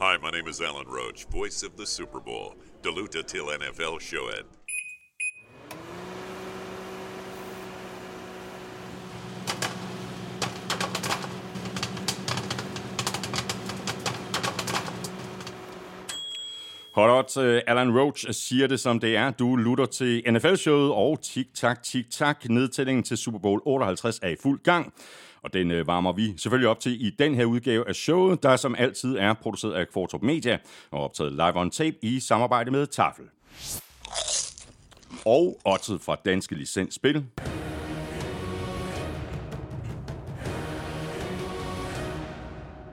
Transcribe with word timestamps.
Hi, 0.00 0.16
my 0.16 0.30
name 0.30 0.46
is 0.46 0.60
Alan 0.60 0.86
Roach, 0.86 1.24
voice 1.24 1.64
of 1.64 1.76
the 1.76 1.84
Super 1.84 2.20
Bowl. 2.20 2.54
Du 2.82 2.92
lytter 2.92 3.24
NFL 3.24 3.46
NFL-showet. 3.46 4.57
Hot 16.98 17.36
uh, 17.36 17.60
Alan 17.66 17.98
Roach 17.98 18.28
øh, 18.28 18.34
siger 18.34 18.66
det, 18.66 18.80
som 18.80 19.00
det 19.00 19.16
er. 19.16 19.30
Du 19.30 19.56
lutter 19.56 19.86
til 19.86 20.22
NFL-showet, 20.30 20.92
og 20.92 21.22
tik-tak, 21.22 21.82
tik-tak. 21.82 22.48
Nedtællingen 22.48 23.02
til 23.02 23.16
Super 23.16 23.38
Bowl 23.38 23.60
58 23.64 24.18
er 24.22 24.28
i 24.28 24.36
fuld 24.42 24.62
gang. 24.62 24.92
Og 25.42 25.52
den 25.52 25.70
øh, 25.70 25.86
varmer 25.86 26.12
vi 26.12 26.34
selvfølgelig 26.36 26.68
op 26.68 26.80
til 26.80 27.06
i 27.06 27.10
den 27.10 27.34
her 27.34 27.44
udgave 27.44 27.88
af 27.88 27.94
showet, 27.94 28.42
der 28.42 28.56
som 28.56 28.74
altid 28.78 29.16
er 29.16 29.34
produceret 29.34 29.72
af 29.72 29.88
Kvartrup 29.88 30.22
Media 30.22 30.58
og 30.90 31.04
optaget 31.04 31.32
live 31.32 31.56
on 31.56 31.70
tape 31.70 31.96
i 32.02 32.20
samarbejde 32.20 32.70
med 32.70 32.86
Tafel. 32.86 33.24
Og 35.26 35.60
oddset 35.64 36.00
fra 36.00 36.16
Danske 36.24 36.54
Licensspil. 36.54 37.24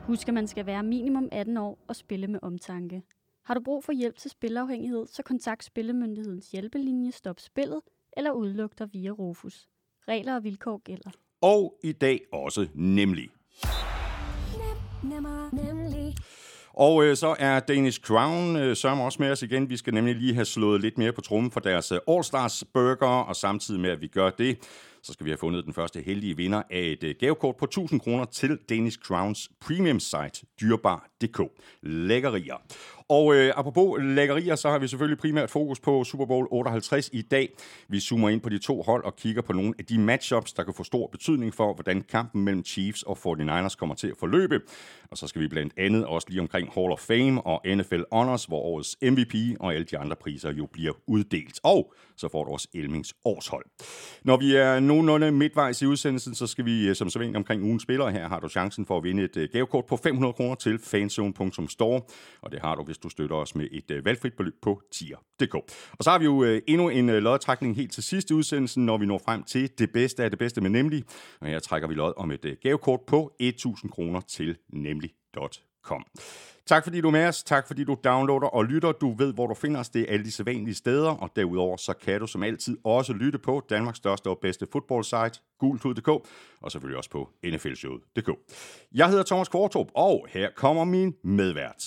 Husk, 0.08 0.28
at 0.28 0.34
man 0.34 0.48
skal 0.48 0.66
være 0.66 0.84
minimum 0.84 1.30
18 1.32 1.58
år 1.58 1.80
og 1.88 1.96
spille 1.96 2.28
med 2.28 2.40
omtanke. 2.42 3.02
Har 3.46 3.54
du 3.54 3.62
brug 3.62 3.84
for 3.84 3.92
hjælp 3.92 4.18
til 4.18 4.32
spilafhængighed, 4.32 5.08
så 5.08 5.24
kontakt 5.24 5.64
Spillemyndighedens 5.64 6.52
hjælpelinje 6.52 7.12
Stop 7.12 7.40
Spillet 7.40 7.82
eller 8.18 8.32
udluk 8.32 8.80
dig 8.80 8.88
via 8.94 9.10
Rufus. 9.10 9.68
Regler 10.08 10.36
og 10.36 10.44
vilkår 10.44 10.78
gælder. 10.78 11.12
Og 11.42 11.80
i 11.84 11.92
dag 11.92 12.20
også 12.32 12.68
nemlig. 12.74 13.30
Nemmer, 15.04 15.50
nemlig. 15.54 16.16
Og 16.74 17.06
øh, 17.06 17.16
så 17.16 17.36
er 17.40 17.60
Danish 17.60 18.02
Crown 18.02 18.56
øh, 18.56 18.76
sørger 18.76 19.02
også 19.02 19.22
med 19.22 19.32
os 19.32 19.42
igen. 19.42 19.70
Vi 19.70 19.78
skal 19.78 19.94
nemlig 19.94 20.16
lige 20.16 20.34
have 20.34 20.46
slået 20.46 20.82
lidt 20.82 20.98
mere 20.98 21.12
på 21.14 21.22
trummen 21.22 21.52
for 21.52 21.60
deres 21.60 21.92
øh, 21.92 22.00
All-Stars 22.10 22.64
Burger, 22.74 23.08
og 23.08 23.36
samtidig 23.36 23.82
med, 23.82 23.90
at 23.90 24.02
vi 24.02 24.08
gør 24.08 24.30
det, 24.30 24.58
så 25.04 25.14
skal 25.14 25.26
vi 25.26 25.30
have 25.30 25.38
fundet 25.38 25.66
den 25.66 25.74
første 25.74 26.02
heldige 26.02 26.38
vinder 26.38 26.64
af 26.70 26.82
et 26.82 27.04
øh, 27.04 27.16
gavekort 27.20 27.56
på 27.56 27.66
1000 27.66 28.00
kroner 28.00 28.26
til 28.26 28.60
Danish 28.70 29.00
Crowns 29.00 29.50
premium 29.62 30.00
site, 30.00 30.46
dyrbar.dk. 30.62 31.42
Lækkerier. 31.82 32.58
Og 33.10 33.36
øh, 33.36 33.54
apropos 33.56 34.00
lækkerier, 34.02 34.56
så 34.56 34.70
har 34.70 34.80
vi 34.80 34.88
selvfølgelig 34.88 35.18
primært 35.18 35.50
fokus 35.50 35.80
på 35.80 36.04
Super 36.04 36.26
Bowl 36.26 36.48
58 36.52 37.10
i 37.14 37.22
dag. 37.22 37.50
Vi 37.88 38.00
zoomer 38.00 38.30
ind 38.30 38.42
på 38.42 38.50
de 38.50 38.58
to 38.58 38.82
hold 38.82 39.04
og 39.04 39.16
kigger 39.16 39.42
på 39.42 39.54
nogle 39.54 39.74
af 39.80 39.86
de 39.86 40.00
matchups, 40.00 40.54
der 40.54 40.64
kan 40.64 40.74
få 40.74 40.84
stor 40.84 41.08
betydning 41.08 41.54
for, 41.54 41.74
hvordan 41.74 42.02
kampen 42.02 42.44
mellem 42.44 42.66
Chiefs 42.66 43.04
og 43.04 43.18
49ers 43.18 43.76
kommer 43.76 43.96
til 43.96 44.08
at 44.08 44.18
forløbe. 44.20 44.62
Og 45.12 45.18
så 45.18 45.28
skal 45.28 45.42
vi 45.42 45.48
blandt 45.48 45.74
andet 45.78 46.06
også 46.06 46.28
lige 46.30 46.42
omkring 46.42 46.70
Hall 46.76 46.92
of 46.92 47.00
Fame 47.00 47.42
og 47.42 47.62
NFL 47.76 48.02
Honors, 48.12 48.46
hvor 48.46 48.60
årets 48.60 48.98
MVP 49.02 49.36
og 49.60 49.74
alle 49.74 49.86
de 49.86 49.98
andre 49.98 50.16
priser 50.16 50.52
jo 50.52 50.66
bliver 50.66 50.94
uddelt. 51.08 51.60
Og 51.64 51.94
så 52.16 52.28
får 52.28 52.44
du 52.44 52.52
også 52.52 52.68
Elmings 52.74 53.14
årshold. 53.26 53.66
Når 54.24 54.38
vi 54.38 54.56
er 54.56 54.80
nogenlunde 54.80 55.32
midtvejs 55.32 55.82
i 55.82 55.86
udsendelsen, 55.86 56.36
så 56.36 56.48
skal 56.48 56.66
vi 56.66 56.88
øh, 56.88 56.96
som 56.96 57.10
så 57.10 57.32
omkring 57.36 57.64
ugens 57.64 57.84
spillere. 57.84 58.12
Her 58.12 58.28
har 58.28 58.40
du 58.40 58.50
chancen 58.50 58.86
for 58.86 58.98
at 58.98 59.04
vinde 59.04 59.24
et 59.24 59.38
øh, 59.38 59.50
gavekort 59.54 59.86
på 59.86 59.98
500 59.98 60.34
kroner 60.34 60.56
til 60.56 60.80
fanzone.store, 60.80 62.02
og 62.42 62.52
det 62.52 62.60
har 62.62 62.76
du, 62.76 62.84
hvis 62.96 63.02
du 63.02 63.10
støtter 63.10 63.36
os 63.36 63.56
med 63.56 63.68
et 63.72 63.92
øh, 63.92 64.06
valgfrit 64.06 64.34
beløb 64.34 64.54
på 64.62 64.82
tier.dk. 64.92 65.56
Og 65.92 66.04
så 66.04 66.10
har 66.10 66.20
vi 66.20 66.26
jo 66.26 66.44
øh, 66.44 66.62
endnu 66.68 66.90
en 66.90 67.10
øh, 67.10 67.24
lodtrækning 67.24 67.76
helt 67.76 67.92
til 67.92 68.04
sidst 68.04 68.30
i 68.30 68.34
udsendelsen, 68.34 68.86
når 68.86 68.98
vi 68.98 69.06
når 69.06 69.22
frem 69.26 69.44
til 69.44 69.72
det 69.78 69.92
bedste 69.92 70.24
af 70.24 70.30
det 70.30 70.40
bedste 70.40 70.62
med 70.62 70.70
Nemlig. 70.70 71.04
Og 71.42 71.48
her 71.48 71.60
trækker 71.60 71.88
vi 71.88 71.94
lod 71.94 72.14
om 72.18 72.32
et 72.32 72.46
øh, 72.46 72.56
gavekort 72.62 73.00
på 73.08 73.36
1000 73.40 73.92
kroner 73.92 74.22
til 74.22 74.58
nemlig.com. 74.70 76.06
Tak 76.66 76.84
fordi 76.84 77.02
du 77.02 77.08
er 77.08 77.12
med 77.12 77.28
os. 77.28 77.44
Tak 77.44 77.68
fordi 77.68 77.84
du 77.84 77.98
downloader 78.04 78.48
og 78.48 78.66
lytter. 78.66 78.92
Du 78.92 79.14
ved, 79.14 79.34
hvor 79.34 79.48
du 79.48 79.54
finder 79.54 79.80
os. 79.80 79.90
Det 79.90 80.02
er 80.02 80.14
alle 80.14 80.26
de 80.26 80.32
sædvanlige 80.32 80.76
steder. 80.76 81.10
Og 81.10 81.30
derudover 81.36 81.78
så 81.78 81.94
kan 81.94 82.20
du 82.20 82.28
som 82.28 82.44
altid 82.44 82.78
også 82.84 83.14
lytte 83.14 83.40
på 83.40 83.66
Danmarks 83.70 83.98
største 83.98 84.30
og 84.30 84.40
bedste 84.42 84.68
fodboldsite, 84.72 85.40
gultud.dk, 85.60 86.08
og 86.62 86.72
selvfølgelig 86.72 86.98
også 86.98 87.10
på 87.10 87.30
nflshowet.dk. 87.44 88.30
Jeg 88.94 89.10
hedder 89.10 89.24
Thomas 89.24 89.48
Kvartrup, 89.48 89.88
og 89.96 90.28
her 90.30 90.50
kommer 90.56 90.84
min 90.84 91.16
medvært. 91.24 91.84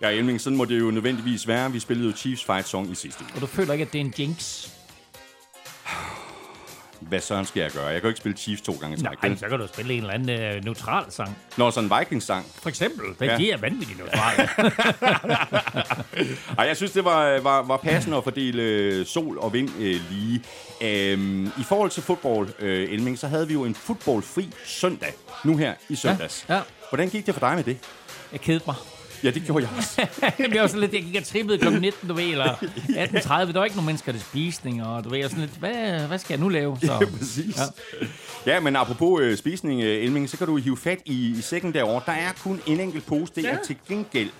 Ja, 0.00 0.08
Elming, 0.10 0.40
sådan 0.40 0.56
må 0.56 0.64
det 0.64 0.80
jo 0.80 0.90
nødvendigvis 0.90 1.48
være. 1.48 1.72
Vi 1.72 1.80
spillede 1.80 2.10
jo 2.10 2.16
Chiefs 2.16 2.44
Fight 2.44 2.68
Song 2.68 2.90
i 2.90 2.94
sidste 2.94 3.22
uge. 3.24 3.30
Og 3.34 3.40
du 3.40 3.46
føler 3.46 3.72
ikke, 3.72 3.82
at 3.84 3.92
det 3.92 4.00
er 4.00 4.04
en 4.04 4.14
jinx? 4.18 4.68
Hvad 7.00 7.20
søren 7.20 7.46
skal 7.46 7.60
jeg 7.60 7.70
gøre? 7.70 7.84
Jeg 7.86 7.94
kan 7.94 8.02
jo 8.02 8.08
ikke 8.08 8.18
spille 8.18 8.36
Chiefs 8.38 8.62
to 8.62 8.72
gange 8.80 8.96
i 8.96 9.02
træk. 9.02 9.22
Nej, 9.22 9.36
så 9.36 9.48
kan 9.48 9.58
du 9.58 9.66
spille 9.66 9.92
en 9.94 10.00
eller 10.00 10.14
anden 10.14 10.30
øh, 10.40 10.64
neutral 10.64 11.04
sang. 11.12 11.38
Nå, 11.56 11.70
sådan 11.70 11.90
en 11.90 11.98
Vikings-sang. 11.98 12.46
For 12.62 12.68
eksempel. 12.68 13.04
Den, 13.18 13.40
Ja. 13.40 13.52
er 13.52 13.56
vanvittigt 13.56 13.98
neutrale. 13.98 14.48
Ej, 16.58 16.64
jeg 16.66 16.76
synes, 16.76 16.92
det 16.92 17.04
var, 17.04 17.40
var, 17.40 17.62
var 17.62 17.76
passende 17.76 18.16
at 18.16 18.24
fordele 18.24 18.62
øh, 18.62 19.06
sol 19.06 19.38
og 19.38 19.52
vind 19.52 19.70
øh, 19.78 20.00
lige. 20.10 20.42
Øhm, 20.82 21.46
I 21.46 21.62
forhold 21.68 21.90
til 21.90 22.02
fodbold, 22.02 22.48
øh, 22.58 22.92
Elming, 22.92 23.18
så 23.18 23.28
havde 23.28 23.46
vi 23.48 23.52
jo 23.54 23.64
en 23.64 23.74
fodboldfri 23.74 24.50
søndag, 24.64 25.14
nu 25.44 25.56
her 25.56 25.74
i 25.88 25.94
søndags. 25.96 26.44
Ja, 26.48 26.54
ja. 26.54 26.60
Hvordan 26.90 27.08
gik 27.08 27.26
det 27.26 27.34
for 27.34 27.40
dig 27.48 27.56
med 27.56 27.64
det? 27.64 27.76
jeg 28.32 28.40
kedede 28.40 28.62
mig. 28.66 28.74
Ja, 29.24 29.30
det 29.30 29.42
gjorde 29.46 29.66
jeg 29.66 29.76
også. 29.76 30.06
Jeg 30.54 30.60
var 30.62 30.66
sådan 30.66 30.80
lidt, 30.80 30.92
jeg 30.92 31.02
gik 31.02 31.16
og 31.16 31.24
trippede 31.24 31.58
kl. 31.58 31.80
19, 31.80 32.08
du 32.08 32.14
ved, 32.14 32.24
eller 32.24 32.54
18.30. 32.54 33.28
Der 33.28 33.52
var 33.52 33.64
ikke 33.64 33.76
nogen 33.76 33.86
mennesker, 33.86 34.12
der 34.12 34.18
spisning, 34.18 34.84
og 34.86 35.04
du 35.04 35.08
ved, 35.08 35.22
var 35.22 35.28
sådan 35.28 35.40
lidt, 35.44 35.56
hvad, 35.58 36.06
hvad 36.06 36.18
skal 36.18 36.34
jeg 36.34 36.40
nu 36.40 36.48
lave? 36.48 36.78
Så, 36.82 36.92
Ja, 37.00 37.06
præcis. 37.18 37.56
Ja. 38.46 38.52
ja, 38.54 38.60
men 38.60 38.76
apropos 38.76 39.22
øh, 39.22 39.36
spisning, 39.36 39.82
øh, 39.82 40.04
Elming, 40.04 40.30
så 40.30 40.36
kan 40.38 40.46
du 40.46 40.56
hive 40.56 40.76
fat 40.76 40.98
i, 41.04 41.30
i 41.38 41.40
sækken 41.40 41.74
derovre. 41.74 42.02
Der 42.06 42.12
er 42.12 42.32
kun 42.42 42.60
en 42.66 42.80
enkelt 42.80 43.06
pose. 43.06 43.32
Det 43.34 43.44
er 43.44 43.48
Ja. 43.48 43.58
til 43.66 43.76
gengæld 43.88 44.30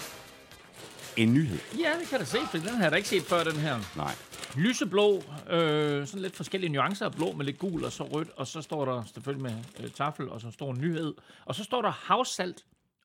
en 1.17 1.35
nyhed. 1.35 1.59
ja, 1.79 1.89
det 2.01 2.09
kan 2.11 2.21
du 2.21 2.27
se, 2.27 2.39
for 2.51 2.59
den 2.59 2.69
har 2.69 2.83
jeg 2.83 2.91
da 2.91 2.97
ikke 2.97 3.09
set 3.09 3.23
før, 3.23 3.45
den 3.45 3.57
her. 3.57 3.79
Nej. 3.97 4.15
Lyseblå, 4.57 5.23
øh, 5.51 6.07
sådan 6.07 6.23
lidt 6.23 6.37
forskellige 6.37 6.73
nuancer 6.73 7.07
af 7.07 7.13
blå 7.13 7.33
med 7.33 7.45
lidt 7.45 7.59
gul 7.59 7.85
og 7.85 7.93
så 7.93 8.03
rødt, 8.05 8.29
og 8.37 8.47
så 8.47 8.63
står 8.63 8.85
der 8.85 9.03
selvfølgelig 9.15 9.43
med 9.43 9.85
øh, 9.85 9.91
tafel, 9.91 10.29
og 10.29 10.41
så 10.41 10.47
står 10.53 10.73
en 10.73 10.81
nyhed. 10.81 11.15
Og 11.45 11.55
så 11.55 11.65
står 11.65 11.83
der 11.83 11.91
havsalt 12.05 12.59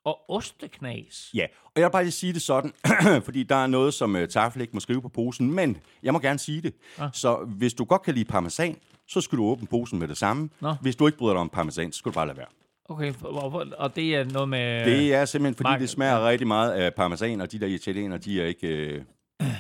og 0.06 0.20
osteknas. 0.30 1.30
Ja, 1.34 1.46
og 1.66 1.72
jeg 1.76 1.84
vil 1.84 1.92
bare 1.92 2.04
lige 2.04 2.12
sige 2.12 2.34
det 2.34 2.42
sådan, 2.42 2.74
fordi 3.26 3.44
der 3.44 3.56
er 3.56 3.68
noget, 3.68 3.94
som 3.94 4.16
uh, 4.16 4.26
Tafel 4.26 4.62
ikke 4.62 4.74
må 4.74 4.80
skrive 4.80 5.02
på 5.02 5.10
posen, 5.10 5.54
men 5.54 5.78
jeg 6.04 6.14
må 6.14 6.20
gerne 6.20 6.40
sige 6.40 6.62
det. 6.62 6.74
Ah. 6.98 7.10
Så 7.14 7.36
hvis 7.36 7.74
du 7.74 7.84
godt 7.84 8.02
kan 8.02 8.14
lide 8.14 8.26
parmesan, 8.26 8.78
så 9.08 9.22
skal 9.22 9.38
du 9.38 9.46
åbne 9.46 9.68
posen 9.68 10.00
med 10.00 10.08
det 10.08 10.18
samme. 10.18 10.50
Nå. 10.62 10.74
Hvis 10.82 10.96
du 10.96 11.06
ikke 11.08 11.18
bryder 11.18 11.34
dig 11.34 11.42
om 11.42 11.50
parmesan, 11.50 11.92
så 11.92 11.98
skal 11.98 12.12
du 12.12 12.14
bare 12.14 12.28
lade 12.28 12.38
være. 12.38 12.48
Okay, 12.90 13.14
og, 13.78 13.96
det 13.96 14.16
er 14.16 14.24
noget 14.24 14.50
med... 14.50 14.86
Det 14.86 15.14
er 15.14 15.26
simpelthen, 15.26 15.56
fordi 15.56 15.70
Mark- 15.70 15.80
det 15.80 15.90
smager 15.90 16.28
rigtig 16.28 16.48
meget 16.48 16.72
af 16.72 16.94
parmesan, 16.94 17.42
og 17.42 17.52
de 17.52 17.60
der 17.60 17.68
italienere, 17.68 18.18
de 18.18 18.42
er 18.42 18.46
ikke 18.46 18.68
øh, 18.68 19.02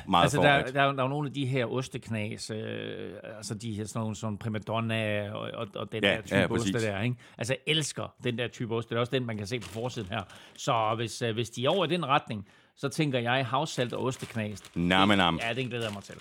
meget 0.07 0.23
Altså, 0.23 0.37
der, 0.37 0.43
der, 0.43 0.49
er 0.81 0.91
der 0.91 0.99
er 0.99 1.01
jo 1.03 1.07
nogle 1.09 1.27
af 1.27 1.33
de 1.33 1.45
her 1.45 1.65
osteknas, 1.65 2.49
øh, 2.49 3.13
altså 3.37 3.53
de 3.55 3.73
her 3.73 3.85
sådan 3.85 3.99
nogle 3.99 4.15
som 4.15 4.37
primadonna 4.37 5.31
og, 5.33 5.39
og, 5.53 5.67
og 5.75 5.91
den 5.91 6.03
Ja, 6.03 6.09
der 6.09 6.15
ja, 6.15 6.21
type 6.21 6.47
præcis. 6.47 6.75
oste 6.75 6.87
der, 6.87 7.01
ikke? 7.01 7.15
Altså, 7.37 7.53
jeg 7.53 7.73
elsker 7.75 8.13
den 8.23 8.37
der 8.37 8.47
type 8.47 8.75
ost. 8.75 8.89
Det 8.89 8.95
er 8.95 8.99
også 8.99 9.11
den, 9.11 9.25
man 9.25 9.37
kan 9.37 9.47
se 9.47 9.59
på 9.59 9.67
forsiden 9.67 10.09
her. 10.11 10.21
Så 10.57 10.93
hvis, 10.95 11.21
øh, 11.21 11.33
hvis 11.33 11.49
de 11.49 11.65
er 11.65 11.69
over 11.69 11.85
i 11.85 11.87
den 11.89 12.05
retning, 12.05 12.47
så 12.75 12.89
tænker 12.89 13.19
jeg 13.19 13.45
havsalt 13.45 13.93
og 13.93 14.03
osteknas. 14.05 14.61
Nam, 14.75 15.09
Det- 15.09 15.17
nam. 15.17 15.39
Ja, 15.49 15.53
den 15.53 15.67
glæder 15.67 15.83
jeg 15.85 15.93
mig 15.93 16.03
til. 16.03 16.15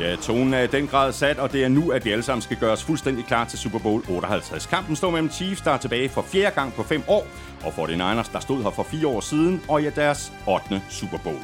Ja, 0.00 0.16
tonen 0.16 0.54
er 0.54 0.60
i 0.60 0.66
den 0.66 0.86
grad 0.86 1.12
sat, 1.12 1.38
og 1.38 1.52
det 1.52 1.64
er 1.64 1.68
nu, 1.68 1.90
at 1.90 2.04
vi 2.04 2.10
alle 2.10 2.22
sammen 2.22 2.42
skal 2.42 2.56
gøre 2.56 2.72
os 2.72 2.84
fuldstændig 2.84 3.24
klar 3.24 3.44
til 3.44 3.58
Super 3.58 3.78
Bowl 3.78 4.02
58. 4.08 4.66
Kampen 4.66 4.96
står 4.96 5.10
mellem 5.10 5.30
Chiefs, 5.30 5.60
der 5.60 5.70
er 5.70 5.78
tilbage 5.78 6.08
for 6.08 6.22
fjerde 6.22 6.54
gang 6.54 6.72
på 6.72 6.82
fem 6.82 7.02
år, 7.08 7.26
og 7.64 7.72
for 7.72 7.86
den 7.86 7.98
Niners, 7.98 8.28
der 8.28 8.40
stod 8.40 8.62
her 8.62 8.70
for 8.70 8.82
fire 8.82 9.06
år 9.06 9.20
siden, 9.20 9.62
og 9.68 9.82
ja, 9.82 9.90
deres 9.90 10.32
8. 10.46 10.82
Super 10.88 11.18
Bowl. 11.18 11.38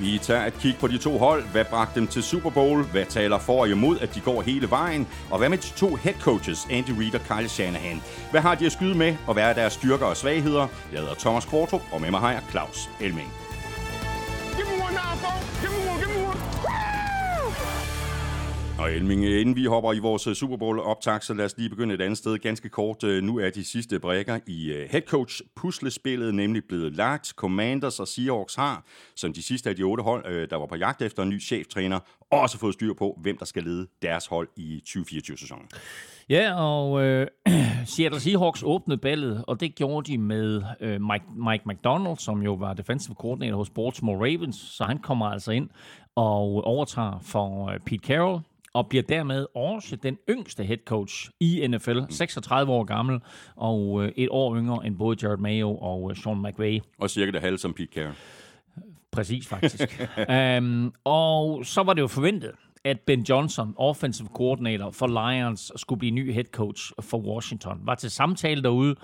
Vi 0.00 0.18
tager 0.18 0.46
et 0.46 0.54
kig 0.54 0.76
på 0.80 0.86
de 0.86 0.98
to 0.98 1.18
hold. 1.18 1.44
Hvad 1.52 1.64
bragte 1.64 2.00
dem 2.00 2.08
til 2.08 2.22
Super 2.22 2.50
Bowl? 2.50 2.84
Hvad 2.84 3.06
taler 3.06 3.38
for 3.38 3.60
og 3.60 3.68
imod, 3.68 3.98
at 3.98 4.14
de 4.14 4.20
går 4.20 4.42
hele 4.42 4.70
vejen? 4.70 5.08
Og 5.30 5.38
hvad 5.38 5.48
med 5.48 5.58
de 5.58 5.68
to 5.76 5.94
head 5.94 6.14
coaches, 6.20 6.66
Andy 6.70 6.90
Reid 6.90 7.14
og 7.14 7.20
Kyle 7.20 7.48
Shanahan? 7.48 8.02
Hvad 8.30 8.40
har 8.40 8.54
de 8.54 8.66
at 8.66 8.72
skyde 8.72 8.94
med, 8.94 9.16
og 9.26 9.34
hvad 9.34 9.44
er 9.44 9.52
deres 9.52 9.72
styrker 9.72 10.06
og 10.06 10.16
svagheder? 10.16 10.66
Jeg 10.92 11.00
hedder 11.00 11.14
Thomas 11.14 11.44
Kvartrup, 11.44 11.82
og 11.92 12.00
med 12.00 12.10
mig 12.10 12.20
har 12.20 12.32
jeg 12.32 12.42
Claus 12.50 12.90
Elming. 13.00 13.32
Og 18.80 18.92
Elming, 18.92 19.24
inden 19.24 19.56
vi 19.56 19.64
hopper 19.64 19.92
i 19.92 19.98
vores 19.98 20.26
øh, 20.26 20.34
Super 20.34 20.56
Bowl 20.56 20.80
optag, 20.80 21.22
så 21.22 21.34
lad 21.34 21.44
os 21.44 21.56
lige 21.56 21.70
begynde 21.70 21.94
et 21.94 22.00
andet 22.00 22.18
sted. 22.18 22.38
Ganske 22.38 22.68
kort, 22.68 23.04
øh, 23.04 23.22
nu 23.22 23.38
er 23.38 23.50
de 23.50 23.64
sidste 23.64 24.00
brækker 24.00 24.38
i 24.46 24.72
øh, 24.72 24.76
head 24.76 24.88
headcoach 24.90 25.42
puslespillet 25.56 26.34
nemlig 26.34 26.62
blevet 26.68 26.96
lagt. 26.96 27.28
Commanders 27.28 28.00
og 28.00 28.08
Seahawks 28.08 28.54
har, 28.54 28.84
som 29.16 29.32
de 29.32 29.42
sidste 29.42 29.70
af 29.70 29.76
de 29.76 29.82
otte 29.82 30.02
hold, 30.02 30.48
der 30.48 30.56
var 30.56 30.66
på 30.66 30.76
jagt 30.76 31.02
efter 31.02 31.22
en 31.22 31.28
ny 31.28 31.42
cheftræner, 31.42 32.00
også 32.30 32.58
fået 32.58 32.74
styr 32.74 32.94
på, 32.94 33.18
hvem 33.22 33.36
der 33.38 33.44
skal 33.44 33.62
lede 33.62 33.86
deres 34.02 34.26
hold 34.26 34.48
i 34.56 34.82
2024-sæsonen. 34.88 35.68
Ja, 36.30 36.54
og 36.54 37.02
øh, 37.02 37.26
Seattle 37.96 38.20
Seahawks 38.20 38.62
åbnede 38.62 38.98
ballet, 38.98 39.44
og 39.46 39.60
det 39.60 39.74
gjorde 39.74 40.12
de 40.12 40.18
med 40.18 40.62
øh, 40.80 41.00
Mike, 41.00 41.24
Mike 41.50 41.64
McDonald, 41.66 42.16
som 42.16 42.42
jo 42.42 42.54
var 42.54 42.74
defensive 42.74 43.14
coordinator 43.14 43.56
hos 43.56 43.70
Baltimore 43.70 44.16
Ravens, 44.16 44.56
så 44.56 44.84
han 44.84 44.98
kommer 44.98 45.26
altså 45.26 45.52
ind 45.52 45.68
og 46.14 46.64
overtager 46.64 47.18
for 47.22 47.70
øh, 47.70 47.80
Pete 47.80 48.06
Carroll, 48.06 48.40
og 48.74 48.88
bliver 48.88 49.02
dermed 49.02 49.46
også 49.54 49.96
den 49.96 50.18
yngste 50.30 50.64
head 50.64 50.78
coach 50.84 51.30
i 51.40 51.66
NFL, 51.66 51.98
36 52.10 52.72
år 52.72 52.84
gammel, 52.84 53.20
og 53.56 54.04
øh, 54.04 54.12
et 54.16 54.28
år 54.30 54.56
yngre 54.56 54.86
end 54.86 54.96
både 54.98 55.16
Jared 55.22 55.38
Mayo 55.38 55.76
og 55.76 56.10
øh, 56.10 56.16
Sean 56.16 56.42
McVay. 56.42 56.80
Og 56.98 57.10
cirka 57.10 57.30
det 57.30 57.40
halve 57.40 57.58
som 57.58 57.74
Pete 57.74 57.92
Carroll. 57.94 58.14
Præcis, 59.12 59.48
faktisk. 59.48 60.08
um, 60.58 60.94
og 61.04 61.66
så 61.66 61.82
var 61.82 61.94
det 61.94 62.02
jo 62.02 62.06
forventet, 62.06 62.52
at 62.84 63.00
Ben 63.00 63.22
Johnson, 63.22 63.74
offensive 63.76 64.28
coordinator 64.34 64.90
for 64.90 65.06
Lions, 65.06 65.72
skulle 65.76 65.98
blive 65.98 66.10
ny 66.10 66.32
head 66.32 66.44
coach 66.44 66.92
for 67.00 67.18
Washington. 67.18 67.80
Var 67.82 67.94
til 67.94 68.10
samtale 68.10 68.62
derude, 68.62 68.94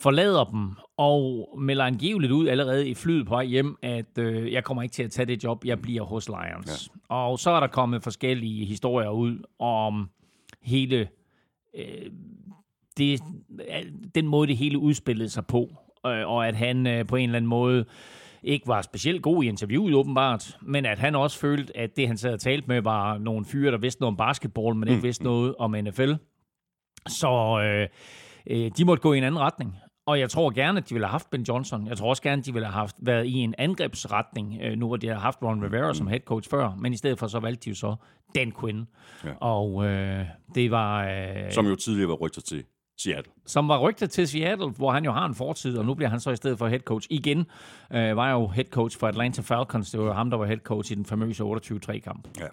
forlader 0.00 0.44
dem 0.44 0.70
og 0.96 1.48
melder 1.58 1.84
angiveligt 1.84 2.32
ud 2.32 2.48
allerede 2.48 2.88
i 2.88 2.94
flyet 2.94 3.26
på 3.26 3.34
vej 3.34 3.44
hjem, 3.44 3.76
at 3.82 4.18
øh, 4.18 4.52
jeg 4.52 4.64
kommer 4.64 4.82
ikke 4.82 4.92
til 4.92 5.02
at 5.02 5.10
tage 5.10 5.26
det 5.26 5.44
job, 5.44 5.64
jeg 5.64 5.82
bliver 5.82 6.02
hos 6.02 6.28
Lions. 6.28 6.90
Ja. 7.10 7.14
Og 7.14 7.38
så 7.38 7.50
er 7.50 7.60
der 7.60 7.66
kommet 7.66 8.02
forskellige 8.02 8.64
historier 8.64 9.10
ud 9.10 9.38
om 9.58 10.10
hele 10.62 11.08
øh, 11.78 12.10
det, 12.96 13.20
den 14.14 14.26
måde, 14.26 14.48
det 14.48 14.56
hele 14.56 14.78
udspillede 14.78 15.28
sig 15.28 15.46
på, 15.46 15.70
øh, 16.06 16.28
og 16.28 16.48
at 16.48 16.56
han 16.56 16.86
øh, 16.86 17.06
på 17.06 17.16
en 17.16 17.24
eller 17.24 17.36
anden 17.36 17.48
måde 17.48 17.84
ikke 18.42 18.68
var 18.68 18.82
specielt 18.82 19.22
god 19.22 19.44
i 19.44 19.48
interviewet 19.48 19.94
åbenbart, 19.94 20.58
men 20.62 20.86
at 20.86 20.98
han 20.98 21.14
også 21.14 21.38
følte, 21.38 21.76
at 21.76 21.96
det 21.96 22.06
han 22.06 22.16
sad 22.16 22.32
og 22.32 22.40
talte 22.40 22.68
med 22.68 22.82
var 22.82 23.18
nogle 23.18 23.44
fyre, 23.44 23.72
der 23.72 23.78
vidste 23.78 24.00
noget 24.00 24.12
om 24.12 24.16
basketball, 24.16 24.76
men 24.76 24.88
ikke 24.88 24.98
mm. 24.98 25.02
vidste 25.02 25.24
noget 25.24 25.54
om 25.58 25.70
NFL. 25.70 26.12
Så 27.08 27.60
øh, 27.64 27.88
øh, 28.46 28.70
de 28.76 28.84
måtte 28.84 29.00
gå 29.00 29.12
i 29.12 29.18
en 29.18 29.24
anden 29.24 29.40
retning. 29.40 29.76
Og 30.06 30.20
jeg 30.20 30.30
tror 30.30 30.50
gerne, 30.50 30.78
at 30.78 30.88
de 30.88 30.94
ville 30.94 31.06
have 31.06 31.12
haft 31.12 31.30
Ben 31.30 31.42
Johnson. 31.42 31.86
Jeg 31.86 31.96
tror 31.96 32.08
også 32.08 32.22
gerne, 32.22 32.40
at 32.40 32.46
de 32.46 32.52
ville 32.52 32.66
have 32.66 32.72
haft, 32.72 32.96
været 32.98 33.26
i 33.26 33.34
en 33.34 33.54
angrebsretning, 33.58 34.58
øh, 34.62 34.78
nu 34.78 34.86
hvor 34.86 34.96
de 34.96 35.08
har 35.08 35.18
haft 35.18 35.42
Ron 35.42 35.64
Rivera 35.64 35.94
som 35.94 36.06
head 36.06 36.20
coach 36.20 36.50
før. 36.50 36.74
Men 36.78 36.92
i 36.92 36.96
stedet 36.96 37.18
for, 37.18 37.26
så 37.26 37.38
valgte 37.38 37.64
de 37.64 37.70
jo 37.70 37.76
så 37.76 37.96
Dan 38.34 38.52
Quinn. 38.60 38.88
Ja. 39.24 39.30
Og 39.40 39.86
øh, 39.86 40.24
det 40.54 40.70
var... 40.70 41.04
Øh, 41.04 41.52
som 41.52 41.66
jo 41.66 41.76
tidligere 41.76 42.08
var 42.08 42.14
rygtet 42.14 42.44
til 42.44 42.64
Seattle. 42.98 43.32
Som 43.46 43.68
var 43.68 43.78
rygtet 43.78 44.10
til 44.10 44.28
Seattle, 44.28 44.68
hvor 44.68 44.90
han 44.90 45.04
jo 45.04 45.12
har 45.12 45.26
en 45.26 45.34
fortid, 45.34 45.78
og 45.78 45.84
nu 45.84 45.94
bliver 45.94 46.08
han 46.08 46.20
så 46.20 46.30
i 46.30 46.36
stedet 46.36 46.58
for 46.58 46.68
head 46.68 46.80
coach 46.80 47.06
igen. 47.10 47.46
Øh, 47.92 48.16
var 48.16 48.30
jo 48.32 48.46
head 48.46 48.64
coach 48.64 48.98
for 48.98 49.06
Atlanta 49.06 49.42
Falcons. 49.42 49.90
Det 49.90 50.00
var 50.00 50.12
ham, 50.12 50.30
der 50.30 50.36
var 50.36 50.46
head 50.46 50.58
coach 50.58 50.92
i 50.92 50.94
den 50.94 51.04
famøse 51.04 51.42
28-3-kamp. 51.42 52.28
Ja. 52.40 52.46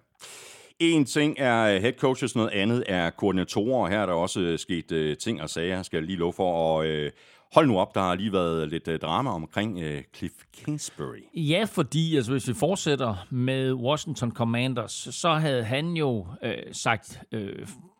En 0.80 1.06
ting 1.06 1.40
er 1.40 1.80
head 1.80 1.94
coaches, 1.94 2.36
noget 2.36 2.50
andet 2.50 2.84
er 2.88 3.10
koordinatorer. 3.10 3.90
Her 3.90 4.00
er 4.00 4.06
der 4.06 4.14
også 4.14 4.58
sket 4.58 4.92
uh, 4.92 5.18
ting 5.18 5.42
og 5.42 5.50
sager, 5.50 5.84
skal 5.84 5.98
jeg 5.98 6.06
lige 6.06 6.18
love 6.20 6.34
for. 6.34 6.54
Og 6.54 6.88
uh, 6.88 7.08
hold 7.54 7.68
nu 7.68 7.80
op, 7.80 7.96
der 7.96 8.02
har 8.02 8.16
lige 8.16 8.34
været 8.34 8.70
lidt 8.70 8.88
uh, 8.88 8.96
drama 8.96 9.30
omkring 9.30 9.76
uh, 9.78 10.02
Cliff 10.16 10.34
Kingsbury. 10.54 11.24
Ja, 11.34 11.66
fordi 11.70 12.16
altså, 12.16 12.32
hvis 12.32 12.48
vi 12.48 12.54
fortsætter 12.54 13.28
med 13.30 13.74
Washington 13.74 14.32
Commanders, 14.32 15.08
så 15.12 15.34
havde 15.34 15.64
han 15.64 15.94
jo 15.94 16.20
uh, 16.20 16.50
sagt 16.72 17.22
uh, 17.36 17.42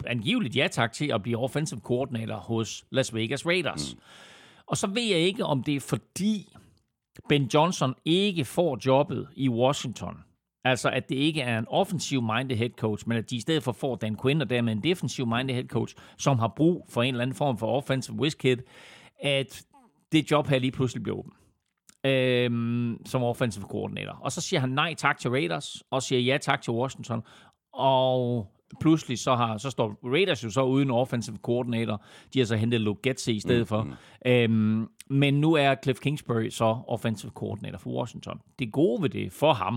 angiveligt 0.06 0.56
ja 0.56 0.68
tak 0.72 0.94
til 0.94 1.12
at 1.14 1.24
blive 1.24 1.38
offensive 1.38 1.80
coordinator 1.80 2.36
hos 2.36 2.86
Las 2.92 3.16
Vegas 3.16 3.46
Raiders. 3.46 3.96
Mm. 3.96 4.02
Og 4.68 4.78
så 4.78 4.88
ved 4.88 5.04
jeg 5.04 5.20
ikke, 5.20 5.46
om 5.46 5.64
det 5.64 5.76
er 5.76 5.80
fordi 5.80 6.48
Ben 7.30 7.50
Johnson 7.54 7.96
ikke 8.06 8.46
får 8.46 8.78
jobbet 8.86 9.28
i 9.36 9.50
Washington, 9.50 10.18
Altså, 10.68 10.90
at 10.90 11.10
det 11.10 11.16
ikke 11.16 11.42
er 11.42 11.60
en 11.60 11.66
offensiv-minded 11.68 12.56
head 12.56 12.70
coach, 12.70 13.08
men 13.08 13.18
at 13.18 13.30
de 13.30 13.36
i 13.36 13.40
stedet 13.40 13.64
for 13.64 13.72
får 13.72 13.96
Dan 13.96 14.18
Quinn 14.22 14.42
og 14.42 14.50
dermed 14.50 14.74
en 14.74 14.84
defensiv-minded 14.84 15.54
head 15.56 15.68
coach, 15.68 15.96
som 16.18 16.40
har 16.40 16.54
brug 16.56 16.86
for 16.90 17.04
en 17.04 17.14
eller 17.14 17.22
anden 17.22 17.36
form 17.36 17.58
for 17.58 17.68
offensive 17.68 18.16
whiz 18.16 18.34
kid, 18.34 18.58
at 19.20 19.66
det 20.12 20.32
job 20.32 20.48
her 20.48 20.60
lige 20.60 20.72
pludselig 20.72 21.04
bliver 21.04 21.18
åbent 21.18 21.34
øhm, 22.06 23.02
som 23.06 23.24
offensive 23.24 23.66
coordinator. 23.66 24.20
Og 24.22 24.32
så 24.32 24.42
siger 24.42 24.60
han 24.60 24.70
nej 24.70 24.94
tak 24.94 25.20
til 25.20 25.32
Raiders, 25.32 25.84
og 25.92 26.04
siger 26.04 26.22
ja 26.22 26.38
tak 26.38 26.62
til 26.62 26.74
Washington, 26.74 27.22
og 27.74 28.48
pludselig 28.80 29.20
så, 29.20 29.36
har, 29.36 29.58
så 29.58 29.70
står 29.70 30.00
Raiders 30.04 30.44
jo 30.44 30.50
så 30.50 30.64
uden 30.64 30.92
offensive 30.92 31.38
coordinator. 31.38 32.04
De 32.34 32.40
har 32.40 32.46
så 32.46 32.56
hentet 32.56 32.82
Luke 32.82 33.02
Getze 33.04 33.34
i 33.34 33.40
stedet 33.40 33.68
for. 33.68 33.84
Mm-hmm. 33.84 34.32
Øhm, 34.32 34.88
men 35.10 35.34
nu 35.34 35.54
er 35.54 35.76
Cliff 35.84 36.00
Kingsbury 36.00 36.50
så 36.50 36.78
offensive 36.88 37.32
coordinator 37.32 37.78
for 37.78 37.90
Washington. 37.90 38.42
Det 38.60 38.72
gode 38.72 39.02
ved 39.02 39.10
det 39.10 39.34
for 39.34 39.54
ham, 39.54 39.74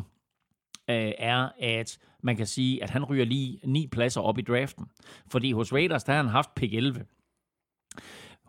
øh, 0.90 1.12
er, 1.18 1.48
at 1.60 1.98
man 2.22 2.36
kan 2.36 2.46
sige, 2.46 2.82
at 2.82 2.90
han 2.90 3.04
ryger 3.04 3.24
lige 3.24 3.60
ni 3.64 3.86
pladser 3.86 4.20
op 4.20 4.38
i 4.38 4.42
draften. 4.42 4.86
Fordi 5.30 5.52
hos 5.52 5.72
Raiders, 5.72 6.04
der 6.04 6.12
har 6.12 6.22
han 6.22 6.30
haft 6.30 6.54
pick 6.54 6.74
11. 6.74 7.04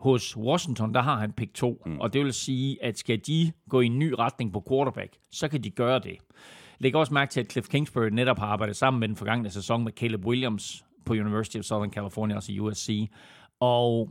Hos 0.02 0.36
Washington, 0.36 0.94
der 0.94 1.00
har 1.02 1.16
han 1.16 1.32
pick 1.32 1.54
2. 1.54 1.82
Mm. 1.86 2.00
Og 2.00 2.12
det 2.12 2.24
vil 2.24 2.32
sige, 2.32 2.84
at 2.84 2.98
skal 2.98 3.18
de 3.26 3.52
gå 3.68 3.80
i 3.80 3.86
en 3.86 3.98
ny 3.98 4.14
retning 4.18 4.52
på 4.52 4.64
quarterback, 4.68 5.16
så 5.30 5.48
kan 5.48 5.64
de 5.64 5.70
gøre 5.70 5.98
det. 5.98 6.16
Læg 6.78 6.94
også 6.94 7.14
mærke 7.14 7.30
til, 7.30 7.40
at 7.40 7.52
Cliff 7.52 7.68
Kingsbury 7.68 8.08
netop 8.08 8.38
har 8.38 8.46
arbejdet 8.46 8.76
sammen 8.76 9.00
med 9.00 9.08
den 9.08 9.16
forgangne 9.16 9.50
sæson 9.50 9.84
med 9.84 9.92
Caleb 9.92 10.26
Williams 10.26 10.84
på 11.04 11.12
University 11.12 11.56
of 11.56 11.64
Southern 11.64 11.92
California, 11.92 12.36
altså 12.36 12.52
USC. 12.60 13.08
Og 13.60 14.10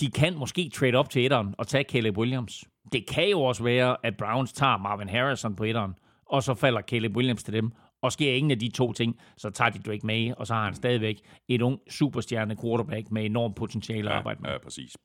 de 0.00 0.10
kan 0.10 0.38
måske 0.38 0.70
trade 0.74 0.94
op 0.94 1.10
til 1.10 1.24
etteren 1.24 1.54
og 1.58 1.66
tage 1.66 1.84
Caleb 1.84 2.18
Williams. 2.18 2.64
Det 2.92 3.06
kan 3.06 3.30
jo 3.30 3.42
også 3.42 3.62
være, 3.62 3.96
at 4.02 4.16
Browns 4.16 4.52
tager 4.52 4.76
Marvin 4.76 5.08
Harrison 5.08 5.56
på 5.56 5.64
etteren, 5.64 5.94
og 6.26 6.42
så 6.42 6.54
falder 6.54 6.80
Caleb 6.80 7.16
Williams 7.16 7.42
til 7.42 7.54
dem. 7.54 7.72
Og 8.02 8.12
sker 8.12 8.32
ingen 8.32 8.50
af 8.50 8.58
de 8.58 8.68
to 8.68 8.92
ting, 8.92 9.16
så 9.36 9.50
tager 9.50 9.70
de 9.70 9.78
Drake 9.78 10.06
May, 10.06 10.32
og 10.32 10.46
så 10.46 10.54
har 10.54 10.64
han 10.64 10.74
stadigvæk 10.74 11.20
et 11.48 11.62
ung 11.62 11.78
superstjerne 11.90 12.56
quarterback 12.62 13.10
med 13.10 13.24
enormt 13.24 13.56
potentiale 13.56 14.10
at 14.10 14.16
arbejde 14.16 14.40
med. 14.42 14.50
Ja, 14.50 14.58
præcis. 14.58 14.96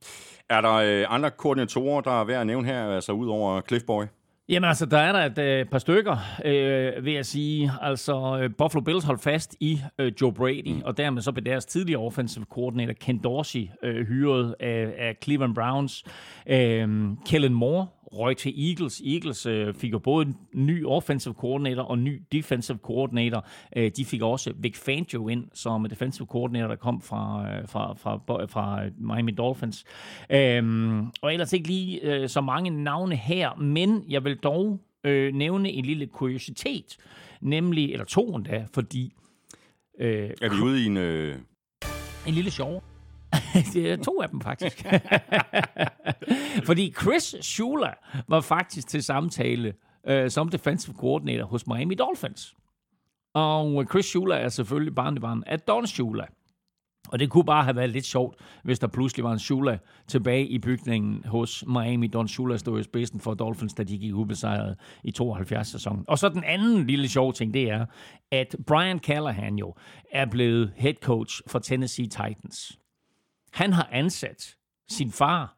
Er 0.49 0.61
der 0.61 0.73
øh, 0.73 1.05
andre 1.09 1.31
koordinatorer, 1.31 2.01
der 2.01 2.21
er 2.21 2.23
værd 2.23 2.41
at 2.41 2.47
nævne 2.47 2.67
her, 2.67 2.87
altså 2.87 3.11
ud 3.11 3.27
over 3.27 3.61
Cliffboy? 3.61 4.03
Jamen 4.49 4.67
altså, 4.67 4.85
der 4.85 4.97
er 4.97 5.11
der 5.11 5.19
et 5.19 5.37
øh, 5.37 5.65
par 5.65 5.77
stykker, 5.77 6.17
øh, 6.45 7.05
vil 7.05 7.13
jeg 7.13 7.25
sige. 7.25 7.71
Altså, 7.81 8.39
øh, 8.41 8.49
Buffalo 8.57 8.81
Bills 8.81 9.03
holdt 9.03 9.21
fast 9.21 9.55
i 9.59 9.79
øh, 9.99 10.11
Joe 10.21 10.33
Brady, 10.33 10.71
mm. 10.71 10.81
og 10.85 10.97
dermed 10.97 11.21
så 11.21 11.31
blev 11.31 11.45
deres 11.45 11.65
tidligere 11.65 12.01
offensive 12.01 12.45
coordinator, 12.49 12.93
Ken 12.93 13.17
Dorsey, 13.23 13.67
øh, 13.83 14.07
hyret 14.07 14.55
af, 14.59 14.93
af 14.97 15.15
Cleveland 15.23 15.55
Browns. 15.55 16.03
Øh, 16.47 17.07
Kellen 17.25 17.53
Moore 17.53 17.87
røg 18.17 18.37
til 18.37 18.69
Eagles. 18.69 19.01
Eagles 19.05 19.45
øh, 19.45 19.73
fik 19.73 19.91
jo 19.91 19.99
både 19.99 20.25
en 20.25 20.37
ny 20.53 20.85
offensive 20.85 21.33
coordinator 21.33 21.83
og 21.83 21.93
en 21.93 22.03
ny 22.03 22.21
defensive 22.31 22.77
coordinator. 22.77 23.47
Øh, 23.75 23.91
de 23.97 24.05
fik 24.05 24.21
også 24.21 24.53
Vic 24.57 24.77
Fangio 24.77 25.27
ind 25.27 25.45
som 25.53 25.89
defensive 25.89 26.27
coordinator, 26.27 26.67
der 26.67 26.75
kom 26.75 27.01
fra, 27.01 27.51
øh, 27.51 27.67
fra, 27.67 27.93
fra, 27.93 28.45
fra 28.45 28.81
Miami 28.97 29.31
Dolphins. 29.31 29.85
Øh, 30.29 31.03
og 31.21 31.33
ellers 31.33 31.53
ikke 31.53 31.67
lige 31.67 32.01
øh, 32.01 32.29
så 32.29 32.41
mange 32.41 32.69
navne 32.69 33.15
her, 33.15 33.55
men 33.55 34.05
jeg 34.09 34.23
vil 34.23 34.37
dog 34.37 34.79
øh, 35.03 35.33
nævne 35.33 35.69
en 35.69 35.85
lille 35.85 36.07
kuriositet, 36.07 36.97
nemlig, 37.41 37.91
eller 37.91 38.05
to 38.05 38.35
endda, 38.35 38.65
fordi... 38.73 39.13
Øh, 39.99 40.29
er 40.41 40.55
vi 40.55 40.61
ude 40.61 40.83
i 40.83 40.85
en... 40.85 40.97
Øh... 40.97 41.35
En 42.27 42.33
lille 42.33 42.51
sjov. 42.51 42.83
det 43.73 43.91
er 43.91 43.95
to 43.95 44.21
af 44.21 44.29
dem, 44.29 44.41
faktisk. 44.41 44.85
Fordi 46.67 46.93
Chris 47.01 47.35
Shula 47.41 47.93
var 48.27 48.41
faktisk 48.41 48.87
til 48.87 49.03
samtale 49.03 49.73
øh, 50.07 50.29
som 50.29 50.49
defensive 50.49 50.95
coordinator 50.95 51.45
hos 51.45 51.67
Miami 51.67 51.95
Dolphins. 51.95 52.55
Og 53.33 53.85
Chris 53.89 54.05
Shula 54.05 54.35
er 54.35 54.49
selvfølgelig 54.49 54.95
barnebarn 54.95 55.43
af 55.45 55.59
Don 55.59 55.87
Shula. 55.87 56.25
Og 57.07 57.19
det 57.19 57.29
kunne 57.29 57.45
bare 57.45 57.63
have 57.63 57.75
været 57.75 57.89
lidt 57.89 58.05
sjovt, 58.05 58.35
hvis 58.63 58.79
der 58.79 58.87
pludselig 58.87 59.23
var 59.23 59.31
en 59.31 59.39
Shula 59.39 59.77
tilbage 60.07 60.47
i 60.47 60.59
bygningen 60.59 61.25
hos 61.25 61.63
Miami. 61.67 62.07
Don 62.07 62.27
Shula 62.27 62.57
stod 62.57 62.79
i 62.79 62.83
spidsen 62.83 63.19
for 63.19 63.33
Dolphins, 63.33 63.73
da 63.73 63.83
de 63.83 63.97
gik 63.97 64.13
ubesejret 64.13 64.77
i 65.03 65.13
72-sæsonen. 65.21 66.05
Og 66.07 66.19
så 66.19 66.29
den 66.29 66.43
anden 66.43 66.87
lille 66.87 67.07
sjov 67.07 67.33
ting, 67.33 67.53
det 67.53 67.69
er, 67.69 67.85
at 68.31 68.55
Brian 68.67 68.99
Callahan 68.99 69.55
jo 69.55 69.73
er 70.11 70.25
blevet 70.25 70.73
head 70.75 70.93
coach 70.93 71.41
for 71.47 71.59
Tennessee 71.59 72.07
Titans. 72.07 72.79
Han 73.55 73.73
har 73.73 73.89
ansat 73.91 74.55
sin 74.89 75.11
far, 75.11 75.55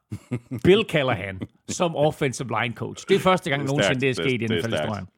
Bill 0.64 0.84
Callahan, 0.88 1.40
som 1.68 1.96
offensive 1.96 2.48
line 2.60 2.74
coach. 2.74 3.04
Det 3.08 3.14
er 3.14 3.20
første 3.20 3.50
gang 3.50 3.64
nogensinde, 3.64 4.00
det 4.00 4.10
er 4.10 4.14
sket 4.14 4.42
inden 4.42 4.62
for 4.62 4.70
historien 4.70 5.08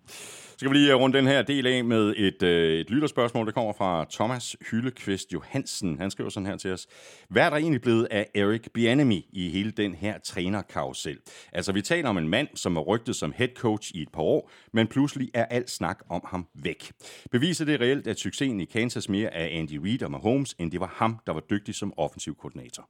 skal 0.60 0.70
vi 0.70 0.76
lige 0.76 0.92
øh, 0.92 1.00
runde 1.00 1.18
den 1.18 1.26
her 1.26 1.42
del 1.42 1.66
af 1.66 1.84
med 1.84 2.14
et, 2.16 2.42
øh, 2.42 2.80
et 2.80 2.90
lytterspørgsmål, 2.90 3.46
der 3.46 3.52
kommer 3.52 3.72
fra 3.72 4.06
Thomas 4.10 4.56
Hyllekvist 4.70 5.32
Johansen. 5.32 5.98
Han 5.98 6.10
skriver 6.10 6.30
sådan 6.30 6.46
her 6.46 6.56
til 6.56 6.72
os. 6.72 6.86
Hvad 7.28 7.42
er 7.42 7.50
der 7.50 7.56
egentlig 7.56 7.80
blevet 7.80 8.08
af 8.10 8.26
Eric 8.34 8.66
Bianemi 8.74 9.26
i 9.32 9.48
hele 9.48 9.70
den 9.70 9.94
her 9.94 10.18
trænerkarusel? 10.18 11.18
Altså, 11.52 11.72
vi 11.72 11.82
taler 11.82 12.08
om 12.08 12.18
en 12.18 12.28
mand, 12.28 12.48
som 12.54 12.76
er 12.76 12.80
rygtet 12.80 13.16
som 13.16 13.32
head 13.36 13.48
coach 13.56 13.92
i 13.94 14.02
et 14.02 14.08
par 14.12 14.22
år, 14.22 14.50
men 14.72 14.86
pludselig 14.86 15.30
er 15.34 15.44
alt 15.44 15.70
snak 15.70 15.98
om 16.08 16.22
ham 16.26 16.46
væk. 16.54 16.92
Beviser 17.30 17.64
det 17.64 17.80
reelt, 17.80 18.06
at 18.06 18.18
succesen 18.18 18.60
i 18.60 18.64
Kansas 18.64 19.08
mere 19.08 19.34
er 19.34 19.58
Andy 19.58 19.78
Reid 19.84 20.02
og 20.02 20.10
Mahomes, 20.10 20.54
end 20.58 20.70
det 20.70 20.80
var 20.80 20.94
ham, 20.96 21.18
der 21.26 21.32
var 21.32 21.42
dygtig 21.50 21.74
som 21.74 21.92
offensiv 21.96 22.36
koordinator? 22.36 22.88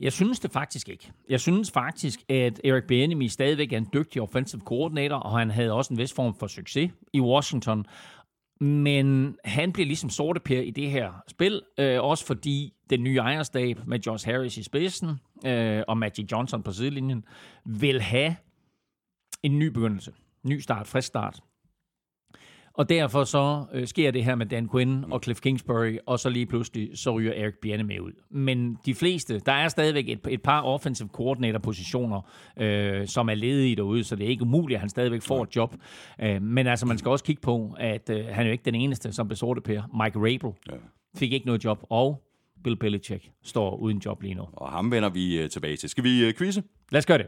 Jeg 0.00 0.12
synes 0.12 0.40
det 0.40 0.50
faktisk 0.50 0.88
ikke. 0.88 1.12
Jeg 1.28 1.40
synes 1.40 1.70
faktisk, 1.70 2.22
at 2.28 2.60
Eric 2.64 2.84
Bieniemy 2.84 3.26
stadigvæk 3.26 3.72
er 3.72 3.78
en 3.78 3.88
dygtig 3.92 4.22
offensive 4.22 4.62
coordinator, 4.64 5.16
og 5.16 5.38
han 5.38 5.50
havde 5.50 5.72
også 5.72 5.94
en 5.94 5.98
vis 5.98 6.12
form 6.12 6.34
for 6.34 6.46
succes 6.46 6.90
i 7.12 7.20
Washington. 7.20 7.86
Men 8.60 9.36
han 9.44 9.72
bliver 9.72 9.86
ligesom 9.86 10.10
sorteper 10.10 10.60
i 10.60 10.70
det 10.70 10.90
her 10.90 11.12
spil, 11.28 11.62
øh, 11.78 12.02
også 12.02 12.26
fordi 12.26 12.72
den 12.90 13.02
nye 13.02 13.16
ejerstab 13.16 13.86
med 13.86 13.98
Josh 13.98 14.26
Harris 14.26 14.56
i 14.56 14.62
spidsen 14.62 15.10
øh, 15.46 15.82
og 15.88 15.98
Magic 15.98 16.32
Johnson 16.32 16.62
på 16.62 16.72
sidelinjen 16.72 17.24
vil 17.64 18.00
have 18.00 18.36
en 19.42 19.58
ny 19.58 19.66
begyndelse. 19.66 20.12
Ny 20.42 20.58
start, 20.58 20.86
frisk 20.86 21.06
start. 21.06 21.40
Og 22.76 22.88
derfor 22.88 23.24
så 23.24 23.64
øh, 23.72 23.86
sker 23.86 24.10
det 24.10 24.24
her 24.24 24.34
med 24.34 24.46
Dan 24.46 24.68
Quinn 24.68 25.04
og 25.12 25.20
Cliff 25.22 25.40
Kingsbury, 25.40 25.98
og 26.06 26.18
så 26.18 26.28
lige 26.28 26.46
pludselig 26.46 26.98
så 26.98 27.10
ryger 27.10 27.32
Eric 27.32 27.54
Bienne 27.62 27.84
med 27.84 28.00
ud. 28.00 28.12
Men 28.30 28.78
de 28.86 28.94
fleste, 28.94 29.38
der 29.38 29.52
er 29.52 29.68
stadigvæk 29.68 30.08
et, 30.08 30.20
et 30.28 30.42
par 30.42 30.62
offensive 30.62 31.08
coordinator-positioner, 31.12 32.20
øh, 32.56 33.06
som 33.06 33.28
er 33.28 33.34
ledige 33.34 33.76
derude, 33.76 34.04
så 34.04 34.16
det 34.16 34.24
er 34.24 34.28
ikke 34.28 34.42
umuligt, 34.42 34.76
at 34.76 34.80
han 34.80 34.88
stadigvæk 34.88 35.22
får 35.22 35.42
et 35.42 35.56
job. 35.56 35.74
Øh, 36.20 36.42
men 36.42 36.66
altså, 36.66 36.86
man 36.86 36.98
skal 36.98 37.08
også 37.08 37.24
kigge 37.24 37.42
på, 37.42 37.74
at 37.78 38.10
øh, 38.10 38.26
han 38.26 38.42
er 38.42 38.46
jo 38.46 38.52
ikke 38.52 38.64
den 38.64 38.74
eneste, 38.74 39.12
som 39.12 39.28
besorte 39.28 39.60
per. 39.60 40.04
Mike 40.04 40.18
Rabel 40.18 40.52
ja. 40.70 40.76
fik 41.16 41.32
ikke 41.32 41.46
noget 41.46 41.64
job, 41.64 41.86
og 41.90 42.22
Bill 42.64 42.76
Belichick 42.76 43.30
står 43.42 43.76
uden 43.76 43.98
job 43.98 44.22
lige 44.22 44.34
nu. 44.34 44.44
Og 44.52 44.70
ham 44.70 44.90
vender 44.90 45.08
vi 45.08 45.42
øh, 45.42 45.50
tilbage 45.50 45.76
til. 45.76 45.88
Skal 45.88 46.04
vi 46.04 46.26
øh, 46.26 46.34
quizze? 46.34 46.62
Lad 46.90 46.98
os 46.98 47.06
gøre 47.06 47.18
det. 47.18 47.26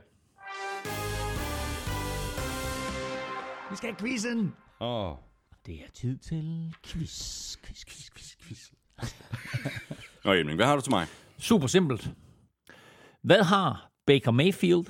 Vi 3.71 3.77
skal 3.77 3.89
have 3.89 3.97
quizzen! 3.97 4.53
Åh. 4.81 5.11
Oh. 5.11 5.17
Det 5.67 5.75
er 5.75 5.91
tid 5.95 6.19
til 6.19 6.75
quiz, 6.85 7.57
quiz, 7.57 7.85
quiz, 7.85 8.11
quiz, 8.11 8.37
quiz. 8.37 8.73
Nå, 10.25 10.33
Emling, 10.33 10.57
hvad 10.57 10.67
har 10.67 10.77
du 10.77 10.83
til 10.83 10.91
mig? 10.91 11.07
Super 11.39 11.67
simpelt. 11.67 12.11
Hvad 13.23 13.43
har 13.43 13.91
Baker 14.07 14.31
Mayfield, 14.31 14.87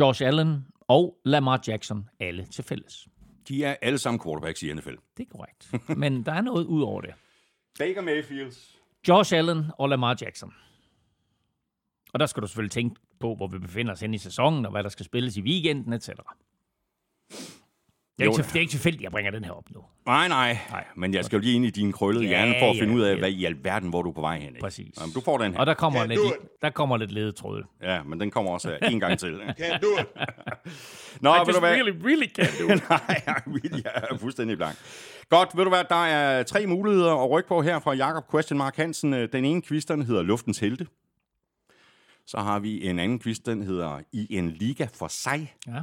Josh 0.00 0.24
Allen 0.24 0.66
og 0.80 1.18
Lamar 1.24 1.60
Jackson 1.68 2.08
alle 2.20 2.46
til 2.46 2.64
fælles? 2.64 3.08
De 3.48 3.64
er 3.64 3.76
alle 3.82 3.98
sammen 3.98 4.20
quarterbacks 4.20 4.62
i 4.62 4.72
NFL. 4.72 4.94
Det 5.16 5.26
er 5.26 5.30
korrekt. 5.30 5.72
Men 5.98 6.26
der 6.26 6.32
er 6.32 6.40
noget 6.40 6.64
ud 6.64 6.82
over 6.82 7.00
det. 7.00 7.14
Baker 7.78 8.02
Mayfield. 8.02 8.52
Josh 9.08 9.34
Allen 9.34 9.64
og 9.78 9.88
Lamar 9.88 10.16
Jackson. 10.20 10.54
Og 12.12 12.20
der 12.20 12.26
skal 12.26 12.42
du 12.42 12.46
selvfølgelig 12.46 12.72
tænke 12.72 13.00
på, 13.20 13.34
hvor 13.34 13.46
vi 13.46 13.58
befinder 13.58 13.92
os 13.92 14.00
hen 14.00 14.14
i 14.14 14.18
sæsonen, 14.18 14.64
og 14.64 14.70
hvad 14.70 14.82
der 14.82 14.88
skal 14.88 15.06
spilles 15.06 15.36
i 15.36 15.42
weekenden, 15.42 15.92
etc. 15.92 16.08
Det 18.18 18.26
er, 18.26 18.30
ikke, 18.30 18.42
det 18.42 18.56
er 18.56 18.60
ikke 18.60 18.70
tilfældigt, 18.70 19.00
at 19.00 19.04
jeg 19.04 19.10
bringer 19.10 19.30
den 19.30 19.44
her 19.44 19.52
op 19.52 19.64
nu. 19.70 19.80
Nej, 20.06 20.28
nej. 20.28 20.58
nej. 20.70 20.84
Men 20.96 21.14
jeg 21.14 21.24
skal 21.24 21.36
jo 21.36 21.42
lige 21.42 21.54
ind 21.54 21.64
i 21.64 21.70
din 21.70 21.92
krøllede 21.92 22.24
ja, 22.24 22.28
hjerne 22.28 22.54
for 22.60 22.70
at 22.70 22.76
finde 22.78 22.92
ja, 22.92 22.98
ud 22.98 23.02
af, 23.04 23.12
ja. 23.12 23.18
hvad 23.18 23.30
i 23.30 23.44
alverden, 23.44 23.88
hvor 23.88 24.02
du 24.02 24.08
er 24.08 24.14
på 24.14 24.20
vej 24.20 24.38
hen. 24.38 24.48
Ikke? 24.48 24.60
Præcis. 24.60 24.94
Jamen, 25.00 25.12
du 25.14 25.20
får 25.20 25.38
den 25.38 25.52
her. 25.52 25.60
Og 25.60 25.66
der 25.66 25.74
kommer, 25.74 26.04
lidt, 26.06 26.20
der 26.62 26.70
kommer 26.70 26.96
lidt 26.96 27.12
ledetråd. 27.12 27.62
Ja, 27.82 28.02
men 28.02 28.20
den 28.20 28.30
kommer 28.30 28.50
også 28.50 28.78
en 28.82 29.00
gang 29.00 29.18
til. 29.18 29.40
Can't 29.60 29.78
do 29.78 30.00
it. 30.00 30.06
Nå, 31.20 31.34
I 31.34 31.38
ved 31.38 31.46
just 31.46 31.56
du 31.56 31.60
hvad? 31.60 31.70
really, 31.70 32.06
really 32.06 32.28
can't 32.38 32.58
do 32.62 32.74
it. 32.74 32.88
nej, 32.90 33.00
jeg 33.26 33.34
er, 33.36 33.40
really, 33.46 33.84
jeg 33.84 33.92
er 34.10 34.18
fuldstændig 34.18 34.56
blank. 34.56 34.76
Godt, 35.28 35.56
ved 35.56 35.64
du 35.64 35.70
hvad, 35.70 35.84
der 35.88 36.04
er 36.06 36.42
tre 36.42 36.66
muligheder 36.66 37.24
at 37.24 37.30
rykke 37.30 37.48
på 37.48 37.62
her 37.62 37.78
fra 37.80 37.92
Jakob 37.94 38.30
Question 38.30 38.58
Mark 38.58 38.76
Hansen. 38.76 39.12
Den 39.12 39.44
ene 39.44 39.62
quiz, 39.62 39.84
den 39.84 40.02
hedder 40.02 40.22
Luftens 40.22 40.58
Helte. 40.58 40.86
Så 42.26 42.38
har 42.38 42.58
vi 42.58 42.86
en 42.86 42.98
anden 42.98 43.20
quiz, 43.20 43.38
den 43.38 43.62
hedder 43.62 44.00
I 44.12 44.26
en 44.36 44.50
liga 44.50 44.86
for 44.94 45.08
sig. 45.08 45.54
Ja. 45.66 45.80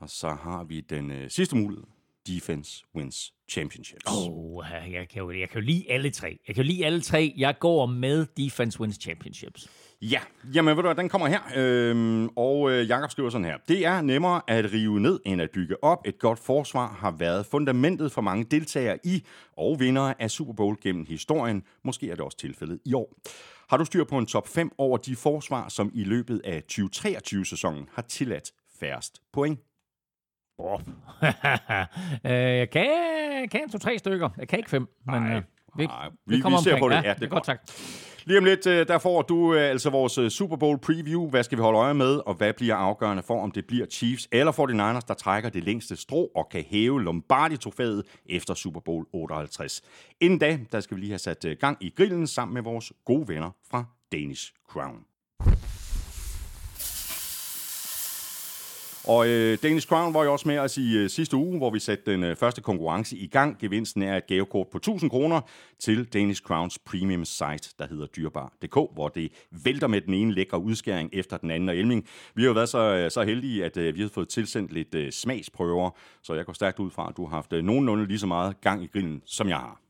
Og 0.00 0.10
så 0.10 0.28
har 0.28 0.64
vi 0.64 0.80
den 0.80 1.10
øh, 1.10 1.30
sidste 1.30 1.56
mulighed. 1.56 1.84
Defense 2.26 2.84
wins 2.94 3.32
championships. 3.48 4.04
Oh, 4.06 4.64
jeg 4.92 5.08
kan, 5.08 5.22
jo, 5.22 5.30
jeg 5.30 5.48
kan 5.50 5.60
jo 5.60 5.66
lide 5.66 5.84
alle 5.88 6.10
tre. 6.10 6.38
Jeg 6.48 6.54
kan 6.54 6.64
jo 6.64 6.68
lide 6.68 6.86
alle 6.86 7.00
tre. 7.00 7.34
Jeg 7.36 7.54
går 7.60 7.86
med 7.86 8.26
Defense 8.36 8.80
Wins 8.80 8.98
Championships. 9.02 9.68
Ja, 10.02 10.20
jamen 10.54 10.76
ved 10.76 10.82
du 10.82 10.88
hvad, 10.88 10.94
den 10.94 11.08
kommer 11.08 11.26
her. 11.26 11.40
Øhm, 11.56 12.28
og 12.36 12.70
øh, 12.70 12.88
Jakob 12.88 13.10
skriver 13.10 13.30
sådan 13.30 13.44
her. 13.44 13.56
Det 13.68 13.86
er 13.86 14.00
nemmere 14.00 14.40
at 14.48 14.72
rive 14.72 15.00
ned, 15.00 15.20
end 15.26 15.42
at 15.42 15.50
bygge 15.50 15.84
op. 15.84 15.98
Et 16.06 16.18
godt 16.18 16.38
forsvar 16.38 16.96
har 16.98 17.10
været 17.10 17.46
fundamentet 17.46 18.12
for 18.12 18.20
mange 18.20 18.44
deltagere 18.44 18.98
i 19.04 19.24
og 19.56 19.80
vindere 19.80 20.22
af 20.22 20.30
Super 20.30 20.52
Bowl 20.52 20.76
gennem 20.82 21.06
historien. 21.08 21.62
Måske 21.84 22.10
er 22.10 22.14
det 22.14 22.24
også 22.24 22.38
tilfældet 22.38 22.80
i 22.84 22.94
år. 22.94 23.12
Har 23.68 23.76
du 23.76 23.84
styr 23.84 24.04
på 24.04 24.18
en 24.18 24.26
top 24.26 24.48
5 24.48 24.70
over 24.78 24.96
de 24.96 25.16
forsvar, 25.16 25.68
som 25.68 25.90
i 25.94 26.04
løbet 26.04 26.40
af 26.44 26.62
2023-sæsonen 26.72 27.88
har 27.92 28.02
tilladt 28.02 28.52
færrest 28.80 29.22
point? 29.32 29.60
Oh. 30.58 30.80
jeg 32.24 32.70
kan, 32.70 32.88
kan 33.50 33.68
to-tre 33.70 33.98
stykker. 33.98 34.28
Jeg 34.38 34.48
kan 34.48 34.58
ikke 34.58 34.70
fem. 34.70 34.88
Men, 35.06 35.22
Nej, 35.22 35.36
øh, 35.36 35.42
vi, 35.76 35.86
nej, 35.86 36.08
vi- 36.26 36.36
vi 36.36 36.42
ser 36.62 36.78
på 36.78 36.88
det. 36.88 36.94
Ja, 37.04 37.14
det 37.14 37.22
er 37.22 37.28
godt, 37.28 37.44
tak. 37.44 37.58
Lige 38.24 38.38
om 38.38 38.44
lidt, 38.44 38.66
øh, 38.66 38.88
der 38.88 38.98
får 38.98 39.22
du 39.22 39.54
øh, 39.54 39.70
altså 39.70 39.90
vores 39.90 40.32
Super 40.32 40.56
Bowl 40.56 40.78
preview. 40.78 41.28
Hvad 41.30 41.42
skal 41.42 41.58
vi 41.58 41.62
holde 41.62 41.78
øje 41.78 41.94
med, 41.94 42.20
og 42.26 42.34
hvad 42.34 42.52
bliver 42.52 42.74
afgørende 42.74 43.22
for, 43.22 43.42
om 43.42 43.50
det 43.50 43.66
bliver 43.66 43.86
Chiefs 43.86 44.28
eller 44.32 44.52
49ers, 44.52 45.00
der 45.08 45.14
trækker 45.14 45.50
det 45.50 45.64
længste 45.64 45.96
strå 45.96 46.30
og 46.34 46.48
kan 46.50 46.64
hæve 46.68 47.02
Lombardi-trofæet 47.02 48.02
efter 48.26 48.54
Super 48.54 48.80
Bowl 48.80 49.06
58. 49.12 49.82
Inden 50.20 50.38
da, 50.38 50.58
der 50.72 50.80
skal 50.80 50.96
vi 50.96 51.00
lige 51.00 51.10
have 51.10 51.18
sat 51.18 51.46
gang 51.60 51.76
i 51.80 51.92
grillen 51.96 52.26
sammen 52.26 52.54
med 52.54 52.62
vores 52.62 52.92
gode 53.04 53.28
venner 53.28 53.50
fra 53.70 53.84
Danish 54.12 54.52
Crown. 54.68 54.98
Og 59.08 59.28
øh, 59.28 59.58
Danish 59.62 59.88
Crown 59.88 60.14
var 60.14 60.24
jo 60.24 60.32
også 60.32 60.48
med 60.48 60.58
os 60.58 60.78
i 60.78 60.96
øh, 60.96 61.10
sidste 61.10 61.36
uge, 61.36 61.58
hvor 61.58 61.70
vi 61.70 61.78
satte 61.78 62.12
den 62.12 62.24
øh, 62.24 62.36
første 62.36 62.60
konkurrence 62.60 63.16
i 63.16 63.26
gang. 63.26 63.58
Gevinsten 63.58 64.02
er 64.02 64.16
et 64.16 64.26
gavekort 64.26 64.68
på 64.68 64.78
1000 64.78 65.10
kroner 65.10 65.40
til 65.78 66.04
Danish 66.04 66.42
Crowns 66.42 66.78
premium 66.78 67.24
site, 67.24 67.74
der 67.78 67.86
hedder 67.86 68.06
dyrbar.dk, 68.06 68.74
hvor 68.94 69.08
det 69.08 69.32
vælter 69.64 69.86
med 69.86 70.00
den 70.00 70.14
ene 70.14 70.32
lækre 70.32 70.58
udskæring 70.58 71.10
efter 71.12 71.36
den 71.36 71.50
anden. 71.50 71.68
Og 71.68 71.76
Elming, 71.76 72.06
vi 72.34 72.42
har 72.42 72.46
jo 72.46 72.52
været 72.52 72.68
så, 72.68 72.78
øh, 72.78 73.10
så 73.10 73.22
heldige, 73.22 73.64
at 73.64 73.76
øh, 73.76 73.94
vi 73.94 74.00
har 74.00 74.08
fået 74.08 74.28
tilsendt 74.28 74.72
lidt 74.72 74.94
øh, 74.94 75.12
smagsprøver, 75.12 75.90
så 76.22 76.34
jeg 76.34 76.46
går 76.46 76.52
stærkt 76.52 76.78
ud 76.78 76.90
fra, 76.90 77.08
at 77.08 77.16
du 77.16 77.26
har 77.26 77.36
haft 77.36 77.52
øh, 77.52 77.64
nogenlunde 77.64 78.06
lige 78.06 78.18
så 78.18 78.26
meget 78.26 78.60
gang 78.60 78.84
i 78.84 78.86
grillen, 78.86 79.22
som 79.26 79.48
jeg 79.48 79.56
har. 79.56 79.85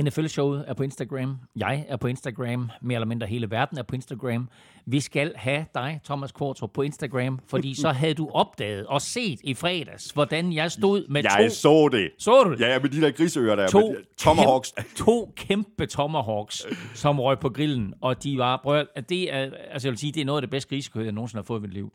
NFL-showet 0.00 0.64
er 0.66 0.74
på 0.74 0.82
Instagram. 0.82 1.36
Jeg 1.56 1.84
er 1.88 1.96
på 1.96 2.06
Instagram. 2.06 2.70
Mere 2.82 2.96
eller 2.96 3.06
mindre 3.06 3.26
hele 3.26 3.50
verden 3.50 3.78
er 3.78 3.82
på 3.82 3.94
Instagram. 3.94 4.48
Vi 4.86 5.00
skal 5.00 5.32
have 5.36 5.66
dig, 5.74 6.00
Thomas 6.04 6.32
Kvartrup, 6.32 6.70
på 6.74 6.82
Instagram, 6.82 7.40
fordi 7.48 7.74
så 7.74 7.88
havde 7.92 8.14
du 8.14 8.30
opdaget 8.32 8.86
og 8.86 9.02
set 9.02 9.40
i 9.44 9.54
fredags, 9.54 10.10
hvordan 10.10 10.52
jeg 10.52 10.72
stod 10.72 11.08
med 11.08 11.22
Jeg 11.22 11.48
to... 11.50 11.54
så 11.54 11.88
det. 11.92 12.10
Så 12.18 12.42
du? 12.44 12.56
Ja, 12.64 12.72
ja, 12.72 12.78
med 12.78 12.88
de 12.90 13.00
der 13.00 13.10
griseører 13.10 13.56
der. 13.56 13.66
to, 13.68 13.80
med 13.88 13.96
de- 13.96 14.04
Tomahawks. 14.18 14.72
Kæmpe, 14.76 14.94
to 14.96 15.32
kæmpe 15.36 15.86
tomahawks, 15.86 16.66
som 16.94 17.20
røg 17.20 17.38
på 17.38 17.48
grillen, 17.48 17.94
og 18.00 18.22
de 18.22 18.38
var, 18.38 18.60
prøv, 18.62 18.86
det 19.08 19.34
er, 19.34 19.50
altså 19.70 19.88
jeg 19.88 19.90
vil 19.92 19.98
sige, 19.98 20.12
det 20.12 20.20
er 20.20 20.24
noget 20.24 20.38
af 20.38 20.42
det 20.42 20.50
bedste 20.50 20.68
grisekød, 20.68 21.02
jeg 21.02 21.12
nogensinde 21.12 21.38
har 21.42 21.44
fået 21.46 21.58
i 21.60 21.62
mit 21.62 21.72
liv. 21.74 21.92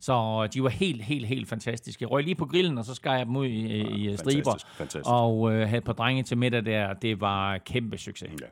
Så 0.00 0.46
de 0.46 0.62
var 0.62 0.68
helt, 0.68 1.02
helt, 1.02 1.26
helt 1.26 1.48
fantastiske. 1.48 2.02
Jeg 2.02 2.10
røg 2.10 2.24
lige 2.24 2.34
på 2.34 2.46
grillen, 2.46 2.78
og 2.78 2.84
så 2.84 2.94
skar 2.94 3.16
jeg 3.16 3.26
dem 3.26 3.36
ud 3.36 3.46
i, 3.46 3.50
i 3.50 4.10
ja, 4.10 4.16
striber. 4.16 4.50
fantastisk, 4.50 4.76
fantastisk. 4.76 5.10
Og 5.10 5.52
øh, 5.52 5.68
havde 5.68 5.78
et 5.78 5.84
par 5.84 5.92
drenge 5.92 6.22
til 6.22 6.38
middag 6.38 6.64
der. 6.64 6.92
Det 6.92 7.20
var 7.20 7.58
kæmpe 7.58 7.98
succes. 7.98 8.30
Ja. 8.40 8.46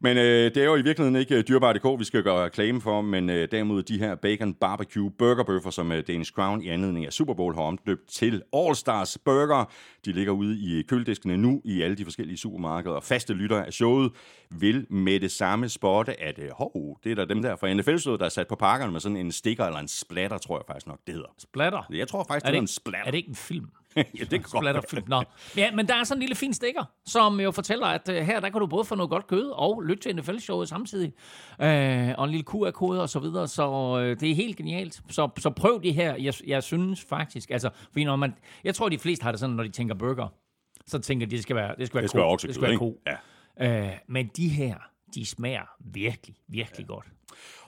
Men 0.00 0.16
øh, 0.16 0.24
det 0.24 0.56
er 0.56 0.64
jo 0.64 0.76
i 0.76 0.82
virkeligheden 0.82 1.16
ikke 1.16 1.36
øh, 1.36 1.44
dyrbar.dk, 1.48 2.00
vi 2.00 2.04
skal 2.04 2.22
gøre 2.22 2.44
reklame 2.44 2.80
for, 2.80 3.00
men 3.00 3.30
øh, 3.30 3.48
derimod 3.50 3.82
de 3.82 3.98
her 3.98 4.14
bacon 4.14 4.54
barbecue 4.54 5.10
burgerbøffer, 5.10 5.70
som 5.70 5.92
øh, 5.92 6.02
Danish 6.06 6.32
Crown 6.32 6.62
i 6.62 6.68
anledning 6.68 7.06
af 7.06 7.12
Super 7.12 7.34
Bowl 7.34 7.54
har 7.54 7.62
omdøbt 7.62 8.08
til 8.08 8.42
All 8.56 8.74
Stars 8.76 9.18
Burger. 9.18 9.70
De 10.04 10.12
ligger 10.12 10.32
ude 10.32 10.58
i 10.60 10.82
kølediskene 10.82 11.36
nu 11.36 11.60
i 11.64 11.82
alle 11.82 11.96
de 11.96 12.04
forskellige 12.04 12.38
supermarkeder. 12.38 13.00
Faste 13.00 13.34
lytter 13.34 13.62
af 13.62 13.72
showet 13.72 14.12
vil 14.50 14.86
med 14.90 15.20
det 15.20 15.30
samme 15.30 15.68
spotte, 15.68 16.22
at 16.22 16.38
øh, 16.38 16.48
hov, 16.52 16.98
det 17.04 17.12
er 17.12 17.16
der 17.16 17.24
dem 17.24 17.42
der 17.42 17.56
fra 17.56 17.74
nfl 17.74 17.90
der 17.90 18.24
er 18.24 18.28
sat 18.28 18.48
på 18.48 18.54
pakkerne 18.56 18.92
med 18.92 19.00
sådan 19.00 19.16
en 19.16 19.32
sticker 19.32 19.64
eller 19.64 19.78
en 19.78 19.88
splatter, 19.88 20.38
tror 20.38 20.58
jeg 20.58 20.64
faktisk 20.66 20.86
nok, 20.86 20.98
det 21.06 21.14
hedder. 21.14 21.28
Splatter. 21.38 21.82
Jeg 21.90 22.08
tror 22.08 22.24
faktisk, 22.28 22.44
Er 22.44 22.50
det, 22.50 22.52
det, 22.52 22.58
er 22.58 22.62
en 22.62 22.66
splatter. 22.66 23.06
er 23.06 23.10
det 23.10 23.18
ikke 23.18 23.28
en 23.28 23.34
film? 23.34 23.66
ja, 24.18 24.24
det 24.24 24.30
være. 24.30 24.40
Splatterfilm. 24.60 25.04
Nå. 25.08 25.22
Ja, 25.56 25.70
men 25.74 25.88
der 25.88 25.94
er 25.94 26.04
sådan 26.04 26.18
en 26.18 26.20
lille 26.20 26.34
fin 26.34 26.54
stikker, 26.54 26.84
som 27.06 27.40
jo 27.40 27.50
fortæller, 27.50 27.86
at 27.86 28.08
uh, 28.08 28.14
her 28.14 28.40
der 28.40 28.50
kan 28.50 28.60
du 28.60 28.66
både 28.66 28.84
få 28.84 28.94
noget 28.94 29.10
godt 29.10 29.26
kød 29.26 29.50
og 29.50 29.82
lytte 29.82 30.02
til 30.02 30.16
NFL-showet 30.16 30.68
samtidig. 30.68 31.12
Uh, 31.58 32.18
og 32.18 32.24
en 32.24 32.30
lille 32.30 32.44
QR-kode 32.44 33.02
og 33.02 33.08
så 33.08 33.18
videre. 33.18 33.48
Så 33.48 33.68
uh, 33.70 34.00
det 34.00 34.30
er 34.30 34.34
helt 34.34 34.56
genialt. 34.56 35.02
Så, 35.10 35.28
så 35.38 35.50
prøv 35.50 35.82
det 35.82 35.94
her. 35.94 36.16
Jeg, 36.16 36.34
jeg 36.46 36.62
synes 36.62 37.04
faktisk, 37.08 37.50
altså, 37.50 37.70
fordi 37.92 38.04
når 38.04 38.16
man, 38.16 38.34
jeg 38.64 38.74
tror, 38.74 38.88
de 38.88 38.98
fleste 38.98 39.22
har 39.22 39.30
det 39.30 39.40
sådan, 39.40 39.56
når 39.56 39.62
de 39.64 39.70
tænker 39.70 39.94
burger, 39.94 40.28
så 40.86 40.98
tænker 40.98 41.26
de, 41.26 41.30
det 41.30 41.42
skal 41.42 41.56
være, 41.56 41.74
det 41.78 41.86
skal 41.86 41.94
være 41.94 42.02
Det 42.02 42.10
skal 42.10 42.18
være 42.18 42.28
ko. 42.28 42.32
oksekød, 42.32 42.48
det 42.48 42.54
skal 42.54 42.68
være 42.68 42.78
ko. 42.78 43.00
Ja. 43.60 43.88
Uh, 43.88 43.98
men 44.08 44.30
de 44.36 44.48
her, 44.48 44.74
de 45.14 45.26
smager 45.26 45.62
virkelig, 45.80 46.36
virkelig 46.48 46.86
ja. 46.88 46.94
godt. 46.94 47.06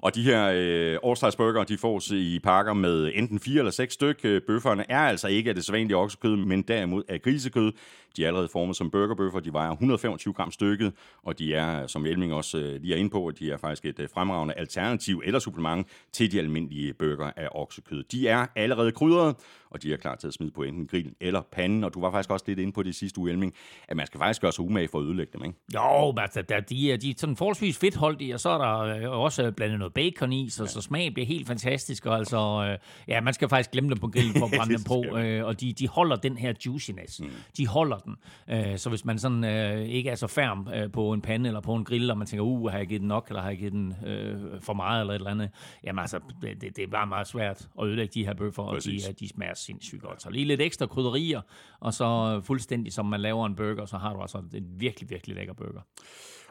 Og 0.01 0.15
de 0.15 0.23
her 0.23 0.51
øh, 0.55 0.99
All-Stars 1.05 1.65
de 1.65 1.79
fås 1.79 2.11
i 2.11 2.39
pakker 2.39 2.73
med 2.73 3.13
enten 3.15 3.41
fire 3.41 3.59
eller 3.59 3.71
seks 3.71 3.95
styk. 3.95 4.21
Øh, 4.25 4.43
bøfferne 4.47 4.85
er 4.89 4.99
altså 4.99 5.29
ikke 5.29 5.49
af 5.49 5.55
det 5.55 5.65
sædvanlige 5.65 5.97
oksekød, 5.97 6.37
men 6.37 6.63
derimod 6.63 7.03
af 7.09 7.23
grisekød. 7.23 7.73
De 8.17 8.25
er 8.25 8.27
allerede 8.27 8.49
formet 8.49 8.77
som 8.77 8.91
burgerbøffer. 8.91 9.41
De 9.41 9.53
vejer 9.53 9.71
125 9.71 10.35
gram 10.35 10.51
stykket, 10.51 10.93
og 11.23 11.39
de 11.39 11.55
er, 11.55 11.87
som 11.87 12.07
Elming 12.07 12.35
også 12.35 12.59
øh, 12.59 12.81
lige 12.81 12.95
er 12.95 12.99
inde 12.99 13.11
på, 13.11 13.33
de 13.39 13.51
er 13.51 13.57
faktisk 13.57 13.85
et 13.85 14.01
øh, 14.01 14.09
fremragende 14.15 14.55
alternativ 14.55 15.23
eller 15.25 15.39
supplement 15.39 15.89
til 16.13 16.33
de 16.33 16.39
almindelige 16.39 16.95
burger 16.95 17.31
af 17.37 17.49
oksekød. 17.53 18.05
De 18.05 18.29
er 18.29 18.47
allerede 18.57 18.93
krydret, 18.93 19.37
og 19.71 19.83
de 19.83 19.93
er 19.93 19.97
klar 19.97 20.15
til 20.15 20.27
at 20.27 20.35
smide 20.35 20.51
på 20.51 20.63
enten 20.63 20.87
grillen 20.87 21.15
eller 21.21 21.43
panden. 21.53 21.85
Og 21.85 21.95
du 21.95 22.01
var 22.01 22.11
faktisk 22.11 22.31
også 22.31 22.45
lidt 22.49 22.59
inde 22.59 22.73
på 22.73 22.83
det 22.83 22.95
sidste 22.95 23.19
uge, 23.21 23.31
Elming, 23.31 23.55
at 23.89 23.97
man 23.97 24.07
skal 24.07 24.19
faktisk 24.19 24.41
gøre 24.41 24.53
sig 24.53 24.65
umage 24.65 24.89
for 24.89 24.99
at 24.99 25.05
ødelægge 25.05 25.33
dem, 25.33 25.45
ikke? 25.45 25.59
Jo, 25.75 26.15
altså, 26.19 26.43
der, 26.43 26.61
de, 26.61 26.93
er, 26.93 26.97
de 26.97 27.11
er 27.11 27.15
sådan 27.17 27.37
forholdsvis 27.37 27.79
fedtholdige, 27.79 28.35
og 28.35 28.41
så 28.41 28.51
er 28.51 28.59
der 28.59 28.79
øh, 28.79 29.21
også 29.21 29.51
blandet 29.57 29.79
noget 29.79 29.95
bacon 29.95 30.33
i, 30.33 30.51
så, 30.51 30.63
ja. 30.63 30.69
så 30.69 30.81
smagen 30.81 31.13
bliver 31.13 31.27
helt 31.27 31.47
fantastisk. 31.47 32.07
Og 32.07 32.17
altså, 32.17 32.69
øh, 32.71 32.79
ja, 33.09 33.21
man 33.21 33.35
skal 33.35 33.49
faktisk 33.49 33.71
glemme 33.71 33.91
dem 33.91 33.99
på 33.99 34.09
grillen 34.09 34.35
for 34.39 34.47
at 34.47 34.53
brænde 34.59 34.75
dem 34.75 34.85
på, 34.85 35.17
øh, 35.19 35.45
og 35.45 35.61
de, 35.61 35.73
de 35.73 35.89
holder 35.89 36.17
den 36.17 36.37
her 36.37 36.53
juiciness. 36.67 37.21
Mm. 37.21 37.29
De 37.57 37.67
holder 37.67 37.99
den. 37.99 38.17
Øh, 38.51 38.79
så 38.79 38.89
hvis 38.89 39.05
man 39.05 39.19
sådan 39.19 39.45
øh, 39.45 39.83
ikke 39.89 40.11
er 40.11 40.15
så 40.15 40.27
færm 40.27 40.69
øh, 40.75 40.93
på 40.93 41.13
en 41.13 41.21
pande 41.21 41.49
eller 41.49 41.61
på 41.61 41.75
en 41.75 41.85
grill, 41.85 42.11
og 42.11 42.19
man 42.19 42.27
tænker, 42.27 42.45
uh, 42.45 42.71
har 42.71 42.79
jeg 42.79 42.87
givet 42.87 43.01
den 43.01 43.09
nok, 43.09 43.29
eller 43.29 43.43
har 43.43 43.49
jeg 43.49 43.59
givet 43.59 43.73
den 43.73 43.95
øh, 44.07 44.61
for 44.61 44.73
meget, 44.73 45.01
eller 45.01 45.15
et 45.15 45.19
eller 45.19 45.31
andet, 45.31 45.51
jamen 45.85 45.99
altså, 45.99 46.21
det, 46.43 46.77
det 46.77 46.79
er 46.79 46.87
bare 46.87 47.07
meget 47.07 47.27
svært 47.27 47.69
at 47.81 47.87
ødelægge 47.87 48.13
de 48.15 48.27
her 48.27 48.35
bøffer, 48.35 48.63
og 48.63 48.85
de, 48.85 49.01
de 49.21 49.29
smager 49.29 49.55
sindssygt 49.55 50.03
godt. 50.03 50.23
Så 50.23 50.31
lige 50.31 50.45
lidt 50.45 50.61
ekstra 50.61 50.87
krydderier, 50.87 51.41
og 51.81 51.95
så 51.95 52.41
fuldstændig 52.45 52.93
som 52.93 53.07
man 53.07 53.21
laver 53.21 53.47
en 53.47 53.57
burger, 53.57 53.87
så 53.87 53.97
har 53.97 54.13
du 54.13 54.21
altså 54.21 54.39
en 54.55 54.67
virkelig, 54.77 55.11
virkelig 55.11 55.37
lækker 55.37 55.55
burger. 55.55 55.81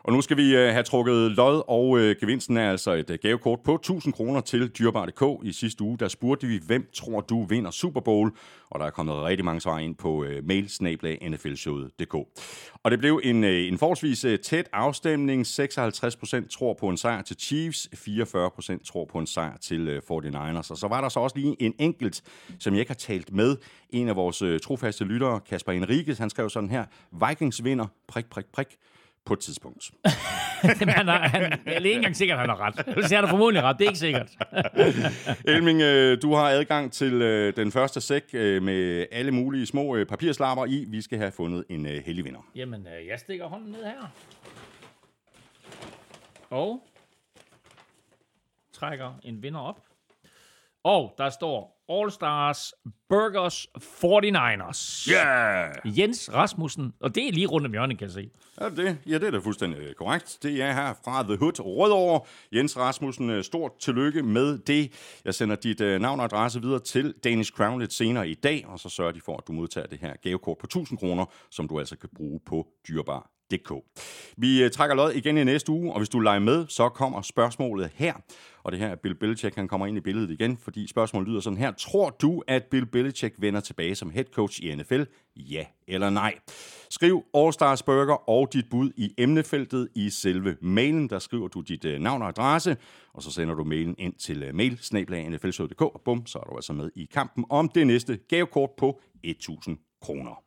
Og 0.06 0.14
nu 0.14 0.22
skal 0.22 0.38
vi 0.38 0.56
øh, 0.56 0.72
have 0.72 0.84
trukket 0.84 1.32
lod, 1.32 1.64
og 1.68 2.00
øh, 2.00 2.16
gevinsten 2.20 2.58
er 2.58 2.72
altså 2.72 2.92
et 2.92 3.10
øh, 3.10 3.20
gavekort 3.22 3.60
på 3.60 3.76
1000 3.76 4.14
kroner 4.14 4.42
til 4.42 4.68
Dyrbar.dk. 4.68 5.46
I 5.46 5.52
sidste 5.52 5.84
uge, 5.84 5.98
der 5.98 6.08
spurgte 6.08 6.48
vi, 6.48 6.62
hvem 6.66 6.90
tror 6.94 7.22
du 7.22 7.46
vinder 7.46 7.72
Super 7.72 8.02
Bowl? 8.02 8.32
Og 8.70 8.80
der 8.80 8.86
er 8.86 8.90
kommet 8.90 9.24
rigtig 9.24 9.46
mange 9.46 9.62
svar 9.62 9.80
ind 9.80 9.96
på 9.96 10.26
mailsnablag.nflshowet.dk. 10.44 12.14
Og 12.84 12.92
det 12.92 13.00
blev 13.00 13.22
en, 13.24 13.44
en 13.44 13.78
forholdsvis 13.78 14.26
tæt 14.44 14.70
afstemning. 14.74 15.46
56% 15.46 16.48
tror 16.50 16.74
på 16.74 16.90
en 16.90 16.98
sejr 16.98 17.22
til 17.22 17.36
Chiefs, 17.40 17.90
44% 17.94 18.84
tror 18.86 19.06
på 19.06 19.20
en 19.20 19.28
sejr 19.28 19.58
til 19.58 20.02
49ers. 20.12 20.72
Og 20.72 20.78
så 20.78 20.88
var 20.90 21.02
der 21.02 21.10
så 21.10 21.20
også 21.20 21.38
lige 21.38 21.56
en 21.60 21.74
enkelt, 21.80 22.22
som 22.60 22.74
jeg 22.74 22.80
ikke 22.80 22.90
har 22.90 22.96
talt 22.96 23.34
med. 23.34 23.58
En 23.90 24.10
af 24.10 24.16
vores 24.16 24.62
trofaste 24.64 25.04
lyttere, 25.04 25.40
Kasper 25.50 25.72
Enriquez, 25.72 26.18
han 26.18 26.30
skrev 26.30 26.50
sådan 26.50 26.70
her, 26.70 26.86
Vikings 27.30 27.64
vinder, 27.64 27.88
prik, 28.08 28.26
prik, 28.26 28.46
prik 28.54 28.78
på 29.26 29.34
et 29.34 29.40
tidspunkt. 29.40 29.92
han 30.80 31.10
er, 31.10 31.14
han, 31.14 31.52
det 31.52 31.60
er 31.66 31.76
ikke 31.76 31.92
engang 31.92 32.16
sikkert, 32.16 32.36
at 32.36 32.42
han 32.42 32.50
har 32.50 32.62
ret. 32.62 32.96
Hvis 32.96 33.12
han 33.12 33.24
har 33.24 33.30
formodentlig 33.30 33.64
ret, 33.64 33.80
det 33.80 33.86
er 33.86 33.90
ikke 33.90 34.00
sikkert. 34.00 34.30
Elming, 35.56 35.82
øh, 35.82 36.22
du 36.22 36.34
har 36.34 36.50
adgang 36.50 36.92
til 36.92 37.14
øh, 37.14 37.56
den 37.56 37.72
første 37.72 38.02
sæk 38.02 38.24
øh, 38.34 38.64
med 38.64 39.06
alle 39.12 39.32
mulige 39.32 39.66
små 39.66 40.06
papirslapper 40.10 40.66
i. 40.66 40.86
Vi 40.88 41.02
skal 41.02 41.18
have 41.18 41.32
fundet 41.32 41.66
en 41.70 41.86
heldig 41.86 42.26
vinder. 42.26 42.40
Jamen, 42.56 42.88
jeg 43.10 43.20
stikker 43.20 43.46
hånden 43.46 43.72
ned 43.72 43.84
her. 43.84 44.12
Og 46.50 46.84
trækker 48.74 49.20
en 49.24 49.44
vinder 49.44 49.60
op. 49.60 49.80
Og 50.84 51.16
der 51.18 51.30
står 51.30 51.75
All 51.90 52.12
Stars 52.12 52.74
Burgers 53.10 53.68
49ers. 53.78 55.10
Yeah! 55.12 55.98
Jens 55.98 56.34
Rasmussen, 56.34 56.94
og 57.00 57.16
det 57.16 57.28
er 57.28 57.32
lige 57.32 57.48
rundt 57.48 57.68
om 57.68 57.72
hjørnet, 57.72 57.98
kan 57.98 58.06
jeg 58.06 58.14
se. 58.14 58.30
Ja, 58.62 58.70
det, 58.70 58.98
ja, 59.08 59.14
det 59.14 59.24
er 59.24 59.32
da 59.32 59.38
fuldstændig 59.38 59.96
korrekt. 59.96 60.38
Det 60.44 60.62
er 60.62 60.74
her 60.74 60.94
fra 61.06 61.24
The 61.24 61.38
Hood 61.38 61.60
Rødovre. 61.60 62.22
Jens 62.54 62.78
Rasmussen, 62.78 63.30
øh, 63.30 63.44
stort 63.44 63.72
tillykke 63.80 64.24
med 64.24 64.58
det. 64.58 64.92
Jeg 65.26 65.34
sender 65.34 65.56
dit 65.56 65.82
uh, 65.82 65.88
navn 65.88 66.20
og 66.20 66.26
adresse 66.26 66.62
videre 66.62 66.80
til 66.80 67.14
Danish 67.24 67.52
Crown 67.52 67.80
lidt 67.80 67.94
senere 67.94 68.30
i 68.30 68.34
dag, 68.34 68.66
og 68.68 68.80
så 68.80 68.90
sørger 68.90 69.12
de 69.12 69.22
for, 69.22 69.38
at 69.38 69.44
du 69.48 69.54
modtager 69.54 69.88
det 69.88 70.00
her 70.00 70.14
gavekort 70.24 70.58
på 70.58 70.66
1000 70.66 71.00
kroner, 71.00 71.26
som 71.52 71.68
du 71.68 71.80
altså 71.80 71.98
kan 71.98 72.10
bruge 72.16 72.40
på 72.46 72.68
dyrbar 72.88 73.35
DK. 73.52 73.74
Vi 74.38 74.64
øh, 74.64 74.72
trækker 74.72 74.96
lod 74.96 75.12
igen 75.12 75.38
i 75.38 75.44
næste 75.44 75.72
uge, 75.72 75.94
og 75.94 76.00
hvis 76.00 76.10
du 76.10 76.20
leger 76.20 76.40
med, 76.40 76.66
så 76.68 76.90
kommer 76.90 77.22
spørgsmålet 77.22 77.92
her. 77.96 78.14
Og 78.64 78.72
det 78.72 78.80
her 78.80 78.88
er 78.88 78.96
Bill 78.96 79.16
Belichick, 79.16 79.56
han 79.56 79.68
kommer 79.68 79.88
ind 79.88 79.98
i 79.98 80.02
billedet 80.02 80.32
igen, 80.32 80.58
fordi 80.58 80.88
spørgsmålet 80.88 81.30
lyder 81.30 81.40
sådan 81.40 81.58
her. 81.58 81.72
Tror 81.72 82.10
du, 82.10 82.44
at 82.48 82.64
Bill 82.72 82.86
Belichick 82.86 83.36
vender 83.40 83.60
tilbage 83.60 83.96
som 83.96 84.10
head 84.10 84.26
coach 84.26 84.64
i 84.64 84.76
NFL? 84.76 85.02
Ja 85.36 85.66
eller 85.88 86.10
nej? 86.10 86.34
Skriv 86.90 87.24
All 87.34 87.54
Stars 87.54 87.84
Burger 87.84 88.30
og 88.30 88.54
dit 88.54 88.66
bud 88.72 88.92
i 88.98 89.14
emnefeltet 89.18 89.88
i 89.96 90.10
selve 90.10 90.58
mailen. 90.62 91.10
Der 91.10 91.20
skriver 91.20 91.48
du 91.48 91.62
dit 91.62 91.86
øh, 91.86 92.00
navn 92.00 92.22
og 92.22 92.28
adresse, 92.28 92.78
og 93.14 93.24
så 93.24 93.32
sender 93.32 93.56
du 93.56 93.64
mailen 93.64 93.96
ind 93.98 94.14
til 94.14 94.50
uh, 94.50 94.56
mail 94.56 94.80
og 95.80 96.02
bum, 96.06 96.26
så 96.26 96.40
er 96.40 96.44
du 96.44 96.56
altså 96.56 96.74
med 96.74 96.90
i 96.96 97.06
kampen 97.14 97.46
om 97.50 97.70
det 97.70 97.88
næste 97.88 98.20
gavekort 98.30 98.70
på 98.78 99.02
1000 99.24 99.78
kroner. 100.02 100.42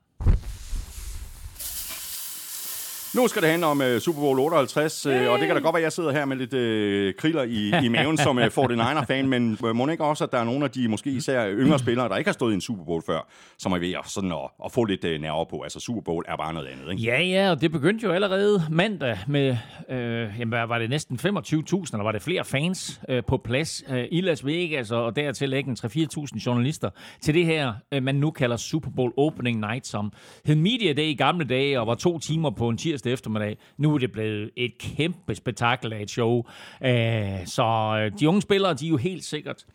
Nu 3.14 3.28
skal 3.28 3.42
det 3.42 3.50
handle 3.50 3.66
om 3.66 3.80
uh, 3.80 3.98
Super 3.98 4.20
Bowl 4.20 4.38
58, 4.38 5.06
uh, 5.06 5.12
og 5.12 5.38
det 5.38 5.46
kan 5.46 5.56
da 5.56 5.62
godt 5.62 5.74
være, 5.74 5.80
at 5.80 5.82
jeg 5.82 5.92
sidder 5.92 6.12
her 6.12 6.24
med 6.24 6.36
lidt 6.36 6.54
uh, 6.54 7.20
kriller 7.20 7.42
i, 7.42 7.84
i 7.84 7.88
maven 7.98 8.16
som 8.16 8.36
uh, 8.36 8.44
49er-fan, 8.44 9.28
men 9.28 9.58
uh, 9.62 9.76
må 9.76 9.88
ikke 9.88 10.04
også, 10.04 10.24
at 10.24 10.32
der 10.32 10.38
er 10.38 10.44
nogle 10.44 10.64
af 10.64 10.70
de 10.70 10.88
måske 10.88 11.10
især 11.10 11.50
yngre 11.50 11.78
spillere, 11.78 12.08
der 12.08 12.16
ikke 12.16 12.28
har 12.28 12.32
stået 12.32 12.52
i 12.52 12.54
en 12.54 12.60
Super 12.60 12.84
Bowl 12.84 13.02
før, 13.06 13.28
som 13.58 13.72
er 13.72 13.78
ved 13.78 13.92
at, 13.92 14.00
sådan 14.06 14.32
at, 14.32 14.38
at 14.64 14.72
få 14.72 14.84
lidt 14.84 15.04
uh, 15.04 15.10
nerver 15.10 15.44
på. 15.44 15.60
Altså 15.62 15.80
Super 15.80 16.00
Bowl 16.00 16.24
er 16.28 16.36
bare 16.36 16.52
noget 16.52 16.66
andet, 16.66 16.92
ikke? 16.92 17.02
Ja, 17.02 17.22
ja, 17.22 17.50
og 17.50 17.60
det 17.60 17.72
begyndte 17.72 18.06
jo 18.06 18.12
allerede 18.12 18.62
mandag 18.70 19.18
med, 19.28 19.56
uh, 19.88 19.96
jamen, 20.40 20.50
var 20.50 20.78
det 20.78 20.90
næsten 20.90 21.18
25.000, 21.22 21.26
eller 21.28 22.02
var 22.02 22.12
det 22.12 22.22
flere 22.22 22.44
fans 22.44 23.00
uh, 23.08 23.18
på 23.28 23.36
plads 23.36 23.82
uh, 23.90 23.98
i 24.10 24.20
Las 24.20 24.46
Vegas, 24.46 24.90
og 24.90 25.16
dertil 25.16 25.48
lægge 25.48 25.76
3-4.000 25.80 26.44
journalister 26.46 26.90
til 27.20 27.34
det 27.34 27.46
her, 27.46 27.72
uh, 27.96 28.02
man 28.02 28.14
nu 28.14 28.30
kalder 28.30 28.56
Super 28.56 28.90
Bowl 28.96 29.12
Opening 29.16 29.60
Night, 29.60 29.86
som 29.86 30.12
hed 30.44 30.56
Media 30.56 30.92
Day 30.92 31.02
i 31.02 31.14
gamle 31.14 31.44
dage, 31.44 31.80
og 31.80 31.86
var 31.86 31.94
to 31.94 32.18
timer 32.18 32.50
på 32.50 32.68
en 32.68 32.76
tirsdag 32.76 32.97
tirsdag 32.98 33.12
eftermiddag. 33.12 33.58
Nu 33.76 33.94
er 33.94 33.98
det 33.98 34.12
blevet 34.12 34.50
et 34.56 34.78
kæmpe 34.78 35.34
spektakel 35.34 35.92
af 35.92 36.02
et 36.02 36.10
show. 36.10 36.42
Øh, 36.84 37.46
så 37.46 38.10
de 38.20 38.28
unge 38.28 38.42
spillere, 38.42 38.74
de 38.74 38.86
er 38.86 38.90
jo 38.90 38.96
helt 38.96 39.24
sikkert 39.24 39.66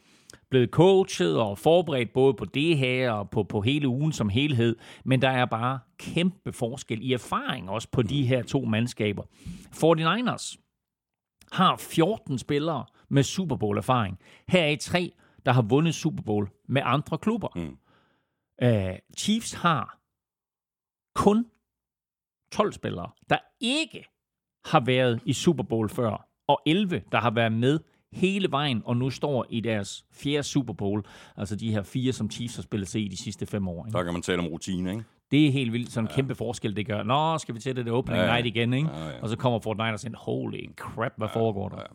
blevet 0.49 0.69
coachet 0.69 1.39
og 1.39 1.57
forberedt 1.57 2.13
både 2.13 2.33
på 2.33 2.45
det 2.45 2.77
her 2.77 3.11
og 3.11 3.29
på, 3.29 3.43
på 3.43 3.61
hele 3.61 3.87
ugen 3.87 4.11
som 4.11 4.29
helhed, 4.29 4.75
men 5.05 5.21
der 5.21 5.29
er 5.29 5.45
bare 5.45 5.79
kæmpe 5.97 6.53
forskel 6.53 6.99
i 7.01 7.13
erfaring 7.13 7.69
også 7.69 7.87
på 7.91 8.01
de 8.01 8.27
her 8.27 8.43
to 8.43 8.65
mandskaber. 8.65 9.23
49ers 9.75 10.57
har 11.51 11.77
14 11.77 12.37
spillere 12.37 12.85
med 13.09 13.23
Super 13.23 13.55
Bowl 13.55 13.77
erfaring. 13.77 14.19
Her 14.47 14.63
er 14.63 14.75
tre, 14.75 15.11
der 15.45 15.51
har 15.51 15.61
vundet 15.61 15.95
Super 15.95 16.23
Bowl 16.23 16.49
med 16.67 16.81
andre 16.85 17.17
klubber. 17.17 17.47
Mm. 17.55 17.77
Uh, 18.65 18.95
Chiefs 19.17 19.53
har 19.53 19.99
kun 21.15 21.45
12 22.53 22.73
spillere, 22.73 23.09
der 23.29 23.37
ikke 23.61 24.05
har 24.65 24.79
været 24.79 25.21
i 25.25 25.33
Super 25.33 25.63
Bowl 25.63 25.89
før, 25.89 26.27
og 26.47 26.61
11, 26.65 27.01
der 27.11 27.19
har 27.19 27.31
været 27.31 27.51
med 27.51 27.79
hele 28.13 28.51
vejen, 28.51 28.81
og 28.85 28.97
nu 28.97 29.09
står 29.09 29.45
i 29.49 29.59
deres 29.59 30.05
fjerde 30.11 30.43
Super 30.43 30.73
Bowl. 30.73 31.05
Altså 31.37 31.55
de 31.55 31.71
her 31.71 31.83
fire, 31.83 32.13
som 32.13 32.31
Chiefs 32.31 32.55
har 32.55 32.63
spillet 32.63 32.87
sig 32.87 33.01
i 33.05 33.07
de 33.07 33.17
sidste 33.17 33.45
fem 33.45 33.67
år. 33.67 33.85
Ikke? 33.85 33.97
Der 33.97 34.03
kan 34.03 34.13
man 34.13 34.21
tale 34.21 34.39
om 34.39 34.47
rutine, 34.47 34.91
ikke? 34.91 35.03
Det 35.31 35.47
er 35.47 35.51
helt 35.51 35.73
vildt. 35.73 35.91
Sådan 35.91 36.05
en 36.05 36.09
ja. 36.09 36.15
kæmpe 36.15 36.35
forskel, 36.35 36.75
det 36.75 36.87
gør. 36.87 37.03
Nå, 37.03 37.37
skal 37.37 37.55
vi 37.55 37.59
til 37.59 37.75
det, 37.75 37.85
det 37.85 37.93
opening 37.93 38.21
ja, 38.21 38.25
ja. 38.25 38.31
night 38.31 38.55
igen, 38.55 38.73
ikke? 38.73 38.89
Ja, 38.89 39.07
ja. 39.07 39.21
Og 39.21 39.29
så 39.29 39.37
kommer 39.37 39.59
Fortnite 39.59 39.93
og 39.93 39.99
siger, 39.99 40.17
holy 40.17 40.69
crap, 40.75 41.11
hvad 41.17 41.27
ja, 41.27 41.39
foregår 41.39 41.69
der? 41.69 41.77
Ja. 41.77 41.85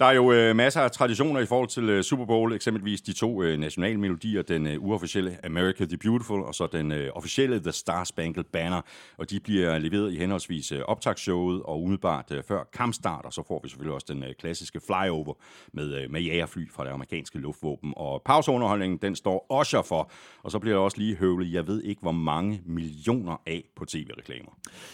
Der 0.00 0.04
er 0.06 0.12
jo 0.12 0.32
øh, 0.32 0.56
masser 0.56 0.80
af 0.80 0.90
traditioner 0.90 1.40
i 1.40 1.46
forhold 1.46 1.68
til 1.68 1.82
øh, 1.90 2.02
Super 2.02 2.24
Bowl, 2.24 2.52
eksempelvis 2.52 3.00
de 3.00 3.12
to 3.12 3.42
øh, 3.42 3.58
nationalmelodier, 3.58 4.42
den 4.42 4.66
øh, 4.66 4.84
uofficielle 4.84 5.38
America 5.44 5.84
the 5.84 5.96
Beautiful, 5.96 6.42
og 6.42 6.54
så 6.54 6.66
den 6.72 6.92
øh, 6.92 7.10
officielle 7.14 7.60
The 7.60 7.72
Star 7.72 8.04
Spangled 8.04 8.44
Banner, 8.44 8.80
og 9.18 9.30
de 9.30 9.40
bliver 9.40 9.78
leveret 9.78 10.12
i 10.12 10.16
henholdsvis 10.16 10.72
øh, 10.72 10.80
optagsshowet 10.80 11.62
og 11.62 11.82
umiddelbart 11.82 12.32
øh, 12.32 12.42
før 12.48 12.64
kampstart, 12.72 13.24
og 13.24 13.32
så 13.32 13.42
får 13.48 13.60
vi 13.62 13.68
selvfølgelig 13.68 13.94
også 13.94 14.06
den 14.10 14.24
øh, 14.24 14.34
klassiske 14.38 14.80
flyover 14.86 15.34
med, 15.72 15.94
øh, 15.94 16.10
med 16.10 16.20
jagerfly 16.20 16.70
fra 16.70 16.84
det 16.84 16.90
amerikanske 16.90 17.38
luftvåben, 17.38 17.92
og 17.96 18.22
pauseunderholdningen, 18.24 18.98
den 19.02 19.16
står 19.16 19.46
også 19.50 19.82
for, 19.82 20.10
og 20.42 20.50
så 20.50 20.58
bliver 20.58 20.76
der 20.76 20.82
også 20.82 20.98
lige 20.98 21.16
høvlet, 21.16 21.52
jeg 21.52 21.66
ved 21.66 21.82
ikke, 21.82 22.02
hvor 22.02 22.12
mange 22.12 22.60
millioner 22.66 23.36
af 23.46 23.64
på 23.76 23.84
tv-reklamer. 23.84 24.50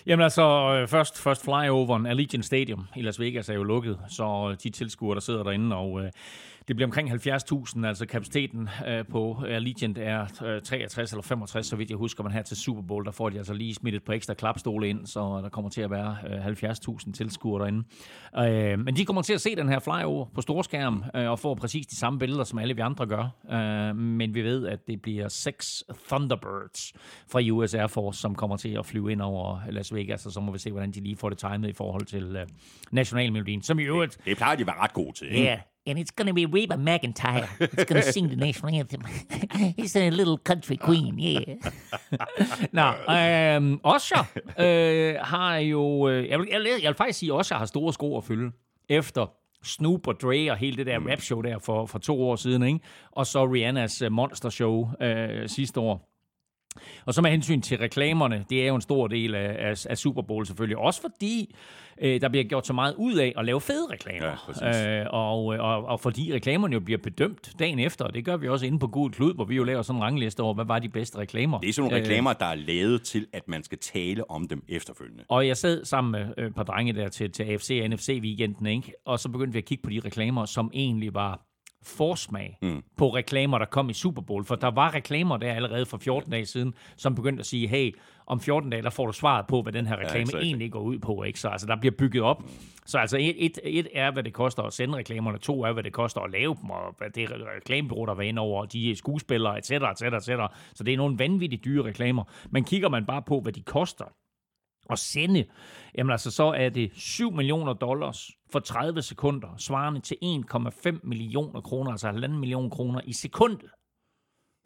Jamen 0.07 0.25
altså, 0.25 0.43
øh, 0.43 0.89
først, 0.89 1.23
først 1.23 1.45
flyoveren, 1.45 2.07
Allegiant 2.07 2.45
Stadium 2.45 2.85
i 2.97 3.03
Las 3.03 3.21
Vegas 3.21 3.49
er 3.49 3.55
jo 3.55 3.63
lukket, 3.63 3.99
så 4.09 4.49
øh, 4.51 4.57
de 4.63 4.71
til 4.71 4.90
tilskuere, 4.91 5.15
der 5.15 5.21
sidder 5.21 5.43
derinde, 5.43 5.77
og 5.77 6.01
øh, 6.01 6.11
det 6.69 6.77
bliver 6.77 6.87
omkring 6.87 7.11
70.000, 7.11 7.87
altså 7.87 8.07
kapaciteten 8.07 8.69
øh, 8.89 9.05
på 9.07 9.43
Allegiant 9.49 9.99
er 9.99 10.23
øh, 10.45 10.63
63 10.63 11.13
eller 11.13 11.23
65, 11.23 11.67
så 11.67 11.77
vidt 11.77 11.91
jeg 11.91 11.99
husker, 11.99 12.23
man 12.23 12.33
her 12.33 12.43
til 12.43 12.57
Super 12.57 12.83
Bowl, 12.83 13.05
der 13.05 13.11
får 13.11 13.29
de 13.29 13.39
altså 13.39 13.55
lige 13.55 13.75
smidt 13.75 13.95
et 13.95 14.03
par 14.05 14.13
ekstra 14.13 14.35
klapstole 14.35 14.89
ind, 14.89 15.07
så 15.07 15.41
der 15.43 15.49
kommer 15.49 15.71
til 15.71 15.81
at 15.81 15.91
være 15.91 16.17
øh, 16.31 16.47
70.000 16.47 17.13
tilskuere 17.13 17.63
derinde. 17.63 17.85
Øh, 18.39 18.79
men 18.79 18.97
de 18.97 19.05
kommer 19.05 19.23
til 19.23 19.33
at 19.33 19.41
se 19.41 19.57
den 19.57 19.69
her 19.69 19.79
flyover 19.79 20.27
på 20.35 20.41
storskærm 20.41 21.05
øh, 21.15 21.31
og 21.31 21.39
får 21.39 21.55
præcis 21.55 21.87
de 21.87 21.97
samme 21.97 22.19
billeder, 22.19 22.45
som 22.45 22.59
alle 22.59 22.75
vi 22.75 22.81
andre 22.81 23.07
gør. 23.07 23.29
Øh, 23.53 23.97
men 23.97 24.35
vi 24.35 24.43
ved, 24.43 24.67
at 24.67 24.87
det 24.87 25.03
bliver 25.03 25.29
seks 25.29 25.85
Thunderbirds 26.09 26.93
fra 27.31 27.41
US 27.51 27.75
Air 27.75 27.87
Force, 27.87 28.21
som 28.21 28.35
kommer 28.35 28.57
til 28.57 28.79
at 28.79 28.87
flyve 28.87 29.13
ind 29.13 29.23
over 29.23 29.61
Las 29.71 29.95
Vegas, 29.95 30.27
og 30.27 30.33
så 30.33 30.41
må 30.41 30.53
vi 30.53 30.59
se, 30.59 30.71
hvordan 30.71 30.91
de 30.91 31.01
lige 31.01 31.17
får 31.17 31.29
det 31.29 31.39
timet 31.39 31.69
i 31.69 31.73
forhold 31.73 32.05
til 32.05 32.37
øh, 32.37 32.47
nationalmelodien, 32.91 33.63
som 33.63 33.79
i 33.79 33.83
øvrigt... 33.83 34.19
Det 34.25 34.37
plejer 34.37 34.57
de 34.57 34.63
at 34.63 34.67
være 34.81 34.85
ret 34.85 34.93
gode 34.93 35.13
til, 35.13 35.27
ikke? 35.27 35.47
Yeah. 35.47 35.59
And 35.87 35.99
it's 35.99 36.11
going 36.17 36.29
to 36.29 36.35
be 36.35 36.47
Reba 36.47 36.77
McIntyre. 36.77 37.49
It's 37.61 37.85
going 37.85 38.03
to 38.03 38.13
sing 38.13 38.29
the 38.29 38.37
national 38.37 38.75
anthem. 38.81 39.03
He's 39.79 39.97
a 39.97 40.11
little 40.11 40.37
country 40.37 40.77
queen, 40.77 41.19
yeah. 41.19 41.57
Nå, 42.79 42.87
øh, 43.15 43.79
Osher 43.83 44.25
øh, 44.59 45.15
har 45.21 45.57
jo... 45.57 46.09
Øh, 46.09 46.29
jeg, 46.29 46.39
vil, 46.39 46.49
jeg, 46.51 46.61
vil, 46.61 46.69
jeg 46.83 46.89
vil 46.89 46.95
faktisk 46.95 47.19
sige, 47.19 47.33
at 47.33 47.39
Osher 47.39 47.57
har 47.57 47.67
store 47.67 47.93
sko 47.93 48.17
at 48.17 48.25
fylde 48.25 48.53
efter 48.89 49.27
Snoop 49.63 50.07
og 50.07 50.21
Dre 50.21 50.51
og 50.51 50.57
hele 50.57 50.77
det 50.77 50.87
der 50.87 50.99
mm. 50.99 51.07
rap-show 51.07 51.41
der 51.41 51.59
for, 51.59 51.87
for 51.87 51.99
to 51.99 52.23
år 52.23 52.37
siden, 52.37 52.63
ikke? 52.63 52.81
Og 53.11 53.27
så 53.27 53.47
Rihannas 53.47 54.03
uh, 54.03 54.13
Monster 54.13 54.51
Show 54.51 54.89
øh, 55.01 55.49
sidste 55.49 55.81
år. 55.81 56.10
Og 57.07 57.15
så 57.15 57.23
med 57.23 57.31
hensyn 57.31 57.61
til 57.61 57.79
reklamerne, 57.79 58.45
det 58.51 58.63
er 58.63 58.67
jo 58.67 58.75
en 58.75 58.81
stor 58.81 59.07
del 59.07 59.35
af, 59.35 59.57
af, 59.59 59.87
af 59.91 59.99
Super 59.99 60.23
Bowl 60.23 60.47
selvfølgelig. 60.47 60.79
Også 60.79 61.01
fordi 61.01 61.55
øh, 62.01 62.21
der 62.21 62.29
bliver 62.29 62.45
gjort 62.45 62.67
så 62.67 62.73
meget 62.73 62.95
ud 62.95 63.15
af 63.15 63.33
at 63.37 63.45
lave 63.45 63.61
fede 63.61 63.87
reklamer. 63.91 64.53
Ja, 64.61 65.01
øh, 65.01 65.07
og, 65.11 65.45
og, 65.45 65.85
og 65.85 66.01
fordi 66.01 66.35
reklamerne 66.35 66.75
jo 66.75 66.81
bliver 66.81 66.99
bedømt 66.99 67.53
dagen 67.59 67.79
efter, 67.79 68.05
og 68.05 68.15
det 68.15 68.25
gør 68.25 68.37
vi 68.37 68.49
også 68.49 68.67
inde 68.67 68.79
på 68.79 68.87
Gud 68.87 69.11
Klud, 69.11 69.35
hvor 69.35 69.45
vi 69.45 69.57
jo 69.57 69.65
laver 69.65 69.83
sådan 69.83 69.99
en 69.99 70.05
rangliste 70.05 70.41
over, 70.41 70.55
hvad 70.55 70.65
var 70.65 70.79
de 70.79 70.89
bedste 70.89 71.19
reklamer. 71.19 71.59
Det 71.59 71.69
er 71.69 71.73
sådan 71.73 71.91
nogle 71.91 71.97
øh, 71.99 72.03
reklamer, 72.03 72.33
der 72.33 72.47
er 72.47 72.55
lavet 72.55 73.03
til, 73.03 73.27
at 73.33 73.49
man 73.49 73.63
skal 73.63 73.79
tale 73.79 74.31
om 74.31 74.49
dem 74.49 74.65
efterfølgende. 74.69 75.25
Og 75.29 75.47
jeg 75.47 75.57
sad 75.57 75.85
sammen 75.85 76.13
med 76.13 76.35
øh, 76.39 76.47
et 76.47 76.55
par 76.55 76.63
drenge 76.63 76.93
der 76.93 77.09
til, 77.09 77.33
til 77.33 77.43
AFC 77.43 77.81
og 77.83 77.87
NFC-weekenden, 77.87 78.67
ikke? 78.67 78.93
og 79.07 79.19
så 79.19 79.29
begyndte 79.29 79.53
vi 79.53 79.59
at 79.59 79.65
kigge 79.65 79.83
på 79.83 79.91
de 79.91 80.01
reklamer, 80.05 80.45
som 80.45 80.71
egentlig 80.75 81.15
var 81.15 81.50
forsmag 81.83 82.59
mm. 82.63 82.83
på 82.97 83.09
reklamer, 83.09 83.59
der 83.59 83.67
kom 83.67 83.91
i 83.91 83.93
Super 83.93 84.23
Bowl. 84.23 84.45
For 84.45 84.55
der 84.55 84.71
var 84.71 84.95
reklamer 84.95 85.37
der 85.37 85.53
allerede 85.53 85.87
for 85.87 85.99
14 85.99 86.31
dage 86.31 86.47
siden, 86.47 86.75
som 86.97 87.15
begyndte 87.15 87.41
at 87.41 87.47
sige, 87.47 87.69
hey, 87.69 87.97
om 88.27 88.41
14 88.41 88.71
dage, 88.71 88.83
der 88.83 88.91
får 88.91 89.07
du 89.07 89.13
svaret 89.13 89.47
på, 89.47 89.63
hvad 89.63 89.73
den 89.73 89.87
her 89.87 89.97
reklame 89.97 90.31
ja, 90.33 90.39
egentlig 90.39 90.73
går 90.73 90.81
ud 90.81 90.99
på. 90.99 91.23
Ikke? 91.23 91.41
Så 91.41 91.49
altså, 91.49 91.67
der 91.67 91.77
bliver 91.77 91.95
bygget 91.99 92.23
op. 92.23 92.43
Mm. 92.43 92.49
Så 92.87 92.99
altså, 92.99 93.17
et, 93.17 93.45
et, 93.45 93.59
et 93.65 93.89
er, 93.95 94.11
hvad 94.11 94.23
det 94.23 94.33
koster 94.33 94.63
at 94.63 94.73
sende 94.73 94.99
reklamerne. 94.99 95.39
To 95.39 95.63
er, 95.63 95.73
hvad 95.73 95.83
det 95.83 95.93
koster 95.93 96.21
at 96.21 96.31
lave 96.31 96.57
dem, 96.63 96.71
og 96.71 96.95
hvad 96.99 97.11
det 97.11 97.31
reklamebureau, 97.57 98.07
der 98.07 98.15
var 98.15 98.23
inde 98.23 98.41
over, 98.41 98.65
de 98.65 98.97
skuespillere, 98.97 99.59
etc., 99.59 99.71
etc., 99.71 100.03
etc. 100.03 100.29
Så 100.75 100.85
det 100.85 100.95
er 100.95 100.97
nogle 100.97 101.19
vanvittigt 101.19 101.65
dyre 101.65 101.85
reklamer. 101.85 102.25
Men 102.51 102.65
kigger 102.65 102.89
man 102.89 103.07
bare 103.07 103.23
på, 103.23 103.41
hvad 103.41 103.53
de 103.53 103.63
koster, 103.63 104.05
at 104.93 104.99
sende, 104.99 105.45
jamen 105.99 106.13
altså 106.13 106.31
så 106.31 106.45
er 106.45 106.69
det 106.69 106.91
7 106.95 107.33
millioner 107.33 107.73
dollars 107.73 108.31
for 108.53 108.59
30 108.59 109.03
sekunder, 109.03 109.49
svarende 109.59 110.01
til 110.01 110.17
1,5 110.25 111.01
millioner 111.03 111.61
kroner, 111.61 111.91
altså 111.91 112.11
1,5 112.11 112.29
millioner 112.29 112.69
kroner 112.69 113.01
i 113.05 113.13
sekundet, 113.13 113.71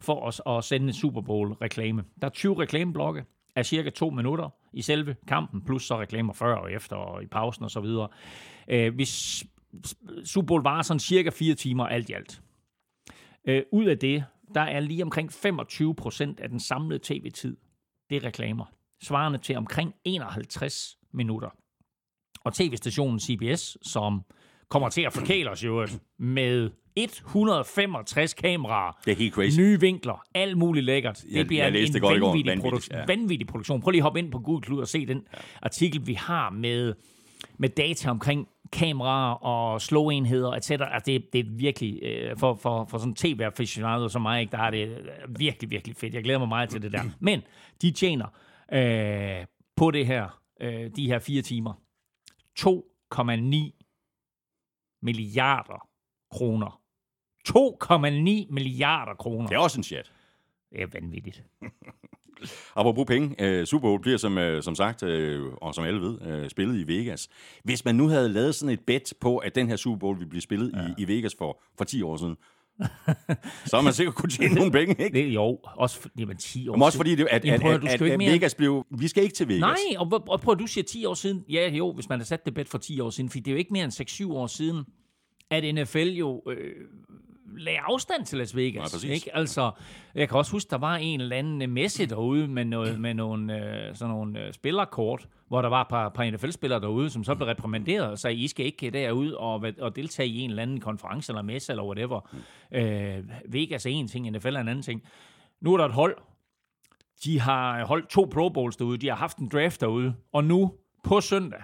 for 0.01 0.21
os 0.21 0.41
at 0.47 0.63
sende 0.63 0.87
en 0.87 0.93
Super 0.93 1.21
Bowl-reklame. 1.21 2.03
Der 2.21 2.27
er 2.27 2.31
20 2.31 2.59
reklameblokke 2.59 3.25
af 3.55 3.65
cirka 3.65 3.89
2 3.89 4.09
minutter 4.09 4.49
i 4.73 4.81
selve 4.81 5.15
kampen, 5.27 5.61
plus 5.65 5.83
så 5.83 5.99
reklamer 5.99 6.33
før 6.33 6.55
og 6.55 6.71
efter 6.71 6.95
og 6.95 7.23
i 7.23 7.27
pausen 7.27 7.63
og 7.63 7.71
så 7.71 7.79
videre. 7.79 8.07
Øh, 8.67 8.95
hvis 8.95 9.45
Super 10.25 10.47
Bowl 10.47 10.63
var 10.63 10.81
sådan 10.81 10.99
cirka 10.99 11.29
4 11.29 11.55
timer 11.55 11.85
alt 11.85 12.09
i 12.09 12.13
alt. 12.13 12.41
Øh, 13.47 13.63
ud 13.71 13.85
af 13.85 13.97
det, 13.97 14.23
der 14.55 14.61
er 14.61 14.79
lige 14.79 15.03
omkring 15.03 15.33
25 15.33 15.95
procent 15.95 16.39
af 16.39 16.49
den 16.49 16.59
samlede 16.59 16.99
tv-tid, 17.03 17.57
det 18.09 18.15
er 18.15 18.23
reklamer 18.23 18.65
svarende 19.05 19.37
til 19.37 19.55
omkring 19.55 19.93
51 20.03 20.97
minutter. 21.13 21.49
Og 22.43 22.53
tv-stationen 22.53 23.19
CBS, 23.19 23.77
som 23.81 24.21
kommer 24.69 24.89
til 24.89 25.01
at 25.01 25.13
forkæle 25.13 25.49
os 25.49 25.63
jo 25.63 25.87
med 26.19 26.69
165 26.95 28.33
kameraer, 28.33 28.91
det 29.05 29.11
er 29.11 29.15
helt 29.15 29.33
crazy. 29.33 29.59
nye 29.59 29.79
vinkler, 29.79 30.23
alt 30.35 30.57
muligt 30.57 30.85
lækkert. 30.85 31.17
Det 31.17 31.37
jeg, 31.37 31.47
bliver 31.47 31.67
jeg 31.67 31.81
en 31.81 32.01
godt 32.01 32.21
vanvittig, 32.21 32.51
vanvittig, 32.51 32.71
produ- 32.71 32.97
ja. 32.97 33.05
vanvittig 33.07 33.47
produktion. 33.47 33.81
Prøv 33.81 33.91
lige 33.91 33.99
at 33.99 34.03
hoppe 34.03 34.19
ind 34.19 34.31
på 34.31 34.39
Google 34.39 34.61
Klud 34.61 34.81
og 34.81 34.87
se 34.87 35.05
den 35.05 35.17
ja. 35.33 35.37
artikel, 35.61 36.07
vi 36.07 36.13
har 36.13 36.49
med, 36.49 36.93
med 37.57 37.69
data 37.69 38.09
omkring 38.09 38.47
kameraer 38.71 39.33
og 39.33 39.81
slå-enheder, 39.81 40.51
etc. 40.51 40.71
Altså 40.71 41.03
det, 41.05 41.33
det 41.33 41.39
er 41.39 41.49
virkelig, 41.49 41.99
øh, 42.03 42.37
for, 42.37 42.59
for, 42.61 42.85
for 42.89 42.97
sådan 42.97 43.15
tv-aficionado 43.15 44.09
som 44.09 44.21
mig, 44.21 44.41
ikke, 44.41 44.51
der 44.51 44.57
er 44.57 44.71
det 44.71 44.97
virkelig, 45.29 45.71
virkelig 45.71 45.95
fedt. 45.95 46.13
Jeg 46.13 46.23
glæder 46.23 46.39
mig 46.39 46.47
meget 46.47 46.69
til 46.69 46.81
det 46.81 46.91
der. 46.91 47.03
Men 47.19 47.41
de 47.81 47.91
tjener 47.91 48.25
øh, 48.73 49.45
på 49.75 49.91
det 49.91 50.05
her, 50.05 50.41
øh, 50.61 50.91
de 50.95 51.07
her 51.07 51.19
fire 51.19 51.41
timer. 51.41 51.73
2,9 52.59 54.99
milliarder 55.01 55.87
kroner. 56.31 56.81
2,9 57.49 58.53
milliarder 58.53 59.13
kroner. 59.13 59.47
Det 59.47 59.55
er 59.55 59.59
også 59.59 59.79
en 59.79 59.83
chat. 59.83 60.11
Det 60.71 60.81
er 60.81 60.87
vanvittigt. 60.93 61.43
Apropos 62.75 63.05
penge, 63.07 63.35
øh, 63.39 63.65
Super 63.65 63.87
Bowl 63.87 64.01
bliver 64.01 64.17
som, 64.17 64.37
øh, 64.37 64.63
som 64.63 64.75
sagt, 64.75 65.03
øh, 65.03 65.53
og 65.53 65.75
som 65.75 65.83
alle 65.83 66.01
ved, 66.01 66.21
øh, 66.21 66.49
spillet 66.49 66.79
i 66.79 66.87
Vegas. 66.87 67.29
Hvis 67.63 67.85
man 67.85 67.95
nu 67.95 68.07
havde 68.07 68.29
lavet 68.29 68.55
sådan 68.55 68.73
et 68.73 68.79
bet 68.79 69.13
på, 69.19 69.37
at 69.37 69.55
den 69.55 69.67
her 69.67 69.75
Super 69.75 69.99
Bowl 69.99 70.17
ville 70.17 70.29
blive 70.29 70.41
spillet 70.41 70.71
ja. 70.73 70.81
i, 70.81 70.93
i 70.97 71.07
Vegas 71.07 71.35
for, 71.37 71.61
for 71.77 71.85
10 71.85 72.01
år 72.01 72.17
siden, 72.17 72.37
så 73.69 73.75
har 73.75 73.81
man 73.81 73.93
sikkert 73.93 74.15
kunne 74.15 74.29
tjene 74.29 74.55
nogle 74.55 74.71
penge, 74.71 74.95
ikke? 75.03 75.17
Det, 75.25 75.33
jo, 75.33 75.59
også 75.63 76.09
jamen, 76.19 76.37
10 76.37 76.67
år 76.69 76.75
Men 76.75 76.83
også 76.83 76.97
fordi, 76.97 77.15
det, 77.15 77.27
at, 77.31 77.45
Jamen, 77.45 77.61
prøv, 77.61 77.71
at, 77.71 77.83
at, 77.83 78.01
at, 78.01 78.11
at 78.11 78.17
mere- 78.17 78.31
Vegas 78.33 78.55
blev... 78.55 78.85
Vi 78.99 79.07
skal 79.07 79.23
ikke 79.23 79.35
til 79.35 79.47
Vegas. 79.47 79.59
Nej, 79.59 79.75
og, 79.97 80.23
og 80.29 80.41
prøv, 80.41 80.55
du 80.59 80.67
siger 80.67 80.83
10 80.85 81.05
år 81.05 81.13
siden. 81.13 81.43
Ja, 81.49 81.69
jo, 81.69 81.93
hvis 81.93 82.09
man 82.09 82.19
har 82.19 82.25
sat 82.25 82.45
det 82.45 82.53
bet 82.53 82.69
for 82.69 82.77
10 82.77 82.99
år 82.99 83.09
siden, 83.09 83.29
for 83.29 83.37
det 83.37 83.47
er 83.47 83.51
jo 83.51 83.57
ikke 83.57 83.73
mere 83.73 83.83
end 83.83 84.27
6-7 84.31 84.33
år 84.33 84.47
siden, 84.47 84.83
at 85.51 85.75
NFL 85.75 85.97
jo 86.07 86.43
øh, 86.49 86.71
lagde 87.57 87.79
afstand 87.79 88.25
til 88.25 88.37
Las 88.37 88.55
Vegas. 88.55 88.75
Nej, 88.75 88.83
præcis. 88.83 89.09
ikke? 89.09 89.35
Altså, 89.35 89.71
jeg 90.15 90.29
kan 90.29 90.37
også 90.37 90.51
huske, 90.51 90.69
der 90.69 90.77
var 90.77 90.95
en 90.95 91.21
eller 91.21 91.35
anden 91.35 91.69
messe 91.71 92.05
derude 92.05 92.47
med, 92.47 92.65
noget, 92.65 92.99
med 92.99 93.13
nogle, 93.13 93.53
øh, 93.87 93.95
sådan 93.95 94.13
nogle 94.15 94.39
øh, 94.39 94.53
spillerkort, 94.53 95.27
hvor 95.47 95.61
der 95.61 95.69
var 95.69 95.81
et 95.81 95.87
par, 95.87 96.09
par 96.09 96.31
NFL-spillere 96.31 96.79
derude, 96.79 97.09
som 97.09 97.23
så 97.23 97.35
blev 97.35 97.47
reprimanderet 97.47 98.09
og 98.09 98.19
sagde, 98.19 98.35
I 98.35 98.47
skal 98.47 98.65
ikke 98.65 98.89
derud 98.89 99.31
og, 99.31 99.65
og 99.79 99.95
deltage 99.95 100.29
i 100.29 100.39
en 100.39 100.49
eller 100.49 100.63
anden 100.63 100.79
konference 100.79 101.31
eller 101.31 101.41
messe 101.41 101.71
eller 101.71 101.83
whatever. 101.83 102.29
Øh, 102.71 103.23
Vegas 103.45 103.85
er 103.85 103.89
en 103.89 104.07
ting, 104.07 104.31
NFL 104.31 104.55
er 104.55 104.59
en 104.59 104.67
anden 104.67 104.83
ting. 104.83 105.03
Nu 105.61 105.73
er 105.73 105.77
der 105.77 105.85
et 105.85 105.93
hold, 105.93 106.17
de 107.23 107.39
har 107.39 107.85
holdt 107.85 108.09
to 108.09 108.27
Pro 108.31 108.49
Bowls 108.49 108.75
derude, 108.77 108.97
de 108.97 109.07
har 109.07 109.15
haft 109.15 109.37
en 109.37 109.49
draft 109.49 109.81
derude, 109.81 110.15
og 110.33 110.43
nu 110.43 110.73
på 111.03 111.21
søndag, 111.21 111.61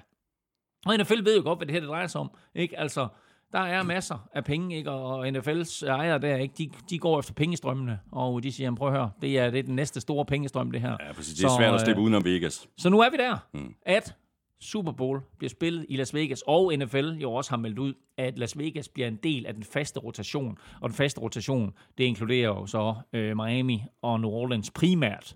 og 0.85 0.97
NFL 0.97 1.23
ved 1.23 1.37
jo 1.37 1.43
godt, 1.43 1.59
hvad 1.59 1.67
det 1.67 1.73
her 1.73 1.79
det 1.79 1.89
drejer 1.89 2.07
sig 2.07 2.21
om. 2.21 2.31
Ikke? 2.55 2.79
Altså, 2.79 3.07
der 3.53 3.59
er 3.59 3.83
masser 3.83 4.27
af 4.33 4.43
penge, 4.43 4.77
ikke? 4.77 4.91
og 4.91 5.27
NFL's 5.27 5.85
ejere 5.87 6.19
der, 6.19 6.35
ikke? 6.35 6.53
De, 6.57 6.69
de 6.89 6.99
går 6.99 7.19
efter 7.19 7.33
pengestrømmene, 7.33 7.99
og 8.11 8.43
de 8.43 8.51
siger, 8.51 8.65
"Jamen, 8.65 8.77
prøv 8.77 8.87
at 8.87 8.93
høre, 8.93 9.11
det 9.21 9.39
er, 9.39 9.49
det 9.49 9.59
er 9.59 9.63
den 9.63 9.75
næste 9.75 10.01
store 10.01 10.25
pengestrøm, 10.25 10.71
det 10.71 10.81
her. 10.81 10.97
Ja, 11.07 11.13
præcis. 11.13 11.37
Det 11.37 11.45
er 11.45 11.57
svært 11.57 11.73
at 11.73 11.81
slippe 11.81 12.01
udenom 12.01 12.25
Vegas. 12.25 12.67
Så 12.77 12.89
nu 12.89 12.99
er 12.99 13.09
vi 13.09 13.17
der, 13.17 13.37
mm. 13.53 13.75
at 13.85 14.15
Super 14.61 14.91
Bowl 14.91 15.21
bliver 15.37 15.49
spillet 15.49 15.85
i 15.89 15.95
Las 15.95 16.13
Vegas, 16.13 16.43
og 16.47 16.73
NFL 16.77 17.09
jo 17.21 17.33
også 17.33 17.51
har 17.51 17.57
meldt 17.57 17.79
ud, 17.79 17.93
at 18.17 18.39
Las 18.39 18.57
Vegas 18.57 18.89
bliver 18.89 19.07
en 19.07 19.15
del 19.15 19.45
af 19.45 19.53
den 19.53 19.63
faste 19.63 19.99
rotation. 19.99 20.57
Og 20.81 20.89
den 20.89 20.95
faste 20.95 21.21
rotation, 21.21 21.73
det 21.97 22.03
inkluderer 22.03 22.47
jo 22.49 22.65
så 22.65 22.95
øh, 23.13 23.37
Miami 23.37 23.83
og 24.01 24.19
New 24.19 24.29
Orleans 24.29 24.71
primært. 24.71 25.35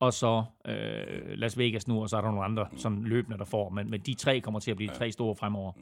Og 0.00 0.12
så 0.12 0.44
øh, 0.66 0.74
Las 1.28 1.58
Vegas 1.58 1.88
nu, 1.88 2.02
og 2.02 2.08
så 2.08 2.16
er 2.16 2.20
der 2.20 2.28
nogle 2.28 2.44
andre 2.44 2.66
sådan 2.76 3.02
løbende, 3.04 3.38
der 3.38 3.44
får. 3.44 3.68
Men, 3.70 3.90
men 3.90 4.00
de 4.00 4.14
tre 4.14 4.40
kommer 4.40 4.60
til 4.60 4.70
at 4.70 4.76
blive 4.76 4.92
de 4.92 4.98
tre 4.98 5.12
store 5.12 5.36
fremover. 5.36 5.72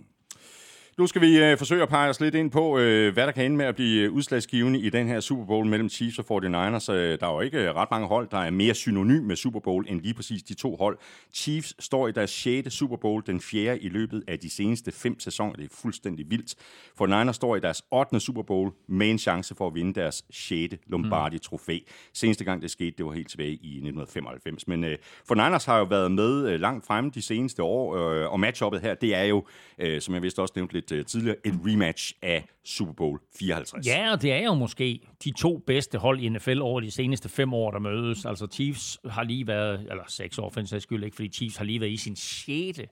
Nu 0.99 1.07
skal 1.07 1.23
vi 1.23 1.39
øh, 1.39 1.59
forsøge 1.59 1.83
at 1.83 1.89
pege 1.89 2.11
os 2.11 2.21
lidt 2.21 2.35
ind 2.35 2.51
på, 2.51 2.79
øh, 2.79 3.13
hvad 3.13 3.27
der 3.27 3.33
kan 3.33 3.45
ende 3.45 3.57
med 3.57 3.67
at 3.67 3.75
blive 3.75 4.03
øh, 4.03 4.13
udslagsgivende 4.13 4.81
i 4.81 4.91
den 4.91 5.09
her 5.09 5.21
Super 5.21 5.45
Bowl 5.45 5.67
mellem 5.67 5.89
Chiefs 5.89 6.19
og 6.19 6.25
49ers. 6.45 6.93
Øh, 6.93 7.21
der 7.21 7.27
er 7.27 7.33
jo 7.33 7.41
ikke 7.41 7.69
øh, 7.69 7.75
ret 7.75 7.91
mange 7.91 8.07
hold, 8.07 8.29
der 8.31 8.39
er 8.39 8.51
mere 8.51 8.75
synonym 8.75 9.23
med 9.23 9.37
Super 9.37 9.61
Bowl 9.61 9.85
end 9.89 10.01
lige 10.01 10.15
præcis 10.15 10.43
de 10.43 10.55
to 10.55 10.77
hold. 10.77 10.99
Chiefs 11.35 11.85
står 11.85 12.09
i 12.09 12.13
deres 12.13 12.31
6. 12.31 12.75
Super 12.75 12.97
Bowl, 12.97 13.23
den 13.27 13.41
fjerde 13.41 13.81
i 13.81 13.89
løbet 13.89 14.25
af 14.29 14.39
de 14.39 14.51
seneste 14.51 14.93
fem 14.93 15.21
sæsoner. 15.21 15.53
Det 15.53 15.65
er 15.65 15.75
fuldstændig 15.83 16.31
vildt. 16.31 16.55
49ers 17.03 17.33
står 17.33 17.57
i 17.57 17.61
deres 17.61 17.83
8. 17.91 18.21
Super 18.21 18.43
Bowl 18.43 18.73
med 18.89 19.11
en 19.11 19.19
chance 19.19 19.55
for 19.55 19.67
at 19.67 19.75
vinde 19.75 20.01
deres 20.01 20.25
6. 20.31 20.75
Lombardi-trofæ. 20.87 21.79
Seneste 22.13 22.45
gang 22.45 22.63
det 22.63 22.71
skete, 22.71 22.95
det 22.99 23.07
var 23.07 23.13
helt 23.13 23.31
tilbage 23.31 23.51
i 23.51 23.55
1995. 23.55 24.69
Men 24.69 24.85
øh, 24.85 24.97
49ers 25.33 25.67
har 25.67 25.79
jo 25.79 25.85
været 25.85 26.13
med 26.13 26.49
øh, 26.49 26.61
langt 26.61 26.87
frem 26.87 27.11
de 27.11 27.23
seneste 27.23 27.63
år, 27.63 27.97
øh, 27.97 28.33
og 28.33 28.41
matchuppet 28.41 28.81
her, 28.81 28.95
det 28.95 29.15
er 29.15 29.25
jo, 29.25 29.47
øh, 29.79 30.01
som 30.01 30.15
jeg 30.15 30.23
vist 30.23 30.39
også 30.39 30.53
nævnte 30.57 30.75
lidt 30.75 30.88
øh, 30.93 31.05
tidligere, 31.05 31.37
en 31.45 31.61
rematch 31.65 32.13
af 32.23 32.45
Super 32.65 32.93
Bowl 32.93 33.21
54. 33.39 33.87
Ja, 33.87 34.13
og 34.13 34.23
det 34.23 34.33
er 34.33 34.45
jo 34.45 34.55
måske 34.55 35.01
de 35.25 35.33
to 35.39 35.59
bedste 35.67 35.99
hold 35.99 36.21
i 36.21 36.29
NFL 36.29 36.61
over 36.61 36.81
de 36.81 36.91
seneste 36.91 37.29
fem 37.29 37.55
år, 37.55 37.71
der 37.71 37.79
mødes. 37.79 38.25
Altså 38.25 38.47
Chiefs 38.53 38.99
har 39.11 39.23
lige 39.23 39.47
været, 39.47 39.81
eller 39.81 40.05
seks 40.09 40.39
år 40.39 40.51
for 40.51 40.61
en 40.61 40.67
sags 40.67 40.83
skyld, 40.83 41.05
ikke, 41.05 41.15
fordi 41.15 41.29
Chiefs 41.29 41.57
har 41.57 41.65
lige 41.65 41.81
været 41.81 41.91
i 41.91 41.97
sin 41.97 42.17
sjette 42.17 42.89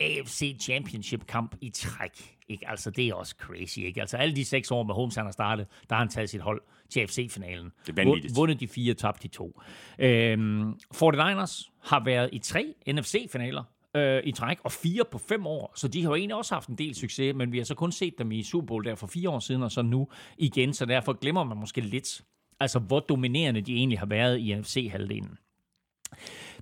AFC 0.00 0.56
Championship 0.60 1.26
kamp 1.26 1.56
i 1.60 1.70
træk. 1.70 2.36
Ikke? 2.48 2.70
Altså, 2.70 2.90
det 2.90 3.08
er 3.08 3.14
også 3.14 3.34
crazy. 3.38 3.78
Ikke? 3.78 4.00
Altså, 4.00 4.16
alle 4.16 4.36
de 4.36 4.44
seks 4.44 4.70
år 4.70 4.82
med 4.82 4.94
Holmes, 4.94 5.14
han 5.14 5.24
har 5.24 5.32
startet, 5.32 5.66
der 5.88 5.94
har 5.94 6.02
han 6.02 6.08
taget 6.08 6.30
sit 6.30 6.40
hold 6.40 6.62
til 6.90 7.08
FC-finalen. 7.08 7.72
Det 7.86 7.98
er 7.98 8.04
vanvittigt. 8.04 8.36
Vundet 8.36 8.60
de 8.60 8.68
fire, 8.68 8.94
tabt 8.94 9.22
de 9.22 9.28
to. 9.28 9.60
Øhm, 9.98 10.70
49ers 10.94 11.70
har 11.82 12.04
været 12.04 12.30
i 12.32 12.38
tre 12.38 12.74
NFC-finaler 12.86 13.64
øh, 13.96 14.22
i 14.24 14.32
træk, 14.32 14.58
og 14.64 14.72
fire 14.72 15.04
på 15.10 15.18
fem 15.18 15.46
år. 15.46 15.72
Så 15.76 15.88
de 15.88 16.02
har 16.02 16.10
jo 16.10 16.14
egentlig 16.14 16.36
også 16.36 16.54
haft 16.54 16.68
en 16.68 16.78
del 16.78 16.94
succes, 16.94 17.34
men 17.34 17.52
vi 17.52 17.58
har 17.58 17.64
så 17.64 17.74
kun 17.74 17.92
set 17.92 18.14
dem 18.18 18.32
i 18.32 18.42
Super 18.42 18.66
Bowl 18.66 18.84
der 18.84 18.94
for 18.94 19.06
fire 19.06 19.30
år 19.30 19.38
siden, 19.38 19.62
og 19.62 19.72
så 19.72 19.82
nu 19.82 20.08
igen, 20.38 20.74
så 20.74 20.84
derfor 20.86 21.12
glemmer 21.12 21.44
man 21.44 21.56
måske 21.56 21.80
lidt, 21.80 22.22
altså 22.60 22.78
hvor 22.78 23.00
dominerende 23.00 23.60
de 23.60 23.74
egentlig 23.74 23.98
har 23.98 24.06
været 24.06 24.38
i 24.38 24.54
NFC-halvdelen. 24.54 25.38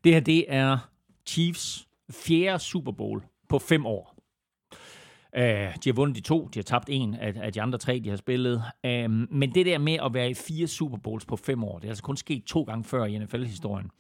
Det 0.05 0.13
her, 0.13 0.21
det 0.21 0.45
er 0.49 0.79
Chiefs 1.27 1.89
fjerde 2.11 2.59
Super 2.59 2.93
Bowl 2.93 3.23
på 3.49 3.59
fem 3.59 3.87
år. 3.87 4.15
Uh, 5.37 5.43
de 5.43 5.89
har 5.89 5.93
vundet 5.93 6.17
de 6.17 6.21
to, 6.21 6.49
de 6.55 6.59
har 6.59 6.63
tabt 6.63 6.89
en 6.89 7.15
af, 7.15 7.35
af 7.37 7.53
de 7.53 7.63
andre 7.63 7.79
tre, 7.79 8.01
de 8.05 8.09
har 8.09 8.17
spillet. 8.17 8.63
Uh, 8.85 9.11
men 9.11 9.55
det 9.55 9.67
der 9.67 9.79
med 9.79 9.99
at 10.05 10.15
være 10.15 10.31
i 10.31 10.35
fire 10.35 10.67
Super 10.67 10.99
Bowls 10.99 11.27
på 11.27 11.37
fem 11.37 11.65
år, 11.65 11.79
det 11.79 11.85
er 11.85 11.91
altså 11.91 12.03
kun 12.03 12.17
sket 12.17 12.45
to 12.45 12.63
gange 12.63 12.85
før 12.85 13.05
i 13.05 13.19
NFL-historien. 13.19 13.91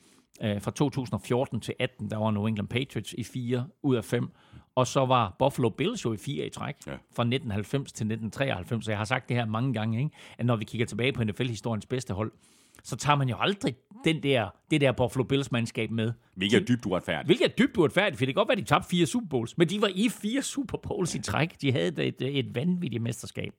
Uh, 0.44 0.62
fra 0.62 0.70
2014 0.70 1.60
til 1.60 1.74
18, 1.78 2.10
der 2.10 2.16
var 2.16 2.30
New 2.30 2.46
England 2.46 2.68
Patriots 2.68 3.14
i 3.18 3.24
fire 3.24 3.66
ud 3.82 3.96
af 3.96 4.04
fem. 4.04 4.28
Og 4.74 4.86
så 4.86 5.06
var 5.06 5.36
Buffalo 5.38 5.68
Bills 5.68 6.04
jo 6.04 6.12
i 6.12 6.16
fire 6.16 6.46
i 6.46 6.50
træk, 6.50 6.74
ja. 6.86 6.92
fra 6.92 7.22
1990 7.22 7.92
til 7.92 8.04
1993. 8.04 8.84
Så 8.84 8.90
jeg 8.90 8.98
har 8.98 9.04
sagt 9.04 9.28
det 9.28 9.36
her 9.36 9.46
mange 9.46 9.72
gange, 9.72 9.98
ikke? 9.98 10.10
at 10.38 10.46
når 10.46 10.56
vi 10.56 10.64
kigger 10.64 10.86
tilbage 10.86 11.12
på 11.12 11.24
NFL-historiens 11.24 11.86
bedste 11.86 12.14
hold, 12.14 12.32
så 12.82 12.96
tager 12.96 13.16
man 13.16 13.28
jo 13.28 13.36
aldrig 13.38 13.74
den 14.04 14.22
der, 14.22 14.48
det 14.70 14.80
der 14.80 14.92
Buffalo 14.92 15.24
Bills-mandskab 15.24 15.90
med. 15.90 16.12
Hvilket 16.34 16.60
er 16.60 16.64
dybt 16.64 16.86
uretfærdigt. 16.86 17.26
Hvilket 17.26 17.44
er 17.44 17.54
dybt 17.58 17.76
uretfærdigt, 17.76 18.18
for 18.18 18.26
det 18.26 18.34
kan 18.34 18.40
godt 18.40 18.48
være, 18.48 18.58
at 18.58 18.62
de 18.62 18.68
tabte 18.68 18.88
fire 18.88 19.06
Super 19.06 19.28
Bowls, 19.28 19.58
men 19.58 19.68
de 19.68 19.80
var 19.80 19.90
i 19.94 20.08
fire 20.08 20.42
Super 20.42 20.78
Bowls 20.78 21.14
i 21.14 21.22
træk. 21.22 21.60
De 21.60 21.72
havde 21.72 22.06
et, 22.06 22.16
et, 22.20 22.54
vanvittigt 22.54 23.02
mesterskab. 23.02 23.52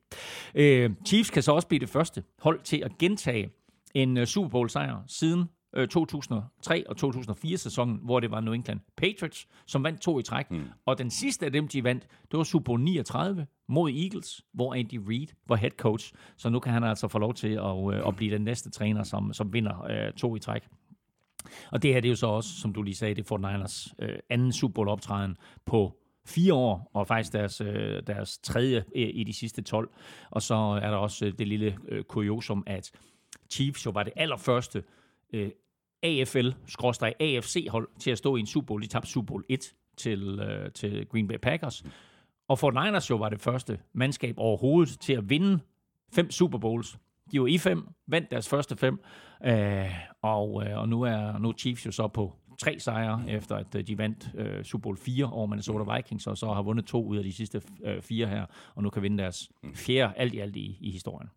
Uh, 0.56 0.96
Chiefs 1.08 1.30
kan 1.30 1.44
så 1.44 1.52
også 1.52 1.68
blive 1.68 1.80
det 1.80 1.90
første 1.90 2.24
hold 2.42 2.60
til 2.64 2.78
at 2.78 2.98
gentage 2.98 3.50
en 3.94 4.18
uh, 4.18 4.24
Super 4.24 4.50
Bowl-sejr 4.50 5.04
siden 5.08 5.46
2003 5.90 6.90
og 6.90 6.98
2004 6.98 7.58
sæsonen, 7.58 8.00
hvor 8.04 8.20
det 8.20 8.32
var 8.32 8.40
New 8.40 8.54
England 8.54 8.80
Patriots, 8.98 9.48
som 9.66 9.84
vandt 9.84 10.02
to 10.02 10.20
i 10.20 10.24
træk. 10.24 10.52
Mm. 10.52 10.64
Og 10.86 10.98
den 10.98 11.10
sidste 11.10 11.46
af 11.46 11.52
dem, 11.52 11.68
de 11.68 11.84
vandt, 11.84 12.08
det 12.32 12.38
var 12.38 12.44
Super 12.44 12.64
Bowl 12.64 12.82
39 12.82 13.48
mod 13.68 13.92
Eagles, 13.92 14.46
hvor 14.54 14.74
Andy 14.74 15.00
Reid 15.10 15.28
var 15.48 15.56
head 15.56 15.72
coach. 15.72 16.14
Så 16.38 16.50
nu 16.50 16.60
kan 16.60 16.74
han 16.74 16.84
altså 16.84 17.08
få 17.08 17.20
lov 17.20 17.34
til 17.34 17.48
at, 17.48 17.94
øh, 17.94 18.08
at 18.08 18.16
blive 18.16 18.34
den 18.34 18.42
næste 18.42 18.70
træner, 18.70 19.04
som, 19.04 19.34
som 19.34 19.54
vinder 19.54 19.84
øh, 19.90 20.14
to 20.14 20.36
i 20.36 20.40
træk. 20.40 20.68
Og 21.72 21.84
det 21.84 21.94
her 21.94 22.02
det 22.02 22.08
er 22.08 22.12
jo 22.12 22.16
så 22.16 22.28
også, 22.28 22.50
som 22.50 22.74
du 22.74 22.82
lige 22.82 22.96
sagde, 22.96 23.16
det 23.16 23.32
er 23.32 23.38
Niners 23.38 23.94
øh, 24.00 24.20
anden 24.30 24.52
Super 24.52 24.74
Bowl 24.74 24.88
optræden 24.88 25.38
på 25.66 26.00
fire 26.26 26.54
år, 26.54 26.92
og 26.94 27.08
faktisk 27.08 27.34
deres, 27.34 27.62
øh, 27.62 28.04
deres 28.08 28.38
tredje 28.38 28.84
i 28.96 29.24
de 29.24 29.34
sidste 29.34 29.62
12. 29.62 29.90
Og 30.30 30.42
så 30.42 30.56
er 30.56 30.90
der 30.90 30.98
også 30.98 31.32
det 31.38 31.48
lille 31.48 31.78
øh, 31.88 32.04
kuriosum, 32.04 32.64
at 32.68 32.92
Chiefs 33.50 33.86
jo 33.86 33.92
var 33.92 34.04
det 34.04 34.14
allerførste 34.16 34.84
øh, 35.34 35.50
AFL-AFC-hold 36.06 38.00
til 38.00 38.12
at 38.12 38.18
stå 38.18 38.36
i 38.36 38.40
en 38.40 38.46
Super 38.46 38.66
Bowl. 38.66 38.82
De 38.82 38.88
tabte 38.88 39.10
Super 39.10 39.28
Bowl 39.28 39.44
1 39.50 39.74
til, 39.98 40.40
øh, 40.40 40.72
til 40.72 41.08
Green 41.08 41.28
Bay 41.28 41.38
Packers. 41.38 41.84
Og 42.48 42.60
for 42.60 42.72
Niners 42.72 43.10
jo 43.10 43.16
var 43.16 43.30
det 43.30 43.42
første 43.42 43.80
mandskab 43.94 44.36
overhovedet 44.38 45.00
til 45.00 45.14
at 45.14 45.30
vinde 45.30 45.60
fem 46.14 46.32
Super 46.32 46.58
Bowls. 46.58 46.98
De 47.32 47.42
var 47.42 47.48
i 47.48 47.58
fem, 47.58 47.88
vandt 48.08 48.32
deres 48.32 48.50
første 48.50 48.78
fem, 48.78 49.00
øh, 49.46 49.86
og, 50.22 50.64
øh, 50.66 50.78
og 50.78 50.90
nu 50.90 51.02
er 51.02 51.38
nu 51.38 51.54
Chiefs 51.58 51.86
jo 51.86 51.92
så 51.92 52.08
på 52.08 52.34
tre 52.60 52.80
sejre, 52.80 53.24
efter 53.28 53.56
at 53.56 53.76
øh, 53.76 53.88
de 53.88 53.98
vandt 53.98 54.30
øh, 54.36 54.64
Super 54.64 54.82
Bowl 54.82 54.98
4 54.98 55.32
over 55.32 55.48
Minnesota 55.48 55.96
Vikings, 55.96 56.28
og 56.28 56.38
så 56.38 56.54
har 56.54 56.62
vundet 56.62 56.86
to 56.86 57.06
ud 57.06 57.18
af 57.18 57.24
de 57.24 57.34
sidste 57.34 57.62
øh, 57.84 58.02
fire 58.02 58.28
her, 58.28 58.46
og 58.76 58.84
nu 58.84 58.90
kan 58.90 59.02
vinde 59.02 59.18
deres 59.18 59.52
fjerde 59.76 60.14
alt 60.18 60.34
i 60.34 60.40
alt 60.40 60.56
i, 60.56 60.78
i 60.82 60.92
historien. 60.92 61.30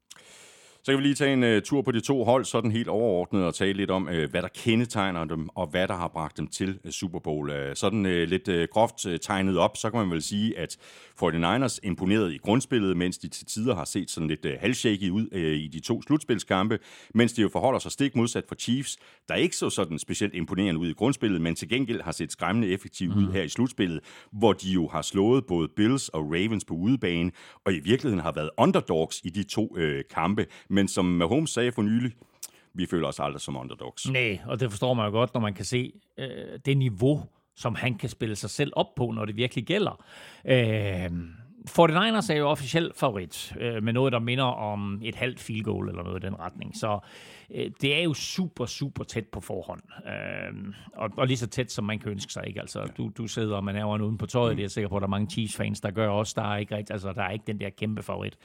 Så 0.85 0.92
kan 0.92 0.99
vi 0.99 1.03
lige 1.03 1.14
tage 1.14 1.33
en 1.33 1.57
uh, 1.57 1.62
tur 1.62 1.83
på 1.83 1.92
de 1.92 2.01
to 2.01 2.25
hold, 2.25 2.45
sådan 2.45 2.71
helt 2.71 2.88
overordnet, 2.88 3.45
og 3.45 3.55
tale 3.55 3.73
lidt 3.73 3.90
om, 3.90 4.07
uh, 4.07 4.31
hvad 4.31 4.42
der 4.42 4.49
kendetegner 4.49 5.25
dem, 5.25 5.49
og 5.49 5.66
hvad 5.66 5.88
der 5.88 5.95
har 5.95 6.09
bragt 6.09 6.37
dem 6.37 6.47
til 6.47 6.79
uh, 6.85 6.90
Super 6.90 7.18
Bowl. 7.18 7.51
Uh, 7.51 7.57
sådan 7.75 8.07
uh, 8.07 8.12
lidt 8.12 8.49
uh, 8.49 8.62
groft 8.73 9.07
uh, 9.07 9.16
tegnet 9.23 9.59
op, 9.59 9.77
så 9.77 9.90
kan 9.90 10.01
man 10.01 10.11
vel 10.11 10.23
sige, 10.23 10.59
at 10.59 10.79
49ers 11.23 11.79
imponerede 11.83 12.35
i 12.35 12.38
grundspillet, 12.38 12.97
mens 12.97 13.18
de 13.18 13.29
til 13.29 13.47
tider 13.47 13.75
har 13.75 13.85
set 13.85 14.11
sådan 14.11 14.29
lidt 14.29 14.45
uh, 14.45 14.51
halvshaky 14.61 15.11
ud 15.11 15.29
uh, 15.33 15.40
i 15.40 15.68
de 15.68 15.81
to 15.81 16.03
slutspilskampe, 16.03 16.79
mens 17.14 17.33
de 17.33 17.42
jo 17.42 17.49
forholder 17.49 17.79
sig 17.79 17.92
stik 17.92 18.16
modsat 18.16 18.45
for 18.49 18.55
Chiefs, 18.55 18.97
der 19.29 19.35
ikke 19.35 19.57
så 19.57 19.71
sådan 19.71 19.99
specielt 19.99 20.35
imponerende 20.35 20.81
ud 20.81 20.88
i 20.88 20.92
grundspillet, 20.92 21.40
men 21.40 21.55
til 21.55 21.68
gengæld 21.68 22.01
har 22.01 22.12
set 22.12 22.33
skræmmende 22.33 22.68
effektivt 22.68 23.16
ud 23.16 23.33
her 23.33 23.42
i 23.42 23.49
slutspillet, 23.49 24.01
hvor 24.33 24.53
de 24.53 24.71
jo 24.71 24.88
har 24.88 25.03
slået 25.03 25.47
både 25.47 25.68
Bills 25.77 26.09
og 26.09 26.25
Ravens 26.25 26.64
på 26.64 26.75
udebane, 26.75 27.31
og 27.64 27.73
i 27.73 27.81
virkeligheden 27.81 28.21
har 28.21 28.33
været 28.33 28.51
underdogs 28.59 29.21
i 29.25 29.31
de 29.31 29.42
to 29.42 29.77
uh, 29.77 30.01
kampe, 30.14 30.47
men 30.73 30.89
som 30.89 31.05
Mahomes 31.05 31.51
sagde 31.51 31.73
for 31.73 31.83
nylig, 31.83 32.13
vi 32.75 32.87
føler 32.87 33.09
os 33.09 33.21
aldrig 33.21 33.41
som 33.41 33.57
underdogs. 33.57 34.11
Nej, 34.11 34.41
og 34.47 34.61
det 34.61 34.71
forstår 34.71 34.95
man 34.95 35.07
jo 35.07 35.11
godt, 35.11 35.35
når 35.35 35.41
man 35.41 35.55
kan 35.55 35.65
se 35.65 35.93
øh, 36.19 36.59
det 36.67 36.77
niveau, 36.77 37.25
som 37.57 37.75
han 37.75 37.95
kan 37.95 38.09
spille 38.09 38.37
sig 38.37 38.51
selv 38.51 38.73
op 38.77 38.95
på, 38.95 39.11
når 39.11 39.25
det 39.25 39.37
virkelig 39.37 39.67
gælder. 39.67 40.05
Øh, 40.45 41.11
49ers 41.71 42.33
er 42.33 42.37
jo 42.39 42.49
officielt 42.49 42.97
favorit, 42.97 43.57
øh, 43.61 43.83
med 43.83 43.93
noget, 43.93 44.13
der 44.13 44.19
minder 44.19 44.45
om 44.45 45.01
et 45.03 45.15
halvt 45.15 45.41
field 45.41 45.65
goal 45.65 45.89
eller 45.89 46.03
noget 46.03 46.25
i 46.25 46.27
den 46.27 46.39
retning. 46.39 46.77
Så 46.77 46.99
øh, 47.55 47.71
det 47.81 47.99
er 47.99 48.03
jo 48.03 48.15
super, 48.15 48.67
super 48.67 49.05
tæt 49.05 49.27
på 49.27 49.41
forhånd. 49.41 49.83
Øh, 50.07 50.75
og, 50.97 51.11
og 51.17 51.27
lige 51.27 51.37
så 51.37 51.47
tæt, 51.47 51.73
som 51.73 51.85
man 51.85 51.99
kan 51.99 52.11
ønske 52.11 52.33
sig. 52.33 52.47
Ikke? 52.47 52.61
Altså, 52.61 52.93
du, 52.97 53.11
du 53.19 53.27
sidder 53.27 53.57
og 53.57 53.65
man 53.65 53.77
er 53.77 54.03
uden 54.03 54.19
på 54.19 54.27
tøjet. 54.27 54.53
Mm. 54.53 54.57
Det 54.57 54.63
er 54.63 54.65
jeg 54.65 54.71
sikker 54.71 54.89
på, 54.89 54.97
at 54.97 55.01
der 55.01 55.07
er 55.07 55.11
mange 55.11 55.31
Chiefs-fans, 55.31 55.81
der 55.81 55.91
gør 55.91 56.09
også. 56.09 56.35
Der 56.37 56.53
er 56.53 56.57
ikke, 56.57 56.75
altså, 56.75 57.13
der 57.13 57.23
er 57.23 57.31
ikke 57.31 57.45
den 57.47 57.61
der 57.61 57.71
kæmpe 57.71 58.03
favorit. 58.03 58.37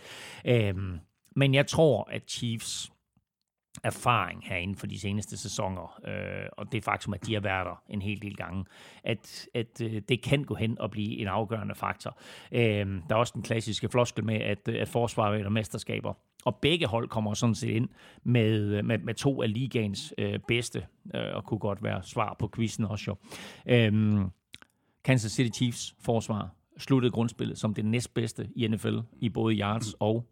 Øh, 0.46 0.74
men 1.38 1.54
jeg 1.54 1.68
tror, 1.68 2.10
at 2.12 2.24
Chiefs 2.28 2.92
erfaring 3.84 4.44
herinde 4.44 4.76
for 4.76 4.88
de 4.88 5.00
seneste 5.00 5.38
sæsoner, 5.38 6.00
øh, 6.08 6.50
og 6.52 6.72
det 6.72 6.84
faktum, 6.84 7.14
at 7.14 7.26
de 7.26 7.34
har 7.34 7.42
været 7.42 7.66
der 7.66 7.82
en 7.90 8.02
hel 8.02 8.22
del 8.22 8.36
gange, 8.36 8.66
at, 9.04 9.48
at 9.54 9.82
øh, 9.82 10.02
det 10.10 10.22
kan 10.22 10.44
gå 10.44 10.56
hen 10.56 10.80
og 10.80 10.92
blive 10.92 11.18
en 11.18 11.28
afgørende 11.28 11.76
faktor. 11.76 12.18
Øh, 12.52 12.86
der 13.10 13.16
er 13.16 13.16
også 13.16 13.34
den 13.36 13.44
klassiske 13.44 13.90
floskel 13.90 14.24
med, 14.26 14.36
at, 14.36 14.68
øh, 14.70 14.82
at 14.82 14.88
forsvar 14.88 15.32
vinder 15.32 15.50
mesterskaber, 15.50 16.14
og 16.46 16.56
begge 16.56 16.86
hold 16.86 17.10
kommer 17.10 17.34
sådan 17.34 17.56
set 17.56 17.70
ind 17.70 17.90
med, 18.24 18.60
øh, 18.60 18.86
med, 18.86 18.98
med 18.98 19.14
to 19.14 19.42
af 19.42 19.54
ligaens 19.54 20.14
øh, 20.18 20.40
bedste, 20.48 20.86
øh, 21.16 21.36
og 21.36 21.44
kunne 21.46 21.60
godt 21.60 21.84
være 21.84 22.04
svar 22.04 22.36
på 22.40 22.50
quizzen 22.56 22.86
også 22.86 23.04
jo. 23.08 23.16
Øh, 23.66 24.22
Kansas 25.04 25.32
City 25.32 25.58
Chiefs 25.58 25.96
forsvar 26.00 26.50
sluttede 26.78 27.12
grundspillet 27.12 27.58
som 27.58 27.74
det 27.74 27.86
næstbedste 27.86 28.50
i 28.56 28.68
NFL 28.68 28.98
i 29.20 29.30
både 29.30 29.56
yards 29.56 29.94
og 30.00 30.26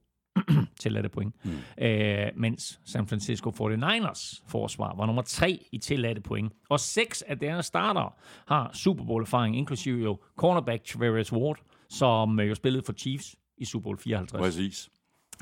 tilladte 0.81 1.09
point. 1.09 1.35
Mm. 1.43 1.83
Øh, 1.83 2.27
mens 2.35 2.79
San 2.85 3.07
Francisco 3.07 3.49
49ers 3.49 4.43
forsvar 4.47 4.95
var 4.95 5.05
nummer 5.05 5.21
tre 5.21 5.67
i 5.71 5.77
tilladte 5.77 6.21
point. 6.21 6.53
Og 6.69 6.79
seks 6.79 7.21
af 7.21 7.39
deres 7.39 7.65
starter 7.65 8.15
har 8.47 8.71
Super 8.73 9.03
Bowl-erfaring, 9.03 9.57
inklusive 9.57 10.03
jo 10.03 10.19
cornerback 10.35 10.83
Travis 10.83 11.33
Ward, 11.33 11.57
som 11.89 12.39
jo 12.39 12.55
spillede 12.55 12.83
for 12.85 12.93
Chiefs 12.93 13.35
i 13.57 13.65
Super 13.65 13.83
Bowl 13.83 13.97
54. 13.97 14.41
Præcis. 14.41 14.89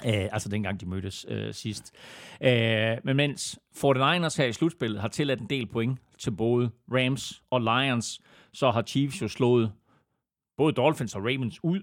Øh, 0.05 0.29
altså 0.31 0.49
dengang 0.49 0.81
de 0.81 0.85
mødtes 0.85 1.25
øh, 1.29 1.53
sidst. 1.53 1.93
Øh, 2.41 2.97
men 3.03 3.15
mens 3.15 3.59
49ers 3.75 4.37
her 4.37 4.45
i 4.45 4.53
slutspillet 4.53 5.01
har 5.01 5.07
tilladt 5.07 5.41
en 5.41 5.49
del 5.49 5.67
point 5.67 5.99
til 6.19 6.31
både 6.31 6.69
Rams 6.91 7.43
og 7.49 7.61
Lions, 7.61 8.21
så 8.53 8.71
har 8.71 8.81
Chiefs 8.81 9.21
jo 9.21 9.27
slået 9.27 9.71
både 10.57 10.73
Dolphins 10.73 11.15
og 11.15 11.21
Ravens 11.21 11.63
ud 11.63 11.81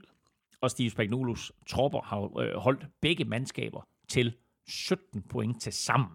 og 0.60 0.70
Steve 0.70 0.90
Spagnuolus 0.90 1.52
tropper 1.68 2.00
har 2.00 2.40
øh, 2.40 2.56
holdt 2.56 2.86
begge 3.00 3.24
mandskaber 3.24 3.88
til 4.08 4.34
17 4.68 5.22
point 5.22 5.62
til 5.62 5.72
sammen. 5.72 6.10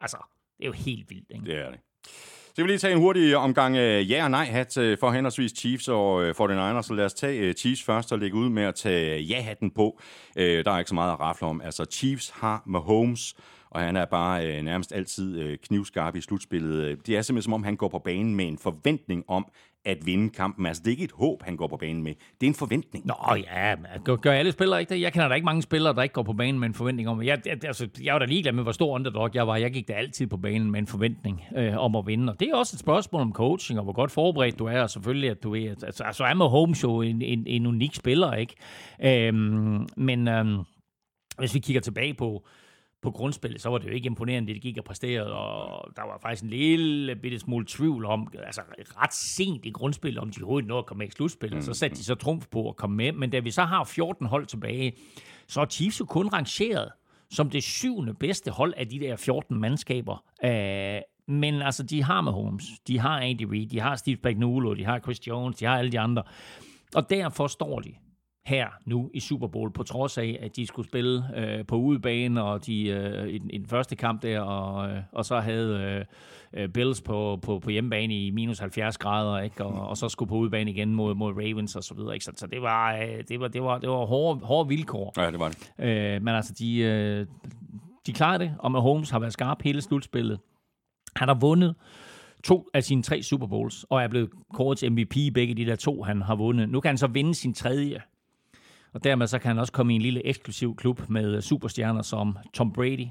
Altså, 0.00 0.16
det 0.58 0.64
er 0.64 0.66
jo 0.66 0.72
helt 0.72 1.10
vildt, 1.10 1.30
ikke? 1.30 1.44
Det 1.44 1.58
er 1.58 1.70
det. 1.70 1.80
Så 2.58 2.62
vil 2.62 2.68
lige 2.68 2.78
tage 2.78 2.92
en 2.92 2.98
hurtig 2.98 3.36
omgang 3.36 3.76
øh, 3.76 4.10
ja 4.10 4.24
og 4.24 4.30
nej-hat 4.30 4.78
øh, 4.78 4.98
for 4.98 5.10
henholdsvis 5.10 5.52
Chiefs 5.56 5.88
og 5.88 6.24
øh, 6.24 6.34
49ers. 6.40 6.82
Så 6.82 6.94
lad 6.94 7.04
os 7.04 7.14
tage 7.14 7.38
øh, 7.40 7.54
Chiefs 7.54 7.82
først 7.82 8.12
og 8.12 8.18
lægge 8.18 8.36
ud 8.36 8.48
med 8.48 8.62
at 8.62 8.74
tage 8.74 9.16
øh, 9.16 9.30
ja-hatten 9.30 9.70
på. 9.70 10.00
Øh, 10.36 10.64
der 10.64 10.70
er 10.70 10.78
ikke 10.78 10.88
så 10.88 10.94
meget 10.94 11.12
at 11.12 11.20
rafle 11.20 11.46
om. 11.46 11.60
Altså, 11.60 11.84
Chiefs 11.84 12.30
har 12.30 12.62
Mahomes, 12.66 13.34
og 13.70 13.80
han 13.80 13.96
er 13.96 14.04
bare 14.04 14.62
nærmest 14.62 14.92
altid 14.92 15.56
knivskarp 15.56 16.16
i 16.16 16.20
slutspillet. 16.20 17.06
Det 17.06 17.16
er 17.16 17.22
simpelthen 17.22 17.42
som 17.42 17.52
om, 17.52 17.64
han 17.64 17.76
går 17.76 17.88
på 17.88 17.98
banen 17.98 18.34
med 18.34 18.48
en 18.48 18.58
forventning 18.58 19.24
om, 19.28 19.46
at 19.84 20.06
vinde 20.06 20.30
kampen. 20.30 20.66
Altså, 20.66 20.82
det 20.82 20.88
er 20.88 20.90
ikke 20.90 21.04
et 21.04 21.12
håb, 21.12 21.42
han 21.42 21.56
går 21.56 21.66
på 21.66 21.76
banen 21.76 22.02
med. 22.02 22.14
Det 22.40 22.46
er 22.46 22.50
en 22.50 22.54
forventning. 22.54 23.06
Nå 23.06 23.14
ja, 23.36 23.74
gør, 24.04 24.16
gør 24.16 24.32
alle 24.32 24.52
spillere 24.52 24.80
ikke 24.80 24.94
det? 24.94 25.00
Jeg 25.00 25.12
kender 25.12 25.28
da 25.28 25.34
ikke 25.34 25.44
mange 25.44 25.62
spillere, 25.62 25.94
der 25.94 26.02
ikke 26.02 26.12
går 26.12 26.22
på 26.22 26.32
banen 26.32 26.60
med 26.60 26.68
en 26.68 26.74
forventning 26.74 27.08
om... 27.08 27.22
Jeg, 27.22 27.40
jeg, 27.46 27.64
altså, 27.64 27.88
jeg 28.02 28.12
var 28.12 28.18
da 28.18 28.24
ligeglad 28.24 28.52
med, 28.52 28.62
hvor 28.62 28.72
stor 28.72 28.94
underdog 28.94 29.30
jeg 29.34 29.46
var. 29.46 29.56
Jeg 29.56 29.72
gik 29.72 29.88
da 29.88 29.92
altid 29.92 30.26
på 30.26 30.36
banen 30.36 30.70
med 30.70 30.80
en 30.80 30.86
forventning 30.86 31.42
øh, 31.56 31.76
om 31.76 31.96
at 31.96 32.06
vinde. 32.06 32.32
Og 32.32 32.40
det 32.40 32.48
er 32.48 32.54
også 32.54 32.74
et 32.74 32.80
spørgsmål 32.80 33.22
om 33.22 33.32
coaching, 33.32 33.78
og 33.78 33.84
hvor 33.84 33.92
godt 33.92 34.10
forberedt 34.10 34.58
du 34.58 34.66
er, 34.66 34.82
og 34.82 34.90
selvfølgelig, 34.90 35.30
at 35.30 35.42
du 35.42 35.54
er... 35.54 35.70
Altså, 35.70 36.04
altså 36.04 36.24
er 36.24 36.48
home 36.48 36.74
show 36.74 37.00
en, 37.00 37.22
en, 37.22 37.46
en 37.46 37.66
unik 37.66 37.94
spiller, 37.94 38.34
ikke? 38.34 38.54
Øhm, 39.04 39.86
men 39.96 40.28
øhm, 40.28 40.58
hvis 41.38 41.54
vi 41.54 41.58
kigger 41.58 41.80
tilbage 41.80 42.14
på 42.14 42.46
på 43.02 43.10
grundspillet, 43.10 43.60
så 43.60 43.70
var 43.70 43.78
det 43.78 43.88
jo 43.88 43.92
ikke 43.92 44.06
imponerende, 44.06 44.46
det 44.46 44.54
de 44.54 44.60
gik 44.60 44.78
og 44.78 44.84
præsterede, 44.84 45.32
og 45.32 45.90
der 45.96 46.02
var 46.02 46.18
faktisk 46.22 46.42
en 46.42 46.50
lille 46.50 47.16
bitte 47.16 47.38
smule 47.38 47.66
tvivl 47.68 48.04
om, 48.04 48.32
altså 48.46 48.60
ret 48.76 49.14
sent 49.14 49.64
i 49.64 49.70
grundspillet, 49.70 50.22
om 50.22 50.30
de 50.30 50.42
overhovedet 50.42 50.68
nåede 50.68 50.78
at 50.78 50.86
komme 50.86 50.98
med 50.98 51.08
i 51.08 51.10
slutspillet. 51.10 51.56
Mm. 51.56 51.62
Så 51.62 51.74
satte 51.74 51.96
de 51.96 52.04
så 52.04 52.14
trumf 52.14 52.46
på 52.46 52.68
at 52.68 52.76
komme 52.76 52.96
med, 52.96 53.12
men 53.12 53.30
da 53.30 53.38
vi 53.38 53.50
så 53.50 53.62
har 53.62 53.84
14 53.84 54.26
hold 54.26 54.46
tilbage, 54.46 54.92
så 55.46 55.60
er 55.60 55.66
Chiefs 55.66 56.00
jo 56.00 56.04
kun 56.04 56.28
rangeret 56.28 56.92
som 57.30 57.50
det 57.50 57.62
syvende 57.62 58.14
bedste 58.14 58.50
hold 58.50 58.74
af 58.76 58.88
de 58.88 59.00
der 59.00 59.16
14 59.16 59.60
mandskaber. 59.60 60.24
Øh, 60.44 61.00
men 61.28 61.62
altså, 61.62 61.82
de 61.82 62.02
har 62.02 62.20
med 62.20 62.32
Holmes, 62.32 62.64
de 62.86 62.98
har 62.98 63.20
Andy 63.20 63.42
Reid, 63.42 63.66
de 63.66 63.80
har 63.80 63.96
Steve 63.96 64.16
Spagnuolo, 64.16 64.74
de 64.74 64.84
har 64.84 64.98
Chris 64.98 65.26
Jones, 65.26 65.56
de 65.56 65.64
har 65.64 65.78
alle 65.78 65.92
de 65.92 66.00
andre. 66.00 66.22
Og 66.94 67.10
derfor 67.10 67.46
står 67.46 67.80
de 67.80 67.94
her 68.48 68.68
nu 68.84 69.10
i 69.14 69.20
Super 69.20 69.46
Bowl, 69.46 69.72
på 69.72 69.82
trods 69.82 70.18
af, 70.18 70.38
at 70.40 70.56
de 70.56 70.66
skulle 70.66 70.88
spille 70.88 71.24
øh, 71.36 71.66
på 71.66 71.76
udebane, 71.76 72.42
og 72.42 72.66
de 72.66 72.88
øh, 72.88 73.28
i, 73.28 73.38
den, 73.38 73.50
i 73.50 73.58
den 73.58 73.66
første 73.66 73.96
kamp 73.96 74.22
der, 74.22 74.40
og, 74.40 74.90
øh, 74.90 74.98
og 75.12 75.24
så 75.24 75.40
havde 75.40 76.04
øh, 76.54 76.62
øh 76.62 76.68
Bills 76.68 77.00
på, 77.00 77.38
på, 77.42 77.58
på 77.58 77.70
hjemmebane 77.70 78.26
i 78.26 78.30
minus 78.30 78.58
70 78.58 78.98
grader, 78.98 79.38
ikke? 79.38 79.64
Og, 79.64 79.88
og 79.88 79.96
så 79.96 80.08
skulle 80.08 80.28
på 80.28 80.36
udebane 80.36 80.70
igen 80.70 80.94
mod, 80.94 81.14
mod 81.14 81.32
Ravens 81.32 81.76
og 81.76 81.84
så 81.84 81.94
videre. 81.94 82.14
Ikke? 82.14 82.24
Så, 82.24 82.32
så 82.36 82.46
det 82.46 82.62
var, 82.62 82.96
øh, 82.96 83.24
det 83.28 83.40
var, 83.40 83.48
det 83.48 83.62
var, 83.62 83.78
det 83.78 83.88
var 83.88 84.06
hårde, 84.06 84.40
hårde 84.40 84.68
vilkår. 84.68 85.12
Ja, 85.16 85.30
det 85.30 85.40
var 85.40 85.48
det. 85.48 85.72
Øh, 85.78 86.22
men 86.22 86.34
altså, 86.34 86.54
de, 86.58 86.78
øh, 86.78 87.26
de 88.06 88.12
klarede 88.12 88.44
det, 88.44 88.54
og 88.58 88.72
med 88.72 88.80
Holmes 88.80 89.10
har 89.10 89.18
været 89.18 89.32
skarp 89.32 89.62
hele 89.62 89.80
slutspillet. 89.80 90.38
Han 91.16 91.28
har 91.28 91.38
vundet 91.40 91.74
to 92.44 92.68
af 92.74 92.84
sine 92.84 93.02
tre 93.02 93.22
Super 93.22 93.46
Bowls, 93.46 93.84
og 93.90 94.02
er 94.02 94.08
blevet 94.08 94.30
kåret 94.54 94.78
til 94.78 94.92
MVP 94.92 95.16
i 95.16 95.30
begge 95.30 95.54
de 95.54 95.66
der 95.66 95.76
to, 95.76 96.02
han 96.02 96.22
har 96.22 96.34
vundet. 96.36 96.68
Nu 96.68 96.80
kan 96.80 96.88
han 96.88 96.98
så 96.98 97.06
vinde 97.06 97.34
sin 97.34 97.54
tredje 97.54 98.00
og 98.92 99.04
dermed 99.04 99.26
så 99.26 99.38
kan 99.38 99.48
han 99.48 99.58
også 99.58 99.72
komme 99.72 99.92
i 99.92 99.96
en 99.96 100.02
lille 100.02 100.26
eksklusiv 100.26 100.76
klub 100.76 101.08
med 101.08 101.40
superstjerner 101.40 102.02
som 102.02 102.38
Tom 102.54 102.72
Brady, 102.72 103.06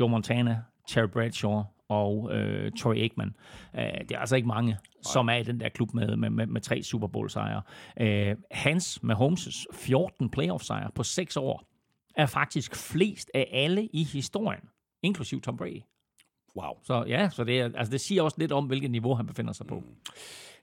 Joe 0.00 0.08
Montana, 0.08 0.62
Terry 0.88 1.08
Bradshaw 1.08 1.62
og 1.88 2.30
øh, 2.32 2.72
Troy 2.72 2.94
Aikman. 2.94 3.34
Uh, 3.74 3.80
det 3.80 4.12
er 4.12 4.18
altså 4.18 4.36
ikke 4.36 4.48
mange, 4.48 4.70
Nej. 4.70 4.78
som 5.12 5.28
er 5.28 5.34
i 5.34 5.42
den 5.42 5.60
der 5.60 5.68
klub 5.68 5.94
med, 5.94 6.16
med, 6.16 6.30
med, 6.30 6.46
med 6.46 6.60
tre 6.60 6.82
Super 6.82 7.06
Bowl 7.06 7.30
sejre. 7.30 7.62
Uh, 8.00 8.42
hans 8.50 9.02
med 9.02 9.14
Holmes' 9.14 9.64
14 9.72 10.30
playoff 10.30 10.64
sejre 10.64 10.90
på 10.94 11.02
6 11.02 11.36
år 11.36 11.64
er 12.16 12.26
faktisk 12.26 12.76
flest 12.76 13.30
af 13.34 13.48
alle 13.52 13.88
i 13.92 14.04
historien, 14.04 14.62
inklusiv 15.02 15.40
Tom 15.40 15.56
Brady. 15.56 15.82
Wow. 16.56 16.72
Så 16.82 17.04
ja, 17.08 17.30
så 17.30 17.44
det, 17.44 17.60
er, 17.60 17.64
altså 17.74 17.90
det 17.90 18.00
siger 18.00 18.22
også 18.22 18.36
lidt 18.38 18.52
om, 18.52 18.66
hvilket 18.66 18.90
niveau 18.90 19.14
han 19.14 19.26
befinder 19.26 19.52
sig 19.52 19.66
på. 19.66 19.74
Mm. 19.74 19.86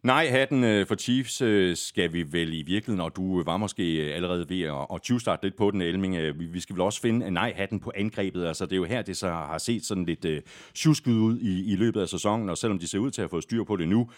Nej, 0.04 0.28
hatten 0.30 0.64
øh, 0.64 0.88
for 0.88 0.96
Chiefs 0.96 1.42
øh, 1.42 1.78
skal 1.78 2.14
vi 2.14 2.26
vel 2.32 2.54
i 2.54 2.62
virkeligheden, 2.62 3.02
og 3.02 3.16
du 3.16 3.44
var 3.44 3.58
måske 3.58 3.96
øh, 3.96 4.16
allerede 4.16 4.50
ved 4.50 4.62
at, 4.62 5.14
at 5.16 5.22
starte 5.22 5.46
lidt 5.46 5.56
på 5.56 5.72
den, 5.72 5.82
Elming. 5.82 6.18
Vi 6.54 6.60
skal 6.60 6.76
vel 6.76 6.82
også 6.82 7.02
finde 7.02 7.32
nej-hatten 7.32 7.80
på 7.80 7.92
angrebet. 7.96 8.46
Altså, 8.46 8.66
det 8.66 8.72
er 8.72 8.78
jo 8.78 8.84
her, 8.84 9.02
det 9.02 9.18
så 9.18 9.28
har 9.28 9.58
set 9.58 9.86
sådan 9.86 10.06
lidt 10.06 10.26
uh, 10.26 10.32
tjusket 10.74 11.12
ud 11.12 11.40
i, 11.40 11.72
i 11.72 11.76
løbet 11.76 12.02
af 12.02 12.08
sæsonen, 12.08 12.50
og 12.50 12.58
selvom 12.58 12.80
de 12.80 12.88
ser 12.88 13.00
ud 13.00 13.12
til 13.12 13.22
at 13.22 13.30
få 13.30 13.42
styr 13.42 13.64
på 13.64 13.76
det 13.76 13.88
nu, 13.88 14.10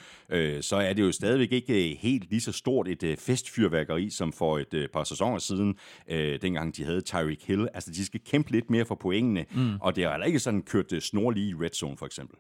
så 0.62 0.76
er 0.76 0.94
det 0.94 1.02
jo 1.02 1.12
stadigvæk 1.12 1.52
ikke 1.52 1.98
helt 2.02 2.30
lige 2.30 2.42
så 2.42 2.52
stort 2.52 2.88
et 2.88 3.20
festfyrværkeri, 3.20 4.10
som 4.10 4.34
for 4.34 4.58
et 4.58 4.88
par 4.94 5.04
sæsoner 5.04 5.38
siden, 5.38 5.76
dengang 6.42 6.78
de 6.78 6.84
havde 6.84 7.02
Tyreek 7.02 7.48
Hill. 7.48 7.68
Altså, 7.74 7.92
de 7.92 8.06
skal 8.06 8.20
kæmpe 8.26 8.52
lidt 8.52 8.70
mere 8.70 8.86
for 8.86 8.96
pointene, 8.96 9.46
mm. 9.52 9.76
og 9.82 9.96
det 9.96 10.04
er 10.04 10.12
heller 10.12 10.26
ikke 10.26 10.40
sådan 10.40 10.62
kørt 10.62 10.94
snorlige 11.00 11.50
i 11.50 11.54
red 11.54 11.70
zone, 11.76 11.98
for 11.98 12.06
eksempel. 12.06 12.38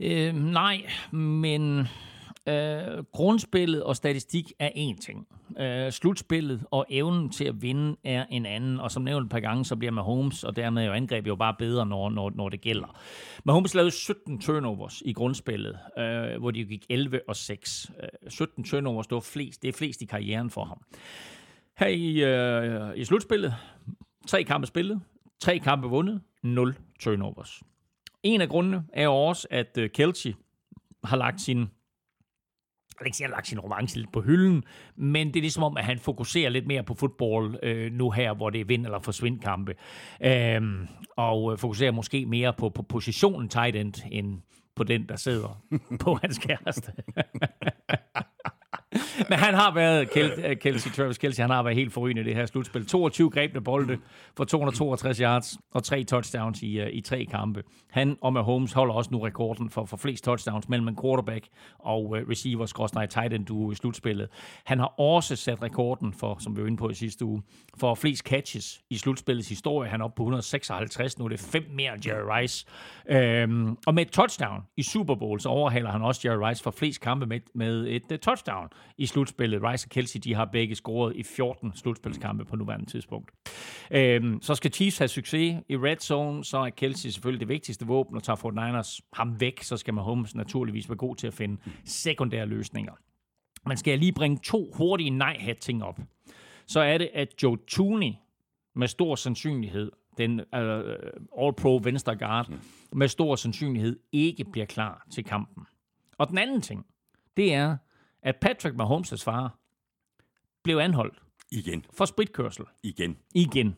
Øh, 0.00 0.34
nej, 0.34 0.82
men 1.12 1.86
Øh, 2.48 3.04
grundspillet 3.12 3.82
og 3.82 3.96
statistik 3.96 4.52
er 4.58 4.70
en 4.74 4.98
ting. 4.98 5.26
Øh, 5.58 5.92
slutspillet 5.92 6.64
og 6.70 6.86
evnen 6.90 7.30
til 7.30 7.44
at 7.44 7.62
vinde 7.62 7.96
er 8.04 8.26
en 8.30 8.46
anden. 8.46 8.80
Og 8.80 8.90
som 8.90 9.02
nævnt 9.02 9.24
et 9.24 9.30
par 9.30 9.40
gange, 9.40 9.64
så 9.64 9.76
bliver 9.76 9.92
Mahomes 9.92 10.44
og 10.44 10.56
dermed 10.56 10.84
jo 10.84 10.92
angreb 10.92 11.26
jo 11.26 11.36
bare 11.36 11.54
bedre, 11.58 11.86
når, 11.86 12.10
når, 12.10 12.32
når 12.34 12.48
det 12.48 12.60
gælder. 12.60 12.98
Mahomes 13.44 13.74
lavede 13.74 13.90
17 13.90 14.40
turnovers 14.40 15.02
i 15.04 15.12
grundspillet, 15.12 15.78
øh, 15.98 16.40
hvor 16.40 16.50
de 16.50 16.64
gik 16.64 16.86
11 16.90 17.20
og 17.28 17.36
6. 17.36 17.90
Øh, 18.02 18.30
17 18.30 18.64
turnovers, 18.64 19.06
det, 19.06 19.14
var 19.14 19.20
flest, 19.20 19.62
det 19.62 19.68
er 19.68 19.72
flest 19.72 20.02
i 20.02 20.04
karrieren 20.04 20.50
for 20.50 20.64
ham. 20.64 20.82
Her 21.78 21.86
i, 21.86 22.22
øh, 22.22 22.98
i 22.98 23.04
slutspillet, 23.04 23.54
tre 24.26 24.44
kampe 24.44 24.66
spillet, 24.66 25.00
tre 25.40 25.58
kampe 25.58 25.88
vundet, 25.88 26.20
0 26.42 26.76
turnovers. 27.00 27.62
En 28.22 28.40
af 28.40 28.48
grundene 28.48 28.84
er 28.92 29.08
også, 29.08 29.48
at 29.50 29.78
øh, 29.78 29.90
Kelsey 29.90 30.34
har 31.04 31.16
lagt 31.16 31.40
sin 31.40 31.70
jeg 33.02 33.04
vil 33.04 33.08
ikke 33.08 33.16
sige, 33.16 33.24
at 33.24 33.28
han 33.28 33.34
har 33.34 33.36
lagt 33.38 33.48
sin 33.48 33.60
romance 33.60 33.96
lidt 33.98 34.12
på 34.12 34.20
hylden, 34.20 34.64
men 34.96 35.26
det 35.26 35.36
er 35.36 35.40
ligesom 35.40 35.62
om, 35.62 35.76
at 35.76 35.84
han 35.84 35.98
fokuserer 35.98 36.50
lidt 36.50 36.66
mere 36.66 36.82
på 36.82 36.94
fodbold 36.94 37.58
øh, 37.62 37.92
nu 37.92 38.10
her, 38.10 38.34
hvor 38.34 38.50
det 38.50 38.60
er 38.60 38.64
vind- 38.64 38.84
eller 38.86 39.00
forsvind 39.00 39.40
kampe. 39.40 39.74
Øhm, 40.24 40.88
og 41.16 41.52
øh, 41.52 41.58
fokuserer 41.58 41.90
måske 41.92 42.26
mere 42.26 42.52
på, 42.52 42.68
på 42.68 42.82
positionen 42.82 43.48
tight 43.48 43.76
end, 43.76 43.94
end 44.10 44.38
på 44.76 44.84
den, 44.84 45.08
der 45.08 45.16
sidder 45.16 45.62
på 46.00 46.14
hans 46.22 46.38
kæreste. 46.38 46.92
Men 49.28 49.38
han 49.38 49.54
har 49.54 49.74
været, 49.74 50.10
Kel, 50.10 50.32
øh, 50.46 50.56
Kelsey, 50.56 50.90
Travis 50.90 51.18
Kelsey, 51.18 51.40
han 51.40 51.50
har 51.50 51.62
været 51.62 51.76
helt 51.76 51.92
forrygende 51.92 52.22
i 52.22 52.24
det 52.24 52.34
her 52.34 52.46
slutspil. 52.46 52.86
22 52.86 53.30
grebne 53.30 53.60
bolde 53.60 53.98
for 54.36 54.44
262 54.44 55.18
yards 55.18 55.58
og 55.70 55.84
tre 55.84 56.04
touchdowns 56.04 56.62
i, 56.62 56.80
øh, 56.80 56.90
i 56.92 57.00
tre 57.00 57.24
kampe. 57.24 57.62
Han 57.90 58.16
og 58.20 58.32
med 58.32 58.40
Holmes 58.42 58.72
holder 58.72 58.94
også 58.94 59.10
nu 59.12 59.18
rekorden 59.18 59.70
for, 59.70 59.84
for 59.84 59.96
flest 59.96 60.24
touchdowns 60.24 60.68
mellem 60.68 60.88
en 60.88 60.98
quarterback 61.02 61.48
og 61.78 62.04
uh, 62.04 62.18
receiver, 62.30 62.66
skråsnej 62.66 63.06
tight 63.06 63.34
end 63.34 63.46
duo 63.46 63.70
i 63.70 63.74
slutspillet. 63.74 64.28
Han 64.64 64.78
har 64.78 65.00
også 65.00 65.36
sat 65.36 65.62
rekorden 65.62 66.12
for, 66.12 66.36
som 66.40 66.56
vi 66.56 66.60
var 66.60 66.66
inde 66.66 66.78
på 66.78 66.90
i 66.90 66.94
sidste 66.94 67.24
uge, 67.24 67.42
for 67.78 67.94
flest 67.94 68.22
catches 68.24 68.80
i 68.90 68.96
slutspillets 68.96 69.48
historie. 69.48 69.90
Han 69.90 70.00
er 70.00 70.04
oppe 70.04 70.16
på 70.16 70.22
156, 70.22 71.18
nu 71.18 71.24
er 71.24 71.28
det 71.28 71.40
fem 71.40 71.64
mere 71.70 71.94
end 71.94 72.06
Jerry 72.06 72.40
Rice. 72.40 72.66
Øhm, 73.08 73.76
og 73.86 73.94
med 73.94 74.02
et 74.02 74.12
touchdown 74.12 74.62
i 74.76 74.82
Super 74.82 75.14
Bowl, 75.14 75.40
så 75.40 75.48
overhaler 75.48 75.90
han 75.90 76.02
også 76.02 76.20
Jerry 76.24 76.48
Rice 76.48 76.62
for 76.62 76.70
flest 76.70 77.00
kampe 77.00 77.26
med, 77.26 77.40
med 77.54 77.86
et 77.88 78.12
uh, 78.12 78.18
touchdown 78.18 78.68
i 78.98 79.06
slutspillet. 79.06 79.62
Rice 79.62 79.86
og 79.86 79.90
Kelsey, 79.90 80.20
de 80.24 80.34
har 80.34 80.44
begge 80.44 80.74
scoret 80.74 81.16
i 81.16 81.22
14 81.22 81.72
slutspilskampe 81.74 82.44
på 82.44 82.56
nuværende 82.56 82.86
tidspunkt. 82.86 83.30
Øhm, 83.90 84.42
så 84.42 84.54
skal 84.54 84.72
Chiefs 84.72 84.98
have 84.98 85.08
succes 85.08 85.56
i 85.68 85.76
red 85.76 85.96
zone, 85.96 86.44
så 86.44 86.58
er 86.58 86.70
Kelsey 86.70 87.10
selvfølgelig 87.10 87.40
det 87.40 87.48
vigtigste 87.48 87.86
våben, 87.86 88.16
og 88.16 88.22
tager 88.22 88.36
Fort 88.36 88.54
Niners 88.54 89.00
ham 89.12 89.40
væk, 89.40 89.62
så 89.62 89.76
skal 89.76 89.94
Mahomes 89.94 90.34
naturligvis 90.34 90.88
være 90.88 90.96
god 90.96 91.16
til 91.16 91.26
at 91.26 91.34
finde 91.34 91.56
sekundære 91.84 92.46
løsninger. 92.46 92.92
Man 93.66 93.76
skal 93.76 93.98
lige 93.98 94.12
bringe 94.12 94.38
to 94.42 94.72
hurtige 94.74 95.10
nej-hat-ting 95.10 95.84
op. 95.84 96.00
Så 96.66 96.80
er 96.80 96.98
det, 96.98 97.10
at 97.14 97.42
Joe 97.42 97.58
Tooney 97.68 98.12
med 98.74 98.88
stor 98.88 99.14
sandsynlighed, 99.14 99.92
den 100.18 100.40
uh, 100.40 101.46
All-Pro 101.46 101.80
venstre 101.82 102.16
guard, 102.16 102.52
med 102.92 103.08
stor 103.08 103.36
sandsynlighed 103.36 103.98
ikke 104.12 104.44
bliver 104.44 104.66
klar 104.66 105.06
til 105.10 105.24
kampen. 105.24 105.66
Og 106.18 106.28
den 106.28 106.38
anden 106.38 106.60
ting, 106.60 106.86
det 107.36 107.54
er, 107.54 107.76
at 108.22 108.36
Patrick 108.36 108.76
Mahomes' 108.76 109.24
far 109.24 109.58
blev 110.62 110.78
anholdt. 110.78 111.22
Igen. 111.50 111.84
For 111.92 112.04
spritkørsel. 112.04 112.64
Igen. 112.82 113.18
Igen. 113.34 113.76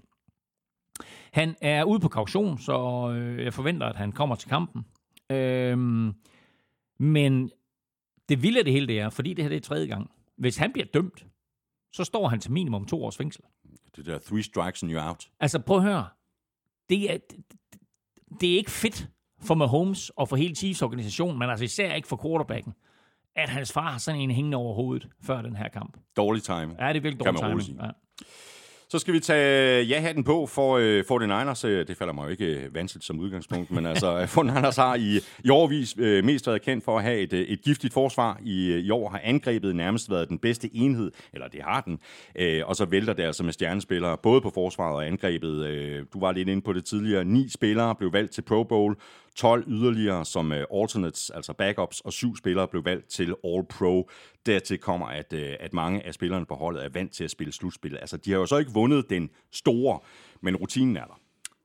Han 1.33 1.57
er 1.61 1.85
ude 1.85 2.01
på 2.01 2.09
kaution, 2.09 2.59
så 2.59 3.09
øh, 3.11 3.45
jeg 3.45 3.55
forventer, 3.55 3.87
at 3.87 3.97
han 3.97 4.13
kommer 4.13 4.35
til 4.35 4.49
kampen. 4.49 4.87
Øhm, 5.31 6.15
men 6.99 7.51
det 8.29 8.43
vilde 8.43 8.59
af 8.59 8.65
det 8.65 8.73
hele 8.73 8.87
det 8.87 9.01
er, 9.01 9.11
fordi 9.11 9.35
det 9.35 9.45
her 9.45 9.49
det 9.49 9.57
er 9.57 9.61
tredje 9.61 9.87
gang. 9.87 10.11
Hvis 10.37 10.57
han 10.57 10.73
bliver 10.73 10.87
dømt, 10.95 11.27
så 11.93 12.05
står 12.05 12.29
han 12.29 12.41
til 12.41 12.53
minimum 12.53 12.87
to 12.87 13.05
års 13.05 13.17
fængsel. 13.17 13.43
Det 13.97 14.07
der 14.07 14.19
three 14.19 14.43
strikes 14.43 14.83
and 14.83 14.93
you're 14.93 15.09
out. 15.09 15.31
Altså 15.41 15.59
prøv 15.59 15.77
at 15.77 15.83
høre. 15.83 16.09
Det 16.89 17.13
er, 17.13 17.19
det, 17.19 17.45
det 18.41 18.53
er 18.53 18.57
ikke 18.57 18.71
fedt 18.71 19.09
for 19.41 19.55
Mahomes 19.55 20.11
og 20.11 20.29
for 20.29 20.37
hele 20.37 20.55
Chiefs 20.55 20.83
organisation, 20.83 21.39
men 21.39 21.51
altså 21.51 21.65
især 21.65 21.95
ikke 21.95 22.09
for 22.09 22.21
quarterbacken 22.23 22.75
at 23.37 23.49
hans 23.49 23.73
far 23.73 23.91
har 23.91 23.99
sådan 23.99 24.21
en 24.21 24.31
hængende 24.31 24.57
over 24.57 24.75
hovedet 24.75 25.09
før 25.23 25.43
den 25.43 25.57
her 25.57 25.69
kamp. 25.69 25.97
Dårlig 26.17 26.43
time. 26.43 26.77
Ja, 26.79 26.89
det 26.89 26.97
er 26.97 27.01
virkelig 27.01 27.19
dårlig 27.19 27.65
time. 27.65 27.85
Ja. 27.85 27.91
Så 28.95 28.99
skal 28.99 29.15
vi 29.15 29.21
tage 29.21 29.85
ja-hatten 29.85 30.25
på 30.25 30.47
for, 30.47 30.77
øh, 30.77 31.05
for 31.09 31.19
den 31.19 31.29
Niners. 31.29 31.65
Øh, 31.65 31.87
det 31.87 31.97
falder 31.97 32.15
mig 32.15 32.25
jo 32.25 32.29
ikke 32.29 32.47
øh, 32.47 32.75
vanskeligt 32.75 33.05
som 33.05 33.21
udgangspunkt, 33.21 33.71
men 33.71 33.87
altså, 33.87 34.27
for 34.35 34.43
den 34.43 34.55
Niners 34.55 34.77
har 34.77 34.95
i, 34.95 35.21
i 35.45 35.51
årvis 35.51 35.95
øh, 35.99 36.25
mest 36.25 36.47
været 36.47 36.63
kendt 36.63 36.85
for 36.85 36.99
at 36.99 37.05
have 37.05 37.19
et, 37.19 37.33
øh, 37.33 37.41
et 37.41 37.63
giftigt 37.63 37.93
forsvar. 37.93 38.41
I, 38.45 38.71
I 38.79 38.91
år 38.91 39.09
har 39.09 39.21
angrebet 39.25 39.77
nærmest 39.77 40.11
været 40.11 40.29
den 40.29 40.39
bedste 40.39 40.71
enhed, 40.77 41.13
eller 41.33 41.49
det 41.49 41.61
har 41.63 41.81
den. 41.81 41.99
Øh, 42.37 42.63
og 42.67 42.77
så 42.77 42.85
vælter 42.85 43.13
det 43.13 43.23
altså 43.23 43.43
med 43.43 43.53
stjernespillere, 43.53 44.17
både 44.23 44.41
på 44.41 44.51
forsvaret 44.55 44.95
og 44.95 45.07
angrebet. 45.07 45.67
Øh, 45.67 46.05
du 46.13 46.21
var 46.21 46.33
lidt 46.33 46.49
inde 46.49 46.63
på 46.63 46.73
det 46.73 46.85
tidligere. 46.85 47.25
Ni 47.25 47.49
spillere 47.49 47.95
blev 47.95 48.13
valgt 48.13 48.33
til 48.33 48.43
Pro 48.43 48.65
Bowl. 48.65 48.97
12 49.37 49.65
yderligere 49.69 50.25
som 50.25 50.53
øh, 50.53 50.67
alternates, 50.75 51.31
altså 51.31 51.53
backups, 51.53 52.01
og 52.01 52.13
syv 52.13 52.37
spillere 52.37 52.69
blev 52.69 52.85
valgt 52.85 53.09
til 53.09 53.35
All-Pro. 53.45 54.11
Dertil 54.47 54.79
kommer, 54.79 55.07
at, 55.07 55.33
øh, 55.33 55.53
at 55.61 55.73
mange 55.73 56.07
af 56.07 56.15
spillerne 56.15 56.47
på 56.47 56.55
holdet 56.55 56.85
er 56.85 56.89
vant 56.89 57.13
til 57.13 57.25
at 57.25 57.31
spille 57.31 57.53
slutspil. 57.53 57.97
Altså, 57.97 58.17
de 58.17 58.31
har 58.31 58.39
jo 58.39 58.47
så 58.47 58.57
ikke 58.57 58.73
vundet 58.73 59.11
den 59.11 59.31
store, 59.53 60.01
men 60.41 60.57
rutinen 60.57 60.97
er 60.97 61.05
der. 61.05 61.21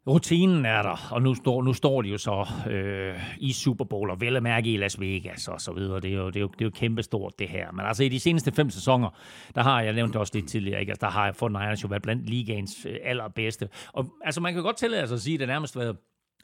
Rutinen 0.07 0.65
er 0.65 0.81
der, 0.81 1.09
og 1.11 1.21
nu 1.21 1.35
står, 1.35 1.63
nu 1.63 1.73
står 1.73 2.01
de 2.01 2.09
jo 2.09 2.17
så 2.17 2.47
øh, 2.69 3.19
i 3.37 3.53
Super 3.53 3.85
Bowl, 3.85 4.09
og 4.09 4.21
vel 4.21 4.35
at 4.35 4.43
mærke 4.43 4.73
i 4.73 4.77
Las 4.77 4.99
Vegas 4.99 5.47
og 5.47 5.61
så 5.61 5.73
videre. 5.73 5.99
Det 5.99 6.13
er 6.13 6.17
jo, 6.17 6.27
det 6.27 6.35
er 6.35 6.39
jo, 6.39 6.47
det 6.47 6.61
er 6.61 6.65
jo 6.65 6.71
kæmpestort, 6.75 7.39
det 7.39 7.49
her. 7.49 7.71
Men 7.71 7.85
altså 7.85 8.03
i 8.03 8.09
de 8.09 8.19
seneste 8.19 8.51
fem 8.51 8.69
sæsoner, 8.69 9.09
der 9.55 9.63
har, 9.63 9.81
jeg 9.81 9.93
nævnt 9.93 10.13
det 10.13 10.19
også 10.19 10.31
lidt 10.35 10.47
tidligere, 10.47 10.79
ikke? 10.79 10.91
Altså, 10.91 11.05
der 11.05 11.11
har 11.11 11.31
Fort 11.31 11.51
Niners 11.51 11.83
jo 11.83 11.87
været 11.87 12.01
blandt 12.01 12.29
ligaens 12.29 12.85
øh, 12.85 12.95
allerbedste. 13.03 13.69
Og 13.93 14.05
altså 14.25 14.41
man 14.41 14.53
kan 14.53 14.63
godt 14.63 14.77
tillade 14.77 15.07
sig 15.07 15.15
at 15.15 15.21
sige, 15.21 15.33
at 15.33 15.39
det 15.39 15.47
nærmest 15.47 15.77
været 15.77 15.97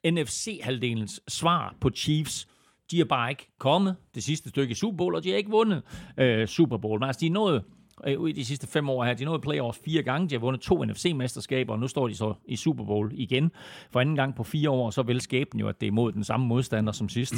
NFC-halvdelens 0.06 1.20
svar 1.28 1.76
på 1.82 1.90
Chiefs. 1.90 2.48
De 2.92 3.00
er 3.00 3.06
bare 3.06 3.30
ikke 3.30 3.52
kommet 3.60 3.96
det 4.16 4.24
sidste 4.24 4.50
stykke 4.50 4.72
i 4.72 4.76
Super 4.76 4.98
Bowl, 4.98 5.16
og 5.16 5.24
de 5.24 5.30
har 5.30 5.38
ikke 5.38 5.50
vundet 5.50 5.84
øh, 6.18 6.48
Super 6.48 6.78
Bowl. 6.78 7.00
Men 7.00 7.08
altså, 7.08 7.20
de 7.20 7.26
er 7.26 7.32
nået 7.32 7.64
øh, 8.08 8.30
i 8.30 8.32
de 8.32 8.46
sidste 8.46 8.68
fem 8.68 8.90
år 8.90 9.04
her. 9.04 9.14
De 9.14 9.26
nåede 9.26 9.34
nået 9.34 9.42
playoffs 9.42 9.82
fire 9.86 10.04
gange. 10.04 10.30
De 10.30 10.36
har 10.36 10.40
vundet 10.40 10.62
to 10.62 10.84
NFC-mesterskaber, 10.84 11.72
og 11.74 11.80
nu 11.80 11.88
står 11.88 12.08
de 12.08 12.16
så 12.16 12.34
i 12.46 12.56
Super 12.56 12.86
Bowl 12.86 13.12
igen 13.14 13.52
for 13.92 14.00
anden 14.00 14.16
gang 14.16 14.36
på 14.36 14.44
fire 14.44 14.70
år. 14.70 14.90
Så 14.90 15.04
vil 15.04 15.22
skæbnen 15.22 15.60
jo, 15.60 15.68
at 15.68 15.82
det 15.82 15.88
er 15.88 15.92
mod 15.92 16.12
den 16.12 16.24
samme 16.24 16.48
modstander 16.48 16.92
som 16.92 17.10
sidst. 17.10 17.36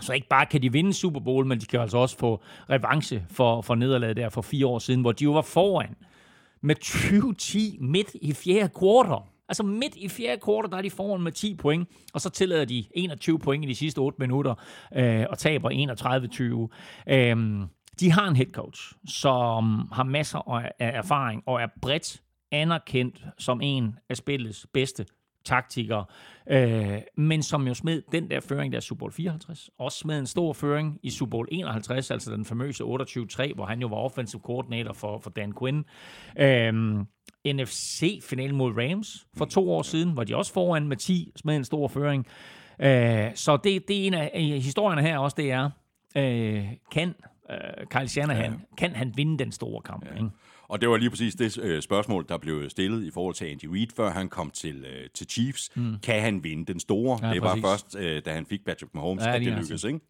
Så 0.00 0.12
ikke 0.12 0.28
bare 0.28 0.46
kan 0.46 0.62
de 0.62 0.72
vinde 0.72 0.92
Super 0.92 1.20
Bowl, 1.20 1.46
men 1.46 1.60
de 1.60 1.66
kan 1.66 1.80
altså 1.80 1.98
også 1.98 2.18
få 2.18 2.42
revanche 2.70 3.26
for, 3.30 3.62
for 3.62 3.74
nederlaget 3.74 4.16
der 4.16 4.28
for 4.28 4.42
fire 4.42 4.66
år 4.66 4.78
siden, 4.78 5.00
hvor 5.00 5.12
de 5.12 5.24
jo 5.24 5.32
var 5.32 5.42
foran 5.42 5.94
med 6.60 6.76
20-10 6.84 7.84
midt 7.84 8.16
i 8.22 8.32
fjerde 8.32 8.68
kvartal. 8.78 9.31
Altså 9.48 9.62
midt 9.62 9.96
i 9.96 10.08
fjerde 10.08 10.40
kvartal, 10.40 10.70
der 10.70 10.76
er 10.76 10.82
de 10.82 10.90
foran 10.90 11.22
med 11.22 11.32
10 11.32 11.54
point, 11.54 11.88
og 12.14 12.20
så 12.20 12.30
tillader 12.30 12.64
de 12.64 12.84
21 12.94 13.38
point 13.38 13.64
i 13.64 13.68
de 13.68 13.74
sidste 13.74 13.98
8 13.98 14.16
minutter, 14.20 14.54
øh, 14.96 15.26
og 15.30 15.38
taber 15.38 15.70
31-20. 15.70 17.12
Øh, 17.12 17.66
de 18.00 18.12
har 18.12 18.28
en 18.28 18.36
head 18.36 18.52
coach, 18.52 18.92
som 19.06 19.88
har 19.92 20.04
masser 20.04 20.50
af 20.50 20.72
erfaring 20.78 21.42
og 21.46 21.62
er 21.62 21.66
bredt 21.82 22.22
anerkendt 22.52 23.24
som 23.38 23.60
en 23.60 23.96
af 24.08 24.16
spillets 24.16 24.66
bedste 24.72 25.06
taktikere, 25.44 26.04
øh, 26.50 26.98
men 27.16 27.42
som 27.42 27.66
jo 27.66 27.74
smed 27.74 28.02
den 28.12 28.30
der 28.30 28.40
føring 28.40 28.72
der 28.72 28.80
Super 28.80 28.98
Bowl 28.98 29.12
54, 29.12 29.70
også 29.78 29.98
smed 29.98 30.18
en 30.18 30.26
stor 30.26 30.52
føring 30.52 30.98
i 31.02 31.10
Super 31.10 31.30
Bowl 31.30 31.48
51, 31.50 32.10
altså 32.10 32.32
den 32.32 32.44
famøse 32.44 32.84
28-3, 32.84 33.54
hvor 33.54 33.64
han 33.64 33.80
jo 33.80 33.86
var 33.86 33.96
offensive 33.96 34.40
coordinator 34.44 34.92
for, 34.92 35.18
for 35.18 35.30
Dan 35.30 35.52
Quinn. 35.58 35.84
Øh, 36.38 37.04
NFC-finalen 37.46 38.56
mod 38.56 38.72
Rams 38.76 39.26
for 39.36 39.44
to 39.44 39.70
år 39.70 39.82
siden, 39.82 40.12
hvor 40.12 40.24
de 40.24 40.36
også 40.36 40.52
foran 40.52 40.88
med 40.88 40.96
10 40.96 41.32
smed 41.36 41.56
en 41.56 41.64
stor 41.64 41.88
føring. 41.88 42.26
Øh, 42.78 43.30
så 43.34 43.56
det, 43.56 43.88
det 43.88 44.02
er 44.02 44.06
en 44.06 44.14
af 44.14 44.60
historierne 44.62 45.02
her 45.02 45.18
også, 45.18 45.34
det 45.38 45.50
er, 45.50 45.70
øh, 46.16 46.64
kan 46.92 47.14
øh, 47.50 47.86
Kyle 47.90 48.08
Shanahan, 48.08 48.52
ja. 48.52 48.58
kan 48.78 48.90
han 48.90 49.12
vinde 49.16 49.38
den 49.38 49.52
store 49.52 49.82
kamp? 49.82 50.06
Ja. 50.06 50.14
Ikke? 50.14 50.30
Og 50.72 50.80
det 50.80 50.88
var 50.88 50.96
lige 50.96 51.10
præcis 51.10 51.34
det 51.34 51.58
øh, 51.58 51.82
spørgsmål, 51.82 52.26
der 52.28 52.38
blev 52.38 52.70
stillet 52.70 53.04
i 53.04 53.10
forhold 53.10 53.34
til 53.34 53.44
Andy 53.44 53.64
Reid, 53.64 53.86
før 53.96 54.10
han 54.10 54.28
kom 54.28 54.50
til, 54.50 54.84
øh, 54.84 55.10
til 55.14 55.26
Chiefs. 55.30 55.70
Mm. 55.76 55.96
Kan 56.02 56.20
han 56.20 56.44
vinde 56.44 56.72
den 56.72 56.80
store? 56.80 57.18
Ja, 57.22 57.34
det 57.34 57.42
var 57.42 57.56
først, 57.56 57.96
øh, 57.98 58.22
da 58.24 58.32
han 58.32 58.46
fik 58.46 58.64
Patrick 58.64 58.94
Mahomes, 58.94 59.24
ja, 59.24 59.34
at 59.34 59.40
det 59.40 59.52
lykkedes, 59.52 59.84
ikke? 59.84 60.00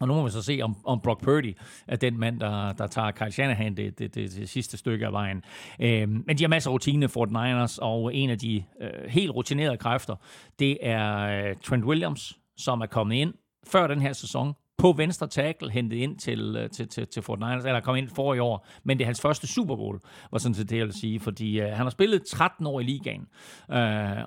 Og 0.00 0.08
nu 0.08 0.14
må 0.14 0.24
vi 0.24 0.30
så 0.30 0.42
se, 0.42 0.60
om, 0.62 0.76
om 0.84 1.00
Brock 1.00 1.22
Purdy 1.22 1.56
er 1.86 1.96
den 1.96 2.18
mand, 2.18 2.40
der, 2.40 2.72
der 2.72 2.86
tager 2.86 3.10
Kyle 3.10 3.32
Shanahan 3.32 3.76
det, 3.76 3.98
det, 3.98 4.14
det, 4.14 4.36
det 4.36 4.48
sidste 4.48 4.76
stykke 4.76 5.06
af 5.06 5.12
vejen. 5.12 5.44
Øhm, 5.80 6.24
men 6.26 6.38
de 6.38 6.44
har 6.44 6.48
masser 6.48 6.70
af 6.70 6.74
rutine, 6.74 7.08
Fort 7.08 7.28
Niners, 7.28 7.78
og 7.78 8.14
en 8.14 8.30
af 8.30 8.38
de 8.38 8.64
øh, 8.80 8.90
helt 9.08 9.30
rutinerede 9.30 9.76
kræfter, 9.76 10.16
det 10.58 10.78
er 10.80 11.18
øh, 11.18 11.56
Trent 11.64 11.84
Williams, 11.84 12.38
som 12.56 12.80
er 12.80 12.86
kommet 12.86 13.16
ind 13.16 13.34
før 13.66 13.86
den 13.86 14.00
her 14.00 14.12
sæson, 14.12 14.54
på 14.78 14.92
venstre 14.92 15.26
tackle 15.26 15.70
hentet 15.70 15.96
ind 15.96 16.18
til, 16.18 16.56
øh, 16.56 16.70
til, 16.70 16.88
til, 16.88 17.06
til 17.06 17.22
Fort 17.22 17.38
Niners, 17.38 17.64
eller 17.64 17.80
kom 17.80 17.96
ind 17.96 18.08
for 18.08 18.34
i 18.34 18.38
år, 18.38 18.66
men 18.84 18.98
det 18.98 19.04
er 19.04 19.06
hans 19.06 19.20
første 19.20 19.46
Super 19.46 19.76
Bowl, 19.76 20.00
var 20.32 20.38
sådan 20.38 20.54
set 20.54 20.70
det, 20.70 20.76
jeg 20.76 20.86
vil 20.86 20.94
sige, 21.00 21.20
fordi 21.20 21.60
øh, 21.60 21.68
han 21.68 21.76
har 21.76 21.90
spillet 21.90 22.26
13 22.26 22.66
år 22.66 22.80
i 22.80 22.82
ligaen. 22.82 23.26
Uh, 23.68 23.76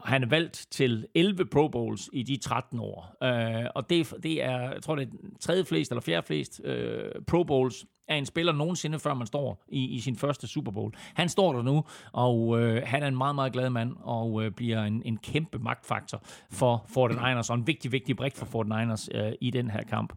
han 0.06 0.24
er 0.24 0.30
valgt 0.30 0.68
til 0.72 1.08
11 1.16 1.46
Pro 1.46 1.68
Bowls 1.68 2.10
i 2.14 2.24
de 2.24 2.38
13 2.38 2.80
år, 2.80 3.16
øh, 3.24 3.66
og 3.76 3.90
det, 3.90 4.14
det 4.24 4.44
er, 4.44 4.60
jeg 4.60 4.82
tror, 4.84 4.96
det 4.96 5.08
er 5.08 5.18
tredje 5.40 5.66
flest 5.66 5.92
eller 5.92 6.02
fjerde 6.02 6.28
flest 6.28 6.62
øh, 6.64 7.12
Pro 7.28 7.44
Bowls 7.44 7.86
af 8.10 8.16
en 8.16 8.26
spiller 8.26 8.54
nogensinde, 8.54 9.00
før 9.00 9.14
man 9.14 9.28
står 9.28 9.66
i, 9.68 9.86
i 9.86 10.00
sin 10.00 10.16
første 10.16 10.48
Super 10.48 10.72
Bowl. 10.72 10.94
Han 11.14 11.30
står 11.30 11.54
der 11.54 11.62
nu, 11.62 11.84
og 12.12 12.60
øh, 12.60 12.82
han 12.86 13.04
er 13.04 13.08
en 13.08 13.18
meget, 13.18 13.36
meget 13.36 13.54
glad 13.54 13.70
mand, 13.70 13.96
og 14.02 14.44
øh, 14.44 14.52
bliver 14.52 14.84
en, 14.84 15.02
en 15.06 15.18
kæmpe 15.18 15.60
magtfaktor 15.60 16.22
for 16.52 16.86
Fort 16.94 17.12
Niners, 17.12 17.50
og 17.50 17.56
en 17.56 17.68
vigtig, 17.68 17.92
vigtig 17.92 18.18
brik 18.18 18.36
for 18.36 18.46
Fort 18.46 18.68
Niners 18.68 19.10
øh, 19.16 19.32
i 19.42 19.50
den 19.50 19.70
her 19.70 19.84
kamp. 19.84 20.14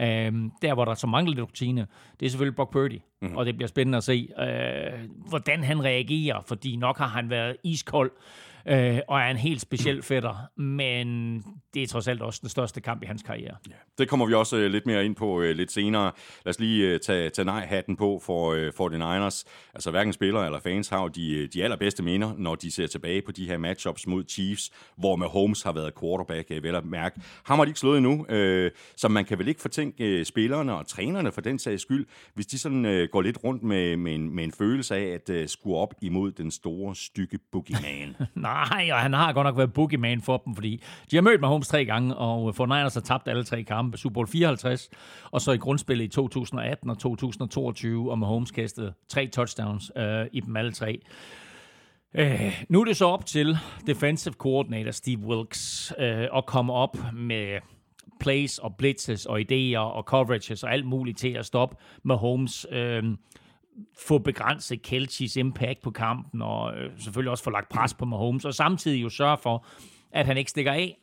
Øh, 0.00 0.32
der, 0.62 0.74
hvor 0.74 0.84
der 0.84 0.94
så 0.94 1.06
mangler 1.06 1.34
lidt 1.34 1.46
rutine, 1.46 1.86
det 2.20 2.26
er 2.26 2.30
selvfølgelig 2.30 2.56
Brock 2.56 2.72
Purdy, 2.72 3.00
mm-hmm. 3.22 3.36
og 3.36 3.46
det 3.46 3.56
bliver 3.56 3.68
spændende 3.68 3.98
at 3.98 4.04
se, 4.04 4.28
øh, 4.38 5.10
hvordan 5.28 5.64
han 5.64 5.84
reagerer, 5.84 6.40
fordi 6.46 6.76
nok 6.76 6.98
har 6.98 7.08
han 7.08 7.30
været 7.30 7.56
iskold 7.64 8.10
øh, 8.68 8.98
og 9.08 9.20
er 9.20 9.30
en 9.30 9.36
helt 9.36 9.60
speciel 9.60 10.02
fætter, 10.02 10.60
men 10.60 11.38
det 11.74 11.82
er 11.82 11.86
trods 11.86 12.08
alt 12.08 12.22
også 12.22 12.38
den 12.42 12.48
største 12.48 12.80
kamp 12.80 13.02
i 13.02 13.06
hans 13.06 13.22
karriere. 13.22 13.56
Ja, 13.68 13.74
det 13.98 14.08
kommer 14.08 14.26
vi 14.26 14.34
også 14.34 14.56
øh, 14.56 14.70
lidt 14.70 14.86
mere 14.86 15.04
ind 15.04 15.16
på 15.16 15.40
øh, 15.40 15.56
lidt 15.56 15.72
senere. 15.72 16.12
Lad 16.44 16.50
os 16.50 16.60
lige 16.60 16.88
øh, 16.88 17.00
tage, 17.00 17.30
tage 17.30 17.46
nej-hatten 17.46 17.96
på 17.96 18.20
for, 18.26 18.52
øh, 18.52 18.72
for 18.76 18.88
the 18.88 18.98
Niners. 18.98 19.44
Altså 19.74 19.90
hverken 19.90 20.12
spillere 20.12 20.44
eller 20.46 20.60
fans 20.60 20.88
har 20.88 21.08
de, 21.08 21.46
de 21.46 21.64
allerbedste 21.64 22.02
minder, 22.02 22.34
når 22.38 22.54
de 22.54 22.70
ser 22.70 22.86
tilbage 22.86 23.22
på 23.22 23.32
de 23.32 23.46
her 23.46 23.58
matchups 23.58 24.06
mod 24.06 24.24
Chiefs, 24.28 24.70
hvor 24.96 25.16
Mahomes 25.16 25.62
har 25.62 25.72
været 25.72 25.92
quarterback, 26.00 26.50
øh, 26.50 26.62
vel 26.62 26.74
at 26.74 26.84
mærke. 26.84 27.20
Ham 27.44 27.58
har 27.58 27.64
de 27.64 27.68
ikke 27.68 27.80
slået 27.80 27.98
endnu, 27.98 28.26
øh, 28.28 28.70
så 28.96 29.08
man 29.08 29.24
kan 29.24 29.38
vel 29.38 29.48
ikke 29.48 29.60
fortænke 29.60 30.04
øh, 30.04 30.24
spillerne 30.24 30.74
og 30.74 30.86
trænerne 30.86 31.32
for 31.32 31.40
den 31.40 31.58
sags 31.58 31.82
skyld, 31.82 32.06
hvis 32.34 32.46
de 32.46 32.58
sådan 32.58 32.84
øh, 32.84 33.08
går 33.12 33.22
lidt 33.22 33.38
rundt 33.44 33.62
med, 33.62 33.96
med, 33.96 34.14
en, 34.14 34.34
med 34.34 34.44
en 34.44 34.52
følelse 34.52 34.96
af 34.96 35.04
at 35.04 35.30
øh, 35.30 35.48
skue 35.48 35.76
op 35.76 35.94
imod 36.02 36.32
den 36.32 36.50
store, 36.50 36.94
stykke 36.94 37.38
boogeyman. 37.52 38.16
Nej, 38.34 38.53
og 38.92 39.00
han 39.00 39.12
har 39.12 39.32
godt 39.32 39.44
nok 39.44 39.56
været 39.56 39.72
boogeyman 39.72 40.20
for 40.20 40.42
dem, 40.44 40.54
fordi 40.54 40.82
de 41.10 41.16
har 41.16 41.22
mødt 41.22 41.40
Mahomes 41.40 41.68
tre 41.68 41.84
gange, 41.84 42.14
og 42.14 42.48
øh, 42.48 42.54
for 42.54 42.66
Niners 42.66 42.94
har 42.94 43.00
tabt 43.00 43.28
alle 43.28 43.44
tre 43.44 43.62
kampe. 43.62 43.98
Super 43.98 44.14
Bowl 44.14 44.28
54, 44.28 44.90
og 45.30 45.40
så 45.40 45.52
i 45.52 45.56
grundspillet 45.56 46.04
i 46.04 46.08
2018 46.08 46.90
og 46.90 46.98
2022, 46.98 48.10
og 48.10 48.18
Mahomes 48.18 48.50
kastede 48.50 48.92
tre 49.08 49.26
touchdowns 49.26 49.92
øh, 49.96 50.26
i 50.32 50.40
dem 50.40 50.56
alle 50.56 50.72
tre. 50.72 51.00
Øh, 52.14 52.64
nu 52.68 52.80
er 52.80 52.84
det 52.84 52.96
så 52.96 53.06
op 53.06 53.26
til 53.26 53.58
defensive 53.86 54.34
coordinator 54.34 54.90
Steve 54.90 55.20
Wilkes 55.20 55.92
øh, 55.98 56.28
at 56.36 56.46
komme 56.46 56.72
op 56.72 56.96
med 57.12 57.58
plays 58.20 58.58
og 58.58 58.76
blitzes 58.76 59.26
og 59.26 59.40
idéer 59.40 59.78
og 59.78 60.02
coverages 60.02 60.62
og 60.62 60.72
alt 60.72 60.86
muligt 60.86 61.18
til 61.18 61.28
at 61.28 61.46
stoppe 61.46 61.76
Mahomes. 62.02 62.66
Øh, 62.70 63.04
få 63.98 64.18
begrænset 64.18 64.82
Kelchis 64.82 65.36
impact 65.36 65.82
på 65.82 65.90
kampen, 65.90 66.42
og 66.42 66.76
øh, 66.76 66.90
selvfølgelig 66.98 67.30
også 67.30 67.44
få 67.44 67.50
lagt 67.50 67.68
pres 67.68 67.94
på 67.94 68.04
Mahomes, 68.04 68.44
og 68.44 68.54
samtidig 68.54 69.02
jo 69.02 69.08
sørge 69.08 69.38
for, 69.38 69.66
at 70.12 70.26
han 70.26 70.36
ikke 70.36 70.50
stikker 70.50 70.72
af. 70.72 70.98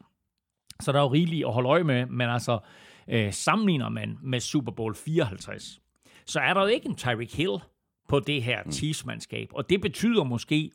Så 0.80 0.92
der 0.92 1.00
er 1.00 1.04
jo 1.04 1.10
rigeligt 1.14 1.46
at 1.46 1.54
holde 1.54 1.70
øje 1.70 1.84
med, 1.84 2.06
men 2.06 2.30
altså 2.30 2.60
øh, 3.08 3.34
sammenligner 3.34 3.90
man 3.90 4.18
med 4.22 4.40
Super 4.40 4.72
Bowl 4.72 4.96
54, 4.96 5.82
så 6.26 6.40
er 6.40 6.54
der 6.54 6.62
jo 6.62 6.68
ikke 6.68 6.90
en 6.90 6.96
Tyreek 6.96 7.36
Hill 7.36 7.58
på 8.08 8.20
det 8.20 8.44
her 8.44 8.64
mm. 8.66 8.72
Chiefs-mandskab, 8.72 9.50
og 9.54 9.70
det 9.70 9.82
betyder 9.82 10.24
måske, 10.24 10.72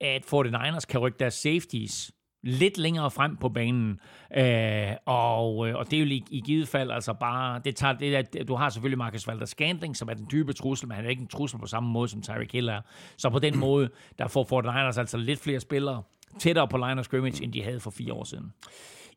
at 0.00 0.34
49ers 0.34 0.86
kan 0.88 1.00
rykke 1.00 1.18
deres 1.18 1.34
safeties 1.34 2.12
lidt 2.44 2.78
længere 2.78 3.10
frem 3.10 3.36
på 3.36 3.48
banen. 3.48 4.00
Øh, 4.36 4.90
og, 5.04 5.68
øh, 5.68 5.76
og 5.76 5.90
det 5.90 5.96
er 5.96 6.00
jo 6.00 6.06
i, 6.06 6.24
i 6.30 6.40
givet 6.40 6.68
fald 6.68 6.90
altså 6.90 7.12
bare, 7.12 7.60
det 7.64 7.76
tager, 7.76 7.92
det 7.92 8.32
der, 8.32 8.44
du 8.44 8.54
har 8.54 8.68
selvfølgelig 8.68 8.98
Marcus 8.98 9.28
Valder 9.28 9.46
Scantling, 9.46 9.96
som 9.96 10.08
er 10.08 10.14
den 10.14 10.26
dybe 10.32 10.52
trussel, 10.52 10.88
men 10.88 10.94
han 10.94 11.04
er 11.04 11.08
ikke 11.08 11.22
en 11.22 11.28
trussel 11.28 11.58
på 11.58 11.66
samme 11.66 11.88
måde 11.88 12.08
som 12.08 12.22
Tyreek 12.22 12.52
Hill 12.52 12.68
er. 12.68 12.80
Så 13.16 13.30
på 13.30 13.38
den 13.38 13.58
måde, 13.66 13.88
der 14.18 14.28
får 14.28 14.62
49ers 14.62 14.98
altså 14.98 15.16
lidt 15.16 15.40
flere 15.40 15.60
spillere 15.60 16.02
tættere 16.38 16.68
på 16.68 16.76
line 16.76 17.00
of 17.00 17.04
scrimmage, 17.04 17.44
end 17.44 17.52
de 17.52 17.62
havde 17.62 17.80
for 17.80 17.90
fire 17.90 18.12
år 18.12 18.24
siden. 18.24 18.52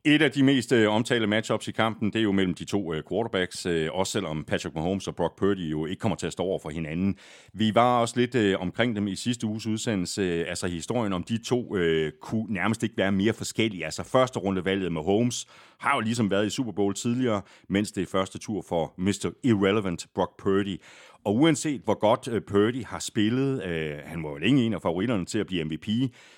Et 0.04 0.22
af 0.22 0.30
de 0.30 0.42
mest 0.42 0.72
øh, 0.72 0.90
omtalte 0.90 1.26
matchups 1.26 1.68
i 1.68 1.72
kampen, 1.72 2.12
det 2.12 2.18
er 2.18 2.22
jo 2.22 2.32
mellem 2.32 2.54
de 2.54 2.64
to 2.64 2.94
øh, 2.94 3.02
quarterbacks, 3.10 3.66
øh, 3.66 3.88
også 3.92 4.12
selvom 4.12 4.44
Patrick 4.44 4.74
Mahomes 4.74 5.08
og 5.08 5.16
Brock 5.16 5.38
Purdy 5.38 5.70
jo 5.70 5.86
ikke 5.86 6.00
kommer 6.00 6.16
til 6.16 6.26
at 6.26 6.32
stå 6.32 6.42
over 6.42 6.58
for 6.58 6.70
hinanden. 6.70 7.16
Vi 7.52 7.74
var 7.74 8.00
også 8.00 8.20
lidt 8.20 8.34
øh, 8.34 8.60
omkring 8.60 8.96
dem 8.96 9.08
i 9.08 9.16
sidste 9.16 9.46
uges 9.46 9.66
udsendelse. 9.66 10.46
Altså 10.46 10.66
historien 10.66 11.12
om 11.12 11.22
de 11.22 11.38
to 11.44 11.76
øh, 11.76 12.12
kunne 12.22 12.52
nærmest 12.52 12.82
ikke 12.82 12.96
være 12.96 13.12
mere 13.12 13.32
forskellige. 13.32 13.84
Altså 13.84 14.02
første 14.02 14.38
rundevalget 14.38 14.92
med 14.92 15.02
Mahomes 15.02 15.46
har 15.78 15.94
jo 15.94 16.00
ligesom 16.00 16.30
været 16.30 16.46
i 16.46 16.50
Super 16.50 16.72
Bowl 16.72 16.94
tidligere, 16.94 17.42
mens 17.68 17.92
det 17.92 18.02
er 18.02 18.06
første 18.06 18.38
tur 18.38 18.64
for 18.68 18.94
Mr. 18.98 19.30
Irrelevant 19.44 20.06
Brock 20.14 20.30
Purdy. 20.38 20.80
Og 21.24 21.34
uanset 21.34 21.80
hvor 21.84 21.98
godt 21.98 22.28
øh, 22.28 22.42
Purdy 22.42 22.84
har 22.84 22.98
spillet, 22.98 23.64
øh, 23.64 23.98
han 24.04 24.22
var 24.22 24.30
jo 24.30 24.36
længe 24.36 24.62
en 24.62 24.72
af 24.72 24.82
favoritterne 24.82 25.24
til 25.24 25.38
at 25.38 25.46
blive 25.46 25.64
MVP, 25.64 25.88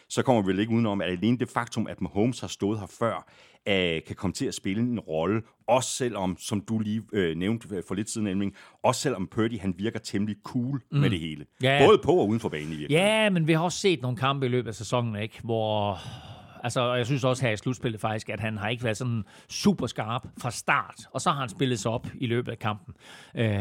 så 0.08 0.22
kommer 0.22 0.42
vi 0.42 0.48
vel 0.48 0.58
ikke 0.58 0.72
udenom, 0.72 1.00
at 1.00 1.10
alene 1.10 1.38
det 1.38 1.48
faktum, 1.48 1.86
at 1.86 2.00
Mahomes 2.00 2.40
har 2.40 2.48
stået 2.48 2.78
her 2.78 2.86
før, 2.86 3.28
uh, 3.68 3.74
kan 4.06 4.16
komme 4.16 4.32
til 4.34 4.46
at 4.46 4.54
spille 4.54 4.82
en 4.82 5.00
rolle, 5.00 5.42
også 5.68 5.90
selvom, 5.90 6.36
som 6.38 6.60
du 6.60 6.78
lige 6.78 7.02
uh, 7.12 7.38
nævnte 7.38 7.68
for 7.88 7.94
lidt 7.94 8.10
siden, 8.10 8.26
Elming, 8.26 8.54
også 8.82 9.00
selvom 9.00 9.26
Purdy 9.26 9.58
han 9.60 9.74
virker 9.78 9.98
temmelig 9.98 10.36
cool 10.44 10.82
mm. 10.92 10.98
med 10.98 11.10
det 11.10 11.20
hele. 11.20 11.44
Ja. 11.62 11.86
Både 11.86 11.98
på 12.04 12.12
og 12.12 12.28
uden 12.28 12.40
for 12.40 12.48
banen 12.48 12.72
i 12.72 12.76
virkeligheden. 12.76 13.08
Ja, 13.12 13.30
men 13.30 13.46
vi 13.46 13.52
har 13.52 13.60
også 13.64 13.78
set 13.78 14.02
nogle 14.02 14.16
kampe 14.16 14.46
i 14.46 14.48
løbet 14.48 14.68
af 14.68 14.74
sæsonen, 14.74 15.16
ikke, 15.22 15.40
hvor 15.44 15.98
Altså, 16.64 16.80
og 16.80 16.98
jeg 16.98 17.06
synes 17.06 17.24
også 17.24 17.46
her 17.46 17.52
i 17.52 17.56
slutspillet 17.56 18.00
faktisk, 18.00 18.28
at 18.28 18.40
han 18.40 18.58
har 18.58 18.68
ikke 18.68 18.84
været 18.84 18.96
sådan 18.96 19.22
super 19.50 19.86
skarp 19.86 20.26
fra 20.40 20.50
start, 20.50 20.94
og 21.12 21.20
så 21.20 21.30
har 21.30 21.40
han 21.40 21.48
spillet 21.48 21.78
sig 21.78 21.90
op 21.90 22.06
i 22.20 22.26
løbet 22.26 22.52
af 22.52 22.58
kampen. 22.58 22.94
Øh, 23.36 23.44
Men 23.44 23.58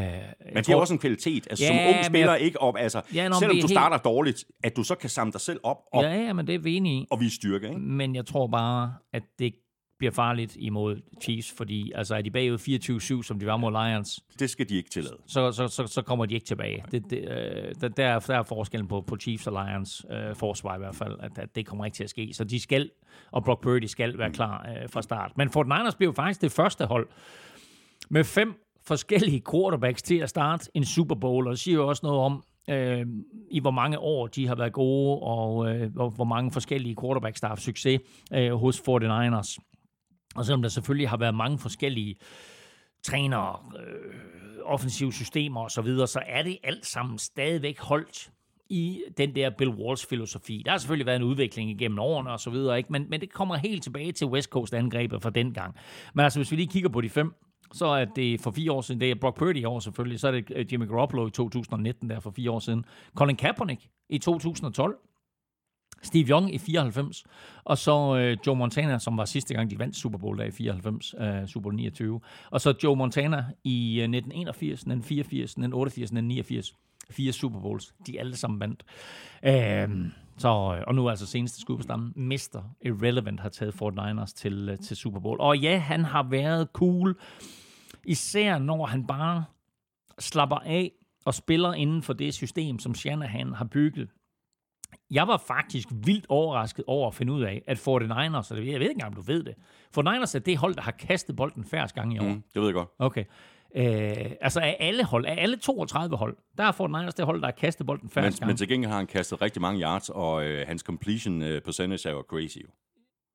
det 0.56 0.70
er 0.70 0.76
også 0.76 0.94
en 0.94 1.00
kvalitet. 1.00 1.48
Altså, 1.50 1.66
ja, 1.66 1.86
som 1.88 1.96
ung 1.96 2.06
spiller 2.06 2.32
jeg- 2.34 2.42
ikke 2.42 2.62
op. 2.62 2.76
Altså, 2.78 3.02
Ja, 3.14 3.28
nå, 3.28 3.36
selvom 3.40 3.56
du 3.56 3.62
helt- 3.62 3.70
starter 3.70 3.98
dårligt, 3.98 4.46
at 4.64 4.76
du 4.76 4.84
så 4.84 4.96
kan 4.96 5.10
samle 5.10 5.32
dig 5.34 5.42
selv 5.42 5.60
op 5.64 5.78
og, 5.94 6.04
Ja, 6.04 6.14
ja, 6.14 6.34
men 6.34 6.48
det 6.48 6.56
er 6.56 6.60
vi 6.60 6.76
enige 6.76 7.02
i. 7.02 7.06
og 7.12 7.20
vise 7.20 7.36
styrke. 7.36 7.68
Ikke? 7.68 7.80
Men 7.80 8.16
jeg 8.16 8.26
tror 8.26 8.48
bare, 8.48 8.94
at 9.14 9.24
det 9.40 9.46
bliver 10.00 10.12
farligt 10.12 10.56
imod 10.60 11.02
Chiefs, 11.22 11.54
fordi 11.58 11.92
altså, 11.96 12.16
er 12.16 12.22
de 12.22 12.32
bagud 12.32 12.58
24-7, 13.22 13.24
som 13.28 13.40
de 13.40 13.46
var 13.46 13.58
mod 13.58 13.72
Lions, 13.72 14.20
Det 14.40 14.50
skal 14.50 14.70
de 14.70 14.76
ikke 14.76 14.90
tillade. 14.90 15.18
så, 15.26 15.52
så, 15.52 15.68
så, 15.68 15.88
så 15.88 16.02
kommer 16.02 16.26
de 16.26 16.34
ikke 16.34 16.46
tilbage. 16.46 16.84
Det, 16.92 17.10
det, 17.10 17.18
øh, 17.18 17.76
der, 17.82 17.88
der, 17.88 18.08
er, 18.08 18.20
der 18.20 18.38
er 18.38 18.44
forskellen 18.44 18.88
på, 18.88 19.02
på 19.02 19.18
Chiefs 19.18 19.48
og 19.48 19.66
Lions 19.66 20.06
øh, 20.12 20.36
forsvar 20.36 20.76
i 20.76 20.80
hvert 20.80 20.96
fald, 20.96 21.18
at, 21.20 21.38
at 21.38 21.56
det 21.56 21.66
kommer 21.66 21.86
ikke 21.86 21.96
til 21.96 22.04
at 22.04 22.10
ske. 22.10 22.30
Så 22.34 22.44
de 22.44 22.60
skal, 22.60 22.90
og 23.32 23.44
Brock 23.44 23.64
Purdy 23.64 23.86
skal 23.86 24.18
være 24.18 24.32
klar 24.32 24.70
øh, 24.70 24.90
fra 24.90 25.02
start. 25.02 25.32
Men 25.38 25.50
Fort 25.50 25.68
Niners 25.68 25.96
blev 25.96 26.14
faktisk 26.14 26.42
det 26.42 26.52
første 26.52 26.86
hold 26.86 27.08
med 28.10 28.24
fem 28.24 28.54
forskellige 28.88 29.42
quarterbacks 29.52 30.02
til 30.02 30.16
at 30.18 30.30
starte 30.30 30.72
en 30.74 30.86
Super 30.86 31.16
Bowl, 31.16 31.48
og 31.48 31.52
det 31.52 31.60
siger 31.60 31.76
jo 31.76 31.88
også 31.88 32.06
noget 32.06 32.20
om, 32.20 32.44
øh, 32.70 33.06
i 33.52 33.60
hvor 33.60 33.72
mange 33.72 34.00
år 34.00 34.28
de 34.28 34.48
har 34.48 34.56
været 34.56 34.74
gode, 34.74 35.20
og 35.22 35.70
øh, 35.76 35.94
hvor, 35.94 36.10
hvor 36.10 36.26
mange 36.26 36.52
forskellige 36.52 36.96
quarterbacks, 37.02 37.42
der 37.42 37.48
har 37.48 37.52
haft 37.52 37.62
succes 37.62 38.02
øh, 38.34 38.54
hos 38.54 38.80
49ers. 38.80 39.58
Og 40.36 40.46
selvom 40.46 40.62
der 40.62 40.70
selvfølgelig 40.70 41.10
har 41.10 41.18
været 41.18 41.36
mange 41.36 41.60
forskellige 41.60 42.16
trænere, 43.04 43.60
øh, 43.80 44.14
offensive 44.64 45.14
systemer 45.14 45.62
osv., 45.62 45.70
så, 45.70 45.82
videre, 45.82 46.08
så 46.08 46.22
er 46.28 46.44
det 46.44 46.58
alt 46.64 46.86
sammen 46.86 47.18
stadigvæk 47.18 47.80
holdt 47.80 48.32
i 48.70 49.04
den 49.18 49.36
der 49.36 49.50
Bill 49.50 49.70
Walsh 49.70 50.08
filosofi. 50.10 50.62
Der 50.66 50.72
har 50.72 50.78
selvfølgelig 50.78 51.06
været 51.06 51.16
en 51.16 51.24
udvikling 51.24 51.70
igennem 51.70 52.00
årene 52.00 52.32
og 52.32 52.40
så 52.40 52.50
videre, 52.50 52.78
ikke? 52.78 52.92
Men, 52.92 53.10
men 53.10 53.22
det 53.22 53.34
kommer 53.34 53.56
helt 53.56 53.84
tilbage 53.84 54.12
til 54.12 54.28
West 54.28 54.50
Coast 54.50 54.74
angrebet 54.74 55.22
fra 55.22 55.30
dengang. 55.30 55.76
Men 56.14 56.24
altså, 56.24 56.40
hvis 56.40 56.52
vi 56.52 56.56
lige 56.56 56.68
kigger 56.68 56.90
på 56.90 57.02
de 57.02 57.10
fem, 57.10 57.34
så 57.74 57.86
er 57.86 58.06
det 58.06 58.42
for 58.42 58.52
fire 58.52 58.72
år 58.72 58.82
siden, 58.82 59.02
det 59.02 59.12
er 59.12 59.16
Brock 59.16 59.38
Purdy 59.38 59.58
i 59.58 59.66
år 59.66 59.80
selvfølgelig, 59.80 60.20
så 60.20 60.28
er 60.28 60.32
det 60.32 60.52
øh, 60.56 60.74
Jimmy 60.74 60.88
Garoppolo 60.88 61.28
i 61.28 61.32
2019, 61.32 62.10
der 62.10 62.20
for 62.20 62.32
fire 62.32 62.52
år 62.52 62.60
siden, 62.60 62.86
Colin 63.16 63.36
Kaepernick 63.36 63.88
i 64.10 64.18
2012, 64.18 64.98
Steve 66.02 66.30
Young 66.30 66.54
i 66.54 66.58
94, 66.58 67.24
og 67.64 67.78
så 67.78 68.18
øh, 68.18 68.38
Joe 68.48 68.56
Montana, 68.56 69.00
som 69.00 69.18
var 69.18 69.26
sidste 69.26 69.54
gang, 69.54 69.72
de 69.72 69.80
vandt 69.80 69.96
Super 69.96 70.18
Bowl 70.18 70.38
der 70.38 70.44
i 70.44 70.52
94, 70.52 71.16
øh, 71.20 71.48
Super 71.48 71.64
Bowl 71.64 71.76
29, 71.76 72.22
og 72.52 72.62
så 72.62 72.74
Joe 72.84 72.96
Montana 72.96 73.46
i 73.64 74.00
øh, 74.00 74.04
1981, 74.04 74.80
1984, 74.80 75.44
1988, 75.44 76.04
1989, 76.04 76.76
fire 77.10 77.32
Super 77.32 77.60
Bowls, 77.60 77.94
de 78.08 78.20
alle 78.20 78.36
sammen 78.36 78.60
vandt. 78.60 78.84
Øhm, 79.44 80.02
øh, 80.02 80.12
så, 80.38 80.48
og 80.88 80.96
nu 80.96 81.06
er 81.06 81.10
altså 81.10 81.26
seneste 81.26 81.62
skud 81.62 81.78
på 81.78 81.84
stammen, 81.84 82.14
Mr. 82.16 82.64
Irrelevant 82.82 83.40
har 83.40 83.50
taget 83.50 83.74
Fort 83.74 83.94
Niners 83.94 84.34
til, 84.34 84.70
øh, 84.70 84.78
til 84.78 84.98
Super 84.98 85.20
Bowl. 85.20 85.40
Og 85.40 85.58
ja, 85.58 85.78
han 85.78 86.04
har 86.04 86.24
været 86.24 86.68
cool, 86.74 87.18
især 88.06 88.58
når 88.58 88.86
han 88.86 89.08
bare 89.08 89.44
slapper 90.20 90.56
af 90.56 90.92
og 91.26 91.34
spiller 91.34 91.74
inden 91.74 92.02
for 92.02 92.14
det 92.14 92.34
system, 92.34 92.80
som 92.80 92.96
Shanahan 92.96 93.54
har 93.54 93.66
bygget. 93.66 94.10
Jeg 95.12 95.28
var 95.28 95.38
faktisk 95.48 95.88
vildt 95.92 96.26
overrasket 96.30 96.86
over 96.88 97.08
at 97.08 97.16
finde 97.16 97.34
ud 97.34 97.42
af, 97.42 97.62
at 97.68 97.78
49ers, 97.78 98.52
og 98.52 98.58
det- 98.58 98.66
jeg 98.68 98.80
ved 98.80 98.82
ikke 98.82 98.90
engang, 98.92 99.08
om 99.08 99.14
du 99.14 99.22
ved 99.22 99.44
det, 99.44 99.54
49ers 99.98 100.36
er 100.36 100.40
det 100.46 100.58
hold, 100.58 100.76
der 100.76 100.82
har 100.82 100.92
kastet 100.92 101.36
bolden 101.36 101.64
færrest 101.66 101.96
gange 101.96 102.16
i 102.16 102.20
år. 102.20 102.24
Mm, 102.24 102.44
det 102.54 102.62
ved 102.62 102.66
jeg 102.66 102.74
godt. 102.74 102.90
Okay. 103.00 103.24
Øh, 103.76 104.32
altså 104.42 104.60
af 104.60 104.78
alle 104.80 105.04
hold, 105.04 105.26
af 105.26 105.36
alle 105.42 105.58
32 105.58 106.18
hold, 106.18 106.38
der 106.58 106.64
er 106.64 106.72
49ers 106.72 107.12
det 107.12 107.26
hold, 107.26 107.42
der 107.42 107.48
har 107.48 107.52
kastet 107.52 107.86
bolden 107.86 108.04
Men, 108.06 108.10
færrest 108.12 108.42
men 108.42 108.48
gange. 108.48 108.58
til 108.58 108.68
gengæld 108.68 108.90
har 108.92 108.98
han 108.98 109.08
kastet 109.08 109.42
rigtig 109.42 109.62
mange 109.62 109.82
yards, 109.82 110.10
og 110.10 110.46
øh, 110.46 110.68
hans 110.68 110.82
completion 110.82 111.42
øh, 111.42 111.62
percentage 111.62 112.10
er 112.10 112.14
jo 112.14 112.24
crazy. 112.30 112.58
Jo. 112.58 112.68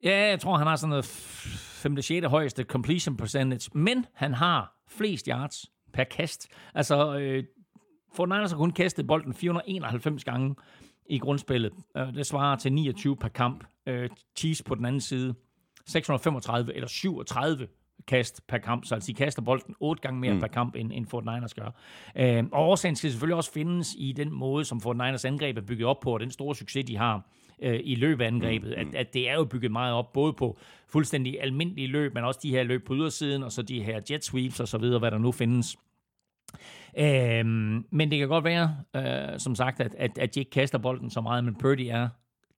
Ja, 0.04 0.28
jeg 0.28 0.40
tror, 0.40 0.56
han 0.56 0.66
har 0.66 0.76
sådan 0.76 0.88
noget 0.88 1.04
5. 1.04 2.02
6. 2.02 2.26
højeste 2.26 2.62
completion 2.62 3.16
percentage, 3.16 3.70
men 3.74 4.06
han 4.14 4.34
har 4.34 4.74
flest 4.88 5.26
yards 5.26 5.66
per 5.92 6.04
kast. 6.04 6.48
Altså, 6.74 7.18
øh, 7.18 7.44
for 8.14 8.26
Niners 8.26 8.50
har 8.50 8.58
kun 8.58 8.70
kastet 8.70 9.06
bolden 9.06 9.34
491 9.34 10.24
gange 10.24 10.54
i 11.06 11.18
grundspillet. 11.18 11.72
Øh, 11.96 12.14
det 12.14 12.26
svarer 12.26 12.56
til 12.56 12.72
29 12.72 13.16
per 13.16 13.28
kamp. 13.28 13.64
Øh, 13.86 14.08
Chiefs 14.36 14.62
på 14.62 14.74
den 14.74 14.84
anden 14.84 15.00
side, 15.00 15.34
635 15.86 16.74
eller 16.74 16.88
37 16.88 17.68
kast 18.06 18.46
per 18.46 18.58
kamp, 18.58 18.84
så 18.84 18.94
altså 18.94 19.06
de 19.06 19.14
kaster 19.14 19.42
bolden 19.42 19.74
otte 19.80 20.02
gange 20.02 20.20
mere 20.20 20.34
mm. 20.34 20.40
per 20.40 20.46
kamp, 20.46 20.74
end, 20.76 20.92
end 20.92 21.06
Fort 21.06 21.24
Niners 21.24 21.54
gør. 21.54 21.70
Øh, 22.16 22.44
og 22.52 22.68
årsagen 22.68 22.96
skal 22.96 23.10
selvfølgelig 23.10 23.36
også 23.36 23.52
findes 23.52 23.94
i 23.98 24.12
den 24.12 24.32
måde, 24.32 24.64
som 24.64 24.80
Fort 24.80 24.96
Niners 24.96 25.24
angreb 25.24 25.56
er 25.56 25.60
bygget 25.60 25.88
op 25.88 26.00
på, 26.00 26.14
og 26.14 26.20
den 26.20 26.30
store 26.30 26.54
succes, 26.54 26.84
de 26.84 26.96
har 26.96 27.28
øh, 27.62 27.80
i 27.84 27.94
løbeangrebet, 27.94 28.74
mm. 28.76 28.88
at, 28.88 28.94
at 28.94 29.14
det 29.14 29.30
er 29.30 29.34
jo 29.34 29.44
bygget 29.44 29.72
meget 29.72 29.94
op, 29.94 30.12
både 30.12 30.32
på 30.32 30.58
fuldstændig 30.88 31.42
almindelige 31.42 31.88
løb, 31.88 32.14
men 32.14 32.24
også 32.24 32.40
de 32.42 32.50
her 32.50 32.62
løb 32.62 32.86
på 32.86 32.94
ydersiden, 32.94 33.42
og 33.42 33.52
så 33.52 33.62
de 33.62 33.82
her 33.82 34.00
jet 34.10 34.24
sweeps 34.24 34.60
og 34.60 34.68
så 34.68 34.78
videre, 34.78 34.98
hvad 34.98 35.10
der 35.10 35.18
nu 35.18 35.32
findes. 35.32 35.76
Øhm, 36.98 37.86
men 37.90 38.10
det 38.10 38.18
kan 38.18 38.28
godt 38.28 38.44
være, 38.44 38.76
øh, 38.96 39.38
som 39.38 39.54
sagt, 39.54 39.80
at, 39.80 39.94
at, 39.94 40.18
at 40.18 40.34
de 40.34 40.40
ikke 40.40 40.50
kaster 40.50 40.78
bolden 40.78 41.10
så 41.10 41.20
meget, 41.20 41.44
men 41.44 41.54
Purdy 41.54 41.86
er 41.90 42.08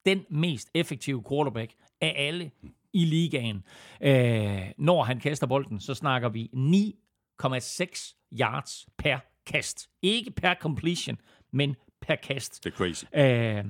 den 0.07 0.25
mest 0.31 0.71
effektive 0.75 1.25
quarterback 1.29 1.73
af 2.01 2.15
alle 2.17 2.51
i 2.93 3.05
ligaen. 3.05 3.65
Øh, 4.01 4.61
når 4.79 5.03
han 5.03 5.21
kaster 5.21 5.47
bolden, 5.47 5.81
så 5.81 5.95
snakker 5.95 6.29
vi 6.29 6.51
9,6 6.55 8.31
yards 8.41 8.87
per 8.99 9.19
kast. 9.47 9.91
Ikke 10.03 10.31
per 10.31 10.55
completion, 10.55 11.21
men 11.51 11.77
per 12.01 12.15
kast. 12.15 12.65
Det 12.65 12.73
er 12.73 12.77
crazy. 12.77 13.05
Øh, 13.15 13.65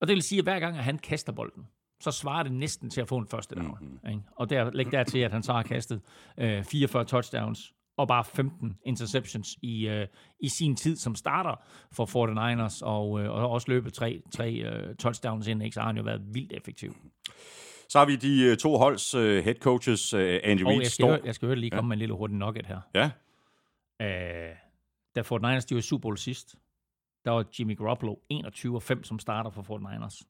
og 0.00 0.08
det 0.08 0.14
vil 0.14 0.22
sige, 0.22 0.38
at 0.38 0.44
hver 0.44 0.60
gang, 0.60 0.78
at 0.78 0.84
han 0.84 0.98
kaster 0.98 1.32
bolden, 1.32 1.66
så 2.00 2.10
svarer 2.10 2.42
det 2.42 2.52
næsten 2.52 2.90
til 2.90 3.00
at 3.00 3.08
få 3.08 3.18
en 3.18 3.26
første 3.26 3.54
down. 3.54 3.78
Mm-hmm. 3.80 4.10
Ikke? 4.10 4.22
Og 4.36 4.50
der, 4.50 4.70
læg 4.70 4.92
der 4.92 5.04
til, 5.04 5.18
at 5.18 5.32
han 5.32 5.42
så 5.42 5.52
har 5.52 5.62
kastet 5.62 6.00
øh, 6.38 6.64
44 6.64 7.04
touchdowns 7.04 7.74
og 7.96 8.08
bare 8.08 8.24
15 8.24 8.76
interceptions 8.86 9.56
i, 9.62 9.88
øh, 9.88 10.06
i 10.40 10.48
sin 10.48 10.76
tid 10.76 10.96
som 10.96 11.14
starter 11.14 11.54
for 11.92 12.06
49ers, 12.06 12.84
og, 12.84 13.20
øh, 13.20 13.30
og 13.30 13.50
også 13.50 13.70
løbet 13.70 13.92
tre, 13.92 14.22
tre 14.32 14.52
øh, 14.52 14.96
touchdowns 14.96 15.46
ind, 15.46 15.62
ikke? 15.62 15.74
så 15.74 15.80
har 15.80 15.86
han 15.86 15.96
jo 15.96 16.02
været 16.02 16.22
vildt 16.32 16.52
effektiv. 16.52 16.96
Så 17.88 17.98
har 17.98 18.06
vi 18.06 18.16
de 18.16 18.42
øh, 18.42 18.56
to 18.56 18.76
holds 18.78 19.14
øh, 19.14 19.44
head 19.44 19.54
coaches, 19.54 20.14
øh, 20.14 20.40
Andy 20.44 20.62
Og 20.62 20.68
Reid 20.70 20.80
jeg 20.80 20.90
skal, 20.90 21.06
høre, 21.06 21.20
jeg 21.24 21.34
skal 21.34 21.46
høre 21.46 21.56
lige 21.56 21.70
komme 21.70 21.86
ja. 21.86 21.88
med 21.88 21.96
en 21.96 21.98
lille 21.98 22.14
hurtig 22.14 22.36
nugget 22.36 22.66
her. 22.66 22.80
Ja, 22.94 23.10
Øh, 24.02 24.56
da 25.16 25.20
49ers 25.20 25.66
de 25.68 25.74
var 25.74 25.80
Super 25.80 26.02
Bowl 26.02 26.18
sidst, 26.18 26.56
der 27.24 27.30
var 27.30 27.44
Jimmy 27.58 27.76
Garoppolo 27.76 28.14
21-5 28.32 29.02
som 29.02 29.18
starter 29.18 29.50
for 29.50 29.62
49ers. 29.62 30.22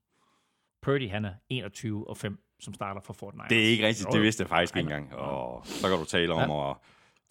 Purdy 0.83 1.11
han 1.11 1.25
er 1.25 1.35
21-5 1.53 2.57
som 2.61 2.75
starter 2.75 3.01
for 3.01 3.13
49ers. 3.13 3.49
det 3.49 3.59
er 3.59 3.69
ikke 3.69 3.87
rigtigt. 3.87 4.09
Det 4.13 4.23
vidste 4.23 4.43
jeg 4.43 4.49
faktisk 4.49 4.77
ikke 4.77 4.87
engang. 4.87 5.15
Og 5.15 5.67
så 5.67 5.89
kan 5.89 5.99
du 5.99 6.05
tale 6.05 6.35
om 6.35 6.51
at 6.51 6.77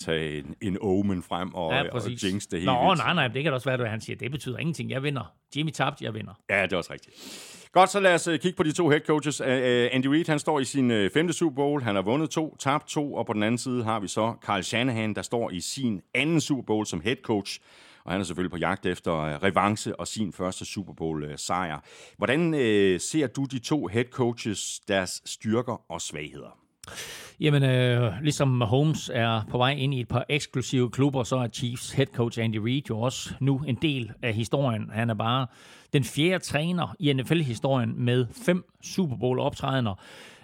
tage 0.01 0.37
en, 0.37 0.55
en 0.61 0.77
omen 0.81 1.23
frem 1.23 1.53
og, 1.53 1.71
Ja, 1.73 1.89
og 1.91 2.01
jinx 2.23 2.43
det 2.43 2.59
helt 2.59 2.65
Nå, 2.65 2.95
nej, 2.95 3.13
nej, 3.13 3.27
det 3.27 3.43
kan 3.43 3.51
da 3.51 3.55
også 3.55 3.69
være, 3.69 3.83
at 3.83 3.89
han 3.89 4.01
siger, 4.01 4.17
det 4.17 4.31
betyder 4.31 4.57
ingenting. 4.57 4.89
Jeg 4.89 5.03
vinder. 5.03 5.33
Jimmy 5.55 5.71
tabte, 5.71 6.05
jeg 6.05 6.13
vinder. 6.13 6.33
Ja, 6.49 6.63
det 6.63 6.73
er 6.73 6.77
også 6.77 6.93
rigtigt. 6.93 7.15
Godt, 7.71 7.89
så 7.89 7.99
lad 7.99 8.13
os 8.13 8.27
øh, 8.27 8.39
kigge 8.39 8.57
på 8.57 8.63
de 8.63 8.71
to 8.71 8.89
head 8.89 8.99
coaches. 8.99 9.41
Andy 9.41 10.05
Reid, 10.05 10.25
han 10.27 10.39
står 10.39 10.59
i 10.59 10.65
sin 10.65 10.91
uh, 10.91 11.09
femte 11.13 11.33
Super 11.33 11.55
Bowl. 11.55 11.83
Han 11.83 11.95
har 11.95 12.01
vundet 12.01 12.29
to, 12.29 12.55
tabt 12.59 12.87
to, 12.87 13.13
og 13.13 13.25
på 13.25 13.33
den 13.33 13.43
anden 13.43 13.57
side 13.57 13.83
har 13.83 13.99
vi 13.99 14.07
så 14.07 14.33
Carl 14.45 14.63
Shanahan, 14.63 15.13
der 15.13 15.21
står 15.21 15.49
i 15.49 15.59
sin 15.59 16.01
anden 16.13 16.41
Super 16.41 16.63
Bowl 16.63 16.85
som 16.85 17.01
head 17.01 17.15
coach. 17.23 17.59
Og 18.05 18.11
han 18.11 18.21
er 18.21 18.25
selvfølgelig 18.25 18.51
på 18.51 18.57
jagt 18.57 18.85
efter 18.85 19.11
uh, 19.11 19.43
revanche 19.43 19.99
og 19.99 20.07
sin 20.07 20.33
første 20.33 20.65
Super 20.65 20.93
Bowl 20.93 21.23
uh, 21.23 21.29
sejr. 21.35 21.79
Hvordan 22.17 22.53
ser 22.99 23.27
du 23.27 23.45
de 23.45 23.59
to 23.59 23.87
head 23.87 24.05
coaches, 24.05 24.79
deres 24.87 25.21
styrker 25.25 25.91
og 25.91 26.01
svagheder? 26.01 26.57
Jamen, 27.39 27.63
øh, 27.63 28.13
ligesom 28.21 28.47
Mahomes 28.47 29.11
er 29.13 29.41
på 29.49 29.57
vej 29.57 29.71
ind 29.71 29.93
i 29.93 29.99
et 29.99 30.07
par 30.07 30.25
eksklusive 30.29 30.89
klubber, 30.89 31.23
så 31.23 31.35
er 31.35 31.47
Chiefs 31.47 31.91
head 31.91 32.07
coach 32.07 32.39
Andy 32.39 32.55
Reid 32.55 32.81
jo 32.89 32.99
også 32.99 33.33
nu 33.39 33.57
en 33.67 33.75
del 33.81 34.11
af 34.21 34.33
historien. 34.33 34.89
Han 34.93 35.09
er 35.09 35.13
bare 35.13 35.47
den 35.93 36.03
fjerde 36.03 36.43
træner 36.43 36.95
i 36.99 37.13
NFL-historien 37.13 38.05
med 38.05 38.27
fem 38.45 38.63
Super 38.81 39.15
Bowl 39.15 39.39
optrædener. 39.39 39.95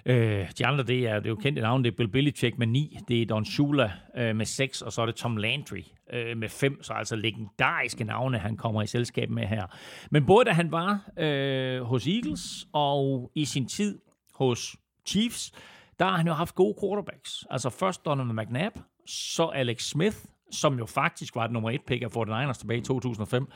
Øh, 0.06 0.52
de 0.58 0.66
andre, 0.66 0.84
det 0.84 1.08
er, 1.08 1.16
det 1.16 1.26
er 1.26 1.30
jo 1.30 1.36
kendte 1.36 1.62
navne, 1.62 1.84
det 1.84 1.92
er 1.92 1.96
Bill 1.96 2.10
Belichick 2.10 2.58
med 2.58 2.68
ni, 2.68 2.98
det 3.08 3.22
er 3.22 3.26
Don 3.26 3.46
Shula 3.46 3.92
øh, 4.18 4.36
med 4.36 4.46
seks, 4.46 4.82
og 4.82 4.94
så 4.94 5.02
er 5.02 5.06
det 5.06 5.16
Tom 5.16 5.38
Landry 5.38 5.82
øh, 6.14 6.38
med 6.38 6.50
fem, 6.50 6.84
så 6.84 6.94
altså 6.94 7.16
legendariske 7.16 8.04
navne, 8.04 8.38
han 8.38 8.58
kommer 8.58 8.82
i 8.82 8.88
selskab 8.88 9.30
med 9.30 9.44
her. 9.44 9.66
Men 10.12 10.26
både 10.26 10.46
da 10.46 10.52
han 10.52 10.72
var 10.72 11.00
øh, 11.18 11.82
hos 11.82 12.08
Eagles 12.08 12.68
og 12.74 13.32
i 13.36 13.46
sin 13.46 13.68
tid 13.68 14.00
hos 14.34 14.76
Chiefs, 15.06 15.52
der 16.00 16.06
har 16.06 16.18
han 16.18 16.28
jo 16.28 16.34
haft 16.34 16.56
gode 16.56 16.76
quarterbacks. 16.82 17.46
Altså 17.50 17.70
først 17.70 18.06
Donovan 18.06 18.36
McNabb, 18.36 18.76
så 19.06 19.46
Alex 19.46 19.84
Smith, 19.84 20.18
som 20.52 20.78
jo 20.78 20.86
faktisk 20.86 21.36
var 21.36 21.46
et 21.46 21.52
nummer 21.52 21.72
et 21.72 21.82
pick 21.88 22.04
af 22.04 22.18
49ers 22.18 22.54
tilbage 22.54 22.80
i 22.80 22.84
2005, 22.84 23.48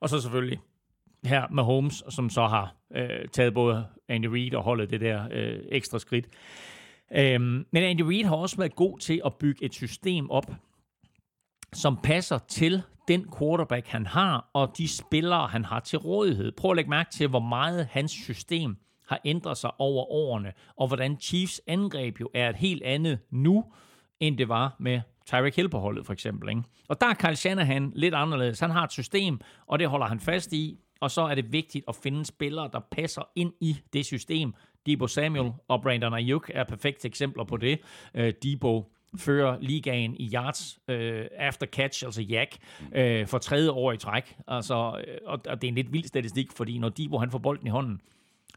og 0.00 0.08
så 0.08 0.20
selvfølgelig 0.20 0.58
her 1.24 1.48
med 1.50 1.62
Holmes, 1.62 2.04
som 2.08 2.30
så 2.30 2.46
har 2.46 2.74
øh, 2.96 3.28
taget 3.32 3.54
både 3.54 3.86
Andy 4.08 4.26
Reid 4.26 4.54
og 4.54 4.62
holdet 4.62 4.90
det 4.90 5.00
der 5.00 5.28
øh, 5.30 5.60
ekstra 5.68 5.98
skridt. 5.98 6.28
Øhm, 7.16 7.66
men 7.70 7.82
Andy 7.82 8.00
Reid 8.00 8.24
har 8.24 8.36
også 8.36 8.56
været 8.56 8.74
god 8.74 8.98
til 8.98 9.20
at 9.24 9.34
bygge 9.34 9.64
et 9.64 9.74
system 9.74 10.30
op, 10.30 10.46
som 11.72 11.98
passer 12.02 12.38
til 12.38 12.82
den 13.08 13.26
quarterback, 13.38 13.86
han 13.86 14.06
har, 14.06 14.50
og 14.52 14.78
de 14.78 14.88
spillere, 14.88 15.46
han 15.46 15.64
har 15.64 15.80
til 15.80 15.98
rådighed. 15.98 16.52
Prøv 16.52 16.70
at 16.70 16.76
lægge 16.76 16.90
mærke 16.90 17.10
til, 17.10 17.28
hvor 17.28 17.40
meget 17.40 17.86
hans 17.86 18.12
system 18.12 18.76
har 19.08 19.20
ændret 19.24 19.56
sig 19.56 19.70
over 19.78 20.10
årene, 20.10 20.52
og 20.76 20.86
hvordan 20.86 21.20
Chiefs 21.20 21.60
angreb 21.66 22.20
jo 22.20 22.30
er 22.34 22.48
et 22.50 22.56
helt 22.56 22.82
andet 22.82 23.18
nu, 23.30 23.64
end 24.20 24.38
det 24.38 24.48
var 24.48 24.76
med 24.78 25.00
Tyreek 25.26 25.56
Hill 25.56 25.68
på 25.68 25.78
holdet, 25.78 26.06
for 26.06 26.12
eksempel. 26.12 26.48
Ikke? 26.48 26.62
Og 26.88 27.00
der 27.00 27.06
er 27.06 27.14
Kyle 27.14 27.36
Shanahan 27.36 27.92
lidt 27.94 28.14
anderledes. 28.14 28.60
Han 28.60 28.70
har 28.70 28.84
et 28.84 28.92
system, 28.92 29.40
og 29.66 29.78
det 29.78 29.88
holder 29.88 30.06
han 30.06 30.20
fast 30.20 30.52
i, 30.52 30.78
og 31.00 31.10
så 31.10 31.22
er 31.22 31.34
det 31.34 31.52
vigtigt 31.52 31.84
at 31.88 31.96
finde 31.96 32.24
spillere, 32.24 32.70
der 32.72 32.80
passer 32.90 33.22
ind 33.36 33.52
i 33.60 33.76
det 33.92 34.06
system. 34.06 34.54
Debo 34.86 35.06
Samuel 35.06 35.52
og 35.68 35.82
Brandon 35.82 36.14
Ayuk 36.14 36.50
er 36.54 36.64
perfekte 36.64 37.08
eksempler 37.08 37.44
på 37.44 37.56
det. 37.56 37.80
Uh, 38.14 38.28
Debo 38.42 38.92
fører 39.16 39.58
ligaen 39.60 40.16
i 40.16 40.30
yards 40.34 40.78
øh, 40.88 41.26
after 41.36 41.66
catch, 41.66 42.04
altså 42.04 42.22
jack, 42.22 42.56
øh, 42.92 43.26
for 43.26 43.38
tredje 43.38 43.70
år 43.70 43.92
i 43.92 43.96
træk. 43.96 44.36
Altså, 44.48 45.04
øh, 45.06 45.18
og, 45.26 45.40
og 45.48 45.62
det 45.62 45.68
er 45.68 45.68
en 45.68 45.74
lidt 45.74 45.92
vild 45.92 46.04
statistik, 46.04 46.52
fordi 46.52 46.78
når 46.78 46.88
Debo 46.88 47.18
han 47.18 47.30
får 47.30 47.38
bolden 47.38 47.66
i 47.66 47.70
hånden, 47.70 48.00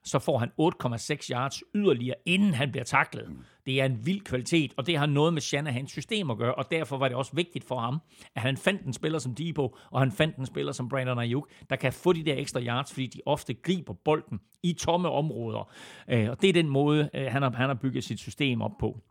så 0.04 0.20
får 0.20 0.38
han 0.38 0.49
8,6 0.62 1.30
yards 1.32 1.64
yderligere, 1.76 2.16
inden 2.26 2.54
han 2.54 2.72
bliver 2.72 2.84
taklet. 2.84 3.30
Det 3.66 3.82
er 3.82 3.86
en 3.86 4.06
vild 4.06 4.22
kvalitet, 4.22 4.74
og 4.78 4.88
det 4.88 4.97
har 4.97 5.06
noget 5.06 5.34
med 5.34 5.41
Shanahans 5.41 5.91
system 5.91 6.32
at 6.32 6.38
gøre, 6.38 6.56
og 6.56 6.72
derfor 6.72 6.97
var 6.97 7.08
det 7.08 7.18
også 7.18 7.36
vigtigt 7.36 7.66
for 7.66 7.80
ham, 7.80 7.99
at 8.36 8.41
han 8.41 8.58
fandt 8.58 8.82
en 8.82 8.93
spiller 8.93 9.20
som 9.20 9.36
Debo, 9.36 9.78
og 9.91 9.99
han 9.99 10.12
fandt 10.12 10.36
en 10.38 10.45
spiller 10.45 10.72
som 10.72 10.89
Brandon 10.89 11.20
Ayuk, 11.20 11.49
der 11.70 11.76
kan 11.76 11.93
få 11.93 12.14
de 12.14 12.24
der 12.24 12.36
ekstra 12.36 12.62
yards, 12.62 12.93
fordi 12.93 13.08
de 13.08 13.22
ofte 13.26 13.54
griber 13.54 13.93
bolden 13.93 14.39
i 14.64 14.74
tomme 14.74 15.10
områder. 15.10 15.72
Øh, 16.10 16.30
og 16.30 16.41
det 16.41 16.49
er 16.49 16.54
den 16.54 16.70
måde, 16.70 17.10
øh, 17.14 17.26
han 17.32 17.43
han 17.43 17.54
har 17.54 17.74
bygget 17.74 18.04
sit 18.04 18.20
system 18.20 18.62
op 18.62 18.78
på. 18.80 19.02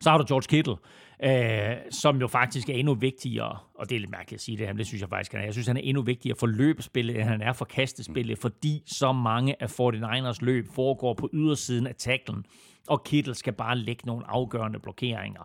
Så 0.00 0.10
har 0.10 0.18
du 0.18 0.24
George 0.28 0.46
Kittle, 0.48 0.76
øh, 1.24 1.76
som 1.90 2.20
jo 2.20 2.26
faktisk 2.26 2.68
er 2.68 2.74
endnu 2.74 2.94
vigtigere, 2.94 3.58
og 3.74 3.90
det 3.90 3.96
er 3.96 4.00
lidt 4.00 4.10
mærkeligt 4.10 4.38
at 4.38 4.44
sige 4.44 4.58
det, 4.58 4.66
men 4.66 4.78
det 4.78 4.86
synes 4.86 5.00
jeg 5.00 5.08
faktisk, 5.08 5.32
han 5.32 5.40
er. 5.40 5.44
Jeg 5.44 5.52
synes, 5.52 5.66
han 5.66 5.76
er 5.76 5.80
endnu 5.80 6.02
vigtigere 6.02 6.36
for 6.40 6.46
løbespillet, 6.46 7.16
end 7.16 7.24
han 7.24 7.42
er 7.42 7.52
for 7.52 7.64
kastespillet, 7.64 8.38
fordi 8.38 8.82
så 8.86 9.12
mange 9.12 9.62
af 9.62 9.80
49ers 9.80 10.38
løb 10.40 10.66
foregår 10.74 11.14
på 11.14 11.30
ydersiden 11.32 11.86
af 11.86 11.94
tacklen, 11.94 12.44
og 12.88 13.04
Kittle 13.04 13.34
skal 13.34 13.52
bare 13.52 13.78
lægge 13.78 14.06
nogle 14.06 14.30
afgørende 14.30 14.78
blokeringer. 14.78 15.42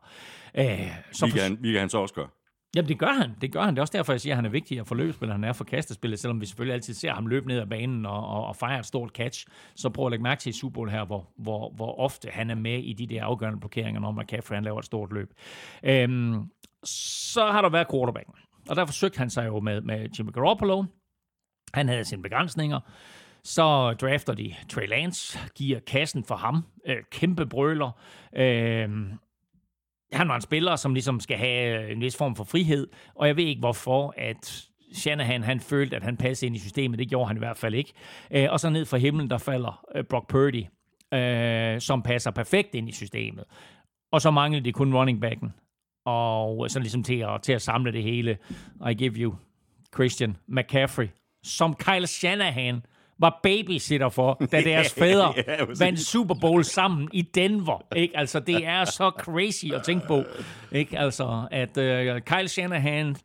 Øh, 0.56 0.92
så 1.12 1.26
vi, 1.26 1.32
kan, 1.32 1.58
vi 1.62 1.72
kan 1.72 1.80
han 1.80 1.90
så 1.90 1.98
også 1.98 2.14
gøre. 2.14 2.28
Jamen, 2.76 2.90
det 2.90 3.00
gør 3.00 3.12
han. 3.12 3.32
Det 3.42 3.52
gør 3.52 3.62
han. 3.62 3.74
Det 3.74 3.78
er 3.78 3.82
også 3.82 3.98
derfor, 3.98 4.14
jeg 4.14 4.22
siger, 4.22 4.34
at 4.34 4.36
han 4.36 4.46
er 4.46 4.50
vigtigere 4.50 4.86
for 4.86 4.96
løbespillet, 4.96 5.34
han 5.34 5.44
er 5.44 5.54
for 5.54 5.64
kastespillet, 5.64 6.20
selvom 6.20 6.42
vi 6.42 6.46
selvfølgelig 6.46 6.74
altid 6.74 6.94
ser 6.94 7.14
ham 7.14 7.28
løbe 7.28 7.48
ned 7.48 7.60
ad 7.60 7.68
banen 7.68 8.06
og, 8.06 8.28
og, 8.28 8.46
og 8.46 8.56
fejre 8.56 8.80
et 8.80 8.86
stort 8.86 9.10
catch. 9.10 9.48
Så 9.76 9.90
prøv 9.90 10.06
at 10.06 10.12
lægge 10.12 10.24
mærke 10.24 10.42
til 10.42 10.50
i 10.50 10.54
Super 10.54 10.74
Bowl 10.74 10.90
her, 10.90 11.06
hvor, 11.06 11.30
hvor, 11.38 11.72
hvor 11.76 12.00
ofte 12.00 12.30
han 12.32 12.50
er 12.50 12.56
med 12.56 12.80
i 12.80 12.94
de 12.94 13.08
der 13.08 13.24
afgørende 13.24 13.60
blokeringer, 13.60 14.02
når 14.02 14.12
McCaffrey 14.12 14.56
han 14.56 14.64
laver 14.64 14.80
et 14.80 14.86
stort 14.86 15.14
løb. 15.14 15.34
Øhm, 15.84 16.50
så 17.34 17.46
har 17.46 17.62
der 17.62 17.70
været 17.70 17.88
quarterbacken. 17.92 18.34
Og 18.70 18.76
der 18.76 18.86
forsøgte 18.86 19.18
han 19.18 19.30
sig 19.30 19.48
jo 19.48 19.60
med, 19.60 19.82
med 19.82 20.10
Jimmy 20.20 20.32
Garoppolo. 20.32 20.84
Han 21.74 21.88
havde 21.88 22.06
sine 22.06 22.22
begrænsninger. 22.22 22.80
Så 23.44 23.94
drafter 23.94 24.34
de 24.34 24.56
Trey 24.70 24.88
Lance, 24.88 25.40
giver 25.56 25.80
kassen 25.80 26.24
for 26.24 26.36
ham. 26.36 26.64
Øh, 26.86 26.98
kæmpe 27.12 27.46
brøler. 27.46 27.92
Øh, 28.36 28.90
han 30.14 30.30
var 30.30 30.36
en 30.36 30.42
spiller, 30.42 30.76
som 30.76 30.94
ligesom 30.94 31.20
skal 31.20 31.38
have 31.38 31.84
øh, 31.84 31.92
en 31.92 32.02
vis 32.02 32.18
form 32.18 32.36
for 32.36 32.44
frihed, 32.44 32.88
og 33.16 33.28
jeg 33.28 33.38
ved 33.38 33.44
ikke 33.44 33.60
hvorfor, 33.60 34.14
at 34.18 34.68
Shanahan, 34.94 35.44
han 35.44 35.60
følte, 35.60 35.96
at 35.96 36.04
han 36.04 36.18
passede 36.18 36.48
ind 36.48 36.56
i 36.56 36.60
systemet. 36.60 37.00
Det 37.00 37.10
gjorde 37.10 37.28
han 37.28 37.38
i 37.38 37.40
hvert 37.40 37.58
fald 37.58 37.74
ikke. 37.74 37.94
Øh, 38.32 38.48
og 38.50 38.60
så 38.60 38.70
ned 38.70 38.86
fra 38.86 38.98
himlen, 38.98 39.30
der 39.30 39.38
falder 39.38 39.86
øh, 39.96 40.04
Brock 40.04 40.30
Purdy, 40.30 40.66
øh, 41.14 41.82
som 41.82 42.02
passer 42.02 42.32
perfekt 42.32 42.76
ind 42.76 42.90
i 42.90 42.92
systemet. 42.92 43.44
Og 44.12 44.22
så 44.22 44.32
manglede 44.32 44.66
det 44.66 44.74
kun 44.74 44.96
running 44.96 45.22
backen. 45.22 45.54
Og 46.06 46.70
så 46.70 46.80
ligesom 46.80 47.04
til 47.04 47.20
at, 47.20 47.42
til 47.42 47.54
at 47.54 47.62
samle 47.62 47.92
det 47.92 48.04
hele. 48.04 48.38
I 48.90 48.94
give 48.94 49.14
you 49.14 49.36
Christian 49.94 50.38
McCaffrey, 50.48 51.08
som 51.44 51.76
Kyle 51.76 52.08
Shanahan 52.08 52.84
var 53.22 53.40
babysitter 53.44 54.10
for, 54.10 54.34
da 54.52 54.62
deres 54.72 54.94
fædre 54.94 55.34
ja, 55.38 55.66
vandt 55.80 56.00
Super 56.00 56.36
Bowl 56.42 56.64
sammen 56.64 57.10
i 57.14 57.22
Denver. 57.22 57.86
Ikke? 57.96 58.18
Altså, 58.18 58.40
det 58.40 58.66
er 58.66 58.86
så 58.86 59.10
crazy 59.10 59.66
at 59.74 59.84
tænke 59.84 60.08
på. 60.08 60.24
Ikke? 60.72 61.00
Altså, 61.00 61.48
at 61.52 61.78
uh, 61.78 62.22
Kyle 62.22 62.48
Shanahan 62.48 63.16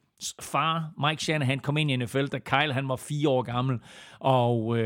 far, 0.40 1.09
Mike 1.09 1.24
Shanahan, 1.24 1.59
kom 1.59 1.76
ind 1.76 1.90
i 1.90 1.97
NFL, 1.97 2.26
da 2.26 2.38
Kyle 2.38 2.72
han 2.72 2.88
var 2.88 2.97
fire 2.97 3.28
år 3.28 3.42
gammel, 3.42 3.78
og 4.20 4.66
uh, 4.66 4.78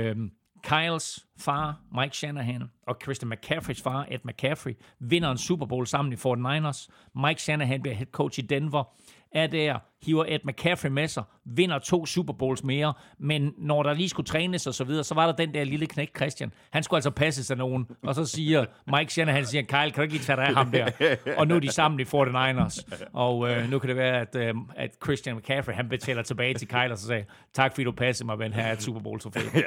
Kyles 0.63 1.27
far, 1.39 1.81
Mike 2.01 2.17
Shanahan, 2.17 2.63
og 2.87 2.97
Christian 3.03 3.29
McCaffreys 3.31 3.83
far, 3.83 4.07
Ed 4.11 4.19
McCaffrey, 4.25 4.73
vinder 5.01 5.31
en 5.31 5.39
Super 5.39 5.67
Bowl 5.67 5.87
sammen 5.87 6.13
i 6.13 6.17
49ers. 6.17 6.89
Mike 7.27 7.43
Shanahan 7.43 7.83
bliver 7.83 7.95
head 7.95 8.07
coach 8.07 8.39
i 8.39 8.43
Denver 8.43 8.85
er 9.33 9.47
der, 9.47 9.79
hiver 10.03 10.25
Ed 10.29 10.39
McCaffrey 10.45 10.91
med 10.91 11.09
sig, 11.09 11.23
vinder 11.45 11.79
to 11.79 12.07
Super 12.07 12.33
Bowls 12.33 12.65
mere, 12.65 12.93
men 13.19 13.53
når 13.59 13.83
der 13.83 13.95
lige 13.95 14.09
skulle 14.09 14.27
trænes 14.27 14.67
og 14.67 14.75
så 14.75 14.85
videre, 14.85 15.05
så 15.05 15.15
var 15.15 15.27
der 15.27 15.33
den 15.33 15.55
der 15.55 15.65
lille 15.65 15.87
knæk 15.87 16.17
Christian. 16.17 16.53
Han 16.71 16.83
skulle 16.83 16.99
altså 16.99 17.11
passe 17.11 17.55
af 17.55 17.59
nogen, 17.59 17.87
og 18.03 18.15
så 18.15 18.25
siger 18.25 18.65
Mike 18.97 19.13
Shanahan, 19.13 19.47
siger, 19.47 19.63
Kyle, 19.63 19.91
kan 19.91 19.95
du 19.97 20.03
ikke 20.03 20.15
lige 20.15 20.25
tage 20.25 20.37
dig 20.37 20.45
af 20.45 20.55
ham 20.55 20.71
der? 20.71 20.91
Og 21.37 21.47
nu 21.49 21.55
er 21.55 21.61
de 21.61 21.73
sammen 21.73 22.01
i 22.01 22.03
49ers, 22.03 23.07
og 23.13 23.51
øh, 23.51 23.71
nu 23.71 23.79
kan 23.79 23.89
det 23.89 23.97
være, 23.97 24.21
at, 24.21 24.37
øh, 24.37 24.55
at 24.77 24.91
Christian 25.05 25.37
McCaffrey, 25.37 25.75
han 25.75 25.89
betaler 25.89 26.23
tilbage 26.23 26.55
til 26.55 26.69
Kyle, 26.69 26.93
og 26.93 26.99
så 26.99 27.07
sagde, 27.07 27.25
tak 27.55 27.73
fordi 27.73 27.85
du 27.85 27.93
passede 27.93 28.27
mig, 28.27 28.39
men 28.39 28.53
her 28.53 28.63
er 28.63 28.73
et 28.73 28.83
Super 28.83 29.01
Bowl 29.01 29.21
trofæ. 29.21 29.41
ja. 29.55 29.61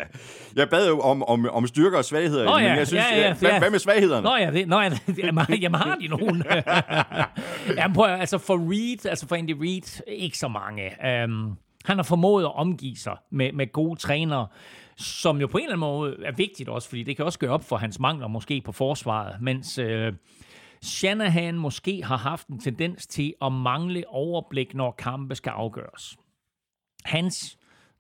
Jeg 0.55 0.69
bad 0.69 0.87
jo 0.87 0.99
om, 0.99 1.23
om, 1.23 1.49
om 1.49 1.67
styrker 1.67 1.97
og 1.97 2.05
svagheder, 2.05 2.45
Nå, 2.45 2.57
ja, 2.57 2.69
men 2.69 2.77
jeg 2.77 2.87
synes, 2.87 3.03
ja, 3.11 3.21
ja, 3.21 3.33
hvad, 3.33 3.49
ja. 3.49 3.59
hvad 3.59 3.69
med 3.69 3.79
svaghederne? 3.79 4.23
Nå 4.23 4.35
ja, 4.35 4.51
det, 4.51 4.67
nå, 4.67 4.81
ja 4.81 4.89
det, 4.89 5.17
jamen, 5.17 5.45
jamen, 5.61 5.79
har 5.79 5.95
de 5.95 6.07
nogen? 6.07 6.43
jamen, 7.77 7.95
prøv, 7.95 8.05
altså 8.05 8.37
for 8.37 8.71
Reed, 8.71 9.05
altså 9.05 9.27
for 9.27 9.35
Andy 9.35 9.55
Reid, 9.61 10.01
ikke 10.23 10.37
så 10.37 10.47
mange. 10.47 10.91
Um, 11.23 11.57
han 11.85 11.97
har 11.97 12.03
formået 12.03 12.43
at 12.43 12.55
omgive 12.55 12.95
sig 12.95 13.17
med, 13.29 13.51
med 13.51 13.71
gode 13.71 13.99
trænere, 13.99 14.47
som 14.97 15.41
jo 15.41 15.47
på 15.47 15.57
en 15.57 15.63
eller 15.63 15.75
anden 15.75 15.87
måde 15.87 16.15
er 16.25 16.31
vigtigt 16.31 16.69
også, 16.69 16.89
fordi 16.89 17.03
det 17.03 17.15
kan 17.15 17.25
også 17.25 17.39
gøre 17.39 17.51
op 17.51 17.63
for 17.63 17.77
hans 17.77 17.99
mangler 17.99 18.27
måske 18.27 18.61
på 18.61 18.71
forsvaret, 18.71 19.41
mens 19.41 19.77
Øh, 19.77 20.13
Shanahan 20.83 21.55
måske 21.55 22.03
har 22.03 22.17
haft 22.17 22.47
en 22.47 22.59
tendens 22.59 23.07
til 23.07 23.33
at 23.41 23.51
mangle 23.51 24.03
overblik, 24.07 24.73
når 24.73 24.91
kampe 24.91 25.35
skal 25.35 25.49
afgøres. 25.49 26.17
Hans, 27.05 27.57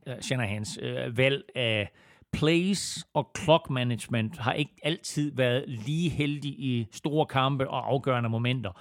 uh, 0.07 0.13
Shanahans 0.21 0.79
uh, 0.81 1.17
valg 1.17 1.43
af 1.55 1.91
plays 2.33 3.05
og 3.13 3.31
clock 3.37 3.69
management 3.69 4.37
har 4.37 4.53
ikke 4.53 4.75
altid 4.83 5.35
været 5.35 5.63
lige 5.67 6.09
heldig 6.09 6.51
i 6.51 6.87
store 6.91 7.25
kampe 7.25 7.69
og 7.69 7.89
afgørende 7.91 8.29
momenter. 8.29 8.71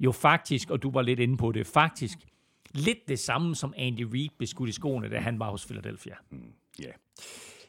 Jo 0.00 0.12
faktisk, 0.12 0.70
og 0.70 0.82
du 0.82 0.90
var 0.90 1.02
lidt 1.02 1.20
inde 1.20 1.36
på 1.36 1.52
det, 1.52 1.66
faktisk 1.66 2.18
lidt 2.76 3.08
det 3.08 3.18
samme, 3.18 3.54
som 3.54 3.74
Andy 3.76 4.02
Reid 4.12 4.28
beskudte 4.38 4.68
i 4.70 4.72
skoene, 4.72 5.10
da 5.10 5.18
han 5.18 5.38
var 5.38 5.50
hos 5.50 5.66
Philadelphia. 5.66 6.14
Mm, 6.30 6.38
ja. 6.78 6.84
Yeah. 6.84 6.94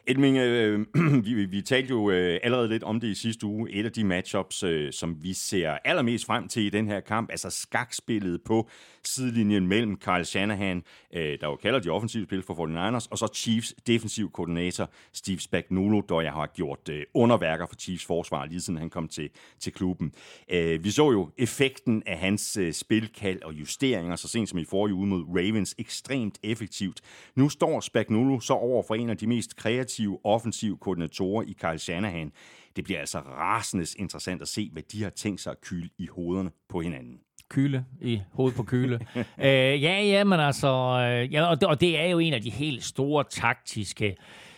Edming, 0.08 0.38
øh, 0.38 0.86
vi, 1.26 1.46
vi 1.46 1.62
talte 1.62 1.90
jo 1.90 2.12
øh, 2.12 2.40
allerede 2.44 2.68
lidt 2.68 2.84
om 2.84 3.00
det 3.00 3.08
i 3.08 3.16
sidste 3.16 3.46
uge. 3.46 3.72
Et 3.72 3.86
af 3.86 3.92
de 3.92 4.04
matchups, 4.04 4.64
øh, 4.64 4.94
som 4.94 5.24
vi 5.24 5.34
ser 5.34 5.78
allermest 5.86 6.26
frem 6.26 6.48
til 6.48 6.64
i 6.64 6.70
den 6.70 6.88
her 6.88 7.00
kamp, 7.00 7.32
altså 7.32 7.50
skakspillet 7.50 8.42
på 8.46 8.70
sidelinjen 9.08 9.68
mellem 9.68 9.98
Kyle 9.98 10.26
Shanahan, 10.26 10.84
øh, 11.14 11.40
der 11.42 11.48
jo 11.48 11.56
kalder 11.56 11.80
de 11.80 11.90
offensive 11.90 12.26
spil 12.26 12.44
for 12.44 12.54
49ers, 12.54 13.08
og 13.12 13.18
så 13.18 13.28
Chiefs 13.36 13.76
defensiv 13.88 14.32
koordinator 14.32 14.90
Steve 15.14 15.40
Spagnuolo, 15.40 16.02
der 16.10 16.22
jeg 16.22 16.32
har 16.32 16.46
gjort 16.46 16.90
øh, 16.90 17.04
underværker 17.14 17.66
for 17.66 17.76
Chiefs 17.76 18.06
forsvar, 18.06 18.46
lige 18.46 18.62
siden 18.62 18.80
han 18.80 18.90
kom 18.90 19.08
til, 19.08 19.30
til 19.60 19.74
klubben. 19.74 20.14
Øh, 20.52 20.84
vi 20.84 20.92
så 20.92 21.12
jo 21.12 21.30
effekten 21.38 22.04
af 22.06 22.18
hans 22.18 22.58
øh, 22.58 22.74
spilkald 22.74 23.42
og 23.42 23.54
justeringer, 23.54 24.16
så 24.16 24.28
sent 24.28 24.50
som 24.50 24.60
i 24.60 24.66
forrige 24.66 24.94
uge 24.94 25.08
mod 25.08 25.26
Ravens, 25.28 25.76
ekstremt 25.78 26.40
effektivt. 26.44 27.02
Nu 27.36 27.50
står 27.50 27.80
Spagnuolo 27.80 28.40
så 28.40 28.54
over 28.54 28.84
for 28.88 28.96
en 28.96 29.10
af 29.10 29.18
de 29.18 29.28
mest 29.28 29.56
kreative 29.56 30.20
offensive 30.24 30.78
koordinatorer 30.78 31.44
i 31.44 31.56
Kyle 31.62 31.80
Shanahan. 31.80 32.32
Det 32.78 32.86
bliver 32.86 33.00
altså 33.00 33.20
rasende 33.20 33.86
interessant 33.98 34.42
at 34.42 34.48
se, 34.48 34.70
hvad 34.74 34.84
de 34.92 35.04
har 35.04 35.10
tænkt 35.10 35.42
sig 35.42 35.52
at 35.52 35.62
kyle 35.62 35.90
i 35.98 36.08
hovederne 36.08 36.52
på 36.70 36.82
hinanden 36.82 37.20
kyle 37.50 37.86
i 38.02 38.22
hovedet 38.32 38.58
på 38.58 38.64
kyle. 38.64 39.00
øh, 39.16 39.84
ja, 39.84 40.02
ja, 40.04 40.24
men 40.24 40.40
altså, 40.40 40.68
øh, 40.68 41.34
ja, 41.34 41.44
og, 41.44 41.62
det, 41.62 41.70
og 41.70 41.82
det 41.82 42.00
er 42.00 42.06
jo 42.06 42.20
en 42.20 42.34
af 42.34 42.42
de 42.42 42.50
helt 42.50 42.84
store 42.84 43.24
taktiske 43.30 44.16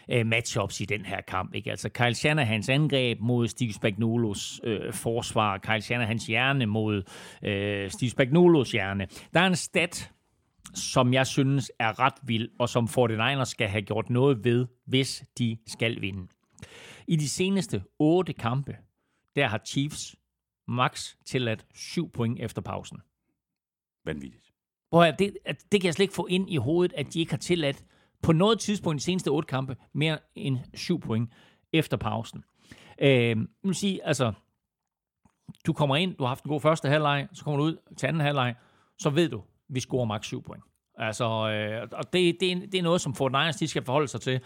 øh, 0.09 0.26
matchups 0.26 0.82
i 0.82 0.86
den 0.86 1.05
her 1.05 1.22
kamp. 1.22 1.55
Ikke? 1.55 1.72
Altså 1.72 1.89
Kyle 1.89 2.13
Shanahans 2.13 2.70
angreb 2.70 3.20
mod 3.20 3.47
Steve 3.47 3.74
Spagnuolos 3.74 4.61
øh, 4.63 4.93
forsvar, 4.93 5.57
Kyle 5.57 5.82
Shanahans 5.82 6.26
hjerne 6.26 6.65
mod 6.65 7.03
øh, 7.43 7.91
Steve 7.91 8.09
Spagnuolos 8.09 8.72
hjerne. 8.72 9.07
Der 9.34 9.39
er 9.39 9.47
en 9.47 9.55
stat, 9.55 10.11
som 10.76 11.13
jeg 11.13 11.28
synes 11.28 11.72
er 11.80 11.99
ret 11.99 12.13
vild, 12.24 12.49
og 12.59 12.70
som 12.70 12.86
49ers 12.86 13.45
skal 13.45 13.67
have 13.67 13.82
gjort 13.82 14.09
noget 14.09 14.43
ved, 14.43 14.65
hvis 14.86 15.24
de 15.38 15.57
skal 15.67 16.01
vinde. 16.01 16.28
I 17.10 17.16
de 17.16 17.30
seneste 17.30 17.84
otte 17.99 18.34
kampe, 18.34 18.78
der 19.36 19.47
har 19.47 19.62
Chiefs 19.66 20.16
max 20.68 21.16
tilladt 21.26 21.66
7 21.74 22.12
point 22.12 22.39
efter 22.39 22.62
pausen. 22.62 23.01
Vanvittigt. 24.05 24.53
Prøv 24.91 25.01
at, 25.01 25.20
det, 25.20 25.38
det 25.72 25.82
kan 25.82 25.86
jeg 25.86 25.93
slet 25.93 26.03
ikke 26.03 26.14
få 26.14 26.26
ind 26.26 26.49
i 26.49 26.57
hovedet, 26.57 26.93
at 26.93 27.14
de 27.14 27.20
ikke 27.20 27.32
har 27.32 27.38
tilladt 27.38 27.84
på 28.24 28.32
noget 28.32 28.60
tidspunkt 28.60 28.95
i 28.95 28.99
de 28.99 29.03
seneste 29.03 29.28
otte 29.28 29.47
kampe 29.47 29.76
mere 29.93 30.20
end 30.36 30.57
7 30.74 30.99
point 30.99 31.30
efter 31.74 31.97
pausen. 31.97 32.43
Øh, 33.01 33.38
nu 33.64 33.74
sige, 33.74 34.05
altså, 34.05 34.34
du 35.66 35.74
kommer 35.74 35.95
ind, 35.95 36.16
du 36.16 36.24
har 36.24 36.28
haft 36.28 36.43
en 36.43 36.49
god 36.49 36.62
første 36.62 36.89
halvleg, 36.89 37.28
så 37.34 37.43
kommer 37.43 37.57
du 37.57 37.64
ud 37.64 37.78
til 37.97 38.07
anden 38.07 38.22
halvleg, 38.22 38.55
så 38.99 39.10
ved 39.10 39.30
du, 39.30 39.43
vi 39.70 39.80
scorer 39.80 40.05
maks 40.05 40.28
7 40.28 40.43
point. 40.43 40.64
Altså, 40.95 41.26
øh, 41.26 41.88
og 41.91 42.14
det, 42.14 42.38
det, 42.39 42.72
det 42.72 42.78
er 42.78 42.84
noget, 42.84 43.01
som 43.01 43.16
Fort 43.16 43.32
Niners, 43.32 43.55
de 43.55 43.68
skal 43.68 43.84
forholde 43.84 44.07
sig 44.07 44.22
til. 44.22 44.41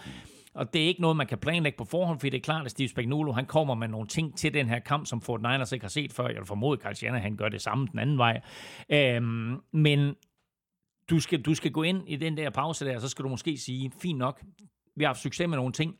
Og 0.53 0.73
det 0.73 0.83
er 0.83 0.87
ikke 0.87 1.01
noget, 1.01 1.17
man 1.17 1.27
kan 1.27 1.37
planlægge 1.37 1.77
på 1.77 1.85
forhånd, 1.85 2.19
fordi 2.19 2.29
det 2.29 2.37
er 2.37 2.41
klart, 2.41 2.65
at 2.65 2.71
Steve 2.71 2.89
Spagnuolo, 2.89 3.31
han 3.31 3.45
kommer 3.45 3.75
med 3.75 3.87
nogle 3.87 4.07
ting 4.07 4.37
til 4.37 4.53
den 4.53 4.69
her 4.69 4.79
kamp, 4.79 5.07
som 5.07 5.21
Fort 5.21 5.41
Niners 5.41 5.71
ikke 5.71 5.83
har 5.83 5.89
set 5.89 6.13
før. 6.13 6.27
Jeg 6.27 6.37
vil 6.37 6.45
formode, 6.45 6.77
at 6.77 6.83
Carl 6.83 6.95
Shanahan 6.95 7.35
gør 7.35 7.49
det 7.49 7.61
samme 7.61 7.87
den 7.91 7.99
anden 7.99 8.17
vej. 8.17 8.41
Øhm, 8.89 9.57
men 9.71 10.15
du 11.09 11.19
skal, 11.19 11.41
du 11.41 11.55
skal 11.55 11.71
gå 11.71 11.83
ind 11.83 12.03
i 12.07 12.15
den 12.15 12.37
der 12.37 12.49
pause 12.49 12.85
der, 12.85 12.95
og 12.95 13.01
så 13.01 13.09
skal 13.09 13.23
du 13.23 13.29
måske 13.29 13.57
sige, 13.57 13.91
fint 14.01 14.17
nok, 14.17 14.43
vi 14.95 15.03
har 15.03 15.09
haft 15.09 15.19
succes 15.19 15.47
med 15.47 15.57
nogle 15.57 15.73
ting, 15.73 15.95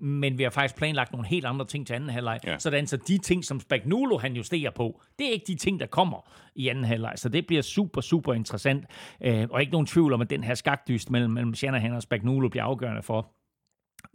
men 0.00 0.38
vi 0.38 0.42
har 0.42 0.50
faktisk 0.50 0.76
planlagt 0.76 1.12
nogle 1.12 1.26
helt 1.26 1.46
andre 1.46 1.66
ting 1.66 1.86
til 1.86 1.94
anden 1.94 2.10
halvleg. 2.10 2.40
Ja. 2.46 2.58
Sådan 2.58 2.86
så 2.86 2.96
de 2.96 3.18
ting, 3.18 3.44
som 3.44 3.60
Spagnuolo 3.60 4.18
han 4.18 4.36
justerer 4.36 4.70
på, 4.70 5.00
det 5.18 5.26
er 5.26 5.32
ikke 5.32 5.46
de 5.46 5.54
ting, 5.54 5.80
der 5.80 5.86
kommer 5.86 6.30
i 6.54 6.68
anden 6.68 6.84
halvleg. 6.84 7.12
Så 7.16 7.28
det 7.28 7.46
bliver 7.46 7.62
super, 7.62 8.00
super 8.00 8.34
interessant. 8.34 8.84
Øh, 9.20 9.46
og 9.50 9.60
ikke 9.60 9.72
nogen 9.72 9.86
tvivl 9.86 10.12
om, 10.12 10.20
at 10.20 10.30
den 10.30 10.44
her 10.44 10.54
skakdyst 10.54 11.10
mellem, 11.10 11.30
mellem 11.30 11.54
Shanahan 11.54 11.92
og 11.92 12.02
Spagnuolo 12.02 12.48
bliver 12.48 12.64
afgørende 12.64 13.02
for, 13.02 13.32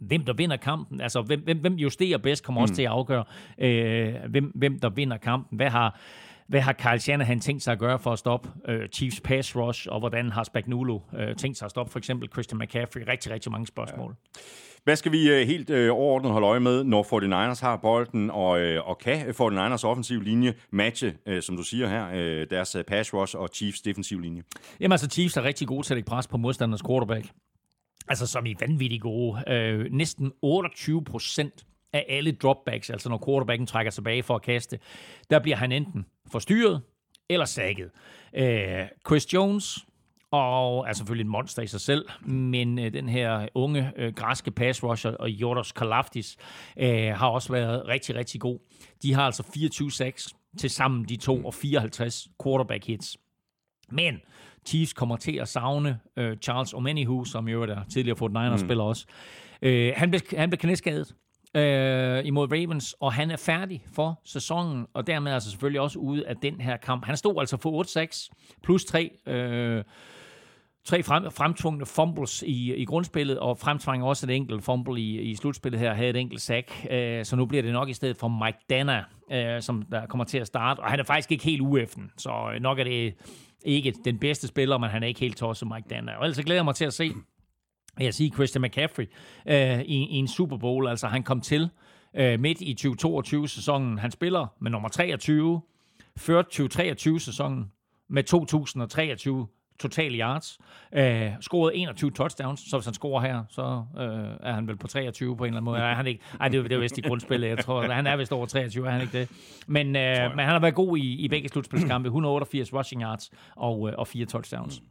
hvem 0.00 0.24
der 0.24 0.32
vinder 0.32 0.56
kampen. 0.56 1.00
Altså, 1.00 1.22
hvem, 1.22 1.40
hvem, 1.40 1.58
hvem 1.58 1.74
justerer 1.74 2.18
bedst, 2.18 2.44
kommer 2.44 2.60
mm. 2.60 2.62
også 2.62 2.74
til 2.74 2.82
at 2.82 2.88
afgøre, 2.88 3.24
øh, 3.58 4.14
hvem, 4.30 4.44
hvem 4.44 4.78
der 4.78 4.88
vinder 4.90 5.16
kampen. 5.16 5.56
Hvad 5.56 5.70
har, 5.70 6.00
hvad 6.48 6.60
har 6.60 6.72
Kyle 6.72 6.98
Shanahan 6.98 7.40
tænkt 7.40 7.62
sig 7.62 7.72
at 7.72 7.78
gøre 7.78 7.98
for 7.98 8.12
at 8.12 8.18
stoppe 8.18 8.48
øh, 8.68 8.88
Chiefs 8.88 9.20
pass 9.20 9.56
rush, 9.56 9.86
og 9.90 9.98
hvordan 9.98 10.30
har 10.30 10.44
Spagnuolo 10.44 11.00
øh, 11.18 11.36
tænkt 11.36 11.58
sig 11.58 11.64
at 11.64 11.70
stoppe 11.70 11.92
for 11.92 11.98
eksempel 11.98 12.28
Christian 12.32 12.58
McCaffrey? 12.58 13.02
Rigtig, 13.08 13.32
rigtig 13.32 13.52
mange 13.52 13.66
spørgsmål. 13.66 14.14
Ja. 14.36 14.40
Hvad 14.84 14.96
skal 14.96 15.12
vi 15.12 15.30
øh, 15.30 15.46
helt 15.46 15.70
øh, 15.70 15.92
overordnet 15.92 16.32
holde 16.32 16.46
øje 16.46 16.60
med, 16.60 16.84
når 16.84 17.02
49ers 17.02 17.60
har 17.60 17.76
bolden, 17.76 18.30
og, 18.30 18.60
øh, 18.60 18.88
og 18.88 18.98
kan 18.98 19.28
49ers 19.28 19.84
offensiv 19.84 20.20
linje 20.20 20.54
matche, 20.70 21.14
øh, 21.26 21.42
som 21.42 21.56
du 21.56 21.62
siger 21.62 21.88
her, 21.88 22.08
øh, 22.14 22.46
deres 22.50 22.76
pass 22.86 23.14
rush 23.14 23.36
og 23.36 23.48
Chiefs 23.54 23.80
defensiv 23.80 24.20
linje? 24.20 24.42
Jamen 24.80 24.92
altså, 24.92 25.08
Chiefs 25.08 25.36
er 25.36 25.42
rigtig 25.42 25.68
gode 25.68 25.86
til 25.86 25.94
at 25.94 25.96
lægge 25.96 26.08
pres 26.08 26.26
på 26.26 26.36
modstanders 26.36 26.82
quarterback. 26.82 27.26
Altså, 28.08 28.26
som 28.26 28.46
i 28.46 28.54
vanvittigt 28.60 29.02
gode. 29.02 29.52
Øh, 29.52 29.92
næsten 29.92 30.32
28 30.42 31.04
procent 31.04 31.66
af 31.92 32.06
alle 32.08 32.32
dropbacks, 32.32 32.90
altså 32.90 33.08
når 33.08 33.22
quarterbacken 33.26 33.66
trækker 33.66 33.90
tilbage 33.92 34.22
for 34.22 34.34
at 34.34 34.42
kaste, 34.42 34.78
der 35.30 35.38
bliver 35.38 35.56
han 35.56 35.72
enten 35.72 36.06
forstyrret 36.32 36.82
eller 37.30 37.46
sækket. 37.46 37.90
Øh, 38.34 38.86
Chris 39.06 39.32
Jones, 39.34 39.78
og 40.30 40.88
er 40.88 40.92
selvfølgelig 40.92 41.24
en 41.24 41.30
monster 41.30 41.62
i 41.62 41.66
sig 41.66 41.80
selv, 41.80 42.08
men 42.26 42.78
øh, 42.78 42.92
den 42.92 43.08
her 43.08 43.48
unge 43.54 43.92
øh, 43.96 44.14
græske 44.14 44.50
pass 44.50 44.84
rusher 44.84 45.10
og 45.10 45.30
Jordos 45.30 45.72
Kalafdis 45.72 46.36
øh, 46.78 47.08
har 47.14 47.28
også 47.28 47.52
været 47.52 47.88
rigtig, 47.88 48.14
rigtig 48.14 48.40
god. 48.40 48.58
De 49.02 49.14
har 49.14 49.22
altså 49.22 49.42
24-6 49.42 50.56
til 50.58 50.70
sammen 50.70 51.04
de 51.04 51.16
to 51.16 51.46
og 51.46 51.54
54 51.54 52.28
quarterback 52.42 52.86
hits. 52.86 53.18
Men 53.90 54.20
Chiefs 54.66 54.92
kommer 54.92 55.16
til 55.16 55.36
at 55.36 55.48
savne 55.48 55.98
øh, 56.16 56.36
Charles 56.36 56.74
Omenihu, 56.74 57.24
som 57.24 57.48
jo 57.48 57.62
er 57.62 57.84
tidligere 57.92 58.16
Fort 58.16 58.30
Niners 58.30 58.60
spiller 58.60 58.84
også. 58.84 59.06
Øh, 59.62 59.92
han, 59.96 60.10
blev, 60.10 60.20
han 60.36 60.50
blev 60.50 60.58
knæskadet 60.58 61.14
øh, 61.54 62.26
imod 62.26 62.52
Ravens, 62.52 62.94
og 63.00 63.12
han 63.12 63.30
er 63.30 63.36
færdig 63.36 63.84
for 63.92 64.20
sæsonen, 64.24 64.86
og 64.94 65.06
dermed 65.06 65.32
altså 65.32 65.50
selvfølgelig 65.50 65.80
også 65.80 65.98
ude 65.98 66.26
af 66.26 66.36
den 66.36 66.60
her 66.60 66.76
kamp. 66.76 67.04
Han 67.04 67.16
stod 67.16 67.34
altså 67.38 67.56
for 67.56 68.30
8-6, 68.32 68.56
plus 68.62 68.84
3 68.84 69.10
øh, 69.26 69.84
tre 70.88 71.02
frem, 71.02 71.30
fremtvungne 71.30 71.86
fumbles 71.86 72.42
i, 72.42 72.74
i 72.74 72.84
grundspillet, 72.84 73.38
og 73.38 73.58
fremtvang 73.58 74.04
også 74.04 74.26
et 74.26 74.30
enkelt 74.30 74.64
fumble 74.64 75.00
i, 75.00 75.20
i 75.20 75.34
slutspillet 75.34 75.80
her, 75.80 75.94
havde 75.94 76.10
et 76.10 76.16
enkelt 76.16 76.40
sack. 76.40 76.86
Øh, 76.90 77.24
så 77.24 77.36
nu 77.36 77.46
bliver 77.46 77.62
det 77.62 77.72
nok 77.72 77.88
i 77.88 77.92
stedet 77.92 78.16
for 78.16 78.28
Mike 78.28 78.58
Dana, 78.70 79.04
øh, 79.32 79.62
som 79.62 79.82
der 79.82 80.06
kommer 80.06 80.24
til 80.24 80.38
at 80.38 80.46
starte. 80.46 80.80
Og 80.80 80.90
han 80.90 81.00
er 81.00 81.04
faktisk 81.04 81.32
ikke 81.32 81.44
helt 81.44 81.60
ueffen, 81.60 82.10
så 82.16 82.50
øh, 82.54 82.60
nok 82.60 82.78
er 82.78 82.84
det 82.84 83.14
ikke 83.64 83.94
den 84.04 84.18
bedste 84.18 84.48
spiller, 84.48 84.78
men 84.78 84.90
han 84.90 85.02
er 85.02 85.06
ikke 85.06 85.20
helt 85.20 85.36
tosset 85.36 85.68
Mike 85.74 85.88
Dana. 85.90 86.12
Og 86.12 86.24
ellers 86.24 86.44
glæder 86.44 86.58
jeg 86.58 86.64
mig 86.64 86.74
til 86.74 86.84
at 86.84 86.92
se, 86.92 87.12
jeg 88.00 88.14
siger 88.14 88.34
Christian 88.34 88.62
McCaffrey, 88.62 89.06
øh, 89.48 89.80
i, 89.80 90.06
i 90.06 90.16
en 90.16 90.28
Super 90.28 90.56
Bowl. 90.56 90.88
Altså 90.88 91.06
han 91.06 91.22
kom 91.22 91.40
til 91.40 91.70
øh, 92.16 92.40
midt 92.40 92.60
i 92.60 92.76
2022-sæsonen. 92.80 93.98
Han 93.98 94.10
spiller 94.10 94.46
med 94.60 94.70
nummer 94.70 94.88
23, 94.88 95.60
ført 96.16 96.60
2023-sæsonen 96.60 97.72
med 98.08 98.22
2023 98.22 99.46
total 99.80 100.20
yards, 100.20 100.58
øh, 100.94 101.30
scoret 101.40 101.72
21 101.74 102.10
touchdowns, 102.10 102.60
så 102.70 102.76
hvis 102.76 102.84
han 102.84 102.94
scorer 102.94 103.20
her, 103.20 103.44
så 103.50 103.84
øh, 103.98 104.48
er 104.48 104.52
han 104.52 104.66
vel 104.68 104.76
på 104.76 104.86
23 104.86 105.36
på 105.36 105.44
en 105.44 105.48
eller 105.48 105.56
anden 105.56 105.64
måde. 105.64 105.78
Er 105.78 105.94
han 105.94 106.06
ikke? 106.06 106.20
Ej, 106.40 106.48
det 106.48 106.58
er, 106.58 106.62
det 106.62 106.72
er 106.72 106.78
vist 106.78 106.98
i 106.98 107.00
grundspillet, 107.00 107.48
jeg 107.48 107.58
tror. 107.64 107.82
Han 107.82 108.06
er 108.06 108.16
vist 108.16 108.32
over 108.32 108.46
23, 108.46 108.86
er 108.86 108.90
han 108.90 109.00
ikke 109.00 109.18
det? 109.18 109.28
Men, 109.66 109.86
øh, 109.86 110.30
men 110.30 110.38
han 110.38 110.48
har 110.48 110.58
været 110.58 110.74
god 110.74 110.98
i, 110.98 111.14
i 111.24 111.28
begge 111.28 111.48
slutspilskampe. 111.48 112.06
188 112.06 112.72
rushing 112.72 113.02
yards 113.02 113.30
og, 113.56 113.88
øh, 113.88 113.94
og 113.98 114.06
fire 114.06 114.26
touchdowns. 114.26 114.82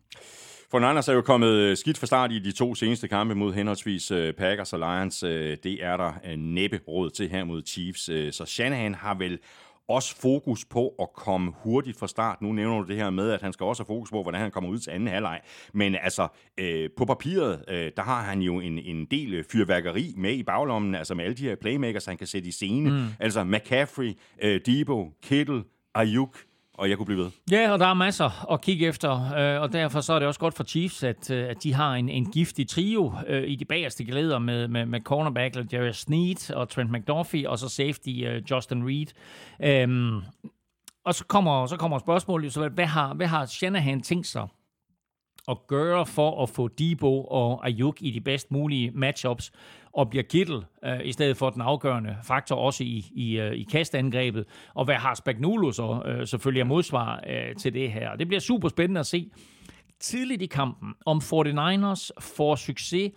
For 0.72 0.80
Niners 0.80 1.08
er 1.08 1.14
jo 1.14 1.22
kommet 1.22 1.50
øh, 1.50 1.78
skidt 1.78 1.98
fra 1.98 2.06
start 2.08 2.32
i 2.32 2.40
de 2.40 2.52
to 2.52 2.76
seneste 2.76 3.08
kampe 3.08 3.36
mod 3.36 3.54
henholdsvis 3.54 4.12
øh, 4.12 4.34
Packers 4.34 4.74
og 4.74 4.80
Lions. 4.80 5.24
Øh, 5.24 5.58
Det 5.64 5.84
er 5.86 5.98
der 5.98 6.36
næppe 6.38 6.80
råd 6.88 7.10
til 7.10 7.30
her 7.30 7.44
mod 7.44 7.62
Chiefs. 7.66 8.02
Så 8.36 8.44
Shanahan 8.46 8.96
har 8.96 9.14
vel 9.16 9.40
også 9.88 10.16
fokus 10.16 10.66
på 10.66 10.96
at 11.00 11.14
komme 11.14 11.52
hurtigt 11.64 12.00
fra 12.00 12.08
start. 12.08 12.42
Nu 12.42 12.52
nævner 12.52 12.82
du 12.82 12.88
det 12.88 12.96
her 12.96 13.10
med, 13.10 13.32
at 13.32 13.42
han 13.42 13.54
skal 13.54 13.64
også 13.64 13.84
have 13.84 13.88
fokus 13.88 14.10
på, 14.10 14.22
hvordan 14.22 14.42
han 14.42 14.52
kommer 14.52 14.70
ud 14.70 14.80
til 14.80 14.92
anden 14.92 15.08
halvleg. 15.08 15.42
Men 15.74 15.96
altså, 15.96 16.28
øh, 16.58 16.90
på 16.98 17.06
papiret, 17.06 17.64
øh, 17.68 17.92
der 17.98 18.04
har 18.04 18.22
han 18.22 18.42
jo 18.42 18.60
en, 18.60 18.80
en 18.80 19.06
del 19.06 19.34
øh, 19.34 19.44
fyrværkeri 19.44 20.14
med 20.18 20.34
i 20.34 20.44
baglommen, 20.44 20.96
altså 20.96 21.16
med 21.16 21.24
alle 21.24 21.36
de 21.36 21.44
her 21.44 21.56
playmakers, 21.56 22.06
han 22.06 22.18
kan 22.18 22.28
sætte 22.28 22.48
i 22.48 22.52
scene. 22.52 22.90
Mm. 22.90 23.06
Altså 23.20 23.44
McCaffrey, 23.44 24.14
øh, 24.42 24.62
Debo, 24.66 25.12
Kittle, 25.24 25.64
Ayuk, 25.96 26.38
og 26.78 26.90
jeg 26.90 26.98
kunne 26.98 27.06
blive 27.06 27.20
ved. 27.20 27.32
Ja, 27.52 27.72
og 27.72 27.80
der 27.80 27.86
er 27.86 27.94
masser 27.94 28.52
at 28.52 28.62
kigge 28.62 28.88
efter, 28.88 29.34
øh, 29.38 29.62
og 29.62 29.74
derfor 29.74 30.02
så 30.02 30.14
er 30.14 30.20
det 30.20 30.28
også 30.28 30.40
godt 30.40 30.54
for 30.54 30.64
Chiefs, 30.64 31.04
at, 31.04 31.32
øh, 31.32 31.50
at 31.50 31.64
de 31.64 31.74
har 31.74 31.94
en, 31.94 32.10
en 32.10 32.32
giftig 32.32 32.70
trio 32.70 33.14
øh, 33.28 33.44
i 33.48 33.56
de 33.56 33.66
bagerste 33.66 34.06
glæder 34.06 34.40
med, 34.40 34.68
med, 34.68 34.86
med 34.86 35.02
cornerback 35.02 35.74
Jerry 35.74 35.92
Sneed 35.92 36.52
og 36.52 36.70
Trent 36.70 36.92
McDuffie, 36.92 37.50
og 37.50 37.60
så 37.60 37.70
safety 37.70 38.10
øh, 38.10 38.42
Justin 38.52 38.88
Reed. 38.88 39.08
Øhm, 39.64 40.22
og 41.06 41.16
så 41.16 41.26
kommer, 41.26 41.66
så 41.66 41.78
kommer 41.78 42.00
spørgsmålet 42.00 42.46
jo 42.46 42.52
så, 42.52 42.70
hvad 42.70 42.86
har, 42.86 43.14
hvad 43.14 43.28
har 43.28 43.46
Shanahan 43.46 44.02
tænkt 44.02 44.28
sig 44.28 44.48
at 45.48 45.58
gøre 45.68 46.06
for 46.06 46.44
at 46.44 46.50
få 46.50 46.68
Debo 46.68 47.24
og 47.24 47.68
Ayuk 47.68 47.98
i 48.00 48.12
de 48.12 48.22
bedst 48.22 48.52
mulige 48.52 48.92
matchups, 48.92 49.52
og 49.94 50.10
bliver 50.10 50.24
Kittel 50.24 50.66
øh, 50.86 51.00
i 51.04 51.12
stedet 51.12 51.38
for 51.38 51.50
den 51.50 51.62
afgørende 51.62 52.18
faktor 52.24 52.56
også 52.56 52.84
i, 52.84 53.06
i, 53.16 53.40
øh, 53.40 53.54
i 53.54 53.64
kastangrebet, 53.64 54.46
og 54.74 54.86
hvad 54.86 54.96
har 54.96 55.16
Spagnuolo 55.16 55.72
så 55.72 56.02
øh, 56.06 56.28
selvfølgelig 56.28 56.62
at 56.62 56.68
modsvar 56.68 57.24
øh, 57.28 57.56
til 57.56 57.74
det 57.74 57.92
her. 57.92 58.16
Det 58.16 58.28
bliver 58.28 58.42
super 58.42 58.70
spændende 58.70 59.00
at 59.00 59.08
se 59.08 59.32
tidligt 60.00 60.42
i 60.42 60.46
kampen, 60.46 60.94
om 61.06 61.18
49ers 61.18 62.10
får 62.20 62.56
succes 62.56 63.12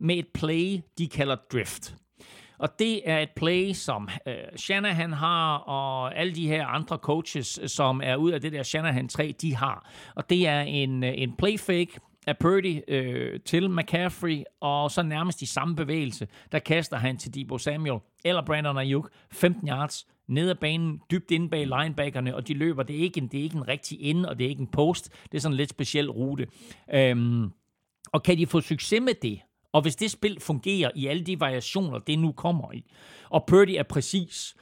med 0.00 0.16
et 0.16 0.26
play, 0.34 0.80
de 0.98 1.08
kalder 1.08 1.36
drift. 1.52 1.94
Og 2.58 2.78
det 2.78 3.10
er 3.10 3.18
et 3.18 3.30
play, 3.36 3.72
som 3.72 4.08
øh, 4.26 4.34
Shanahan 4.56 5.12
har, 5.12 5.56
og 5.56 6.18
alle 6.18 6.34
de 6.34 6.48
her 6.48 6.66
andre 6.66 6.96
coaches, 6.96 7.60
som 7.66 8.00
er 8.04 8.16
ud 8.16 8.30
af 8.30 8.40
det 8.40 8.52
der 8.52 8.62
Shanahan 8.62 9.08
3, 9.08 9.34
de 9.40 9.56
har. 9.56 9.90
Og 10.14 10.30
det 10.30 10.46
er 10.46 10.60
en, 10.60 11.04
øh, 11.04 11.12
en 11.16 11.36
play 11.36 11.58
fake 11.58 12.00
af 12.26 12.38
Purdy 12.38 12.80
øh, 12.88 13.40
til 13.40 13.70
McCaffrey, 13.70 14.42
og 14.60 14.90
så 14.90 15.02
nærmest 15.02 15.42
i 15.42 15.46
samme 15.46 15.76
bevægelse, 15.76 16.28
der 16.52 16.58
kaster 16.58 16.96
han 16.96 17.16
til 17.16 17.34
Debo 17.34 17.58
Samuel 17.58 18.00
eller 18.24 18.42
Brandon 18.44 18.78
Ayuk 18.78 19.10
15 19.32 19.68
yards 19.68 20.06
ned 20.28 20.50
ad 20.50 20.54
banen, 20.54 21.00
dybt 21.10 21.30
inde 21.30 21.48
bag 21.48 21.66
linebackerne, 21.66 22.34
og 22.34 22.48
de 22.48 22.54
løber. 22.54 22.82
Det 22.82 22.96
er 22.96 23.00
ikke 23.00 23.20
en, 23.20 23.28
det 23.28 23.40
er 23.40 23.42
ikke 23.42 23.56
en 23.56 23.68
rigtig 23.68 23.98
ende, 24.00 24.28
og 24.28 24.38
det 24.38 24.44
er 24.44 24.48
ikke 24.48 24.60
en 24.60 24.66
post. 24.66 25.10
Det 25.32 25.38
er 25.38 25.40
sådan 25.40 25.52
en 25.52 25.56
lidt 25.56 25.70
speciel 25.70 26.10
rute. 26.10 26.46
Øhm, 26.94 27.50
og 28.12 28.22
kan 28.22 28.38
de 28.38 28.46
få 28.46 28.60
succes 28.60 29.00
med 29.00 29.14
det, 29.22 29.40
og 29.72 29.82
hvis 29.82 29.96
det 29.96 30.10
spil 30.10 30.40
fungerer 30.40 30.90
i 30.94 31.06
alle 31.06 31.24
de 31.24 31.40
variationer, 31.40 31.98
det 31.98 32.18
nu 32.18 32.32
kommer 32.32 32.72
i, 32.72 32.84
og 33.30 33.44
Purdy 33.46 33.70
er 33.70 33.82
præcis, 33.82 34.54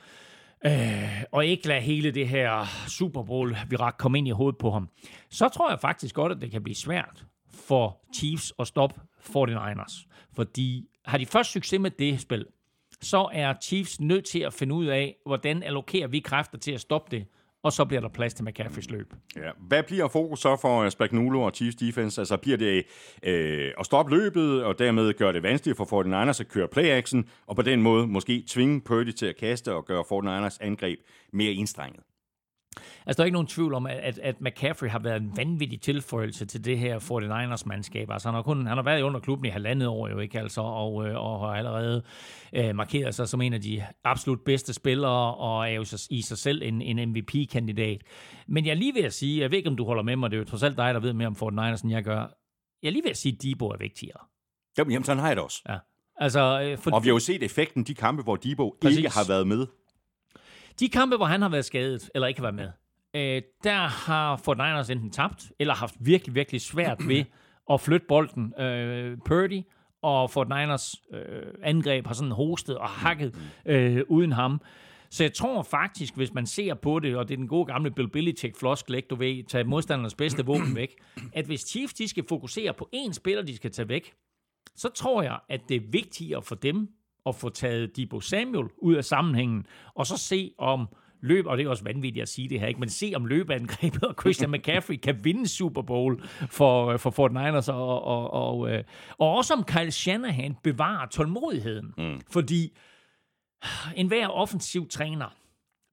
øh, 0.66 1.22
og 1.32 1.46
ikke 1.46 1.68
lade 1.68 1.80
hele 1.80 2.10
det 2.10 2.28
her 2.28 2.66
Super 2.88 3.22
Bowl 3.22 3.56
virak 3.68 3.94
komme 3.98 4.18
ind 4.18 4.28
i 4.28 4.30
hovedet 4.30 4.58
på 4.58 4.70
ham, 4.70 4.88
så 5.30 5.48
tror 5.48 5.70
jeg 5.70 5.80
faktisk 5.80 6.14
godt, 6.14 6.32
at 6.32 6.40
det 6.40 6.50
kan 6.50 6.62
blive 6.62 6.76
svært 6.76 7.24
for 7.54 8.00
Chiefs 8.14 8.52
at 8.58 8.66
stoppe 8.66 9.00
49ers. 9.20 10.06
Fordi 10.34 10.88
har 11.04 11.18
de 11.18 11.26
først 11.26 11.52
succes 11.52 11.80
med 11.80 11.90
det 11.90 12.20
spil, 12.20 12.46
så 13.00 13.28
er 13.32 13.54
Chiefs 13.62 14.00
nødt 14.00 14.24
til 14.24 14.38
at 14.38 14.52
finde 14.52 14.74
ud 14.74 14.86
af, 14.86 15.16
hvordan 15.26 15.62
allokerer 15.62 16.06
vi 16.06 16.20
kræfter 16.20 16.58
til 16.58 16.72
at 16.72 16.80
stoppe 16.80 17.16
det, 17.16 17.26
og 17.62 17.72
så 17.72 17.84
bliver 17.84 18.00
der 18.00 18.08
plads 18.08 18.34
til 18.34 18.44
McCaffreys 18.44 18.90
løb. 18.90 19.14
Ja. 19.36 19.50
Hvad 19.68 19.82
bliver 19.82 20.08
fokus 20.08 20.40
så 20.40 20.56
for 20.56 20.82
øh, 20.82 20.90
Spagnuolo 20.90 21.42
og 21.42 21.52
Chiefs 21.54 21.76
defense? 21.76 22.20
Altså 22.20 22.36
bliver 22.36 22.56
det 22.56 22.84
øh, 23.22 23.72
at 23.78 23.86
stoppe 23.86 24.16
løbet, 24.16 24.64
og 24.64 24.78
dermed 24.78 25.12
gøre 25.14 25.32
det 25.32 25.42
vanskeligt 25.42 25.76
for 25.76 26.02
49ers 26.02 26.40
at 26.40 26.48
køre 26.48 26.68
play-action, 26.68 27.28
og 27.46 27.56
på 27.56 27.62
den 27.62 27.82
måde 27.82 28.06
måske 28.06 28.44
tvinge 28.48 28.80
Purdy 28.80 29.12
til 29.12 29.26
at 29.26 29.36
kaste 29.36 29.74
og 29.74 29.84
gøre 29.84 30.04
49ers 30.12 30.56
angreb 30.60 31.00
mere 31.32 31.52
indstrenget? 31.52 32.00
Altså, 33.06 33.16
der 33.16 33.22
er 33.22 33.24
ikke 33.24 33.32
nogen 33.32 33.46
tvivl 33.46 33.74
om, 33.74 33.86
at, 33.86 34.18
at 34.18 34.40
McCaffrey 34.40 34.88
har 34.88 34.98
været 34.98 35.22
en 35.22 35.36
vanvittig 35.36 35.80
tilføjelse 35.80 36.46
til 36.46 36.64
det 36.64 36.78
her 36.78 36.98
49ers-mandskab. 36.98 38.12
Altså, 38.12 38.28
han 38.28 38.34
har, 38.34 38.42
kun, 38.42 38.66
han 38.66 38.76
har 38.76 38.82
været 38.82 39.02
under 39.02 39.20
klubben 39.20 39.46
i 39.46 39.48
halvandet 39.48 39.88
år, 39.88 40.08
jo 40.08 40.18
ikke 40.18 40.40
altså, 40.40 40.60
og, 40.60 41.08
øh, 41.08 41.16
og 41.16 41.40
har 41.40 41.54
allerede 41.54 42.02
øh, 42.52 42.74
markeret 42.76 43.14
sig 43.14 43.28
som 43.28 43.40
en 43.40 43.52
af 43.52 43.60
de 43.60 43.84
absolut 44.04 44.40
bedste 44.40 44.72
spillere, 44.72 45.34
og 45.34 45.68
er 45.68 45.72
jo 45.72 45.84
i 46.10 46.22
sig 46.22 46.38
selv 46.38 46.62
en, 46.62 46.82
en 46.82 47.08
MVP-kandidat. 47.10 48.00
Men 48.48 48.64
jeg 48.66 48.70
er 48.70 48.76
lige 48.76 48.94
ved 48.94 49.02
at 49.02 49.12
sige, 49.12 49.40
jeg 49.40 49.50
ved 49.50 49.58
ikke, 49.58 49.70
om 49.70 49.76
du 49.76 49.84
holder 49.84 50.02
med 50.02 50.16
mig, 50.16 50.30
det 50.30 50.36
er 50.36 50.40
jo 50.40 50.44
trods 50.44 50.62
alt 50.62 50.76
dig, 50.76 50.94
der 50.94 51.00
ved 51.00 51.12
mere 51.12 51.28
om 51.28 51.36
49ers, 51.58 51.82
end 51.82 51.90
jeg 51.90 52.04
gør. 52.04 52.20
Jeg 52.82 52.88
er 52.88 52.92
lige 52.92 53.04
ved 53.04 53.10
at 53.10 53.16
sige, 53.16 53.34
at 53.34 53.42
Debo 53.42 53.68
er 53.68 53.76
vigtigere. 53.78 54.18
Jamen, 54.78 54.92
jamen 54.92 55.04
sådan 55.04 55.20
har 55.20 55.26
jeg 55.28 55.36
det 55.36 55.44
også. 55.44 55.62
Ja. 55.68 55.78
Altså, 56.16 56.62
øh, 56.62 56.78
for, 56.78 56.90
Og 56.90 57.02
vi 57.02 57.08
har 57.08 57.14
jo 57.14 57.18
set 57.18 57.42
effekten 57.42 57.84
de 57.84 57.94
kampe, 57.94 58.22
hvor 58.22 58.36
Debo 58.36 58.76
Præcis. 58.82 58.98
ikke 58.98 59.10
har 59.10 59.24
været 59.28 59.46
med. 59.46 59.66
De 60.80 60.88
kampe, 60.88 61.16
hvor 61.16 61.26
han 61.26 61.42
har 61.42 61.48
været 61.48 61.64
skadet, 61.64 62.10
eller 62.14 62.28
ikke 62.28 62.40
har 62.40 62.52
været 62.52 62.54
med, 62.54 62.70
øh, 63.14 63.42
der 63.64 63.86
har 63.86 64.36
Fort 64.36 64.56
Niners 64.56 64.90
enten 64.90 65.10
tabt, 65.10 65.52
eller 65.58 65.74
haft 65.74 65.94
virkelig, 66.00 66.34
virkelig 66.34 66.60
svært 66.60 67.08
ved 67.08 67.24
at 67.70 67.80
flytte 67.80 68.06
bolden. 68.08 68.60
Øh, 68.60 69.18
Purdy 69.24 69.62
og 70.02 70.30
Fort 70.30 70.48
Niners 70.48 70.94
øh, 71.12 71.42
angreb 71.62 72.06
har 72.06 72.14
sådan 72.14 72.32
hostet 72.32 72.78
og 72.78 72.88
hakket 72.88 73.36
øh, 73.66 74.02
uden 74.08 74.32
ham. 74.32 74.60
Så 75.10 75.24
jeg 75.24 75.34
tror 75.34 75.62
faktisk, 75.62 76.16
hvis 76.16 76.34
man 76.34 76.46
ser 76.46 76.74
på 76.74 76.98
det, 76.98 77.16
og 77.16 77.28
det 77.28 77.34
er 77.34 77.38
den 77.38 77.48
gode 77.48 77.66
gamle 77.66 77.90
Bill 77.90 78.08
Belichick 78.08 78.58
floskel, 78.58 78.94
ikke, 78.94 79.08
du 79.08 79.14
ved, 79.14 79.44
tage 79.44 79.64
modstandernes 79.64 80.14
bedste 80.14 80.46
våben 80.46 80.76
væk, 80.80 80.94
at 81.32 81.46
hvis 81.46 81.60
Chiefs 81.60 81.94
de 81.94 82.08
skal 82.08 82.24
fokusere 82.28 82.74
på 82.74 82.88
én 82.94 83.12
spiller, 83.12 83.42
de 83.42 83.56
skal 83.56 83.70
tage 83.70 83.88
væk, 83.88 84.12
så 84.76 84.88
tror 84.88 85.22
jeg, 85.22 85.38
at 85.48 85.60
det 85.68 85.76
er 85.76 85.80
vigtigere 85.90 86.42
for 86.42 86.54
dem 86.54 86.88
at 87.26 87.34
få 87.34 87.48
taget 87.48 87.96
Debo 87.96 88.20
Samuel 88.20 88.68
ud 88.78 88.94
af 88.94 89.04
sammenhængen, 89.04 89.66
og 89.94 90.06
så 90.06 90.16
se 90.16 90.52
om 90.58 90.88
løb, 91.22 91.46
og 91.46 91.58
det 91.58 91.66
er 91.66 91.70
også 91.70 91.84
vanvittigt 91.84 92.22
at 92.22 92.28
sige 92.28 92.48
det 92.48 92.60
her, 92.60 92.66
ikke? 92.66 92.80
men 92.80 92.88
se 92.88 93.12
om 93.16 93.26
løbeangrebet 93.26 94.04
og 94.04 94.14
Christian 94.20 94.50
McCaffrey 94.54 94.96
kan 94.96 95.24
vinde 95.24 95.48
Super 95.48 95.82
Bowl 95.82 96.22
for, 96.50 96.96
for 96.96 97.10
Fort 97.10 97.32
Niners, 97.32 97.68
og, 97.68 98.02
og, 98.02 98.30
og, 98.30 98.70
øh, 98.70 98.84
og 99.18 99.36
også 99.36 99.54
om 99.54 99.64
Kyle 99.64 99.90
Shanahan 99.90 100.56
bevarer 100.62 101.08
tålmodigheden. 101.08 101.94
Mm. 101.98 102.20
Fordi 102.30 102.76
enhver 103.96 104.28
offensiv 104.28 104.88
træner 104.88 105.36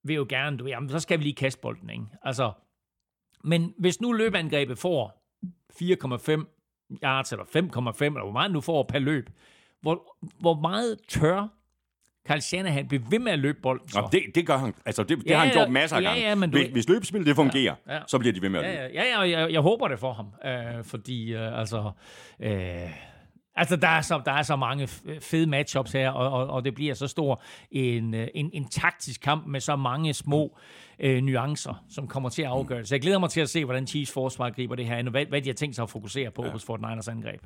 vil 0.04 0.16
jo 0.16 0.26
gerne, 0.30 0.58
du 0.58 0.64
ved, 0.64 0.72
jamen, 0.72 0.90
så 0.90 1.00
skal 1.00 1.20
vi 1.20 1.24
lige 1.24 1.36
kaste 1.36 1.62
bolden, 1.62 1.90
ikke? 1.90 2.04
Altså, 2.24 2.52
men 3.44 3.74
hvis 3.78 4.02
nu 4.02 4.12
løbeangrebet 4.12 4.78
får 4.78 5.34
4,5 5.74 7.00
yards, 7.04 7.32
eller 7.32 7.46
5,5, 7.46 8.04
eller 8.04 8.24
hvor 8.24 8.32
meget 8.32 8.52
nu 8.52 8.62
får 8.62 8.84
per 8.84 9.00
løb, 9.00 9.30
hvor, 9.82 10.18
hvor 10.40 10.54
meget 10.62 10.98
tør 11.10 11.48
Kyle 12.28 12.42
Shanahan 12.42 12.88
blive 12.88 13.04
ved 13.12 13.20
med 13.20 13.32
at 13.32 13.40
løbe 13.40 13.58
bolden 13.62 13.90
så? 13.90 14.00
Og 14.00 14.12
det, 14.12 14.22
det 14.36 14.48
gør 14.48 14.58
han. 14.58 14.74
Altså, 14.86 15.04
det, 15.04 15.18
det 15.18 15.26
Ja, 15.26 15.34
har 15.38 15.46
han 15.46 15.54
ja, 15.54 15.60
gjort 15.60 15.72
masser 15.72 15.98
af 15.98 16.02
ja, 16.02 16.08
gange. 16.08 16.22
ja, 16.24 16.36
men 16.36 16.52
du- 16.52 16.58
hvis, 16.58 16.70
hvis 16.72 16.90
løbespillet 16.90 17.28
det 17.28 17.36
fungerer, 17.36 17.76
Ja, 17.88 17.94
ja. 17.96 18.00
så 18.08 18.20
bliver 18.20 18.34
de 18.34 18.42
ved 18.42 18.50
med 18.50 18.60
at 18.60 18.66
løbe. 18.66 18.78
Ja, 18.82 18.88
ja, 18.88 19.04
ja, 19.04 19.10
ja 19.12 19.20
og 19.20 19.32
jeg, 19.32 19.52
jeg 19.54 19.62
håber 19.62 19.88
det 19.88 20.00
for 20.00 20.14
ham, 20.14 20.28
øh, 20.46 20.84
fordi 20.84 21.34
øh, 21.34 21.60
altså, 21.60 21.92
øh, 22.40 22.52
altså 23.56 23.76
der, 23.76 23.88
er 23.88 24.02
så, 24.02 24.22
der 24.26 24.32
er 24.32 24.42
så 24.44 24.56
mange 24.56 24.88
fede 25.22 25.48
matchups 25.48 25.92
her, 25.92 26.10
og, 26.12 26.32
og, 26.32 26.48
og 26.48 26.66
det 26.66 26.76
bliver 26.76 26.94
så 26.94 27.08
stor 27.08 27.42
en, 27.72 28.14
øh, 28.14 28.28
en, 28.36 28.50
en 28.54 28.70
taktisk 28.70 29.22
kamp 29.22 29.48
med 29.48 29.60
så 29.60 29.76
mange 29.76 30.14
små 30.14 30.58
øh, 31.00 31.22
nuancer, 31.22 31.84
som 31.90 32.08
kommer 32.08 32.30
til 32.30 32.42
at 32.42 32.48
afgøre 32.48 32.80
det. 32.80 32.88
Så 32.88 32.96
jeg 32.96 33.02
glæder 33.02 33.20
mig 33.20 33.30
til 33.30 33.42
at 33.42 33.50
se, 33.50 33.66
hvordan 33.66 33.88
Chiefs 33.88 34.12
forsvar 34.12 34.50
griber 34.50 34.76
det 34.76 34.86
her 34.86 34.98
og 35.06 35.12
hvad, 35.12 35.26
hvad 35.26 35.42
de 35.42 35.50
har 35.50 35.54
tænkt 35.54 35.76
sig 35.76 35.84
at 35.84 35.90
fokusere 35.90 36.32
på 36.32 36.46
ja. 36.46 36.52
hos 36.52 36.66
Fort 36.66 36.82
Niners 36.82 37.08
angreb. 37.08 37.42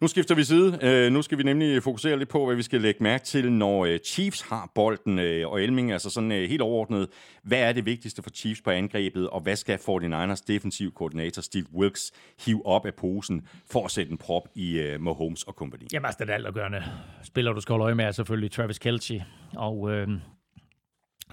Nu 0.00 0.06
skifter 0.08 0.34
vi 0.34 0.44
side. 0.44 0.78
Øh, 0.82 1.12
nu 1.12 1.22
skal 1.22 1.38
vi 1.38 1.42
nemlig 1.42 1.82
fokusere 1.82 2.18
lidt 2.18 2.28
på, 2.28 2.46
hvad 2.46 2.56
vi 2.56 2.62
skal 2.62 2.80
lægge 2.80 3.02
mærke 3.02 3.24
til, 3.24 3.52
når 3.52 3.84
øh, 3.84 3.98
Chiefs 3.98 4.40
har 4.40 4.70
bolden. 4.74 5.18
Øh, 5.18 5.48
og 5.48 5.62
Elming, 5.62 5.92
altså 5.92 6.10
sådan 6.10 6.32
øh, 6.32 6.48
helt 6.48 6.62
overordnet, 6.62 7.08
hvad 7.42 7.58
er 7.58 7.72
det 7.72 7.86
vigtigste 7.86 8.22
for 8.22 8.30
Chiefs 8.30 8.62
på 8.62 8.70
angrebet, 8.70 9.28
og 9.28 9.40
hvad 9.40 9.56
skal 9.56 9.78
49ers 9.78 10.44
defensiv 10.46 10.92
koordinator 10.92 11.42
Steve 11.42 11.66
Wilkes 11.74 12.12
hive 12.46 12.66
op 12.66 12.86
af 12.86 12.94
posen 12.94 13.46
for 13.70 13.84
at 13.84 13.90
sætte 13.90 14.12
en 14.12 14.18
prop 14.18 14.48
i 14.54 14.78
øh, 14.78 15.00
Mahomes 15.00 15.42
og 15.42 15.52
company? 15.52 15.82
Jamen 15.92 16.06
altså, 16.06 16.24
det 16.24 16.30
er 16.30 16.34
altafgørende. 16.34 16.82
Spiller, 17.22 17.52
du 17.52 17.60
skal 17.60 17.72
holde 17.72 17.84
øje 17.84 17.94
med, 17.94 18.04
er 18.04 18.12
selvfølgelig 18.12 18.50
Travis 18.50 18.78
Kelce. 18.78 19.24
Og 19.56 19.90
øh, 19.90 20.08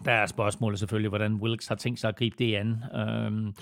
der 0.05 0.11
er 0.11 0.25
spørgsmålet 0.25 0.79
selvfølgelig, 0.79 1.09
hvordan 1.09 1.33
Wilkes 1.33 1.67
har 1.67 1.75
tænkt 1.75 1.99
sig 1.99 2.07
at 2.07 2.15
gribe 2.15 2.35
det 2.39 2.55
an. 2.55 2.83
Øh, 2.95 3.53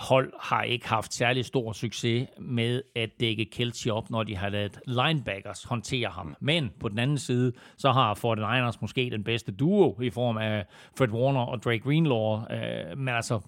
hold 0.00 0.32
har 0.40 0.62
ikke 0.62 0.88
haft 0.88 1.14
særlig 1.14 1.44
stor 1.44 1.72
succes 1.72 2.28
med 2.38 2.82
at 2.96 3.10
dække 3.20 3.44
Kelce 3.44 3.92
op, 3.92 4.10
når 4.10 4.22
de 4.22 4.36
har 4.36 4.48
lavet 4.48 4.80
linebackers 4.86 5.64
håndtere 5.64 6.08
ham. 6.08 6.36
Men 6.40 6.70
på 6.80 6.88
den 6.88 6.98
anden 6.98 7.18
side, 7.18 7.52
så 7.78 7.92
har 7.92 8.14
49ers 8.14 8.78
måske 8.80 9.10
den 9.12 9.24
bedste 9.24 9.52
duo 9.52 10.00
i 10.00 10.10
form 10.10 10.36
af 10.36 10.64
Fred 10.98 11.08
Warner 11.08 11.40
og 11.40 11.62
Drake 11.62 11.78
Greenlaw. 11.78 12.40
Øh, 12.50 12.98
men 12.98 13.08
altså, 13.08 13.40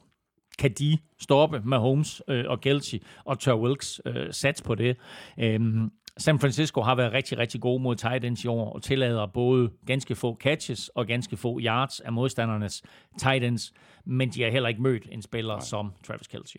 kan 0.59 0.73
de 0.73 0.99
stoppe 1.21 1.61
Mahomes 1.65 2.23
øh, 2.29 2.45
og 2.49 2.61
Kelce 2.61 3.01
og 3.25 3.39
tør 3.39 3.55
Wilkes 3.55 4.01
øh, 4.07 4.33
sats 4.33 4.63
på 4.63 4.75
det. 4.75 4.97
Øhm, 5.39 5.91
San 6.19 6.39
Francisco 6.39 6.83
har 6.83 6.95
været 6.95 7.13
rigtig, 7.13 7.39
rigtig 7.39 7.61
gode 7.61 7.83
mod 7.83 7.97
tight 7.97 8.25
ends 8.25 8.45
i 8.45 8.47
år, 8.47 8.73
og 8.73 8.83
tillader 8.83 9.27
både 9.27 9.71
ganske 9.87 10.15
få 10.15 10.37
catches 10.41 10.89
og 10.89 11.07
ganske 11.07 11.37
få 11.37 11.61
yards 11.61 12.01
af 12.01 12.13
modstandernes 12.13 12.83
tight 13.19 13.45
ends, 13.45 13.73
men 14.05 14.29
de 14.31 14.43
har 14.43 14.51
heller 14.51 14.69
ikke 14.69 14.83
mødt 14.83 15.09
en 15.13 15.23
spiller 15.23 15.55
Nej. 15.55 15.61
som 15.65 15.93
Travis 16.07 16.27
Kelce. 16.27 16.59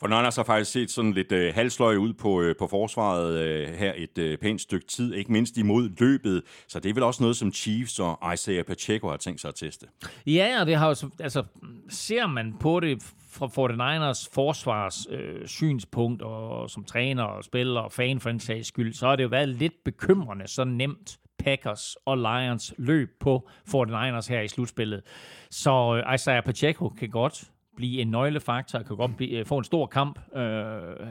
For 0.00 0.06
Niners 0.08 0.36
har 0.36 0.42
faktisk 0.44 0.70
set 0.72 0.90
sådan 0.90 1.12
lidt 1.12 1.32
øh, 1.32 1.54
halsløg 1.54 1.98
ud 1.98 2.12
på, 2.12 2.40
øh, 2.42 2.56
på 2.58 2.66
forsvaret 2.66 3.38
øh, 3.38 3.68
her 3.68 3.92
et 3.96 4.18
øh, 4.18 4.38
pænt 4.38 4.60
stykke 4.60 4.86
tid, 4.86 5.14
ikke 5.14 5.32
mindst 5.32 5.56
imod 5.56 5.90
løbet. 5.98 6.42
Så 6.68 6.80
det 6.80 6.88
er 6.90 6.94
vel 6.94 7.02
også 7.02 7.22
noget, 7.22 7.36
som 7.36 7.52
Chiefs 7.52 7.98
og 7.98 8.32
Isaiah 8.34 8.64
Pacheco 8.64 9.08
har 9.08 9.16
tænkt 9.16 9.40
sig 9.40 9.48
at 9.48 9.54
teste. 9.54 9.86
Ja, 10.26 10.60
og 10.60 10.66
det 10.66 10.76
har 10.76 10.88
jo, 10.88 10.94
så- 10.94 11.08
altså, 11.20 11.44
ser 11.88 12.26
man 12.26 12.54
på 12.60 12.80
det 12.80 13.02
fra 13.30 13.46
49ers 13.46 14.28
forsvars 14.34 15.06
øh, 15.10 15.46
synspunkt, 15.46 16.22
og 16.22 16.70
som 16.70 16.84
træner 16.84 17.22
og 17.22 17.44
spiller 17.44 17.80
og 17.80 17.92
fan 17.92 18.20
for 18.20 18.30
en 18.30 18.40
sags 18.40 18.68
skyld, 18.68 18.92
så 18.94 19.06
har 19.08 19.16
det 19.16 19.22
jo 19.22 19.28
været 19.28 19.48
lidt 19.48 19.74
bekymrende, 19.84 20.48
så 20.48 20.64
nemt 20.64 21.18
Packers 21.44 21.96
og 22.04 22.16
Lions 22.16 22.74
løb 22.78 23.10
på 23.20 23.48
49ers 23.68 24.28
her 24.28 24.40
i 24.40 24.48
slutspillet. 24.48 25.02
Så 25.50 26.02
øh, 26.06 26.14
Isaiah 26.14 26.42
Pacheco 26.42 26.88
kan 26.88 27.10
godt 27.10 27.50
blive 27.76 28.00
en 28.00 28.08
nøglefaktor, 28.08 28.82
kan 28.82 28.96
godt 28.96 29.16
blive, 29.16 29.30
øh, 29.30 29.46
få 29.46 29.58
en 29.58 29.64
stor 29.64 29.86
kamp 29.86 30.18
øh, 30.36 30.42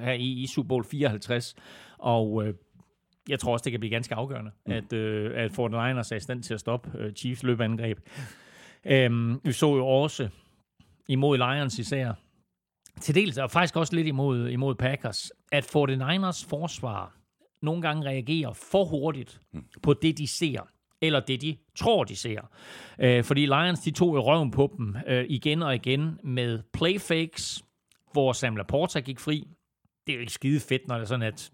her 0.01 0.13
i, 0.13 0.43
i 0.43 0.47
Super 0.47 0.67
Bowl 0.67 0.85
54, 0.85 1.55
og 1.97 2.47
øh, 2.47 2.53
jeg 3.29 3.39
tror 3.39 3.53
også, 3.53 3.63
det 3.63 3.71
kan 3.71 3.79
blive 3.79 3.91
ganske 3.91 4.15
afgørende, 4.15 4.51
mm. 4.65 4.71
at, 4.71 4.93
øh, 4.93 5.31
at 5.35 5.51
49ers 5.51 6.09
er 6.11 6.15
i 6.15 6.19
stand 6.19 6.43
til 6.43 6.53
at 6.53 6.59
stoppe 6.59 6.91
øh, 6.97 7.13
Chiefs 7.13 7.43
løbeangreb. 7.43 7.99
Øhm, 8.85 9.41
vi 9.43 9.51
så 9.51 9.75
jo 9.75 9.87
også 9.87 10.29
imod 11.07 11.37
Lions 11.37 11.79
især, 11.79 12.13
til 13.01 13.15
dels, 13.15 13.37
og 13.37 13.51
faktisk 13.51 13.75
også 13.75 13.95
lidt 13.95 14.07
imod, 14.07 14.49
imod 14.49 14.75
Packers, 14.75 15.31
at 15.51 15.75
49ers 15.75 16.49
forsvar 16.49 17.18
nogle 17.61 17.81
gange 17.81 18.09
reagerer 18.09 18.53
for 18.53 18.85
hurtigt 18.85 19.41
på 19.83 19.93
det, 19.93 20.17
de 20.17 20.27
ser, 20.27 20.61
eller 21.01 21.19
det, 21.19 21.41
de 21.41 21.57
tror, 21.75 22.03
de 22.03 22.15
ser. 22.15 22.41
Øh, 22.99 23.23
fordi 23.23 23.45
Lions, 23.45 23.79
de 23.79 23.91
tog 23.91 24.15
i 24.15 24.19
røven 24.19 24.51
på 24.51 24.73
dem 24.77 24.95
øh, 25.07 25.25
igen 25.29 25.63
og 25.63 25.75
igen 25.75 26.19
med 26.23 26.59
playfakes, 26.73 27.63
hvor 28.11 28.33
Sam 28.33 28.55
Laporta 28.55 28.99
gik 28.99 29.19
fri. 29.19 29.47
Det 30.07 30.13
er 30.13 30.15
jo 30.15 30.21
ikke 30.21 30.33
skide 30.33 30.59
fedt, 30.59 30.87
når 30.87 30.95
det 30.95 31.01
er 31.01 31.07
sådan, 31.07 31.27
at 31.27 31.51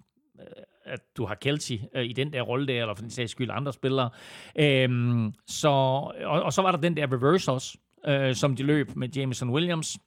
at 0.85 0.99
du 1.17 1.25
har 1.25 1.35
Kelce 1.35 1.87
øh, 1.95 2.05
i 2.05 2.13
den 2.13 2.33
der 2.33 2.41
rolle 2.41 2.67
der, 2.67 2.81
eller 2.81 2.95
for 2.95 3.01
den 3.01 3.11
sags 3.11 3.31
skyld 3.31 3.49
andre 3.53 3.73
spillere. 3.73 4.09
Øhm, 4.59 5.33
så, 5.47 5.69
og, 5.69 6.43
og 6.43 6.53
så 6.53 6.61
var 6.61 6.71
der 6.71 6.79
den 6.79 6.97
der 6.97 7.13
reverse 7.13 7.51
også, 7.51 7.77
øh, 8.07 8.35
som 8.35 8.55
de 8.55 8.63
løb 8.63 8.95
med 8.95 9.09
Jameson 9.09 9.49
Williams, 9.49 9.97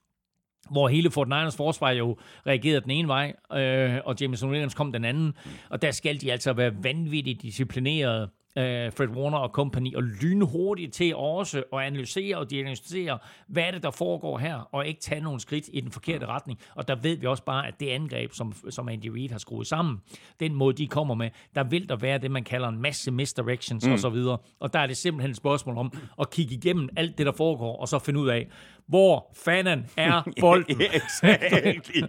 hvor 0.71 0.89
hele 0.89 1.11
Fort 1.11 1.29
Niners 1.29 1.57
forsvar 1.57 1.91
jo 1.91 2.17
reagerede 2.47 2.81
den 2.81 2.91
ene 2.91 3.09
vej, 3.09 3.33
øh, 3.53 4.01
og 4.05 4.17
Jameson 4.21 4.51
Williams 4.51 4.75
kom 4.75 4.93
den 4.93 5.05
anden. 5.05 5.35
Og 5.71 5.83
der 5.83 5.91
skal 5.91 6.21
de 6.21 6.33
altså 6.33 6.53
være 6.53 6.73
vanvittigt 6.83 7.43
disciplineret, 7.43 8.29
øh, 8.59 8.93
Fred 8.93 9.09
Warner 9.09 9.39
og 9.39 9.49
company, 9.49 9.95
og 9.95 10.03
lynhurtigt 10.03 10.93
til 10.93 11.17
også 11.17 11.63
at 11.73 11.79
analysere 11.79 12.37
og 12.37 12.51
diagnostisere, 12.51 13.19
hvad 13.49 13.63
er 13.63 13.71
det, 13.71 13.83
der 13.83 13.91
foregår 13.91 14.39
her, 14.39 14.69
og 14.73 14.87
ikke 14.87 15.01
tage 15.01 15.21
nogle 15.21 15.41
skridt 15.41 15.69
i 15.73 15.81
den 15.81 15.91
forkerte 15.91 16.27
retning. 16.27 16.59
Og 16.75 16.89
der 16.89 16.97
ved 16.97 17.17
vi 17.17 17.27
også 17.27 17.45
bare, 17.45 17.69
at 17.69 17.81
det 17.81 17.89
angreb, 17.89 18.33
som, 18.33 18.53
som 18.71 18.89
Andy 18.89 19.07
Reid 19.07 19.31
har 19.31 19.39
skruet 19.39 19.67
sammen, 19.67 19.97
den 20.41 20.55
måde, 20.55 20.77
de 20.77 20.87
kommer 20.87 21.15
med, 21.15 21.31
der 21.55 21.65
vil 21.65 21.89
der 21.89 21.97
være 21.97 22.19
det, 22.19 22.31
man 22.31 22.45
kalder 22.45 22.69
en 22.69 22.83
masse 22.83 23.11
misdirections 23.11 23.87
mm. 23.87 23.93
og 23.93 23.99
så 23.99 24.09
videre. 24.09 24.39
Og 24.61 24.73
der 24.73 24.79
er 24.79 24.87
det 24.87 24.97
simpelthen 24.97 25.31
et 25.31 25.37
spørgsmål 25.37 25.79
om 25.79 25.93
at 26.21 26.31
kigge 26.31 26.55
igennem 26.55 26.89
alt 26.97 27.19
det, 27.19 27.27
der 27.27 27.33
foregår, 27.33 27.77
og 27.77 27.89
så 27.89 27.99
finde 27.99 28.21
ud 28.21 28.29
af, 28.29 28.49
hvor 28.89 29.27
fanden 29.45 29.87
er 29.97 30.23
bolden? 30.41 30.81
Exactly. 30.81 32.03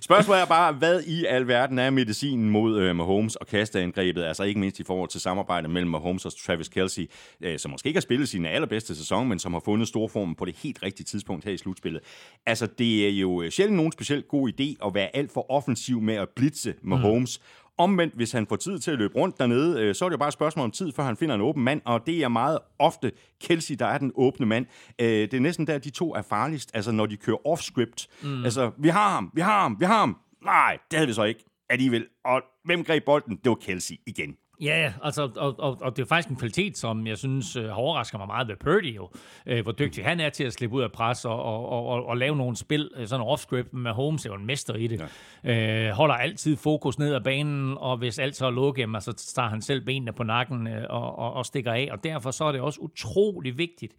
Spørgsmålet 0.00 0.42
er 0.42 0.46
bare, 0.46 0.72
hvad 0.72 1.02
i 1.02 1.24
alverden 1.24 1.78
er 1.78 1.90
medicinen 1.90 2.50
mod 2.50 2.80
øh, 2.80 2.96
Mahomes 2.96 3.36
og 3.36 3.46
kasteangrebet, 3.46 4.24
altså 4.24 4.42
ikke 4.42 4.60
mindst 4.60 4.80
i 4.80 4.84
forhold 4.84 5.08
til 5.08 5.20
samarbejdet 5.20 5.70
mellem 5.70 5.90
Mahomes 5.90 6.24
og 6.24 6.32
Travis 6.46 6.68
Kelce, 6.68 7.08
øh, 7.40 7.58
som 7.58 7.70
måske 7.70 7.86
ikke 7.86 7.96
har 7.98 8.02
spillet 8.02 8.28
sin 8.28 8.46
allerbedste 8.46 8.96
sæson, 8.96 9.28
men 9.28 9.38
som 9.38 9.52
har 9.52 9.60
fundet 9.60 9.88
storformen 9.88 10.34
på 10.34 10.44
det 10.44 10.56
helt 10.62 10.82
rigtige 10.82 11.04
tidspunkt 11.04 11.44
her 11.44 11.52
i 11.52 11.56
slutspillet. 11.56 12.02
Altså, 12.46 12.66
det 12.66 13.06
er 13.06 13.10
jo 13.10 13.42
øh, 13.42 13.50
sjældent 13.50 13.76
nogen 13.76 13.92
specielt 13.92 14.28
god 14.28 14.50
idé 14.50 14.86
at 14.86 14.94
være 14.94 15.16
alt 15.16 15.32
for 15.32 15.50
offensiv 15.50 16.00
med 16.00 16.14
at 16.14 16.28
blitse 16.36 16.74
Mahomes. 16.82 17.38
Mm. 17.38 17.69
Omvendt, 17.78 18.14
hvis 18.14 18.32
han 18.32 18.46
får 18.46 18.56
tid 18.56 18.78
til 18.78 18.90
at 18.90 18.98
løbe 18.98 19.14
rundt 19.14 19.38
dernede, 19.38 19.80
øh, 19.80 19.94
så 19.94 20.04
er 20.04 20.08
det 20.08 20.14
jo 20.14 20.18
bare 20.18 20.28
et 20.28 20.32
spørgsmål 20.32 20.64
om 20.64 20.70
tid, 20.70 20.92
før 20.92 21.02
han 21.02 21.16
finder 21.16 21.34
en 21.34 21.40
åben 21.40 21.64
mand, 21.64 21.80
og 21.84 22.06
det 22.06 22.22
er 22.22 22.28
meget 22.28 22.58
ofte 22.78 23.12
Kelsey, 23.40 23.74
der 23.78 23.86
er 23.86 23.98
den 23.98 24.12
åbne 24.14 24.46
mand. 24.46 24.66
Øh, 25.00 25.06
det 25.06 25.34
er 25.34 25.40
næsten 25.40 25.66
der, 25.66 25.78
de 25.78 25.90
to 25.90 26.14
er 26.14 26.22
farligst, 26.22 26.70
altså 26.74 26.92
når 26.92 27.06
de 27.06 27.16
kører 27.16 27.46
off-script. 27.46 28.06
Mm. 28.22 28.44
Altså, 28.44 28.70
vi 28.78 28.88
har 28.88 29.10
ham, 29.10 29.30
vi 29.34 29.40
har 29.40 29.62
ham, 29.62 29.76
vi 29.80 29.84
har 29.84 29.98
ham. 29.98 30.16
Nej, 30.44 30.78
det 30.90 30.96
havde 30.96 31.06
vi 31.06 31.12
så 31.12 31.22
ikke 31.24 31.44
alligevel. 31.70 32.06
Og 32.24 32.42
hvem 32.64 32.84
greb 32.84 33.04
bolden? 33.04 33.36
Det 33.36 33.50
var 33.50 33.54
Kelsey 33.54 33.94
igen. 34.06 34.36
Ja, 34.60 34.92
altså, 35.02 35.30
og, 35.36 35.54
og, 35.58 35.78
og 35.80 35.96
det 35.96 36.02
er 36.02 36.06
faktisk 36.06 36.28
en 36.28 36.36
kvalitet, 36.36 36.78
som 36.78 37.06
jeg 37.06 37.18
synes 37.18 37.56
øh, 37.56 37.64
har 37.64 37.74
overrasket 37.74 38.20
mig 38.20 38.26
meget 38.26 38.48
ved 38.48 38.56
Purdy 38.56 38.96
jo. 38.96 39.08
Øh, 39.46 39.62
hvor 39.62 39.72
dygtig 39.72 40.04
han 40.04 40.20
er 40.20 40.28
til 40.28 40.44
at 40.44 40.52
slippe 40.52 40.76
ud 40.76 40.82
af 40.82 40.92
pres 40.92 41.24
og, 41.24 41.42
og, 41.42 41.68
og, 41.68 41.86
og, 41.86 42.06
og 42.06 42.16
lave 42.16 42.36
nogle 42.36 42.56
spil, 42.56 42.90
øh, 42.96 43.08
sådan 43.08 43.26
off-script 43.26 43.76
med 43.76 43.90
Holmes 43.90 44.26
er 44.26 44.30
jo 44.30 44.36
en 44.36 44.46
mester 44.46 44.74
i 44.74 44.86
det. 44.86 45.08
Ja. 45.44 45.88
Øh, 45.88 45.92
holder 45.92 46.14
altid 46.14 46.56
fokus 46.56 46.98
ned 46.98 47.14
ad 47.14 47.20
banen, 47.20 47.78
og 47.78 47.96
hvis 47.96 48.18
alt 48.18 48.36
så 48.36 48.46
er 48.46 48.50
lukket, 48.50 48.80
jamen, 48.80 49.00
så 49.00 49.12
tager 49.12 49.48
han 49.48 49.62
selv 49.62 49.84
benene 49.84 50.12
på 50.12 50.22
nakken 50.22 50.66
øh, 50.66 50.86
og, 50.90 51.18
og, 51.18 51.32
og 51.32 51.46
stikker 51.46 51.72
af. 51.72 51.88
Og 51.92 52.04
derfor 52.04 52.30
så 52.30 52.44
er 52.44 52.52
det 52.52 52.60
også 52.60 52.80
utrolig 52.80 53.58
vigtigt 53.58 53.94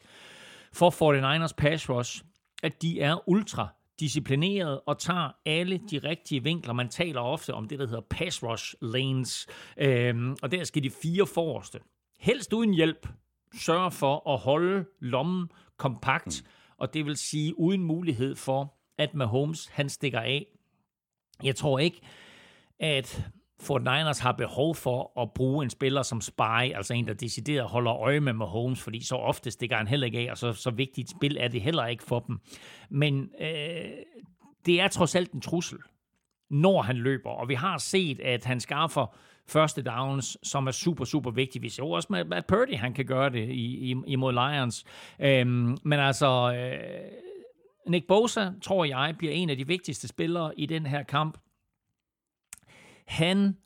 for 0.74 0.90
49ers 0.90 1.54
pass 1.58 1.90
rush, 1.90 2.24
at 2.64 2.82
de 2.82 3.02
er 3.02 3.30
ultra 3.30 3.68
disciplineret 4.02 4.82
og 4.86 5.00
tager 5.00 5.32
alle 5.46 5.82
de 5.92 6.00
rigtige 6.00 6.44
vinkler. 6.44 6.74
Man 6.74 6.90
taler 6.90 7.22
ofte 7.22 7.54
om 7.54 7.68
det, 7.68 7.80
der 7.80 7.88
hedder 7.88 8.02
pass 8.10 8.44
rush 8.44 8.76
lanes, 8.82 9.48
øhm, 9.78 10.36
og 10.42 10.52
der 10.52 10.64
skal 10.64 10.84
de 10.84 10.90
fire 10.90 11.28
forreste, 11.28 11.80
helst 12.20 12.54
uden 12.54 12.74
hjælp, 12.74 13.08
sørge 13.54 13.92
for 13.92 14.34
at 14.34 14.40
holde 14.40 14.86
lommen 15.00 15.50
kompakt, 15.78 16.44
og 16.78 16.94
det 16.94 17.06
vil 17.06 17.18
sige 17.18 17.60
uden 17.60 17.84
mulighed 17.84 18.36
for, 18.36 18.74
at 18.98 19.14
Mahomes 19.14 19.68
han 19.68 19.90
stikker 19.90 20.20
af. 20.20 20.46
Jeg 21.44 21.56
tror 21.56 21.80
ikke, 21.80 22.02
at 22.80 23.32
Fort 23.62 23.82
Niners 23.82 24.20
har 24.20 24.32
behov 24.32 24.76
for 24.76 25.22
at 25.22 25.32
bruge 25.34 25.64
en 25.64 25.70
spiller 25.70 26.02
som 26.02 26.22
spy, 26.22 26.74
altså 26.76 26.94
en, 26.94 27.08
der 27.08 27.14
decideret 27.14 27.70
holder 27.70 27.94
øje 27.94 28.20
med 28.20 28.34
Mahomes, 28.34 28.82
fordi 28.82 29.06
så 29.06 29.16
ofte 29.16 29.52
stikker 29.52 29.76
han 29.76 29.88
heller 29.88 30.06
ikke 30.06 30.20
af, 30.20 30.32
og 30.32 30.38
så, 30.38 30.54
så 30.54 30.72
vigtigt 30.72 31.06
et 31.06 31.16
spil 31.18 31.38
er 31.40 31.48
det 31.48 31.62
heller 31.62 31.86
ikke 31.86 32.04
for 32.04 32.20
dem. 32.20 32.40
Men 32.90 33.30
øh, 33.42 33.90
det 34.66 34.82
er 34.82 34.88
trods 34.88 35.16
alt 35.16 35.32
en 35.32 35.42
trussel, 35.42 35.78
når 36.50 36.82
han 36.82 36.96
løber, 36.96 37.30
og 37.30 37.50
vi 37.50 37.54
har 37.54 37.78
set, 37.78 38.20
at 38.20 38.46
han 38.46 38.60
skaffer 38.60 39.16
første 39.48 39.82
downs, 39.82 40.38
som 40.44 40.68
er 40.68 40.72
super, 40.72 41.06
super 41.06 41.32
vigtigt. 41.32 41.62
Vi 41.62 41.70
ser 41.70 41.84
også 41.84 42.08
med, 42.10 42.34
at 42.34 42.46
Purdy, 42.46 42.76
han 42.76 42.94
kan 42.94 43.06
gøre 43.06 43.30
det 43.30 43.50
i, 43.50 43.92
i, 43.92 43.96
imod 44.08 44.34
Lions. 44.34 44.86
Øhm, 45.20 45.78
men 45.84 46.00
altså, 46.00 46.54
øh, 46.58 47.12
Nick 47.88 48.08
Bosa, 48.08 48.50
tror 48.62 48.86
jeg, 48.86 49.16
bliver 49.18 49.34
en 49.34 49.50
af 49.50 49.58
de 49.58 49.68
vigtigste 49.68 50.08
spillere 50.08 50.60
i 50.60 50.66
den 50.66 50.86
her 50.86 51.04
kamp 51.04 51.38
han, 53.12 53.58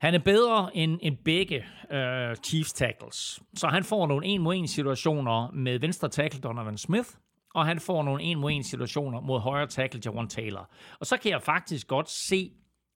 han 0.00 0.14
er 0.14 0.18
bedre 0.18 0.76
end, 0.76 0.98
end 1.02 1.16
begge 1.24 1.64
uh, 1.90 2.34
Chiefs 2.44 2.72
tackles. 2.72 3.40
Så 3.54 3.68
han 3.68 3.84
får 3.84 4.06
nogle 4.06 4.26
en 4.26 4.42
mod 4.42 4.54
en 4.54 4.68
situationer 4.68 5.50
med 5.50 5.78
venstre 5.78 6.08
tackle 6.08 6.40
Donovan 6.40 6.78
Smith, 6.78 7.08
og 7.54 7.66
han 7.66 7.80
får 7.80 8.02
nogle 8.02 8.22
en 8.22 8.38
mod 8.38 8.50
en 8.50 8.64
situationer 8.64 9.20
mod 9.20 9.40
højre 9.40 9.66
tackle 9.66 10.00
Javon 10.04 10.28
Taylor. 10.28 10.70
Og 11.00 11.06
så 11.06 11.16
kan 11.16 11.30
jeg 11.30 11.42
faktisk 11.42 11.86
godt 11.86 12.10
se 12.10 12.52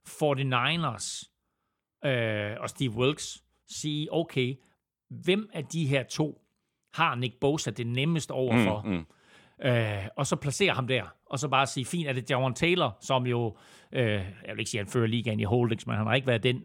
49ers 0.09 1.37
uh, 2.07 2.63
og 2.63 2.69
Steve 2.69 2.91
Wilkes 2.91 3.45
sige, 3.69 4.09
okay, 4.13 4.55
hvem 5.11 5.51
af 5.53 5.65
de 5.65 5.87
her 5.87 6.03
to 6.03 6.41
har 6.95 7.15
Nick 7.15 7.41
Bosa 7.41 7.71
det 7.71 7.87
nemmest 7.87 8.31
overfor? 8.31 8.83
Mm, 8.83 8.91
mm. 8.91 9.07
Øh, 9.63 10.07
og 10.17 10.27
så 10.27 10.37
placere 10.37 10.75
ham 10.75 10.87
der, 10.87 11.05
og 11.31 11.39
så 11.39 11.49
bare 11.49 11.67
sige, 11.67 11.85
fint, 11.85 12.09
er 12.09 12.13
det 12.13 12.31
Javon 12.31 12.55
Taylor, 12.55 12.97
som 13.01 13.27
jo, 13.27 13.57
øh, 13.93 14.05
jeg 14.05 14.23
vil 14.49 14.59
ikke 14.59 14.71
sige, 14.71 14.81
at 14.81 14.87
han 14.87 14.93
fører 14.93 15.07
ligaen 15.07 15.41
i 15.41 15.45
holdings, 15.45 15.87
men 15.87 15.97
han 15.97 16.07
har 16.07 16.15
ikke 16.15 16.27
været 16.27 16.43
den 16.43 16.65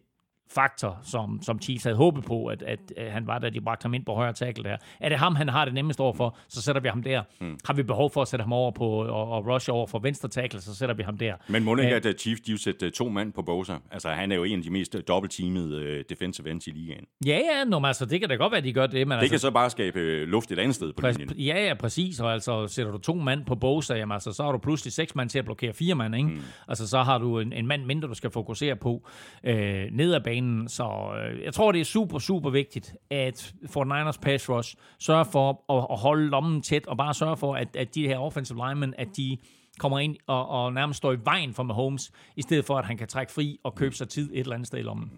faktor, 0.51 0.99
som, 1.03 1.39
som 1.41 1.61
Chiefs 1.61 1.83
havde 1.83 1.95
håbet 1.95 2.25
på, 2.25 2.45
at, 2.45 2.61
at, 2.61 2.79
at 2.97 3.11
han 3.11 3.27
var, 3.27 3.39
da 3.39 3.49
de 3.49 3.61
bragte 3.61 3.83
ham 3.83 3.93
ind 3.93 4.05
på 4.05 4.13
højre 4.13 4.33
tackle 4.33 4.63
der. 4.63 4.77
Er 4.99 5.09
det 5.09 5.17
ham, 5.17 5.35
han 5.35 5.49
har 5.49 5.65
det 5.65 5.73
nemmest 5.73 5.99
over 5.99 6.13
for, 6.13 6.37
så 6.47 6.61
sætter 6.61 6.81
vi 6.81 6.87
ham 6.87 7.03
der. 7.03 7.23
Mm. 7.41 7.57
Har 7.65 7.73
vi 7.73 7.83
behov 7.83 8.11
for 8.11 8.21
at 8.21 8.27
sætte 8.27 8.43
ham 8.43 8.53
over 8.53 8.71
på 8.71 8.85
og, 8.87 9.31
og 9.31 9.47
rush 9.47 9.69
over 9.71 9.87
for 9.87 9.99
venstre 9.99 10.29
tackle, 10.29 10.61
så 10.61 10.75
sætter 10.75 10.95
vi 10.95 11.03
ham 11.03 11.17
der. 11.17 11.33
Men 11.47 11.63
må 11.63 11.77
ikke, 11.77 11.95
at 11.95 12.19
Chiefs 12.19 12.41
de 12.41 12.57
sætte 12.57 12.89
to 12.89 13.09
mand 13.09 13.33
på 13.33 13.41
Bosa? 13.41 13.73
Altså, 13.91 14.09
han 14.09 14.31
er 14.31 14.35
jo 14.35 14.43
en 14.43 14.57
af 14.57 14.63
de 14.63 14.69
mest 14.69 14.95
dobbeltteamede 15.07 15.99
uh, 15.99 16.03
defensive 16.09 16.51
ends 16.51 16.67
i 16.67 16.71
ligaen. 16.71 17.05
Ja, 17.25 17.37
ja, 17.37 17.63
no, 17.63 17.79
men 17.79 17.85
altså, 17.85 18.05
det 18.05 18.19
kan 18.19 18.29
da 18.29 18.35
godt 18.35 18.51
være, 18.51 18.57
at 18.57 18.63
de 18.63 18.73
gør 18.73 18.87
det. 18.87 19.07
Men 19.07 19.15
det 19.15 19.21
altså, 19.21 19.29
kan 19.29 19.39
så 19.39 19.51
bare 19.51 19.69
skabe 19.69 20.25
luft 20.25 20.51
et 20.51 20.59
andet 20.59 20.75
sted 20.75 20.93
på 20.93 21.07
præ- 21.07 21.11
linjen. 21.11 21.37
Ja, 21.37 21.65
ja, 21.67 21.73
præcis. 21.73 22.19
Og 22.19 22.33
altså, 22.33 22.67
sætter 22.67 22.91
du 22.91 22.97
to 22.97 23.13
mand 23.15 23.45
på 23.45 23.55
Bosa, 23.55 23.93
jamen, 23.93 24.13
altså, 24.13 24.31
så 24.31 24.43
har 24.43 24.51
du 24.51 24.57
pludselig 24.57 24.93
seks 24.93 25.15
mand 25.15 25.29
til 25.29 25.39
at 25.39 25.45
blokere 25.45 25.73
fire 25.73 25.95
mand, 25.95 26.15
ikke? 26.15 26.29
Mm. 26.29 26.41
Altså, 26.67 26.87
så 26.87 27.03
har 27.03 27.17
du 27.17 27.39
en, 27.39 27.53
en 27.53 27.67
mand 27.67 27.85
mindre, 27.85 28.07
du 28.07 28.13
skal 28.13 28.31
fokusere 28.31 28.75
på 28.75 29.07
øh, 29.43 29.87
ned 29.91 30.13
ad 30.13 30.21
banen, 30.35 30.67
så 30.67 30.83
øh, 31.17 31.43
jeg 31.43 31.53
tror, 31.53 31.71
det 31.71 31.81
er 31.81 31.85
super, 31.85 32.19
super 32.19 32.49
vigtigt, 32.49 32.95
at 33.09 33.53
Fort 33.69 33.87
Niners 33.87 34.17
pass 34.17 34.49
rush 34.49 34.75
sørger 34.99 35.23
for 35.23 35.49
at, 35.69 35.87
at 35.91 35.99
holde 35.99 36.29
lommen 36.29 36.61
tæt, 36.61 36.87
og 36.87 36.97
bare 36.97 37.13
sørge 37.13 37.37
for, 37.37 37.55
at, 37.55 37.75
at 37.75 37.95
de 37.95 38.07
her 38.07 38.17
offensive 38.17 38.67
linemen, 38.67 38.93
at 38.97 39.07
de 39.17 39.37
kommer 39.79 39.99
ind 39.99 40.15
og, 40.27 40.49
og 40.49 40.73
nærmest 40.73 40.97
står 40.97 41.13
i 41.13 41.17
vejen 41.23 41.53
for 41.53 41.63
Mahomes, 41.63 42.11
i 42.35 42.41
stedet 42.41 42.65
for, 42.65 42.77
at 42.77 42.85
han 42.85 42.97
kan 42.97 43.07
trække 43.07 43.33
fri 43.33 43.59
og 43.63 43.75
købe 43.75 43.95
sig 43.95 44.09
tid 44.09 44.29
et 44.33 44.39
eller 44.39 44.53
andet 44.53 44.67
sted 44.67 44.79
i 44.79 44.81
lommen. 44.81 45.11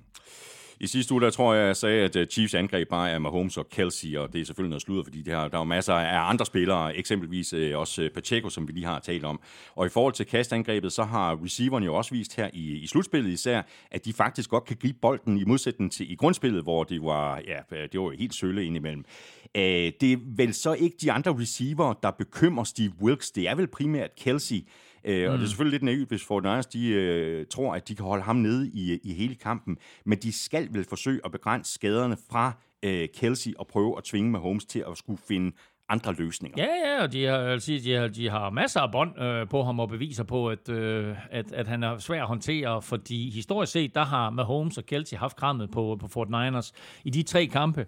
I 0.80 0.88
sidste 0.88 1.14
uge, 1.14 1.22
der 1.22 1.30
tror 1.30 1.54
jeg, 1.54 1.68
jeg 1.68 1.76
sagde, 1.76 2.04
at 2.04 2.16
øh, 2.16 2.28
Chiefs 2.28 2.54
angreb 2.54 2.90
bare 2.90 3.10
er 3.10 3.20
Mahomes 3.20 3.58
og 3.58 3.70
Kelsey, 3.70 4.18
og 4.18 4.34
det 4.34 4.42
er 4.42 4.46
selvfølgelig 4.46 4.70
noget 4.70 4.82
sludder, 4.82 5.04
fordi 5.04 5.22
der, 5.22 5.48
der 5.48 5.60
er 5.60 5.64
masser 5.64 5.94
af 5.94 6.30
andre 6.30 6.46
spillere, 6.46 6.96
eksempelvis 6.98 7.54
øh, 7.54 7.80
også 7.80 8.02
øh, 8.02 8.10
Pacheco, 8.10 8.50
som 8.50 8.68
vi 8.68 8.74
lige 8.74 8.86
har 8.86 9.00
talt 9.00 9.26
om. 9.26 9.40
Og 9.76 9.86
i 9.86 9.90
forhold 9.90 10.14
til 10.14 10.26
kastangrebet, 10.26 10.94
så 10.94 11.04
har 11.04 11.44
receiverne 11.44 11.86
jo 11.86 11.96
også 11.96 12.12
vist 12.12 12.36
her 12.36 12.50
i, 12.54 12.72
i 12.78 12.88
slutspillet 12.88 13.32
især, 13.32 13.62
at 13.92 14.06
de 14.06 14.14
faktisk 14.14 14.50
godt 14.50 14.66
kan 14.66 14.78
gribe 14.82 14.98
bolden 15.02 15.38
i 15.38 15.44
modsætning 15.44 15.92
til 15.92 16.12
i 16.12 16.16
grundspillet, 16.16 16.64
hvor 16.64 16.84
det 16.84 17.02
var, 17.02 17.42
ja, 17.48 17.88
det 17.92 18.00
var 18.00 18.12
helt 18.20 18.36
sølle 18.36 18.66
indimellem. 18.66 19.06
Det 19.56 20.04
er 20.04 20.18
vel 20.38 20.54
så 20.54 20.74
ikke 20.74 20.98
de 21.02 21.12
andre 21.12 21.36
receiver, 21.40 21.94
der 21.94 22.12
bekymrer 22.12 22.64
Steve 22.64 22.92
Wilkes. 23.02 23.32
Det 23.32 23.48
er 23.50 23.56
vel 23.56 23.68
primært 23.68 24.10
Kelsey, 24.16 24.66
Øh, 25.06 25.28
mm. 25.28 25.32
Og 25.32 25.38
det 25.38 25.44
er 25.44 25.48
selvfølgelig 25.48 25.80
lidt 25.80 25.84
naivt, 25.84 26.10
hvis 26.10 26.26
Fortnite 26.26 26.70
de 26.74 26.88
øh, 26.90 27.46
tror, 27.46 27.76
at 27.76 27.88
de 27.88 27.96
kan 27.96 28.06
holde 28.06 28.24
ham 28.24 28.36
nede 28.36 28.70
i, 28.70 29.00
i 29.04 29.14
hele 29.14 29.36
kampen. 29.36 29.78
Men 30.06 30.18
de 30.18 30.44
skal 30.44 30.68
vel 30.74 30.86
forsøge 30.90 31.22
at 31.26 31.32
begrænse 31.32 31.74
skaderne 31.74 32.18
fra 32.32 32.54
øh, 32.84 33.08
Kelsey 33.16 33.54
og 33.56 33.68
prøve 33.68 33.98
at 33.98 34.04
tvinge 34.04 34.32
Mahomes 34.32 34.66
til 34.66 34.84
at 34.92 34.98
skulle 34.98 35.22
finde 35.28 35.52
andre 35.90 36.14
løsninger. 36.14 36.64
Ja, 36.64 36.90
ja, 36.90 37.04
og 37.04 37.12
de 37.12 37.26
har, 37.26 37.58
sige, 37.58 37.80
de 37.80 37.94
har, 37.94 38.08
de 38.08 38.30
har 38.30 38.50
masser 38.50 38.80
af 38.80 38.92
bånd 38.92 39.22
øh, 39.22 39.48
på 39.48 39.64
ham 39.64 39.80
og 39.80 39.90
beviser 39.90 40.24
på, 40.24 40.50
at, 40.50 40.70
øh, 40.70 41.16
at, 41.32 41.52
at 41.52 41.68
han 41.68 41.84
er 41.84 41.98
svær 41.98 42.22
at 42.22 42.28
håndtere, 42.28 42.82
fordi 42.82 43.30
historisk 43.30 43.72
set, 43.72 43.96
der 43.96 44.06
har 44.06 44.30
Mahomes 44.30 44.78
og 44.78 44.86
Kelsey 44.86 45.18
haft 45.18 45.36
krammet 45.38 45.72
på, 45.72 45.98
på 46.00 46.08
Fort 46.08 46.30
Niners 46.30 46.74
i 47.04 47.10
de 47.10 47.24
tre 47.24 47.46
kampe. 47.46 47.86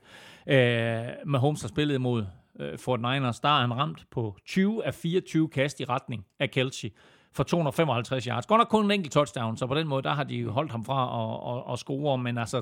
Øh, 0.48 1.00
Mahomes 1.26 1.62
har 1.62 1.68
spillet 1.68 1.96
imod 1.96 2.26
øh, 2.60 2.80
Fort 2.80 3.00
Niners, 3.00 3.40
der 3.40 3.50
er 3.50 3.62
han 3.62 3.74
ramt 3.74 4.06
på 4.12 4.36
20 4.46 4.86
af 4.86 4.94
24 4.94 5.50
kast 5.50 5.80
i 5.80 5.86
retning 5.86 6.26
af 6.40 6.52
Kelsey 6.52 6.90
for 7.34 7.44
255 7.44 8.26
yards. 8.26 8.46
Godt 8.46 8.60
nok 8.60 8.68
kun 8.68 8.86
en 8.86 8.92
enkelt 8.92 9.14
touchdown, 9.14 9.58
så 9.58 9.68
på 9.68 9.76
den 9.76 9.88
måde, 9.88 10.04
der 10.04 10.14
har 10.14 10.24
de 10.24 10.46
holdt 10.46 10.72
ham 10.72 10.86
fra 10.86 11.00
at, 11.22 11.58
at, 11.58 11.74
at 11.74 11.80
score, 11.80 12.18
men 12.18 12.38
altså, 12.38 12.62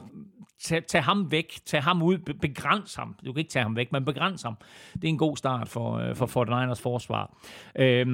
tag, 0.64 0.86
tag 0.86 1.04
ham 1.04 1.32
væk, 1.32 1.60
tag 1.66 1.84
ham 1.84 2.02
ud, 2.02 2.18
begræns 2.18 2.96
ham. 2.96 3.16
Du 3.26 3.34
kan 3.34 3.40
ikke 3.40 3.52
tage 3.52 3.64
ham 3.64 3.76
væk, 3.76 3.92
men 3.92 4.06
begræns 4.06 4.42
ham. 4.42 4.58
Det 4.94 5.04
er 5.04 5.08
en 5.08 5.18
god 5.18 5.38
start 5.38 5.70
for, 5.70 5.98
øh, 5.98 6.16
for 6.16 6.26
49ers 6.26 6.82
forsvar. 6.82 7.38
Øhm, 7.80 8.08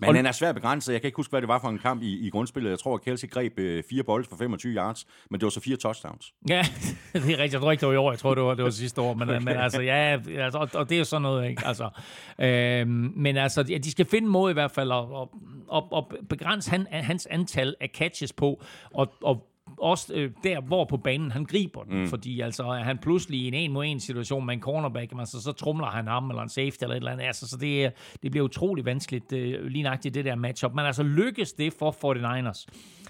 men 0.00 0.08
og, 0.08 0.14
han 0.14 0.26
er 0.26 0.32
svært 0.32 0.54
begrænset. 0.54 0.92
Jeg 0.92 1.00
kan 1.00 1.08
ikke 1.08 1.16
huske, 1.16 1.30
hvad 1.30 1.40
det 1.40 1.48
var 1.48 1.58
for 1.58 1.68
en 1.68 1.78
kamp 1.78 2.02
i, 2.02 2.26
i 2.26 2.30
grundspillet. 2.30 2.70
Jeg 2.70 2.78
tror, 2.78 2.94
at 2.94 3.02
Kelsey 3.04 3.30
greb 3.30 3.58
øh, 3.58 3.82
fire 3.90 4.02
bolde 4.02 4.28
for 4.28 4.36
25 4.36 4.74
yards, 4.74 5.06
men 5.30 5.40
det 5.40 5.44
var 5.46 5.50
så 5.50 5.60
fire 5.60 5.76
touchdowns. 5.76 6.32
Ja, 6.48 6.62
det 7.12 7.22
er 7.22 7.28
rigtigt. 7.28 7.52
Jeg 7.52 7.60
tror 7.60 7.72
ikke, 7.72 7.80
det 7.80 7.88
var 7.88 7.94
i 7.94 7.96
år. 7.96 8.12
Jeg 8.12 8.18
tror, 8.18 8.34
det 8.34 8.44
var, 8.44 8.54
det 8.54 8.64
var 8.64 8.70
sidste 8.70 9.00
år. 9.00 9.14
Men, 9.14 9.28
okay. 9.30 9.38
men 9.38 9.56
altså, 9.56 9.80
ja, 9.80 10.18
altså, 10.38 10.58
og, 10.58 10.68
og, 10.74 10.88
det 10.88 10.94
er 10.94 10.98
jo 10.98 11.04
sådan 11.04 11.22
noget, 11.22 11.48
ikke? 11.50 11.66
Altså, 11.66 11.90
øhm, 12.38 13.12
men 13.16 13.36
altså, 13.36 13.64
ja, 13.68 13.78
de 13.78 13.90
skal 13.90 14.06
finde 14.06 14.28
måde 14.28 14.50
i 14.50 14.54
hvert 14.54 14.70
fald 14.70 14.92
at, 14.92 14.98
at, 14.98 15.28
at, 15.74 15.83
at 15.96 16.04
begrænse 16.28 16.70
han, 16.70 16.86
hans 16.90 17.26
antal 17.26 17.74
af 17.80 17.90
catches 17.94 18.32
på, 18.32 18.62
og, 18.94 19.12
og 19.22 19.50
også 19.78 20.14
øh, 20.14 20.30
der, 20.44 20.60
hvor 20.60 20.84
på 20.84 20.96
banen 20.96 21.30
han 21.30 21.44
griber 21.44 21.84
den. 21.84 22.00
Mm. 22.00 22.06
Fordi 22.06 22.40
altså, 22.40 22.62
er 22.62 22.82
han 22.82 22.98
pludselig 22.98 23.40
i 23.40 23.48
en 23.48 23.54
en 23.54 23.72
mod 23.72 23.84
en 23.84 24.00
situation 24.00 24.46
med 24.46 24.54
en 24.54 24.60
cornerback, 24.60 25.12
altså, 25.18 25.42
så 25.42 25.52
trumler 25.52 25.86
han 25.86 26.06
ham, 26.06 26.30
eller 26.30 26.42
en 26.42 26.48
safety, 26.48 26.82
eller 26.82 26.94
et 26.94 26.96
eller 26.96 27.12
andet. 27.12 27.24
Altså, 27.24 27.48
så 27.48 27.56
det, 27.56 27.92
det 28.22 28.30
bliver 28.30 28.44
utrolig 28.44 28.84
vanskeligt, 28.84 29.32
øh, 29.32 29.66
lige 29.66 29.82
nøjagtigt 29.82 30.14
det 30.14 30.24
der 30.24 30.34
matchup. 30.34 30.74
Men 30.74 30.86
altså, 30.86 31.02
lykkes 31.02 31.52
det 31.52 31.72
for 31.72 31.90
49ers, 31.90 32.66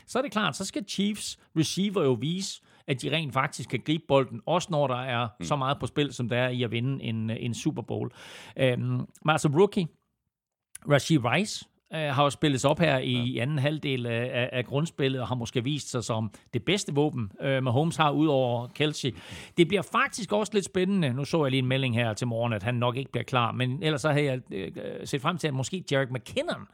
så 0.07 0.19
er 0.19 0.23
det 0.23 0.33
klart, 0.33 0.57
så 0.57 0.65
skal 0.65 0.85
Chiefs 0.89 1.39
receiver 1.59 2.03
jo 2.03 2.13
vise, 2.13 2.63
at 2.87 3.03
de 3.03 3.17
rent 3.17 3.33
faktisk 3.33 3.71
kan 3.71 3.81
gribe 3.87 4.05
bolden, 4.09 4.41
også 4.47 4.69
når 4.71 4.87
der 4.87 5.01
er 5.01 5.29
mm. 5.41 5.45
så 5.45 5.57
meget 5.57 5.79
på 5.81 5.87
spil, 5.87 6.13
som 6.13 6.29
der 6.29 6.37
er 6.37 6.49
i 6.49 6.63
at 6.63 6.71
vinde 6.71 7.05
en, 7.05 7.31
en 7.31 7.55
Super 7.55 7.83
Bowl. 7.83 8.11
Øhm, 8.57 8.81
men 8.81 9.07
altså, 9.29 9.49
rookie, 9.49 9.87
Rashid 10.91 11.19
Rice, 11.25 11.65
øh, 11.95 12.15
har 12.15 12.23
jo 12.23 12.31
spillet 12.31 12.61
sig 12.61 12.71
op 12.71 12.79
her 12.79 12.99
i 12.99 13.13
ja. 13.13 13.43
anden 13.43 13.59
halvdel 13.59 14.07
af, 14.07 14.49
af 14.53 14.65
grundspillet, 14.65 15.21
og 15.21 15.29
har 15.29 15.35
måske 15.35 15.65
vist 15.65 15.91
sig 15.91 16.05
som 16.05 16.31
det 16.55 16.65
bedste 16.65 16.95
våben, 16.95 17.33
øh, 17.41 17.63
Mahomes 17.63 17.97
har 17.97 18.11
ud 18.11 18.27
over 18.27 18.67
Kelsey. 18.67 19.15
Det 19.57 19.69
bliver 19.69 19.83
faktisk 19.83 20.33
også 20.33 20.53
lidt 20.55 20.65
spændende. 20.65 21.13
Nu 21.13 21.25
så 21.25 21.45
jeg 21.45 21.51
lige 21.51 21.59
en 21.59 21.67
melding 21.67 21.95
her 21.95 22.13
til 22.13 22.27
morgen, 22.27 22.53
at 22.53 22.63
han 22.63 22.75
nok 22.75 22.97
ikke 22.97 23.13
bliver 23.13 23.25
klar, 23.25 23.53
men 23.53 23.83
ellers 23.83 24.01
så 24.01 24.13
har 24.13 24.19
jeg 24.19 24.41
øh, 24.51 24.73
set 25.05 25.21
frem 25.21 25.39
til, 25.39 25.49
at 25.49 25.55
måske 25.55 25.85
Jarek 25.93 26.11
McKinnon 26.11 26.69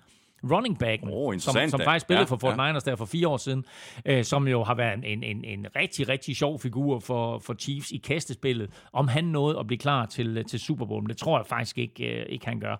running 0.44 0.78
back, 0.78 1.02
oh, 1.02 1.38
som, 1.38 1.68
som 1.68 1.80
faktisk 1.84 2.06
spillede 2.06 2.22
ja, 2.22 2.30
for 2.30 2.36
Fort 2.36 2.58
ja. 2.58 2.66
Niners 2.66 2.82
der 2.82 2.96
for 2.96 3.04
fire 3.04 3.28
år 3.28 3.36
siden, 3.36 3.64
øh, 4.04 4.24
som 4.24 4.48
jo 4.48 4.64
har 4.64 4.74
været 4.74 5.00
en, 5.04 5.22
en, 5.22 5.44
en 5.44 5.66
rigtig, 5.76 6.08
rigtig 6.08 6.36
sjov 6.36 6.60
figur 6.60 6.98
for, 6.98 7.38
for 7.38 7.54
Chiefs 7.54 7.90
i 7.90 7.96
kastespillet, 7.96 8.70
om 8.92 9.08
han 9.08 9.24
nåede 9.24 9.58
at 9.58 9.66
blive 9.66 9.78
klar 9.78 10.06
til, 10.06 10.44
til 10.44 10.60
Super 10.60 10.86
Bowl. 10.86 11.02
Men 11.02 11.08
det 11.08 11.16
tror 11.16 11.38
jeg 11.38 11.46
faktisk 11.46 11.78
ikke, 11.78 12.20
øh, 12.20 12.26
ikke 12.28 12.46
han 12.46 12.60
gør. 12.60 12.76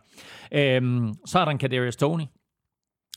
Øh, 0.52 1.08
så 1.26 1.38
er 1.38 1.44
der 1.44 1.52
en 1.52 1.58
Kadarius 1.58 1.96
Tony, 1.96 2.24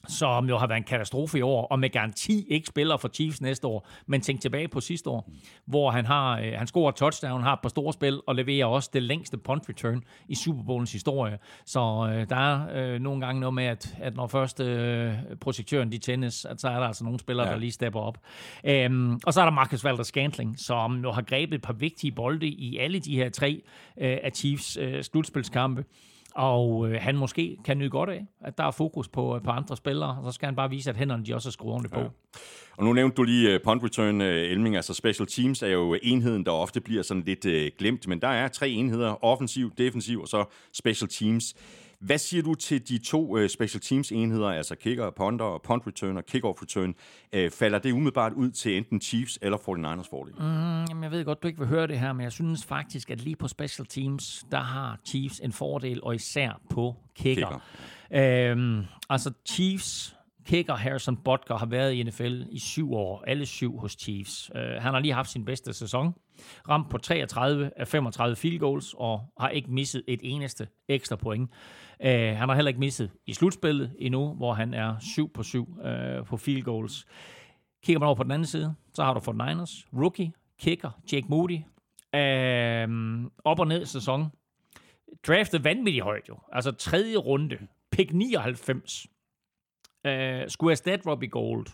som 0.07 0.49
jo 0.49 0.57
har 0.57 0.67
været 0.67 0.77
en 0.77 0.83
katastrofe 0.83 1.37
i 1.37 1.41
år, 1.41 1.67
og 1.67 1.79
med 1.79 1.89
garanti 1.89 2.45
ikke 2.49 2.67
spiller 2.67 2.97
for 2.97 3.07
Chiefs 3.07 3.41
næste 3.41 3.67
år. 3.67 3.87
Men 4.07 4.21
tænk 4.21 4.41
tilbage 4.41 4.67
på 4.67 4.79
sidste 4.79 5.09
år, 5.09 5.29
hvor 5.65 5.91
han 5.91 6.05
har 6.05 6.39
øh, 6.39 6.53
han 6.57 6.67
scorer 6.67 6.91
touchdown, 6.91 7.43
har 7.43 7.53
et 7.53 7.59
par 7.61 7.69
store 7.69 7.93
spil, 7.93 8.21
og 8.27 8.35
leverer 8.35 8.65
også 8.65 8.89
det 8.93 9.03
længste 9.03 9.37
punt 9.37 9.69
return 9.69 10.03
i 10.27 10.35
Super 10.35 10.63
Bowlens 10.63 10.91
historie. 10.91 11.37
Så 11.65 11.79
øh, 12.13 12.29
der 12.29 12.35
er 12.35 12.67
øh, 12.73 12.99
nogle 13.01 13.25
gange 13.25 13.39
noget 13.41 13.53
med, 13.53 13.63
at, 13.63 13.95
at 14.01 14.15
når 14.15 14.27
først 14.27 14.59
øh, 14.59 15.13
projektøren 15.41 15.91
de 15.91 15.97
tændes, 15.97 16.45
at 16.45 16.61
så 16.61 16.67
er 16.67 16.79
der 16.79 16.87
altså 16.87 17.03
nogle 17.03 17.19
spillere, 17.19 17.47
ja. 17.47 17.53
der 17.53 17.59
lige 17.59 17.71
stepper 17.71 17.99
op. 17.99 18.17
Øhm, 18.63 19.19
og 19.25 19.33
så 19.33 19.41
er 19.41 19.45
der 19.45 19.51
Marcus 19.51 19.83
Valder 19.83 20.03
Scantling, 20.03 20.59
som 20.59 21.01
jo 21.03 21.11
har 21.11 21.21
grebet 21.21 21.55
et 21.55 21.61
par 21.61 21.73
vigtige 21.73 22.11
bolde 22.11 22.47
i 22.47 22.77
alle 22.77 22.99
de 22.99 23.15
her 23.15 23.29
tre 23.29 23.61
øh, 23.97 24.17
af 24.23 24.31
Chiefs 24.35 24.77
øh, 24.77 25.03
slutspilskampe. 25.03 25.85
Og 26.35 26.89
øh, 26.89 27.01
han 27.01 27.17
måske 27.17 27.57
kan 27.65 27.77
nyde 27.77 27.89
godt 27.89 28.09
af, 28.09 28.25
at 28.41 28.57
der 28.57 28.63
er 28.63 28.71
fokus 28.71 29.07
på, 29.07 29.35
øh, 29.35 29.41
på 29.41 29.49
andre 29.49 29.77
spillere, 29.77 30.17
og 30.17 30.31
så 30.31 30.35
skal 30.35 30.45
han 30.45 30.55
bare 30.55 30.69
vise, 30.69 30.89
at 30.89 30.97
hænderne 30.97 31.25
de 31.25 31.35
også 31.35 31.49
er 31.49 31.51
skruet 31.51 31.73
ordentligt 31.73 31.93
på. 31.93 31.99
Ja. 31.99 32.07
Og 32.77 32.85
nu 32.85 32.93
nævnte 32.93 33.15
du 33.15 33.23
lige 33.23 33.55
uh, 33.55 33.61
punt 33.63 33.83
return, 33.83 34.21
uh, 34.21 34.27
Elming, 34.27 34.75
altså 34.75 34.93
special 34.93 35.27
teams 35.27 35.63
er 35.63 35.67
jo 35.67 35.97
enheden, 36.01 36.45
der 36.45 36.51
ofte 36.51 36.81
bliver 36.81 37.03
sådan 37.03 37.23
lidt 37.23 37.45
uh, 37.45 37.77
glemt, 37.79 38.07
men 38.07 38.21
der 38.21 38.27
er 38.27 38.47
tre 38.47 38.69
enheder, 38.69 39.23
offensiv, 39.25 39.71
defensiv 39.77 40.21
og 40.21 40.27
så 40.27 40.45
special 40.73 41.09
teams. 41.09 41.55
Hvad 42.03 42.17
siger 42.17 42.43
du 42.43 42.55
til 42.55 42.89
de 42.89 42.97
to 42.97 43.37
uh, 43.37 43.47
special 43.47 43.81
teams 43.81 44.11
enheder, 44.11 44.47
altså 44.47 44.75
kicker, 44.75 45.09
punter 45.09 45.45
og 45.45 45.61
punt 45.61 45.87
return 45.87 46.17
og 46.17 46.25
kickoff 46.25 46.61
return? 46.61 46.93
Uh, 47.37 47.51
falder 47.51 47.79
det 47.79 47.91
umiddelbart 47.91 48.33
ud 48.33 48.51
til 48.51 48.77
enten 48.77 49.01
Chiefs 49.01 49.39
eller 49.41 49.57
49ers 49.57 50.09
fordel? 50.09 50.33
Mm, 50.33 50.85
jamen 50.89 51.03
jeg 51.03 51.11
ved 51.11 51.25
godt, 51.25 51.43
du 51.43 51.47
ikke 51.47 51.59
vil 51.59 51.67
høre 51.67 51.87
det 51.87 51.99
her, 51.99 52.13
men 52.13 52.23
jeg 52.23 52.31
synes 52.31 52.65
faktisk, 52.65 53.09
at 53.09 53.21
lige 53.21 53.35
på 53.35 53.47
special 53.47 53.85
teams, 53.85 54.45
der 54.51 54.59
har 54.59 54.99
Chiefs 55.05 55.39
en 55.39 55.51
fordel, 55.51 56.03
og 56.03 56.15
især 56.15 56.61
på 56.69 56.95
kicker. 57.15 57.61
kicker. 58.11 58.51
Øhm, 58.51 58.83
altså 59.09 59.31
Chiefs 59.45 60.15
kicker 60.45 60.75
Harrison 60.75 61.17
Butker 61.17 61.57
har 61.57 61.65
været 61.65 61.93
i 61.93 62.03
NFL 62.03 62.41
i 62.51 62.59
syv 62.59 62.93
år, 62.93 63.23
alle 63.27 63.45
syv 63.45 63.79
hos 63.79 63.91
Chiefs. 63.99 64.51
Uh, 64.55 64.61
han 64.61 64.93
har 64.93 64.99
lige 64.99 65.13
haft 65.13 65.29
sin 65.29 65.45
bedste 65.45 65.73
sæson, 65.73 66.13
ramt 66.69 66.89
på 66.89 66.97
33 66.97 67.71
af 67.77 67.87
35 67.87 68.35
field 68.35 68.59
goals, 68.59 68.95
og 68.97 69.21
har 69.39 69.49
ikke 69.49 69.71
misset 69.71 70.03
et 70.07 70.19
eneste 70.23 70.67
ekstra 70.87 71.15
point. 71.15 71.51
Uh, 71.99 72.09
han 72.09 72.49
har 72.49 72.55
heller 72.55 72.69
ikke 72.69 72.79
misset 72.79 73.11
i 73.25 73.33
slutspillet 73.33 73.95
endnu, 73.99 74.33
hvor 74.33 74.53
han 74.53 74.73
er 74.73 74.99
7 74.99 75.33
på 75.33 75.43
7 75.43 75.69
uh, 75.79 75.85
øh, 75.85 76.25
på 76.25 76.37
field 76.37 76.63
goals. 76.63 77.05
Kigger 77.83 77.99
man 77.99 78.07
over 78.07 78.15
på 78.15 78.23
den 78.23 78.31
anden 78.31 78.45
side, 78.45 78.75
så 78.93 79.03
har 79.03 79.13
du 79.13 79.19
for 79.19 79.31
Niners, 79.31 79.87
rookie, 79.93 80.31
kicker, 80.59 80.91
Jake 81.13 81.27
Moody, 81.29 81.57
uh, 82.13 83.31
op 83.43 83.59
og 83.59 83.67
ned 83.67 83.85
sæson. 83.85 84.31
Draftet 85.27 85.63
vanvittigt 85.63 86.03
højt 86.03 86.29
jo. 86.29 86.37
Altså 86.51 86.71
tredje 86.71 87.17
runde, 87.17 87.57
pick 87.91 88.13
99 88.13 89.07
Øh, 90.05 90.49
skulle 90.49 90.71
erstatte 90.71 91.09
Robbie 91.09 91.29
Gold. 91.29 91.67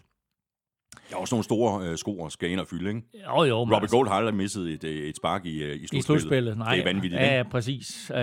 Der 1.10 1.16
er 1.16 1.20
også 1.20 1.36
nogle 1.36 1.44
store 1.44 1.88
øh, 1.88 1.98
sko, 1.98 2.30
skal 2.30 2.52
ind 2.52 2.60
og 2.60 2.68
fylde, 2.68 2.90
ikke? 2.90 3.02
Jo, 3.28 3.44
jo. 3.44 3.60
Robbie 3.60 3.76
altså, 3.76 3.96
Gold 3.96 4.08
har 4.08 4.32
misset 4.32 4.70
et, 4.74 4.84
et 5.10 5.16
spark 5.16 5.46
i, 5.46 5.50
i 5.50 5.88
slutspillet. 5.88 6.00
I 6.00 6.02
slutspillet, 6.02 6.58
nej. 6.58 6.76
Det 6.76 6.82
er 6.82 6.94
vanvittigt, 6.94 7.22
Ja, 7.22 7.44
præcis. 7.52 8.12
Uh, 8.14 8.18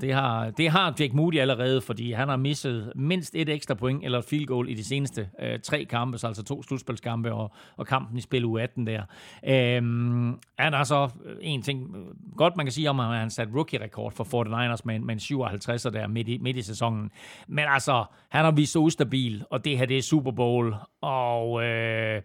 det, 0.00 0.12
har, 0.12 0.50
det 0.50 0.70
har 0.70 0.94
Jake 1.00 1.16
Moody 1.16 1.38
allerede, 1.38 1.80
fordi 1.80 2.12
han 2.12 2.28
har 2.28 2.36
misset 2.36 2.92
mindst 2.96 3.34
et 3.34 3.48
ekstra 3.48 3.74
point 3.74 4.04
eller 4.04 4.18
et 4.18 4.24
field 4.24 4.46
goal 4.46 4.68
i 4.68 4.74
de 4.74 4.84
seneste 4.84 5.28
uh, 5.42 5.60
tre 5.62 5.84
kampe, 5.84 6.18
så 6.18 6.26
altså 6.26 6.42
to 6.42 6.62
slutspilskampe 6.62 7.32
og, 7.32 7.52
og 7.76 7.86
kampen 7.86 8.18
i 8.18 8.20
spil 8.20 8.44
u 8.44 8.58
18 8.58 8.86
der. 8.86 9.02
Uh, 9.42 10.34
han 10.58 10.72
har 10.72 10.84
så 10.84 11.08
en 11.40 11.62
ting 11.62 11.94
godt, 12.36 12.56
man 12.56 12.66
kan 12.66 12.72
sige 12.72 12.90
om, 12.90 13.00
at 13.00 13.18
han 13.18 13.30
sat 13.30 13.48
rookie-rekord 13.54 14.12
for 14.12 14.24
49ers 14.24 14.80
med, 14.84 14.98
med 14.98 15.14
en 15.14 15.20
57 15.20 15.82
der 15.82 16.06
midt 16.06 16.28
i, 16.28 16.38
midt 16.38 16.56
i 16.56 16.62
sæsonen. 16.62 17.10
Men 17.48 17.64
altså, 17.68 18.04
han 18.28 18.44
har 18.44 18.52
vist 18.52 18.72
så 18.72 18.78
ustabil, 18.78 19.44
og 19.50 19.64
det 19.64 19.78
her 19.78 19.86
det 19.86 19.98
er 19.98 20.02
Super 20.02 20.30
Bowl, 20.30 20.74
og... 21.00 21.64
Øh, 21.64 22.22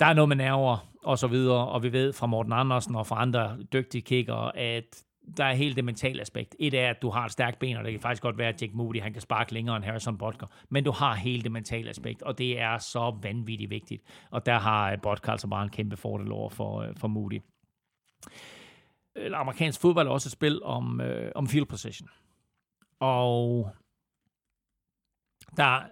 der 0.00 0.06
er 0.06 0.14
noget 0.14 0.28
med 0.28 0.36
nerver 0.36 0.78
og 1.02 1.18
så 1.18 1.26
videre, 1.26 1.68
og 1.68 1.82
vi 1.82 1.92
ved 1.92 2.12
fra 2.12 2.26
Morten 2.26 2.52
Andersen 2.52 2.94
og 2.94 3.06
fra 3.06 3.22
andre 3.22 3.58
dygtige 3.72 4.02
kickere, 4.02 4.56
at 4.56 5.04
der 5.36 5.44
er 5.44 5.54
hele 5.54 5.74
det 5.74 5.84
mentale 5.84 6.20
aspekt. 6.20 6.56
Et 6.58 6.74
er, 6.74 6.90
at 6.90 7.02
du 7.02 7.10
har 7.10 7.24
et 7.24 7.32
stærkt 7.32 7.58
ben, 7.58 7.76
og 7.76 7.84
det 7.84 7.92
kan 7.92 8.00
faktisk 8.00 8.22
godt 8.22 8.38
være, 8.38 8.48
at 8.48 8.62
Jake 8.62 8.76
Moody 8.76 9.00
han 9.00 9.12
kan 9.12 9.22
sparke 9.22 9.54
længere 9.54 9.76
end 9.76 9.84
Harrison 9.84 10.18
Butker, 10.18 10.46
men 10.68 10.84
du 10.84 10.90
har 10.90 11.14
hele 11.14 11.42
det 11.42 11.52
mentale 11.52 11.90
aspekt, 11.90 12.22
og 12.22 12.38
det 12.38 12.60
er 12.60 12.78
så 12.78 13.18
vanvittigt 13.22 13.70
vigtigt. 13.70 14.02
Og 14.30 14.46
der 14.46 14.58
har 14.58 14.92
øh, 14.92 14.98
Butker 15.02 15.32
altså 15.32 15.48
bare 15.48 15.62
en 15.62 15.70
kæmpe 15.70 15.96
fordel 15.96 16.32
over 16.32 16.50
for, 16.50 16.80
øh, 16.80 16.96
for 16.96 17.08
Moody. 17.08 17.40
Øh, 19.16 19.30
amerikansk 19.34 19.80
fodbold 19.80 20.06
er 20.06 20.10
også 20.10 20.28
et 20.28 20.32
spil 20.32 20.62
om, 20.62 21.00
øh, 21.00 21.32
om 21.34 21.48
field 21.48 21.66
position. 21.66 22.08
Og 23.00 23.70
der 25.56 25.82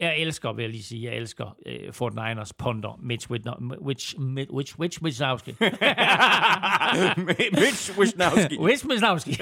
jeg 0.00 0.18
elsker, 0.18 0.52
vil 0.52 0.62
jeg 0.62 0.70
lige 0.70 0.82
sige, 0.82 1.10
jeg 1.10 1.16
elsker 1.16 1.56
uh, 1.66 1.94
Fort 1.94 2.14
Niners 2.14 2.52
ponder 2.52 2.98
Mitch 3.02 3.30
Whitnowski. 3.30 3.64
Which, 3.84 4.14
which, 4.52 4.78
which 4.80 5.02
Wisnowski. 5.02 5.56
Mitch 7.52 7.98
Wisnowski. 7.98 8.58
Mitch 8.58 8.86
Wisnowski. 8.86 9.30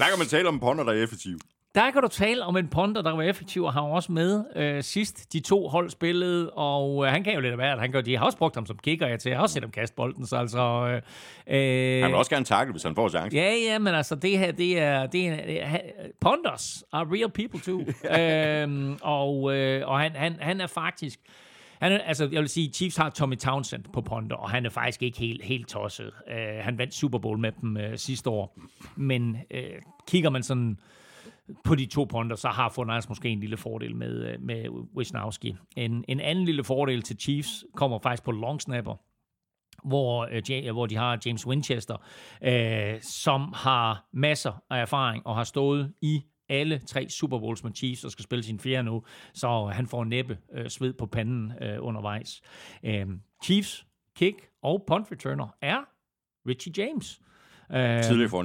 Der 0.00 0.08
kan 0.10 0.18
man 0.18 0.26
tale 0.26 0.48
om 0.48 0.60
ponder, 0.60 0.84
der 0.84 0.92
er 0.92 1.02
effektiv. 1.02 1.38
Der 1.74 1.90
kan 1.90 2.02
du 2.02 2.08
tale 2.08 2.44
om 2.44 2.56
en 2.56 2.68
ponder, 2.68 3.02
der 3.02 3.16
var 3.16 3.22
effektiv, 3.22 3.64
og 3.64 3.72
har 3.72 3.80
også 3.80 4.12
med 4.12 4.44
øh, 4.56 4.82
sidst. 4.82 5.32
De 5.32 5.40
to 5.40 5.68
hold 5.68 5.90
spillede, 5.90 6.50
og 6.50 7.06
øh, 7.06 7.12
han 7.12 7.24
kan 7.24 7.34
jo 7.34 7.40
lidt 7.40 7.50
af 7.50 7.56
hvert. 7.56 7.80
Han 7.80 7.92
kan, 7.92 8.04
de 8.04 8.16
har 8.16 8.24
også 8.24 8.38
brugt 8.38 8.54
ham 8.54 8.66
som 8.66 8.78
kicker, 8.78 9.06
jeg 9.06 9.20
til. 9.20 9.30
Jeg 9.30 9.38
har 9.38 9.42
også 9.42 9.52
set 9.52 9.62
ham 9.62 9.70
kaste 9.70 9.96
bolden, 9.96 10.26
så 10.26 10.36
altså... 10.36 10.60
Øh, 10.60 10.94
øh, 11.46 12.02
han 12.02 12.10
vil 12.10 12.14
også 12.14 12.30
gerne 12.30 12.44
takle, 12.44 12.72
hvis 12.72 12.82
han 12.82 12.94
får 12.94 13.08
chance. 13.08 13.36
Ja, 13.36 13.54
ja, 13.54 13.78
men 13.78 13.94
altså, 13.94 14.14
det 14.14 14.38
her, 14.38 14.52
det 14.52 14.78
er... 14.78 15.06
Det 15.06 15.28
er 15.62 15.78
ponders 16.20 16.84
are 16.92 17.06
real 17.12 17.30
people 17.30 17.60
too. 17.60 17.80
øh, 18.20 18.96
og 19.02 19.56
øh, 19.56 19.88
og 19.88 20.00
han, 20.00 20.12
han, 20.16 20.36
han 20.40 20.60
er 20.60 20.66
faktisk... 20.66 21.20
Han 21.80 21.92
er, 21.92 21.98
altså, 21.98 22.28
jeg 22.32 22.40
vil 22.40 22.48
sige, 22.48 22.72
Chiefs 22.72 22.96
har 22.96 23.10
Tommy 23.10 23.36
Townsend 23.36 23.84
på 23.92 24.00
ponder, 24.00 24.36
og 24.36 24.50
han 24.50 24.66
er 24.66 24.70
faktisk 24.70 25.02
ikke 25.02 25.18
helt, 25.18 25.44
helt 25.44 25.68
tosset. 25.68 26.10
Uh, 26.26 26.64
han 26.64 26.78
vandt 26.78 26.94
Super 26.94 27.18
Bowl 27.18 27.38
med 27.38 27.52
dem 27.60 27.76
uh, 27.76 27.96
sidste 27.96 28.30
år. 28.30 28.58
Men 28.96 29.36
uh, 29.54 29.60
kigger 30.08 30.30
man 30.30 30.42
sådan 30.42 30.78
på 31.64 31.74
de 31.74 31.86
to 31.86 32.04
ponder, 32.04 32.36
så 32.36 32.48
har 32.48 32.68
Fornals 32.68 33.08
måske 33.08 33.28
en 33.28 33.40
lille 33.40 33.56
fordel 33.56 33.96
med, 33.96 34.32
øh, 34.32 34.42
med 34.42 34.68
Wisnowski. 34.96 35.56
En, 35.76 36.04
en 36.08 36.20
anden 36.20 36.44
lille 36.44 36.64
fordel 36.64 37.02
til 37.02 37.16
Chiefs 37.20 37.64
kommer 37.76 37.98
faktisk 37.98 38.24
på 38.24 38.30
long 38.30 38.60
snapper, 38.60 38.94
hvor, 39.88 40.28
øh, 40.30 40.66
øh, 40.66 40.72
hvor 40.72 40.86
de 40.86 40.96
har 40.96 41.18
James 41.26 41.46
Winchester, 41.46 41.96
øh, 42.42 43.00
som 43.00 43.52
har 43.56 44.08
masser 44.12 44.62
af 44.70 44.80
erfaring 44.80 45.26
og 45.26 45.36
har 45.36 45.44
stået 45.44 45.92
i 46.02 46.22
alle 46.48 46.78
tre 46.78 47.08
Super 47.08 47.38
Bowls 47.38 47.64
med 47.64 47.72
Chiefs 47.74 48.04
og 48.04 48.10
skal 48.10 48.22
spille 48.22 48.42
sin 48.42 48.60
fjerde 48.60 48.82
nu, 48.82 49.02
så 49.34 49.70
han 49.72 49.86
får 49.86 50.04
næppe 50.04 50.38
øh, 50.52 50.68
sved 50.68 50.92
på 50.92 51.06
panden 51.06 51.52
øh, 51.62 51.76
undervejs. 51.80 52.42
Øh, 52.84 53.06
Chiefs 53.44 53.86
kick 54.16 54.48
og 54.62 54.84
punt 54.86 55.12
returner 55.12 55.48
er 55.62 55.78
Richie 56.48 56.72
James. 56.76 57.20
Øh, 57.72 58.02
Tidligere 58.02 58.30
for 58.30 58.42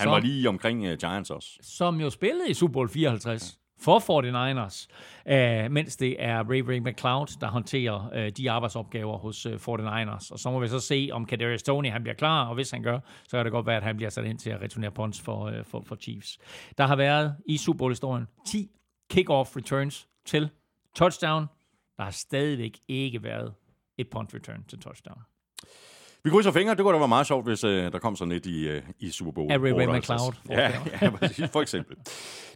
han 0.00 0.04
som, 0.04 0.10
var 0.10 0.20
lige 0.20 0.48
omkring 0.48 0.92
uh, 0.92 0.98
Giants 0.98 1.30
også. 1.30 1.48
Som 1.62 2.00
jo 2.00 2.10
spillede 2.10 2.50
i 2.50 2.54
Super 2.54 2.72
Bowl 2.72 2.88
54 2.88 3.58
for 3.80 3.98
49ers, 3.98 4.86
uh, 5.26 5.72
mens 5.72 5.96
det 5.96 6.16
er 6.18 6.50
Ray 6.50 6.60
Ray 6.60 6.78
McLeod, 6.78 7.26
der 7.40 7.46
håndterer 7.46 8.08
uh, 8.12 8.32
de 8.36 8.50
arbejdsopgaver 8.50 9.18
hos 9.18 9.46
uh, 9.46 9.52
49ers. 9.52 10.32
Og 10.32 10.38
så 10.38 10.50
må 10.50 10.60
vi 10.60 10.68
så 10.68 10.80
se, 10.80 11.08
om 11.12 11.26
Kadarius 11.26 11.62
Tony 11.62 11.90
han 11.90 12.02
bliver 12.02 12.14
klar, 12.14 12.46
og 12.46 12.54
hvis 12.54 12.70
han 12.70 12.82
gør, 12.82 12.98
så 13.28 13.36
kan 13.36 13.44
det 13.44 13.52
godt 13.52 13.66
være, 13.66 13.76
at 13.76 13.82
han 13.82 13.96
bliver 13.96 14.10
sat 14.10 14.24
ind 14.24 14.38
til 14.38 14.50
at 14.50 14.60
returnere 14.60 14.90
punts 14.90 15.20
for, 15.20 15.46
uh, 15.46 15.64
for, 15.64 15.82
for 15.86 15.96
Chiefs. 15.96 16.38
Der 16.78 16.86
har 16.86 16.96
været 16.96 17.36
i 17.46 17.56
Super 17.56 17.78
Bowl-historien 17.78 18.26
10 18.46 18.70
kick-off 19.12 19.56
returns 19.56 20.08
til 20.26 20.48
touchdown. 20.94 21.46
Der 21.96 22.04
har 22.04 22.10
stadigvæk 22.10 22.78
ikke 22.88 23.22
været 23.22 23.54
et 23.98 24.10
punt 24.10 24.34
return 24.34 24.64
til 24.68 24.80
touchdown. 24.80 25.22
Vi 26.24 26.30
krydser 26.30 26.52
fingre. 26.52 26.74
Det 26.74 26.82
kunne 26.82 26.92
da 26.92 26.98
være 26.98 27.08
meget 27.08 27.26
sjovt, 27.26 27.46
hvis 27.46 27.64
uh, 27.64 27.70
der 27.70 27.98
kom 27.98 28.16
sådan 28.16 28.32
lidt 28.32 28.46
i, 28.46 28.76
uh, 28.76 28.82
i 28.98 29.10
Super 29.10 29.32
Bowl. 29.32 29.52
Ray 29.52 29.72
Ray 29.72 29.98
McLeod. 29.98 30.32
Ja, 30.50 30.72
ja, 31.02 31.10
præcis, 31.16 31.50
for 31.50 31.60
eksempel. 31.60 31.96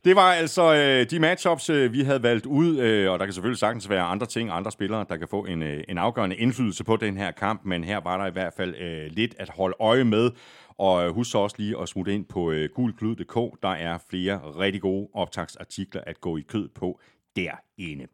Det 0.05 0.17
var 0.17 0.33
altså 0.33 0.71
uh, 0.73 1.11
de 1.11 1.19
matchups, 1.19 1.71
uh, 1.71 1.93
vi 1.93 2.01
havde 2.03 2.23
valgt 2.23 2.47
ud, 2.47 2.69
uh, 2.69 3.13
og 3.13 3.19
der 3.19 3.27
kan 3.27 3.33
selvfølgelig 3.33 3.59
sagtens 3.59 3.91
være 3.91 4.03
andre 4.03 4.27
ting, 4.27 4.51
andre 4.51 4.73
spillere, 4.73 5.07
der 5.09 5.17
kan 5.17 5.29
få 5.29 5.45
en, 5.45 5.63
uh, 5.63 5.69
en 5.89 5.99
afgørende 5.99 6.37
indflydelse 6.37 6.85
på 6.85 6.97
den 6.97 7.17
her 7.17 7.31
kamp, 7.31 7.61
men 7.65 7.85
her 7.85 8.01
var 8.01 8.17
der 8.19 8.27
i 8.27 8.31
hvert 8.33 8.53
fald 8.57 8.75
uh, 8.75 9.13
lidt 9.17 9.35
at 9.39 9.49
holde 9.49 9.77
øje 9.81 10.05
med. 10.05 10.31
Og 10.79 11.13
husk 11.13 11.31
så 11.31 11.39
også 11.39 11.57
lige 11.59 11.81
at 11.83 11.89
smutte 11.89 12.15
ind 12.15 12.25
på 12.25 12.41
uh, 12.51 12.65
gulklud.dk. 12.75 13.63
Der 13.63 13.69
er 13.69 13.99
flere 14.11 14.39
rigtig 14.39 14.81
gode 14.81 15.09
optagsartikler 15.15 16.01
at 16.07 16.21
gå 16.21 16.37
i 16.37 16.41
kød 16.41 16.69
på 16.69 17.01
derinde. 17.37 18.07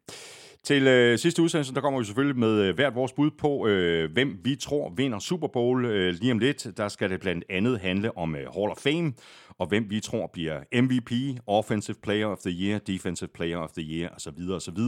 Til 0.63 0.87
øh, 0.87 1.19
sidste 1.19 1.41
udsendelse, 1.41 1.73
der 1.73 1.81
kommer 1.81 1.99
vi 1.99 2.05
selvfølgelig 2.05 2.39
med 2.39 2.61
øh, 2.61 2.75
hvert 2.75 2.95
vores 2.95 3.13
bud 3.13 3.31
på, 3.31 3.67
øh, 3.67 4.11
hvem 4.11 4.39
vi 4.43 4.55
tror 4.55 4.93
vinder 4.97 5.19
Super 5.19 5.47
Bowl. 5.47 5.85
Øh, 5.85 6.13
lige 6.13 6.31
om 6.31 6.39
lidt, 6.39 6.77
der 6.77 6.87
skal 6.87 7.09
det 7.09 7.19
blandt 7.19 7.43
andet 7.49 7.79
handle 7.79 8.17
om 8.17 8.35
øh, 8.35 8.41
Hall 8.41 8.71
of 8.71 8.77
Fame, 8.77 9.13
og 9.57 9.67
hvem 9.67 9.89
vi 9.89 9.99
tror 9.99 10.29
bliver 10.33 10.81
MVP, 10.81 11.39
Offensive 11.47 11.97
Player 12.03 12.27
of 12.27 12.37
the 12.37 12.51
Year, 12.51 12.79
Defensive 12.79 13.29
Player 13.33 13.57
of 13.57 13.69
the 13.71 13.83
Year, 13.83 14.09
osv. 14.15 14.49
osv. 14.51 14.79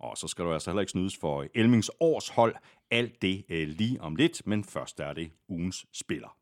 Og 0.00 0.16
så 0.16 0.28
skal 0.28 0.44
du 0.44 0.52
altså 0.52 0.70
heller 0.70 0.80
ikke 0.80 0.90
snydes 0.90 1.16
for 1.20 1.44
Elmings 1.54 1.90
års 2.00 2.28
hold. 2.28 2.54
Alt 2.90 3.22
det 3.22 3.44
øh, 3.50 3.68
lige 3.68 4.00
om 4.00 4.16
lidt, 4.16 4.46
men 4.46 4.64
først 4.64 5.00
er 5.00 5.12
det 5.12 5.30
ugens 5.48 5.86
spiller. 5.92 6.36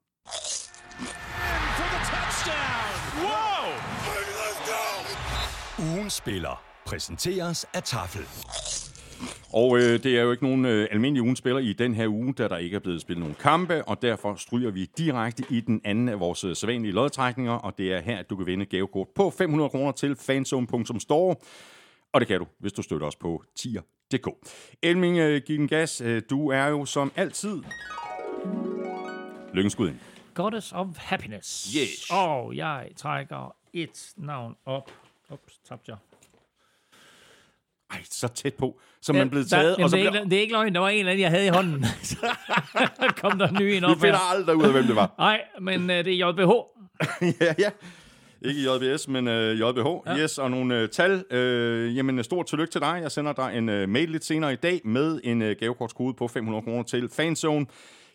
Ugens 5.79 6.13
spiller 6.13 6.72
præsenteres 6.87 7.67
af 7.75 7.83
Tafel. 7.83 8.23
Og 9.53 9.77
øh, 9.79 10.03
det 10.03 10.19
er 10.19 10.23
jo 10.23 10.31
ikke 10.31 10.45
nogen 10.45 10.65
øh, 10.65 10.89
almindelig 10.91 11.23
ugenspiller 11.23 11.61
i 11.61 11.73
den 11.73 11.95
her 11.95 12.09
uge, 12.09 12.33
da 12.35 12.49
der 12.49 12.57
ikke 12.57 12.75
er 12.77 12.81
blevet 12.81 13.01
spillet 13.01 13.21
nogen 13.21 13.37
kampe, 13.41 13.85
og 13.85 14.03
derfor 14.03 14.35
stryger 14.35 14.71
vi 14.71 14.85
direkte 14.99 15.45
i 15.51 15.61
den 15.61 15.81
anden 15.85 16.09
af 16.09 16.21
vores 16.21 16.45
øh, 16.45 16.57
sædvanlige 16.57 16.93
lodtrækninger, 16.93 17.53
og 17.53 17.79
det 17.79 17.93
er 17.93 18.01
her, 18.01 18.19
at 18.19 18.31
du 18.31 18.37
kan 18.37 18.47
vinde 18.47 18.67
gavekort 18.67 19.09
på 19.15 19.31
500 19.31 19.71
kroner 19.71 19.93
til 19.93 20.17
fanzone.store. 20.17 21.37
Og 22.13 22.21
det 22.21 22.29
kan 22.29 22.39
du, 22.39 22.47
hvis 22.59 22.73
du 22.73 22.83
støtter 22.83 23.07
os 23.07 23.17
på 23.17 23.43
tier.dk. 23.57 24.29
Elming, 24.83 25.19
øh, 25.19 25.43
giv 25.47 25.59
den 25.59 25.69
gas. 25.69 26.01
Øh, 26.01 26.23
Du 26.31 26.49
er 26.51 26.67
jo 26.67 26.85
som 26.85 27.13
altid... 27.17 27.63
Lykkenskud 29.55 29.89
ind. 29.89 29.99
Goddess 30.35 30.73
of 30.73 30.87
Happiness. 30.97 31.73
Yes. 31.77 32.11
Og 32.11 32.57
jeg 32.57 32.89
trækker 32.97 33.55
et 33.73 34.13
navn 34.17 34.57
op. 34.67 34.91
Ups, 35.31 35.59
tabte 35.69 35.91
jeg. 35.91 35.97
Ej, 37.93 37.99
så 38.11 38.29
tæt 38.29 38.55
på, 38.55 38.81
som 39.03 39.17
man 39.17 39.31
blevet 39.31 39.49
taget, 39.51 39.71
Jamen, 39.71 39.85
og 39.85 39.91
så 39.91 39.97
det, 39.97 40.07
er 40.07 40.11
bliver... 40.11 40.23
ikke, 40.23 40.31
det 40.31 40.37
er 40.37 40.41
ikke 40.41 40.53
løgn. 40.53 40.75
Der 40.75 40.81
var 40.81 40.89
en 40.89 40.99
eller 40.99 41.13
anden, 41.13 41.23
jeg 41.23 41.31
havde 41.31 41.47
i 41.47 41.49
hånden. 41.49 41.85
kom 43.23 43.39
der 43.39 43.49
en 43.49 43.55
ny 43.61 43.63
en 43.63 43.81
Vi 43.81 43.85
op 43.85 44.01
finder 44.01 44.17
her. 44.17 44.35
aldrig 44.37 44.57
ud 44.57 44.65
af, 44.65 44.73
hvem 44.73 44.85
det 44.85 44.97
var. 44.97 45.15
Nej, 45.19 45.41
men 45.61 45.91
øh, 45.91 46.05
det 46.05 46.21
er 46.21 46.29
JBH. 46.29 46.53
ja, 47.41 47.55
ja. 47.59 47.71
Ikke 48.45 48.61
JBS, 48.61 49.09
men 49.09 49.29
øh, 49.29 49.59
JBH. 49.61 49.87
Ja. 50.07 50.17
Yes, 50.19 50.39
og 50.39 50.51
nogle 50.51 50.79
øh, 50.79 50.89
tal. 50.89 51.25
Øh, 51.31 51.97
jamen, 51.97 52.25
stort 52.25 52.47
tillykke 52.47 52.73
til 52.73 52.81
dig. 52.81 52.99
Jeg 53.03 53.13
sender 53.13 53.33
dig 53.33 53.53
en 53.59 53.69
øh, 53.69 53.89
mail 53.89 54.09
lidt 54.11 54.25
senere 54.25 54.53
i 54.53 54.57
dag 54.57 54.81
med 54.85 55.21
en 55.25 55.43
øh, 55.43 55.57
gavekortskode 55.61 56.15
på 56.15 56.29
500 56.29 56.63
kroner 56.63 56.83
til 56.83 57.09
Fanzone. 57.17 57.67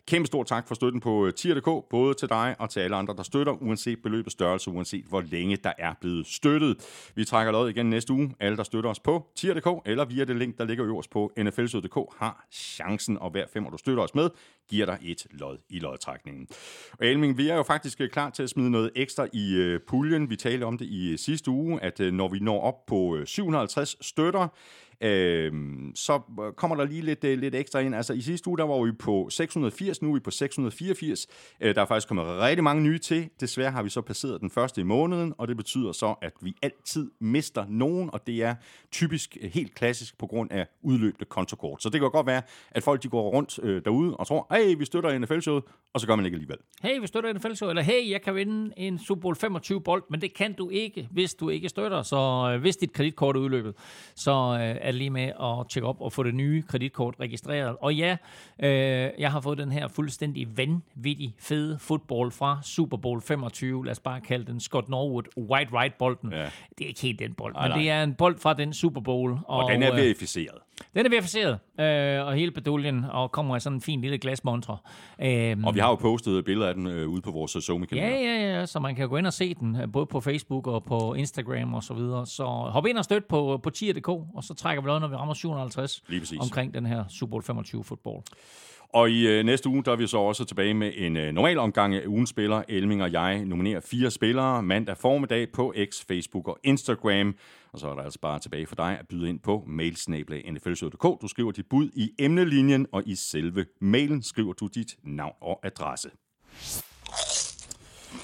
Kæmpe 0.07 0.27
stor 0.27 0.43
tak 0.43 0.67
for 0.67 0.75
støtten 0.75 1.01
på 1.01 1.25
øh, 1.27 1.34
tier.dk, 1.34 1.89
både 1.89 2.13
til 2.13 2.29
dig 2.29 2.55
og 2.59 2.69
til 2.69 2.79
alle 2.79 2.95
andre, 2.95 3.15
der 3.17 3.23
støtter, 3.23 3.53
uanset 3.53 4.01
beløbets 4.03 4.34
størrelse, 4.34 4.71
uanset 4.71 5.05
hvor 5.05 5.21
længe 5.21 5.55
der 5.55 5.73
er 5.77 5.93
blevet 6.01 6.27
støttet. 6.27 6.77
Vi 7.15 7.25
trækker 7.25 7.51
lod 7.51 7.69
igen 7.69 7.89
næste 7.89 8.13
uge. 8.13 8.35
Alle, 8.39 8.57
der 8.57 8.63
støtter 8.63 8.89
os 8.89 8.99
på 8.99 9.27
tier.dk 9.35 9.67
eller 9.85 10.05
via 10.05 10.23
det 10.23 10.35
link, 10.35 10.57
der 10.57 10.65
ligger 10.65 10.85
øverst 10.85 11.09
på 11.09 11.31
nflsød.dk, 11.38 12.13
har 12.19 12.45
chancen, 12.51 13.17
og 13.17 13.29
hver 13.29 13.45
femmer, 13.53 13.69
du 13.69 13.77
støtter 13.77 14.03
os 14.03 14.15
med, 14.15 14.29
giver 14.69 14.85
dig 14.85 14.97
et 15.01 15.27
lod 15.31 15.57
i 15.69 15.79
lodtrækningen. 15.79 16.47
Og 16.99 17.05
Elming, 17.05 17.38
vi 17.38 17.49
er 17.49 17.55
jo 17.55 17.63
faktisk 17.63 18.01
øh, 18.01 18.09
klar 18.09 18.29
til 18.29 18.43
at 18.43 18.49
smide 18.49 18.71
noget 18.71 18.91
ekstra 18.95 19.27
i 19.34 19.55
øh, 19.55 19.79
puljen. 19.88 20.29
Vi 20.29 20.35
talte 20.35 20.63
om 20.63 20.77
det 20.77 20.85
i 20.85 21.17
sidste 21.17 21.51
uge, 21.51 21.84
at 21.84 21.99
når 21.99 22.27
vi 22.27 22.39
når 22.39 22.61
op 22.61 22.85
på 22.85 23.17
750 23.25 24.05
støtter, 24.05 24.47
Øhm, 25.02 25.88
øh, 25.88 25.91
så 25.95 26.22
kommer 26.57 26.76
der 26.78 26.86
lige 26.86 27.02
lidt, 27.02 27.24
øh, 27.24 27.40
lidt 27.40 27.56
ekstra 27.56 27.80
ind. 27.80 27.95
Altså 27.95 28.14
i 28.14 28.22
sidste 28.22 28.48
uge, 28.48 28.57
der 28.57 28.64
var 28.64 28.86
vi 28.86 28.91
på 28.91 29.28
680, 29.30 30.02
nu 30.02 30.10
er 30.10 30.14
vi 30.14 30.19
på 30.19 30.32
684. 30.32 31.28
Øh, 31.61 31.76
der 31.76 31.82
er 31.82 31.86
faktisk 31.86 32.07
kommet 32.07 32.26
rigtig 32.28 32.64
mange 32.64 32.84
nye 32.84 32.99
til. 32.99 33.30
Desværre 33.40 33.72
har 33.72 33.84
vi 33.84 33.90
så 33.90 34.02
passeret 34.02 34.41
den 34.41 34.49
første 34.49 34.82
i 34.82 34.84
måneden, 34.84 35.34
og 35.38 35.48
det 35.48 35.57
betyder 35.57 35.91
så, 35.91 36.15
at 36.22 36.34
vi 36.41 36.56
altid 36.61 37.11
mister 37.19 37.65
nogen, 37.69 38.10
og 38.14 38.28
det 38.28 38.44
er 38.44 38.56
typisk 38.91 39.38
øh, 39.41 39.52
helt 39.53 39.76
klassisk 39.76 40.18
på 40.18 40.28
grund 40.28 40.52
af 40.52 40.68
udløbte 40.82 41.26
kontokort. 41.26 41.84
Så 41.84 41.90
det 41.90 42.02
kan 42.02 42.11
godt 42.11 42.28
være, 42.28 42.41
at 42.72 42.84
folk 42.84 43.03
de 43.03 43.10
går 43.10 43.30
rundt 43.30 43.60
øh, 43.64 43.82
derude 43.86 44.18
og 44.18 44.28
tror, 44.28 44.48
hey, 44.56 44.78
vi 44.78 44.86
støtter 44.86 45.19
NFL-showet, 45.19 45.64
og 45.94 46.02
så 46.02 46.07
gør 46.07 46.15
man 46.15 46.26
ikke 46.26 46.36
alligevel. 46.36 46.57
Hey, 46.84 46.99
vi 46.99 47.07
støtter 47.07 47.34
NFL-showet, 47.34 47.69
eller 47.69 47.84
hey, 47.84 48.11
jeg 48.11 48.22
kan 48.22 48.36
vinde 48.36 48.74
en 48.78 48.99
Super 48.99 49.22
Bowl 49.22 49.36
25 49.36 49.82
bold, 49.82 50.03
men 50.10 50.22
det 50.22 50.34
kan 50.34 50.53
du 50.53 50.69
ikke, 50.69 51.07
hvis 51.11 51.34
du 51.34 51.49
ikke 51.49 51.69
støtter. 51.69 52.02
Så 52.02 52.52
øh, 52.53 52.61
hvis 52.61 52.78
dit 52.78 52.94
kreditkort 52.94 53.36
er 53.36 53.40
udløbet, 53.40 53.76
så 54.15 54.32
øh, 54.32 54.86
er 54.88 54.91
lige 54.91 55.09
med 55.09 55.23
at 55.23 55.69
tjekke 55.69 55.88
op 55.88 56.01
og 56.01 56.14
få 56.14 56.23
det 56.23 56.35
nye 56.35 56.61
kreditkort 56.61 57.15
registreret. 57.19 57.76
Og 57.81 57.95
ja, 57.95 58.18
øh, 58.59 59.09
jeg 59.19 59.31
har 59.31 59.41
fået 59.41 59.57
den 59.57 59.72
her 59.72 59.88
fuldstændig 59.88 60.57
vanvittig 60.57 61.35
fede 61.39 61.80
fodbold 61.80 62.31
fra 62.31 62.59
Super 62.64 62.97
Bowl 62.97 63.22
25. 63.22 63.85
Lad 63.85 63.91
os 63.91 63.99
bare 63.99 64.22
kalde 64.22 64.45
den 64.45 64.59
Scott 64.59 64.89
Norwood 64.89 65.23
White 65.38 65.72
Right 65.73 65.97
bolden. 65.97 66.31
Ja. 66.31 66.38
Det 66.77 66.84
er 66.84 66.88
ikke 66.88 67.01
helt 67.01 67.19
den 67.19 67.34
bold, 67.34 67.53
Nej, 67.53 67.68
men 67.68 67.69
nej. 67.72 67.80
det 67.80 67.89
er 67.89 68.03
en 68.03 68.14
bold 68.14 68.38
fra 68.39 68.53
den 68.53 68.73
Super 68.73 69.01
Bowl. 69.01 69.31
Og, 69.31 69.39
Og, 69.47 69.64
og 69.64 69.72
den 69.72 69.84
er 69.84 69.91
øh, 69.91 69.97
verificeret. 69.97 70.57
Den 70.95 71.06
er 71.06 71.10
verificeret, 71.10 71.60
øh, 71.80 72.26
og 72.28 72.34
hele 72.34 72.52
beduljen, 72.52 73.06
og 73.12 73.32
kommer 73.32 73.56
af 73.56 73.62
sådan 73.62 73.78
en 73.78 73.82
fin 73.82 74.02
lille 74.02 74.18
glasmontre. 74.18 74.78
Øh, 75.22 75.58
Og 75.66 75.76
vi 75.76 75.80
har 75.80 75.90
jo 75.90 75.95
postet 75.95 76.45
billeder 76.45 76.68
af 76.68 76.74
den 76.74 76.88
øh, 76.88 77.10
ude 77.10 77.22
på 77.22 77.32
vores 77.32 77.52
Zoom-kanal. 77.52 78.04
Ja, 78.04 78.20
ja, 78.20 78.58
ja, 78.60 78.66
så 78.66 78.80
man 78.80 78.95
kan 78.95 79.10
gå 79.10 79.18
ind 79.18 79.28
og 79.28 79.34
se 79.34 79.54
den, 79.54 79.76
øh, 79.82 79.91
både 79.91 80.06
på 80.06 80.20
Facebook 80.22 80.68
og 80.68 80.84
på 80.84 81.14
Instagram 81.14 81.74
og 81.74 81.84
så 81.84 81.94
videre. 81.94 82.26
Så 82.26 82.44
hop 82.45 82.86
ind 82.88 82.98
og 82.98 83.04
støt 83.04 83.26
på, 83.26 83.60
på 83.64 83.70
tier.dk, 83.70 84.08
og 84.10 84.44
så 84.44 84.54
trækker 84.54 84.82
vi 84.82 84.86
noget, 84.86 85.02
når 85.02 85.08
vi 85.08 85.16
rammer 85.16 85.34
750 85.34 86.04
Lige 86.10 86.20
præcis. 86.20 86.40
omkring 86.40 86.74
den 86.74 86.86
her 86.86 87.04
Super 87.10 87.30
Bowl 87.32 87.44
25 87.44 87.84
fodbold. 87.84 88.24
Og 88.94 89.10
i 89.10 89.28
øh, 89.28 89.45
næste 89.45 89.70
uge, 89.70 89.84
der 89.84 89.91
er 89.91 89.95
vi 89.95 90.08
så 90.08 90.18
også 90.18 90.45
tilbage 90.45 90.74
med 90.74 90.91
en 90.95 91.18
øh, 91.18 91.32
normal 91.34 91.58
omgang 91.60 91.95
af 91.95 92.06
ugens 92.08 92.30
spiller. 92.30 92.64
Elming 92.70 93.04
og 93.04 93.12
jeg 93.12 93.45
nominerer 93.45 93.80
fire 93.80 94.12
spillere 94.12 94.64
mandag 94.64 94.98
formiddag 94.98 95.48
på 95.54 95.74
X, 95.91 96.06
Facebook 96.08 96.48
og 96.48 96.58
Instagram. 96.64 97.36
Og 97.78 97.82
så 97.82 97.90
er 97.90 97.95
der 97.95 98.04
altså 98.04 98.20
bare 98.20 98.40
tilbage 98.40 98.68
for 98.68 98.76
dig 98.76 98.99
at 98.99 99.08
byde 99.08 99.30
ind 99.30 99.40
på 99.40 99.64
mailsnablag.nflsød.dk. 99.68 101.22
Du 101.22 101.28
skriver 101.28 101.52
dit 101.52 101.66
bud 101.70 101.90
i 101.94 102.12
emnelinjen, 102.20 102.88
og 102.91 103.04
i 103.06 103.16
selve 103.16 103.66
mailen 103.82 104.24
skriver 104.24 104.54
du 104.54 104.68
dit 104.68 104.95
navn 105.04 105.36
og 105.41 105.60
adresse. 105.64 106.10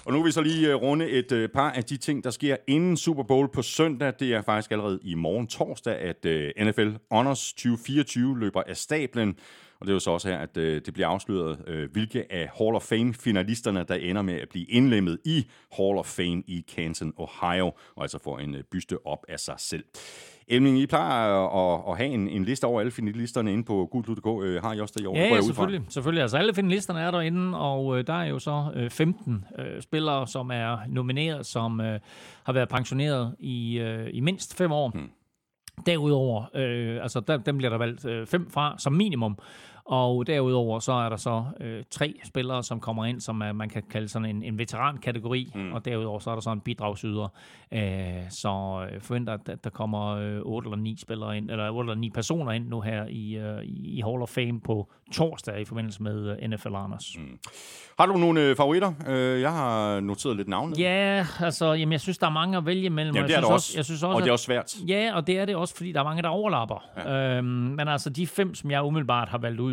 Og 0.06 0.14
nu 0.14 0.18
vil 0.18 0.26
vi 0.26 0.32
så 0.32 0.41
lige 0.41 0.70
øh, 0.70 0.76
runde 0.76 1.10
et 1.10 1.32
øh, 1.32 1.49
par 1.49 1.72
af 1.72 1.84
de 1.84 1.98
ting, 1.98 2.24
der 2.24 2.30
sker 2.30 2.57
inden 2.68 2.98
Super 2.98 3.24
Bowl 3.24 3.52
på 3.53 3.61
søndag. 3.61 4.14
Det 4.20 4.34
er 4.34 4.41
faktisk 4.41 4.72
allerede 4.72 4.99
i 5.03 5.14
morgen 5.14 5.48
torsdag, 5.48 5.99
at 5.99 6.26
øh, 6.26 6.52
NFL 6.60 6.90
Honors 7.11 7.53
2024 7.53 8.40
løber 8.40 8.64
af 8.68 8.78
stablen. 8.78 9.36
Og 9.80 9.88
det 9.88 9.91
er 9.91 9.95
jo 9.95 9.99
så 9.99 10.11
også 10.11 10.28
her, 10.30 10.38
at 10.38 10.57
øh, 10.57 10.82
det 10.86 10.94
bliver 10.94 11.07
afsløret, 11.07 11.60
øh, 11.68 11.91
hvilke 11.91 12.32
af 12.32 12.49
Hall 12.57 12.76
of 12.76 12.84
Fame-finalisterne, 12.84 13.86
der 13.88 13.95
ender 13.95 14.22
med 14.22 14.34
at 14.34 14.49
blive 14.49 14.65
indlemmet 14.65 15.20
i 15.26 15.48
Hall 15.72 15.98
of 15.98 16.06
Fame 16.06 16.44
i 16.48 16.65
Canton, 16.76 17.14
Ohio, 17.18 17.65
og 17.95 18.02
altså 18.02 18.20
får 18.24 18.40
en 18.40 18.56
øh, 18.56 18.64
byste 18.72 19.07
op 19.07 19.26
af 19.30 19.40
sig 19.40 19.56
selv. 19.57 19.84
Elming, 20.48 20.80
I 20.80 20.86
plejer 20.86 21.32
at, 21.32 21.82
at 21.91 21.98
have 21.98 22.10
en, 22.10 22.28
en 22.28 22.45
liste 22.45 22.65
over 22.65 22.80
alle 22.80 22.91
finalisterne 22.91 23.53
inde 23.53 23.64
på 23.64 23.88
gudlud.dk. 23.91 24.45
Øh, 24.45 24.61
har 24.61 24.74
I 24.74 24.80
også 24.80 24.94
det 24.98 25.03
i 25.03 25.06
år? 25.06 25.18
Ja, 25.18 25.36
fra? 25.36 25.41
selvfølgelig. 25.41 25.82
selvfølgelig. 25.90 26.22
Altså 26.22 26.38
alle 26.38 26.53
finalisterne 26.53 26.99
er 26.99 27.11
derinde, 27.11 27.60
og 27.60 27.98
øh, 27.98 28.07
der 28.07 28.14
er 28.14 28.26
jo 28.26 28.40
så 28.40 28.72
øh, 28.76 28.90
15 28.90 29.45
øh, 29.60 29.82
spillere, 29.82 30.28
som 30.28 30.52
er 30.52 30.78
nomineret, 30.88 31.45
som 31.45 31.82
øh, 31.82 31.99
har 32.44 32.53
været 32.53 32.70
pensioneret 32.70 33.36
i, 33.40 33.80
øh, 33.80 34.10
i 34.14 34.20
mindst 34.20 34.57
fem 34.57 34.72
år. 34.72 34.90
Hmm. 34.90 35.10
Derudover, 35.86 36.45
øh, 36.56 37.02
altså 37.02 37.20
der, 37.20 37.38
dem 37.38 37.57
bliver 37.57 37.70
der 37.70 37.78
valgt 37.78 38.06
øh, 38.06 38.28
fem 38.28 38.49
fra 38.49 38.76
som 38.78 38.94
minimum, 38.94 39.38
og 39.85 40.27
derudover 40.27 40.80
så 40.80 40.91
er 40.93 41.10
der 41.10 41.15
så 41.18 41.43
øh, 41.60 41.84
tre 41.91 42.14
spillere, 42.26 42.64
som 42.64 42.80
kommer 42.80 43.05
ind, 43.05 43.22
som 43.22 43.41
er, 43.41 43.51
man 43.51 43.69
kan 43.69 43.84
kalde 43.91 44.07
sådan 44.07 44.26
en, 44.30 44.43
en 44.43 44.57
veterankategori, 44.57 45.51
mm. 45.55 45.73
og 45.73 45.85
derudover 45.85 46.19
så 46.19 46.30
er 46.31 46.34
der 46.35 46.41
så 46.41 46.51
en 46.51 46.60
bidragsyder. 46.61 47.27
Øh, 47.73 47.81
så 48.30 48.85
øh, 48.91 49.01
forventer, 49.01 49.34
at, 49.34 49.49
at 49.49 49.64
der 49.64 49.69
kommer 49.69 50.07
øh, 50.15 50.39
otte 50.41 50.68
eller 50.68 50.77
ni 50.77 50.97
spillere 51.01 51.38
ind, 51.38 51.51
eller 51.51 51.69
otte 51.69 51.88
eller 51.89 51.99
ni 52.01 52.10
personer 52.10 52.51
ind 52.51 52.68
nu 52.68 52.81
her 52.81 53.05
i, 53.10 53.35
øh, 53.38 53.64
i 53.65 54.01
Hall 54.05 54.22
of 54.22 54.30
Fame 54.30 54.60
på 54.61 54.91
torsdag 55.14 55.61
i 55.61 55.65
forbindelse 55.65 56.03
med 56.03 56.38
øh, 56.43 56.49
NFL 56.49 56.69
Honors. 56.73 57.15
Mm. 57.18 57.39
Har 57.99 58.05
du 58.05 58.14
nogle 58.18 58.41
øh, 58.41 58.55
favoritter? 58.55 58.93
Øh, 59.07 59.41
jeg 59.41 59.51
har 59.51 59.99
noteret 59.99 60.38
lidt 60.38 60.47
navne. 60.47 60.76
Ja, 60.77 61.26
altså, 61.39 61.73
jamen, 61.73 61.91
jeg 61.91 62.01
synes, 62.01 62.18
der 62.18 62.27
er 62.27 62.31
mange 62.31 62.57
at 62.57 62.65
vælge 62.65 62.89
mellem. 62.89 63.15
Jamen, 63.15 63.27
det 63.30 63.34
jeg 63.34 63.38
er 63.38 63.41
synes 63.41 63.47
der 63.49 63.53
også. 63.53 63.73
Jeg 63.76 63.85
synes 63.85 64.03
også, 64.03 64.15
og 64.15 64.22
det 64.22 64.27
er 64.27 64.31
at- 64.31 64.34
også 64.34 64.45
svært. 64.45 64.76
Ja, 64.88 65.11
og 65.15 65.27
det 65.27 65.39
er 65.39 65.45
det 65.45 65.55
også, 65.55 65.76
fordi 65.76 65.91
der 65.91 65.99
er 65.99 66.03
mange, 66.03 66.22
der 66.22 66.30
overlapper. 66.30 66.84
Ja. 66.97 67.38
Øhm, 67.38 67.45
men 67.45 67.88
altså, 67.88 68.10
de 68.10 68.27
fem, 68.27 68.55
som 68.55 68.72
jeg 68.72 68.84
umiddelbart 68.84 69.30
har 69.30 69.38
valgt 69.38 69.60
ud, 69.60 69.73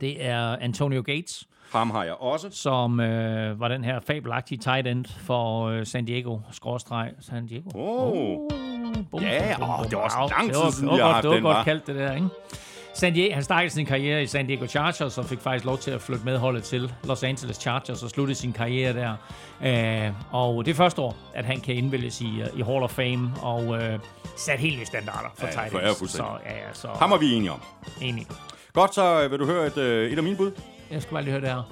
det 0.00 0.24
er 0.26 0.56
Antonio 0.60 1.02
Gates, 1.06 1.44
Ham 1.72 1.90
har 1.90 2.04
jeg 2.04 2.14
også. 2.14 2.48
som 2.50 3.00
øh, 3.00 3.60
var 3.60 3.68
den 3.68 3.84
her 3.84 4.00
fabelagtige 4.06 4.58
tight 4.58 4.86
end 4.86 5.04
for 5.18 5.66
øh, 5.68 5.86
San 5.86 6.04
Diego, 6.04 6.38
skråstreg 6.50 7.10
San 7.20 7.46
Diego. 7.46 7.70
Oh. 7.74 8.50
bum, 9.10 9.20
Ja, 9.22 9.56
bum, 9.58 9.68
bum, 9.68 9.84
det 9.88 9.98
var 9.98 10.04
også 10.04 10.34
lang 10.38 10.52
tid 10.54 10.72
siden, 10.72 10.94
vi 10.94 10.98
har 11.00 11.12
haft 11.12 11.22
Det 11.22 11.28
var 11.30 11.34
den, 11.34 11.42
godt 11.44 11.64
kaldt, 11.64 11.86
det 11.86 11.94
der, 11.96 12.14
ikke? 12.14 12.28
San 12.94 13.12
Diego, 13.14 13.34
han 13.34 13.42
startede 13.42 13.70
sin 13.70 13.86
karriere 13.86 14.22
i 14.22 14.26
San 14.26 14.46
Diego 14.46 14.66
Chargers 14.66 15.18
og 15.18 15.24
fik 15.24 15.40
faktisk 15.40 15.64
lov 15.64 15.78
til 15.78 15.90
at 15.90 16.00
flytte 16.00 16.24
med 16.24 16.38
holdet 16.38 16.62
til 16.62 16.92
Los 17.04 17.22
Angeles 17.22 17.56
Chargers 17.56 18.02
og 18.02 18.10
slutte 18.10 18.34
sin 18.34 18.52
karriere 18.52 18.92
der. 18.92 19.14
Øh, 20.06 20.12
og 20.30 20.64
det 20.64 20.70
er 20.70 20.74
første 20.74 21.02
år, 21.02 21.16
at 21.34 21.44
han 21.44 21.60
kan 21.60 21.74
indvælges 21.74 22.20
i, 22.20 22.40
øh, 22.40 22.58
i 22.58 22.62
Hall 22.62 22.82
of 22.82 22.90
Fame 22.90 23.32
og 23.42 23.82
øh, 23.82 23.98
sat 24.36 24.58
helt 24.58 24.78
nye 24.78 24.86
standarder 24.86 25.28
for 25.38 25.46
Ja, 25.46 25.52
tight 25.52 25.74
ends. 25.86 25.98
fuldstændig. 25.98 26.30
Så, 26.44 26.50
ja, 26.50 26.72
så 26.72 26.88
Ham 26.98 27.12
er 27.12 27.16
vi 27.18 27.32
enige 27.32 27.52
om. 27.52 27.60
enig. 28.02 28.26
Godt, 28.76 28.94
så 28.94 29.22
øh, 29.22 29.30
vil 29.30 29.38
du 29.38 29.46
høre 29.46 29.66
et, 29.66 29.76
øh, 29.78 30.10
et 30.12 30.16
af 30.16 30.22
mine 30.22 30.36
bud? 30.36 30.52
Jeg 30.90 31.02
skal 31.02 31.12
bare 31.12 31.22
lige 31.22 31.32
høre 31.32 31.40
det 31.40 31.48
her. 31.48 31.62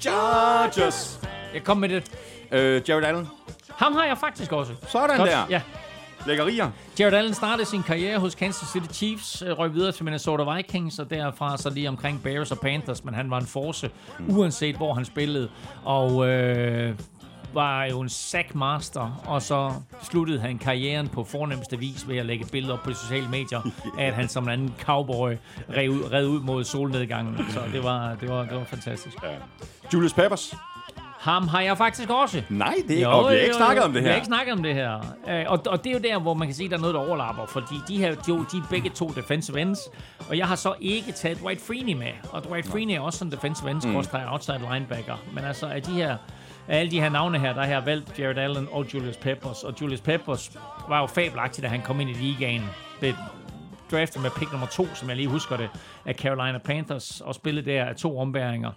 Chargers. 0.00 1.20
Jeg 1.54 1.64
kom 1.64 1.76
med 1.76 1.88
det. 1.88 2.10
Øh, 2.52 2.82
Jared 2.88 3.04
Allen. 3.04 3.28
Ham 3.70 3.92
har 3.92 4.04
jeg 4.04 4.18
faktisk 4.18 4.52
også. 4.52 4.72
Sådan 4.88 5.16
Godt. 5.16 5.30
der. 5.30 5.46
Ja. 5.50 5.62
Lækkerier. 6.26 6.70
Jared 6.98 7.14
Allen 7.14 7.34
startede 7.34 7.68
sin 7.68 7.82
karriere 7.82 8.18
hos 8.18 8.34
Kansas 8.34 8.68
City 8.68 8.86
Chiefs, 8.92 9.42
øh, 9.42 9.58
røg 9.58 9.74
videre 9.74 9.92
til 9.92 10.04
Minnesota 10.04 10.54
Vikings, 10.54 10.98
og 10.98 11.10
derfra 11.10 11.56
så 11.56 11.70
lige 11.70 11.88
omkring 11.88 12.22
Bears 12.22 12.50
og 12.52 12.58
Panthers, 12.58 13.04
men 13.04 13.14
han 13.14 13.30
var 13.30 13.40
en 13.40 13.46
force, 13.46 13.90
uanset 14.28 14.76
hvor 14.76 14.94
han 14.94 15.04
spillede, 15.04 15.50
og 15.84 16.28
øh, 16.28 16.94
var 17.52 17.84
jo 17.84 18.00
en 18.00 18.08
sackmaster, 18.08 19.22
og 19.26 19.42
så 19.42 19.72
sluttede 20.02 20.40
han 20.40 20.58
karrieren 20.58 21.08
på 21.08 21.24
fornemmeste 21.24 21.78
vis 21.78 22.08
ved 22.08 22.16
at 22.16 22.26
lægge 22.26 22.44
et 22.44 22.50
billede 22.50 22.72
op 22.72 22.82
på 22.82 22.90
de 22.90 22.94
sociale 22.94 23.28
medier, 23.28 23.70
at 23.98 24.14
han 24.14 24.28
som 24.28 24.44
en 24.44 24.50
anden 24.50 24.74
cowboy 24.80 25.32
red 25.76 25.88
ud, 25.88 26.12
red 26.12 26.26
ud 26.26 26.40
mod 26.40 26.64
solnedgangen, 26.64 27.36
så 27.50 27.60
det 27.72 27.84
var, 27.84 28.14
det 28.20 28.28
var, 28.28 28.44
det 28.44 28.54
var 28.56 28.64
fantastisk. 28.64 29.16
Julius 29.94 30.12
Peppers. 30.12 30.54
Ham 31.18 31.48
har 31.48 31.60
jeg 31.60 31.78
faktisk 31.78 32.10
også. 32.10 32.42
Nej, 32.48 32.74
det 32.88 33.02
er, 33.02 33.06
og 33.06 33.30
vi 33.30 33.36
har 33.36 33.42
ikke 33.42 33.54
snakket 33.54 33.84
om 33.84 33.92
det 33.92 34.02
Vi 34.02 34.04
har 34.04 34.10
her. 34.10 34.16
ikke 34.16 34.26
snakket 34.26 34.52
om 34.52 34.62
det 34.62 34.74
her. 34.74 35.14
Øh, 35.28 35.44
og, 35.48 35.60
og 35.66 35.84
det 35.84 35.90
er 35.90 35.94
jo 35.94 36.00
der, 36.02 36.18
hvor 36.18 36.34
man 36.34 36.48
kan 36.48 36.54
se, 36.54 36.64
at 36.64 36.70
der 36.70 36.76
er 36.76 36.80
noget, 36.80 36.94
der 36.94 37.00
overlapper. 37.00 37.46
Fordi 37.46 37.74
de 37.88 37.98
her, 37.98 38.14
jo, 38.28 38.44
de 38.52 38.56
er 38.56 38.62
begge 38.70 38.90
to 38.90 39.08
defensive 39.08 39.60
ends. 39.60 39.78
Og 40.28 40.38
jeg 40.38 40.46
har 40.46 40.56
så 40.56 40.74
ikke 40.80 41.12
taget 41.12 41.40
Dwight 41.40 41.60
Freeney 41.66 41.92
med. 41.92 42.12
Og 42.30 42.44
Dwight 42.44 42.66
Freeney 42.68 42.94
er 42.94 43.00
også 43.00 43.24
en 43.24 43.32
defensive 43.32 43.70
end, 43.70 43.86
mm. 43.86 43.96
outside 44.32 44.60
linebacker. 44.72 45.16
Men 45.32 45.44
altså, 45.44 45.66
af 45.66 45.82
de 45.82 45.92
her 45.92 46.16
af 46.68 46.78
alle 46.78 46.90
de 46.90 47.00
her 47.00 47.08
navne 47.08 47.38
her, 47.38 47.52
der 47.52 47.62
har 47.62 47.68
jeg 47.68 47.86
valgt 47.86 48.18
Jared 48.18 48.38
Allen 48.38 48.68
og 48.70 48.94
Julius 48.94 49.16
Peppers. 49.16 49.64
Og 49.64 49.74
Julius 49.80 50.00
Peppers 50.00 50.58
var 50.88 51.00
jo 51.00 51.06
fabelagtig, 51.06 51.62
da 51.62 51.68
han 51.68 51.82
kom 51.82 52.00
ind 52.00 52.10
i 52.10 52.12
ligaen. 52.12 52.62
Det 53.00 53.16
draftet 53.90 54.22
med 54.22 54.30
pick 54.30 54.52
nummer 54.52 54.66
to, 54.66 54.86
som 54.94 55.08
jeg 55.08 55.16
lige 55.16 55.28
husker 55.28 55.56
det, 55.56 55.70
af 56.04 56.14
Carolina 56.14 56.58
Panthers, 56.58 57.20
og 57.20 57.34
spillede 57.34 57.70
der 57.70 57.84
af 57.84 57.96
to 57.96 58.18
ombæringer. 58.18 58.72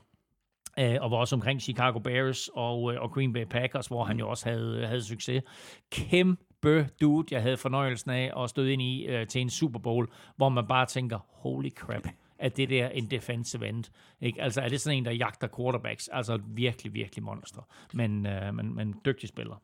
Øh, 0.79 0.97
og 1.01 1.11
var 1.11 1.17
også 1.17 1.35
omkring 1.35 1.61
Chicago 1.61 1.99
Bears 1.99 2.49
og, 2.53 2.93
øh, 2.93 3.01
og 3.01 3.11
Green 3.11 3.33
Bay 3.33 3.45
Packers, 3.45 3.87
hvor 3.87 4.03
han 4.03 4.19
jo 4.19 4.29
også 4.29 4.49
havde, 4.49 4.87
havde 4.87 5.03
succes. 5.03 5.43
Kæmpe 5.91 6.89
dude, 7.01 7.27
jeg 7.31 7.41
havde 7.41 7.57
fornøjelsen 7.57 8.11
af 8.11 8.43
at 8.43 8.49
støde 8.49 8.73
ind 8.73 8.81
i 8.81 9.05
øh, 9.05 9.27
til 9.27 9.41
en 9.41 9.49
Super 9.49 9.79
Bowl, 9.79 10.07
hvor 10.37 10.49
man 10.49 10.67
bare 10.67 10.85
tænker, 10.85 11.19
holy 11.27 11.69
crap, 11.69 12.07
at 12.41 12.57
det 12.57 12.69
der 12.69 12.89
en 12.89 13.05
defensive 13.11 13.67
end. 13.69 13.83
Ikke? 14.21 14.41
Altså 14.41 14.61
er 14.61 14.69
det 14.69 14.81
sådan 14.81 14.97
en, 14.97 15.05
der 15.05 15.11
jagter 15.11 15.47
quarterbacks? 15.57 16.07
Altså 16.13 16.39
virkelig, 16.47 16.93
virkelig 16.93 17.23
monster. 17.23 17.67
Men, 17.93 18.25
øh, 18.25 18.53
men, 18.53 18.75
men 18.75 18.95
dygtig 19.05 19.29
spiller. 19.29 19.61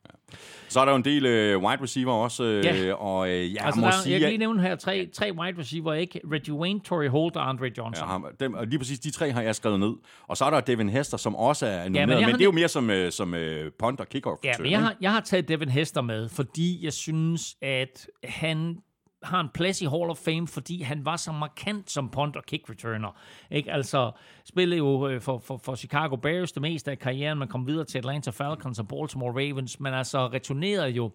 Så 0.67 0.79
er 0.79 0.85
der 0.85 0.91
jo 0.91 0.95
en 0.95 1.05
del 1.05 1.25
øh, 1.25 1.63
wide 1.63 1.81
receiver 1.83 2.13
også, 2.13 2.43
øh, 2.43 2.65
Ja. 2.65 2.93
og 2.93 3.29
øh, 3.29 3.53
jeg 3.53 3.65
altså 3.65 3.81
må 3.81 3.87
der, 3.87 3.93
sige... 4.03 4.13
jeg 4.13 4.19
kan 4.19 4.29
lige 4.29 4.37
nævne 4.37 4.61
her 4.61 4.75
tre, 4.75 5.09
tre 5.13 5.33
wide 5.33 5.59
receiver, 5.59 5.93
ikke? 5.93 6.21
Reggie 6.31 6.53
Wayne, 6.53 6.79
Torrey 6.79 7.09
Holt 7.09 7.35
og 7.35 7.49
Andre 7.49 7.71
Johnson. 7.77 8.03
Ja, 8.07 8.11
ham, 8.11 8.25
dem, 8.39 8.53
og 8.53 8.67
lige 8.67 8.79
præcis 8.79 8.99
de 8.99 9.11
tre 9.11 9.31
har 9.31 9.41
jeg 9.41 9.55
skrevet 9.55 9.79
ned. 9.79 9.93
Og 10.27 10.37
så 10.37 10.45
er 10.45 10.49
der 10.49 10.61
Devin 10.61 10.89
Hester, 10.89 11.17
som 11.17 11.35
også 11.35 11.65
er 11.65 11.83
nomineret, 11.83 12.09
jeg 12.09 12.17
men, 12.17 12.25
men 12.25 12.33
det 12.33 12.41
er 12.41 12.45
jo 12.45 12.51
mere 12.51 12.67
som, 12.67 12.89
øh, 12.89 13.11
som 13.11 13.33
øh, 13.33 13.71
punt 13.79 13.99
og 13.99 14.09
kickoff. 14.09 14.43
Ja, 14.43 14.53
men 14.59 14.71
jeg 14.71 14.79
har, 14.79 14.95
jeg 15.01 15.11
har 15.11 15.19
taget 15.19 15.47
Devin 15.47 15.69
Hester 15.69 16.01
med, 16.01 16.29
fordi 16.29 16.85
jeg 16.85 16.93
synes, 16.93 17.55
at 17.61 18.07
han 18.23 18.77
har 19.23 19.39
en 19.39 19.49
plads 19.53 19.81
i 19.81 19.85
Hall 19.85 20.09
of 20.09 20.17
Fame, 20.17 20.47
fordi 20.47 20.81
han 20.81 21.05
var 21.05 21.15
så 21.15 21.31
markant 21.31 21.91
som 21.91 22.09
punt 22.09 22.35
og 22.35 22.43
kick 22.45 22.69
returner. 22.69 23.19
Ikke? 23.51 23.71
Altså, 23.71 24.11
spillede 24.45 24.77
jo 24.77 25.07
øh, 25.07 25.21
for, 25.21 25.37
for, 25.37 25.57
for 25.57 25.75
Chicago 25.75 26.15
Bears 26.15 26.51
det 26.51 26.61
meste 26.61 26.91
af 26.91 26.99
karrieren, 26.99 27.37
man 27.37 27.47
kom 27.47 27.67
videre 27.67 27.85
til 27.85 27.97
Atlanta 27.97 28.31
Falcons 28.31 28.79
og 28.79 28.87
Baltimore 28.87 29.31
Ravens, 29.31 29.79
men 29.79 29.93
altså 29.93 30.27
returnerede 30.27 30.89
jo 30.89 31.11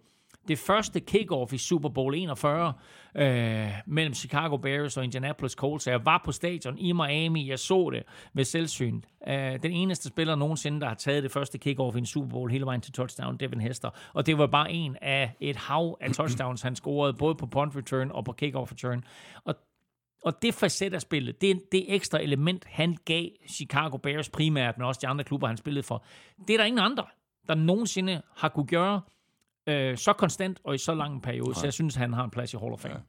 det 0.49 0.59
første 0.59 1.01
kickoff 1.01 1.53
i 1.53 1.59
Super 1.59 1.89
Bowl 1.89 2.15
41 2.15 2.73
øh, 3.15 3.69
mellem 3.87 4.15
Chicago 4.15 4.57
Bears 4.57 4.97
og 4.97 5.05
Indianapolis 5.05 5.53
Colts. 5.53 5.87
Jeg 5.87 6.05
var 6.05 6.23
på 6.25 6.33
stadion 6.33 6.79
i 6.79 6.93
Miami, 6.93 7.51
jeg 7.51 7.59
så 7.59 7.91
det 7.93 8.03
ved 8.35 8.45
selvsyn. 8.45 9.03
Øh, 9.29 9.63
den 9.63 9.73
eneste 9.73 10.09
spiller 10.09 10.35
nogensinde, 10.35 10.81
der 10.81 10.89
har 10.89 10.95
taget 10.95 11.23
det 11.23 11.33
første 11.33 11.59
kickoff 11.59 11.97
i 11.97 11.99
en 11.99 12.07
Super 12.07 12.29
Bowl 12.29 12.51
hele 12.51 12.67
vejen 12.67 12.81
til 12.81 12.93
touchdown, 12.93 13.37
Devin 13.37 13.61
Hester. 13.61 13.91
Og 14.13 14.27
det 14.27 14.39
var 14.39 14.47
bare 14.47 14.73
en 14.73 14.97
af 15.03 15.37
et 15.41 15.57
hav 15.57 15.99
af 16.01 16.11
touchdowns, 16.19 16.63
han 16.63 16.77
scorede, 16.77 17.15
både 17.15 17.35
på 17.35 17.47
punt 17.47 17.77
return 17.77 18.11
og 18.11 18.25
på 18.25 18.33
kickoff 18.33 18.73
return. 18.73 19.05
Og 19.45 19.55
og 20.25 20.43
det 20.43 20.55
facet 20.55 20.95
af 20.95 21.01
spillet, 21.01 21.41
det, 21.41 21.73
det 21.73 21.95
ekstra 21.95 22.23
element, 22.23 22.65
han 22.65 22.97
gav 23.05 23.29
Chicago 23.49 23.97
Bears 23.97 24.29
primært, 24.29 24.79
men 24.79 24.87
også 24.87 24.99
de 25.03 25.09
andre 25.09 25.25
klubber, 25.25 25.47
han 25.47 25.57
spillede 25.57 25.83
for, 25.83 26.05
det 26.49 26.55
er 26.55 26.59
der 26.59 26.65
ingen 26.65 26.79
andre, 26.79 27.05
der 27.49 27.55
nogensinde 27.55 28.23
har 28.37 28.49
kunne 28.49 28.67
gøre 28.67 29.01
øh, 29.67 29.99
så 29.99 30.13
konstant 30.13 30.61
og 30.65 30.75
i 30.75 30.79
så 30.79 30.95
lang 30.95 31.15
en 31.15 31.21
periode. 31.21 31.55
Så 31.55 31.61
jeg 31.65 31.73
synes, 31.73 31.95
han 31.95 32.13
har 32.13 32.25
en 32.25 32.31
plads 32.31 32.55
i 32.55 32.57
Hall 32.57 32.73
of 32.73 32.81
Fame. 32.81 33.03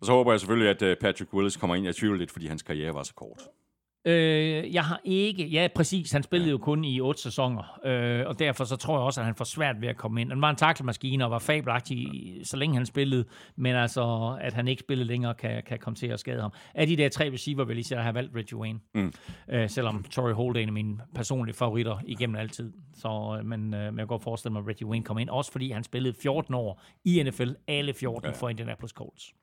Og 0.00 0.06
så 0.06 0.12
håber 0.12 0.32
jeg 0.32 0.40
selvfølgelig, 0.40 0.70
at 0.70 0.82
øh, 0.82 0.96
Patrick 0.96 1.34
Willis 1.34 1.56
kommer 1.56 1.76
ind. 1.76 1.84
Jeg 1.84 1.96
tvivler 1.96 2.18
lidt, 2.18 2.30
fordi 2.30 2.46
hans 2.46 2.62
karriere 2.62 2.94
var 2.94 3.02
så 3.02 3.14
kort. 3.14 3.38
Øh, 4.04 4.74
jeg 4.74 4.84
har 4.84 5.00
ikke... 5.04 5.46
Ja, 5.46 5.68
præcis. 5.74 6.12
Han 6.12 6.22
spillede 6.22 6.50
jo 6.50 6.58
kun 6.58 6.84
i 6.84 7.00
otte 7.00 7.22
sæsoner, 7.22 7.80
øh, 7.84 8.26
og 8.26 8.38
derfor 8.38 8.64
så 8.64 8.76
tror 8.76 8.94
jeg 8.94 9.02
også, 9.02 9.20
at 9.20 9.26
han 9.26 9.34
får 9.34 9.44
svært 9.44 9.80
ved 9.80 9.88
at 9.88 9.96
komme 9.96 10.20
ind. 10.20 10.28
Han 10.28 10.40
var 10.40 10.50
en 10.50 10.56
taklemaskine 10.56 11.24
og 11.24 11.30
var 11.30 11.38
fabelagtig, 11.38 12.08
så 12.44 12.56
længe 12.56 12.76
han 12.76 12.86
spillede, 12.86 13.24
men 13.56 13.76
altså, 13.76 14.36
at 14.40 14.52
han 14.52 14.68
ikke 14.68 14.80
spillede 14.80 15.08
længere, 15.08 15.34
kan, 15.34 15.62
kan 15.66 15.78
komme 15.78 15.96
til 15.96 16.06
at 16.06 16.20
skade 16.20 16.40
ham. 16.40 16.52
Af 16.74 16.86
de 16.86 16.96
der 16.96 17.08
tre 17.08 17.32
receiver, 17.32 17.64
vil 17.64 17.76
jeg 17.76 17.84
jeg 17.90 18.02
har 18.02 18.12
valgt 18.12 18.36
Reggie 18.36 18.58
Wayne. 18.58 18.78
Mm. 18.94 19.12
Øh, 19.48 19.70
selvom 19.70 20.04
Torrey 20.10 20.32
Holt 20.32 20.56
er 20.56 20.60
en 20.60 20.68
af 20.68 20.72
mine 20.72 20.98
personlige 21.14 21.56
favoritter 21.56 21.98
igennem 22.06 22.36
altid. 22.36 22.72
Så, 22.94 23.36
øh, 23.38 23.46
men, 23.46 23.74
øh, 23.74 23.80
men 23.80 23.84
jeg 23.84 23.92
kan 23.96 24.06
godt 24.06 24.22
forestille 24.22 24.52
mig, 24.52 24.60
at 24.60 24.68
Reggie 24.68 24.86
Wayne 24.86 25.04
kommer 25.04 25.20
ind, 25.20 25.30
også 25.30 25.52
fordi 25.52 25.70
han 25.70 25.84
spillede 25.84 26.14
14 26.22 26.54
år 26.54 26.82
i 27.04 27.22
NFL, 27.22 27.50
alle 27.68 27.94
14 27.94 28.30
ja. 28.30 28.36
for 28.36 28.48
Indianapolis 28.48 28.90
Colts. 28.90 29.34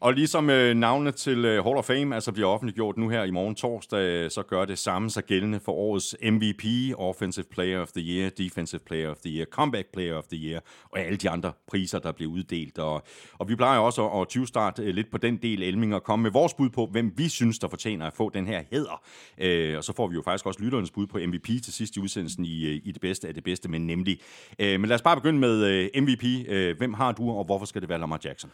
Og 0.00 0.14
ligesom 0.14 0.50
øh, 0.50 0.74
navnene 0.74 1.12
til 1.12 1.44
øh, 1.44 1.64
Hall 1.64 1.76
of 1.76 1.84
Fame 1.84 2.14
altså 2.14 2.32
bliver 2.32 2.48
offentliggjort 2.48 2.96
nu 2.96 3.08
her 3.08 3.24
i 3.24 3.30
morgen 3.30 3.54
torsdag, 3.54 3.98
øh, 3.98 4.30
så 4.30 4.42
gør 4.42 4.64
det 4.64 4.78
samme 4.78 5.10
sig 5.10 5.24
gældende 5.24 5.60
for 5.60 5.72
årets 5.72 6.16
MVP, 6.22 6.64
Offensive 6.98 7.44
Player 7.50 7.80
of 7.80 7.88
the 7.88 8.02
Year, 8.02 8.30
Defensive 8.30 8.80
Player 8.86 9.10
of 9.10 9.16
the 9.16 9.36
Year, 9.36 9.46
Comeback 9.46 9.88
Player 9.92 10.14
of 10.14 10.24
the 10.24 10.36
Year, 10.36 10.60
og 10.90 11.00
alle 11.00 11.16
de 11.16 11.30
andre 11.30 11.52
priser, 11.68 11.98
der 11.98 12.12
bliver 12.12 12.32
uddelt. 12.32 12.78
Og, 12.78 13.02
og 13.38 13.48
vi 13.48 13.56
plejer 13.56 13.78
også 13.78 14.08
at, 14.08 14.20
at 14.20 14.28
20 14.28 14.46
starte 14.46 14.82
øh, 14.82 14.94
lidt 14.94 15.10
på 15.10 15.18
den 15.18 15.36
del, 15.36 15.62
Elming, 15.62 15.94
og 15.94 16.02
komme 16.02 16.22
med 16.22 16.30
vores 16.30 16.54
bud 16.54 16.70
på, 16.70 16.86
hvem 16.86 17.12
vi 17.16 17.28
synes, 17.28 17.58
der 17.58 17.68
fortjener 17.68 18.06
at 18.06 18.12
få 18.12 18.30
den 18.30 18.46
her 18.46 18.62
hæder. 18.70 19.02
Øh, 19.38 19.76
og 19.76 19.84
så 19.84 19.92
får 19.92 20.06
vi 20.06 20.14
jo 20.14 20.22
faktisk 20.22 20.46
også 20.46 20.60
lytternes 20.62 20.90
bud 20.90 21.06
på 21.06 21.18
MVP 21.26 21.46
til 21.46 21.72
sidst 21.72 21.96
i 21.96 22.00
udsendelsen 22.00 22.44
i, 22.44 22.64
øh, 22.64 22.80
i 22.84 22.92
det 22.92 23.00
bedste 23.00 23.28
af 23.28 23.34
det 23.34 23.44
bedste, 23.44 23.68
men 23.68 23.86
nemlig. 23.86 24.20
Øh, 24.58 24.80
men 24.80 24.88
lad 24.88 24.94
os 24.94 25.02
bare 25.02 25.16
begynde 25.16 25.38
med 25.38 25.64
øh, 25.64 26.02
MVP. 26.02 26.24
Øh, 26.48 26.76
hvem 26.78 26.94
har 26.94 27.12
du, 27.12 27.30
og 27.30 27.44
hvorfor 27.44 27.66
skal 27.66 27.80
det 27.80 27.88
være 27.88 27.98
Lamar 27.98 28.20
Jackson? 28.24 28.50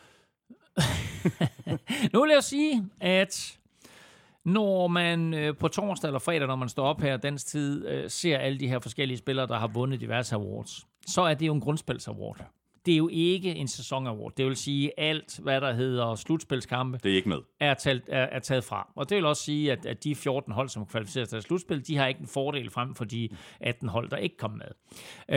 Nu 2.12 2.22
vil 2.22 2.30
jeg 2.34 2.44
sige, 2.44 2.84
at 3.00 3.58
når 4.44 4.86
man 4.86 5.34
øh, 5.34 5.56
på 5.56 5.68
torsdag 5.68 6.08
eller 6.08 6.18
fredag, 6.18 6.46
når 6.46 6.56
man 6.56 6.68
står 6.68 6.86
op 6.86 7.00
her 7.00 7.16
dansk 7.16 7.46
tid, 7.46 7.86
øh, 7.88 8.10
ser 8.10 8.38
alle 8.38 8.60
de 8.60 8.68
her 8.68 8.78
forskellige 8.78 9.18
spillere, 9.18 9.46
der 9.46 9.58
har 9.58 9.66
vundet 9.66 10.00
diverse 10.00 10.34
awards, 10.34 10.86
så 11.06 11.22
er 11.22 11.34
det 11.34 11.46
jo 11.46 11.54
en 11.54 11.60
grundspilsaward. 11.60 12.44
Det 12.86 12.92
er 12.92 12.96
jo 12.98 13.08
ikke 13.12 13.54
en 13.54 13.68
sæsonaward. 13.68 14.32
Det 14.36 14.46
vil 14.46 14.56
sige, 14.56 15.00
alt, 15.00 15.38
hvad 15.42 15.60
der 15.60 15.72
hedder 15.72 16.14
slutspilskampe, 16.14 16.98
Det 17.02 17.12
er 17.12 17.16
ikke 17.16 17.28
med. 17.28 17.38
er, 17.60 17.74
talt, 17.74 18.04
er, 18.08 18.22
er 18.22 18.38
taget 18.38 18.64
fra. 18.64 18.92
Og 18.96 19.08
det 19.08 19.16
vil 19.16 19.26
også 19.26 19.42
sige, 19.42 19.72
at, 19.72 19.86
at 19.86 20.04
de 20.04 20.14
14 20.14 20.52
hold, 20.52 20.68
som 20.68 20.86
kvalificerer 20.86 21.24
sig 21.24 21.30
til 21.30 21.42
slutspil, 21.42 21.86
de 21.86 21.96
har 21.96 22.06
ikke 22.06 22.20
en 22.20 22.26
fordel 22.26 22.70
frem 22.70 22.94
for 22.94 23.04
de 23.04 23.28
18 23.60 23.88
hold, 23.88 24.10
der 24.10 24.16
ikke 24.16 24.36
kom 24.36 24.50
med. 24.50 24.68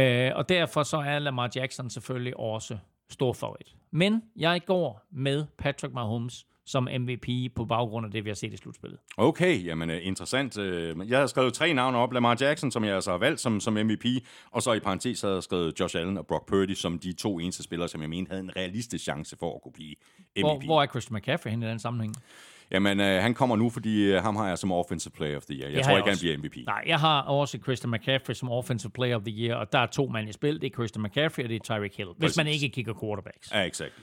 Øh, 0.01 0.31
og 0.35 0.49
derfor 0.49 0.83
så 0.83 0.97
er 0.97 1.19
Lamar 1.19 1.49
Jackson 1.55 1.89
selvfølgelig 1.89 2.39
også 2.39 2.77
stor 3.09 3.33
favorit. 3.33 3.75
Men 3.91 4.21
jeg 4.35 4.61
går 4.65 5.07
med 5.11 5.45
Patrick 5.57 5.93
Mahomes 5.93 6.45
som 6.65 6.87
MVP 6.99 7.55
på 7.55 7.65
baggrund 7.65 8.05
af 8.05 8.11
det, 8.11 8.23
vi 8.25 8.29
har 8.29 8.35
set 8.35 8.53
i 8.53 8.57
slutspillet. 8.57 8.99
Okay, 9.17 9.65
jamen 9.65 9.89
øh, 9.89 9.99
interessant. 10.01 10.57
Øh, 10.57 11.09
Jeg 11.09 11.19
har 11.19 11.27
skrevet 11.27 11.53
tre 11.53 11.73
navne 11.73 11.97
op. 11.97 12.13
Lamar 12.13 12.37
Jackson, 12.41 12.71
som 12.71 12.83
jeg 12.83 12.95
altså 12.95 13.11
har 13.11 13.17
valgt 13.17 13.39
som, 13.39 13.59
som 13.59 13.73
MVP, 13.73 14.05
og 14.51 14.61
så 14.61 14.73
i 14.73 14.79
parentes 14.79 15.21
har 15.21 15.29
jeg 15.29 15.43
skrevet 15.43 15.79
Josh 15.79 15.97
Allen 15.97 16.17
og 16.17 16.27
Brock 16.27 16.47
Purdy 16.47 16.73
som 16.73 16.99
de 16.99 17.13
to 17.13 17.39
eneste 17.39 17.63
spillere, 17.63 17.89
som 17.89 18.01
jeg 18.01 18.09
mente 18.09 18.29
havde 18.29 18.43
en 18.43 18.55
realistisk 18.55 19.03
chance 19.03 19.37
for 19.39 19.55
at 19.55 19.61
kunne 19.61 19.71
blive 19.73 19.95
MVP. 20.37 20.41
Hvor, 20.41 20.65
hvor 20.65 20.81
er 20.81 20.87
Christian 20.87 21.15
McCaffrey 21.17 21.49
henne 21.49 21.65
i 21.65 21.69
den 21.69 21.79
sammenhæng? 21.79 22.15
Jamen, 22.71 22.99
øh, 22.99 23.21
han 23.21 23.33
kommer 23.33 23.55
nu, 23.55 23.69
fordi 23.69 24.03
øh, 24.03 24.21
ham 24.21 24.35
har 24.35 24.47
jeg 24.47 24.57
som 24.57 24.71
Offensive 24.71 25.11
Player 25.11 25.37
of 25.37 25.43
the 25.45 25.53
Year. 25.55 25.67
Jeg 25.67 25.75
Det 25.75 25.83
tror 25.83 25.91
har 25.91 25.97
ikke, 25.97 26.05
jeg 26.07 26.11
han 26.11 26.11
også. 26.13 26.21
bliver 26.23 26.37
MVP. 26.37 26.65
Nej, 26.65 26.83
jeg 26.87 26.99
har 26.99 27.21
også 27.21 27.57
Christian 27.63 27.91
McCaffrey 27.91 28.33
som 28.33 28.49
Offensive 28.51 28.91
Player 28.91 29.15
of 29.15 29.21
the 29.21 29.31
Year, 29.43 29.55
og 29.55 29.71
der 29.71 29.79
er 29.79 29.85
to 29.85 30.07
mand 30.07 30.29
i 30.29 30.31
spil. 30.31 30.61
Det 30.61 30.63
er 30.71 30.73
Christian 30.73 31.03
McCaffrey, 31.03 31.43
og 31.43 31.49
det 31.49 31.55
er 31.55 31.59
Tyreek 31.63 31.97
Hill. 31.97 32.09
Hvis 32.17 32.25
Præcis. 32.27 32.37
man 32.37 32.47
ikke 32.47 32.69
kigger 32.69 32.93
quarterbacks. 33.03 33.51
Ja, 33.53 33.61
exakt. 33.63 33.93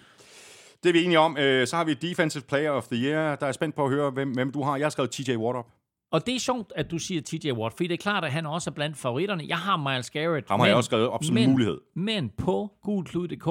Det 0.83 0.89
er 0.89 0.93
vi 0.93 1.05
enige 1.05 1.19
om. 1.19 1.37
Øh, 1.39 1.67
Så 1.67 1.77
har 1.77 1.85
vi 1.85 1.95
Defensive 1.95 2.43
Player 2.49 2.71
of 2.71 2.87
the 2.87 2.97
Year. 3.05 3.37
Der 3.37 3.47
er 3.47 3.53
spændt 3.53 3.75
på 3.77 3.85
at 3.85 3.91
høre, 3.91 4.11
hvem, 4.11 4.31
hvem 4.33 4.53
du 4.53 4.63
har. 4.63 4.77
Jeg 4.77 4.85
har 4.85 4.91
skrevet 4.91 5.11
TJ 5.11 5.37
Watt 5.37 5.57
op. 5.57 5.67
Og 6.13 6.27
det 6.27 6.35
er 6.35 6.41
sjovt, 6.41 6.73
at 6.77 6.91
du 6.91 6.99
siger 6.99 7.21
TJ 7.23 7.51
Watt, 7.53 7.77
fordi 7.77 7.87
det 7.87 7.95
er 7.95 8.03
klart, 8.03 8.25
at 8.25 8.33
han 8.33 8.47
også 8.47 8.71
er 8.71 8.75
blandt 8.75 8.97
favoritterne. 8.97 9.45
Jeg 9.49 9.57
har 9.59 9.77
Miles 9.77 10.11
Garrett. 10.11 10.49
Ham 10.49 10.61
har 10.61 10.67
jeg 10.67 10.77
også 10.77 10.89
skrevet 10.89 11.09
op 11.09 11.25
som 11.25 11.35
men, 11.35 11.51
mulighed. 11.51 11.79
Men 11.97 12.31
på 12.39 12.73
gulklud.dk 12.83 13.47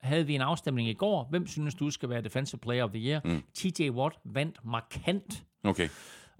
havde 0.00 0.26
vi 0.26 0.34
en 0.34 0.40
afstemning 0.40 0.88
i 0.88 0.92
går. 0.92 1.26
Hvem 1.30 1.46
synes 1.46 1.74
du 1.74 1.90
skal 1.90 2.08
være 2.08 2.20
Defensive 2.22 2.58
Player 2.58 2.84
of 2.84 2.90
the 2.90 3.00
Year? 3.08 3.20
Mm. 3.24 3.42
TJ 3.54 3.90
Watt 3.90 4.16
vandt 4.24 4.58
markant. 4.64 5.44
Okay, 5.64 5.88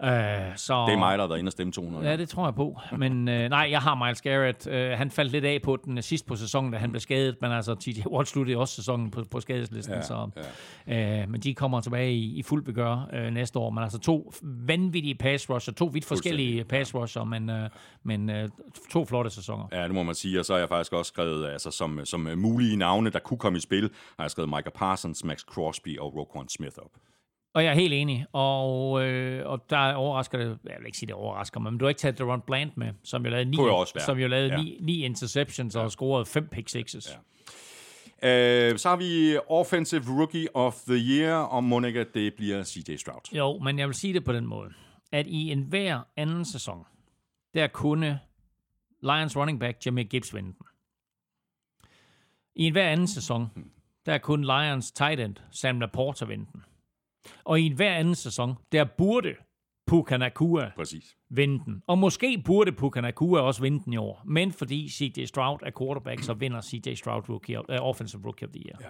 Uh, 0.03 0.09
så, 0.55 0.85
det 0.87 0.93
er 0.93 0.97
mig, 0.97 1.17
der 1.17 1.23
har 1.23 1.27
været 1.27 1.39
inde 1.39 1.49
og 1.49 1.51
stemme 1.51 1.73
200. 1.73 2.09
Ja, 2.09 2.17
det 2.17 2.29
tror 2.29 2.45
jeg 2.45 2.55
på. 2.55 2.79
Men 2.97 3.27
øh, 3.27 3.49
nej, 3.49 3.67
jeg 3.71 3.81
har 3.81 4.05
Miles 4.05 4.21
Garrett. 4.21 4.67
Øh, 4.67 4.97
han 4.97 5.11
faldt 5.11 5.31
lidt 5.31 5.45
af 5.45 5.61
på 5.63 5.75
den 5.85 5.97
øh, 5.97 6.03
sidst 6.03 6.25
på 6.25 6.35
sæsonen, 6.35 6.71
da 6.71 6.77
han 6.77 6.91
blev 6.91 6.99
skadet. 6.99 7.35
Men 7.41 7.51
altså, 7.51 7.75
TJ 7.75 8.01
Watt 8.07 8.29
sluttede 8.29 8.57
også 8.57 8.75
sæsonen 8.75 9.11
på, 9.11 9.23
på 9.31 9.39
skadeslisten. 9.39 9.95
Ja, 9.95 10.01
så, 10.01 10.29
ja. 10.87 11.21
Øh, 11.21 11.29
men 11.29 11.41
de 11.41 11.55
kommer 11.55 11.81
tilbage 11.81 12.13
i, 12.13 12.39
i 12.39 12.43
fuld 12.43 12.63
begør 12.63 13.09
øh, 13.13 13.31
næste 13.33 13.59
år. 13.59 13.69
Men 13.69 13.83
altså 13.83 13.99
to 13.99 14.31
vanvittige 14.43 15.15
pass 15.15 15.49
rusher. 15.49 15.73
To 15.73 15.85
vidt 15.85 16.05
forskellige 16.05 16.63
pass 16.63 16.95
rusher, 16.95 17.23
men, 17.23 17.49
øh, 17.49 17.69
men 18.03 18.29
øh, 18.29 18.49
to 18.91 19.05
flotte 19.05 19.29
sæsoner. 19.29 19.67
Ja, 19.71 19.83
det 19.83 19.93
må 19.93 20.03
man 20.03 20.15
sige. 20.15 20.39
Og 20.39 20.45
så 20.45 20.53
har 20.53 20.59
jeg 20.59 20.69
faktisk 20.69 20.93
også 20.93 21.09
skrevet, 21.09 21.47
altså 21.47 21.71
som, 21.71 22.05
som 22.05 22.27
øh, 22.27 22.37
mulige 22.37 22.75
navne, 22.75 23.09
der 23.09 23.19
kunne 23.19 23.37
komme 23.37 23.57
i 23.57 23.61
spil, 23.61 23.89
har 24.17 24.23
jeg 24.23 24.31
skrevet 24.31 24.49
Micah 24.49 24.73
Parsons, 24.75 25.23
Max 25.23 25.39
Crosby 25.39 25.99
og 25.99 26.15
Roquan 26.15 26.49
Smith 26.49 26.75
op. 26.77 26.91
Og 27.57 27.63
jeg 27.63 27.69
er 27.69 27.75
helt 27.75 27.93
enig. 27.93 28.25
Og, 28.33 29.03
øh, 29.03 29.49
og 29.49 29.69
der 29.69 29.93
overrasker 29.93 30.37
det, 30.37 30.59
jeg 30.63 30.75
vil 30.79 30.85
ikke 30.85 30.97
sige, 30.97 31.07
det 31.07 31.15
overrasker 31.15 31.59
mig, 31.59 31.73
men 31.73 31.79
du 31.79 31.85
har 31.85 31.89
ikke 31.89 31.99
taget 31.99 32.17
Deron 32.17 32.41
Bland 32.41 32.71
med, 32.75 32.93
som 33.03 33.25
jo 33.25 33.29
lavede 33.31 33.49
ni, 33.49 33.57
Kunne 33.57 33.85
som 33.99 34.17
jo 34.19 34.27
lavede 34.27 34.49
Ja. 34.49 34.61
ni, 34.61 34.77
ni 34.81 35.03
interceptions 35.05 35.75
og 35.75 35.91
scorede 35.91 36.25
fem 36.25 36.47
pick 36.47 36.69
sixes. 36.69 37.09
Ja. 38.23 38.69
Øh, 38.71 38.77
så 38.77 38.89
har 38.89 38.95
vi 38.95 39.37
Offensive 39.49 40.03
Rookie 40.19 40.55
of 40.55 40.75
the 40.75 40.95
Year, 40.95 41.33
og 41.35 41.85
at 41.85 42.07
det 42.13 42.33
bliver 42.33 42.63
CJ 42.63 42.95
Stroud. 42.95 43.21
Jo, 43.33 43.59
men 43.59 43.79
jeg 43.79 43.87
vil 43.87 43.95
sige 43.95 44.13
det 44.13 44.23
på 44.23 44.33
den 44.33 44.45
måde, 44.45 44.69
at 45.11 45.27
i 45.27 45.51
enhver 45.51 45.99
anden 46.17 46.45
sæson, 46.45 46.85
der 47.53 47.67
kunne 47.67 48.19
Lions 49.03 49.37
running 49.37 49.59
back 49.59 49.85
Jameer 49.85 50.05
Gibbs 50.05 50.35
vinde 50.35 50.47
den. 50.47 50.65
I 52.55 52.63
en 52.63 52.71
hver 52.71 52.89
anden 52.89 53.07
sæson, 53.07 53.47
der 54.05 54.13
er 54.13 54.17
kun 54.17 54.41
Lions 54.41 54.91
tight 54.91 55.19
end 55.19 55.35
Sam 55.51 55.79
Laporta 55.79 56.25
vinde 56.25 56.45
den. 56.53 56.63
Og 57.43 57.59
i 57.59 57.65
en 57.65 57.73
hver 57.73 57.93
anden 57.93 58.15
sæson, 58.15 58.53
der 58.71 58.85
burde 58.97 59.35
Puka 59.87 60.17
Nakua 60.17 60.71
Præcis. 60.75 61.15
vinde 61.29 61.65
den. 61.65 61.81
Og 61.87 61.97
måske 61.97 62.41
burde 62.45 62.71
Puka 62.71 63.01
Nakua 63.01 63.39
også 63.41 63.61
vinde 63.61 63.83
den 63.85 63.93
i 63.93 63.97
år. 63.97 64.21
Men 64.25 64.51
fordi 64.51 64.89
CJ 64.89 65.25
Stroud 65.25 65.59
er 65.61 65.71
quarterback, 65.79 66.23
så 66.23 66.33
vinder 66.33 66.61
CJ 66.61 66.93
Stroud 66.93 67.29
rookie, 67.29 67.57
uh, 67.59 67.63
Offensive 67.69 68.21
Rookie 68.25 68.47
of 68.47 68.51
the 68.53 68.63
Year. 68.67 68.77
Ja. 68.81 68.89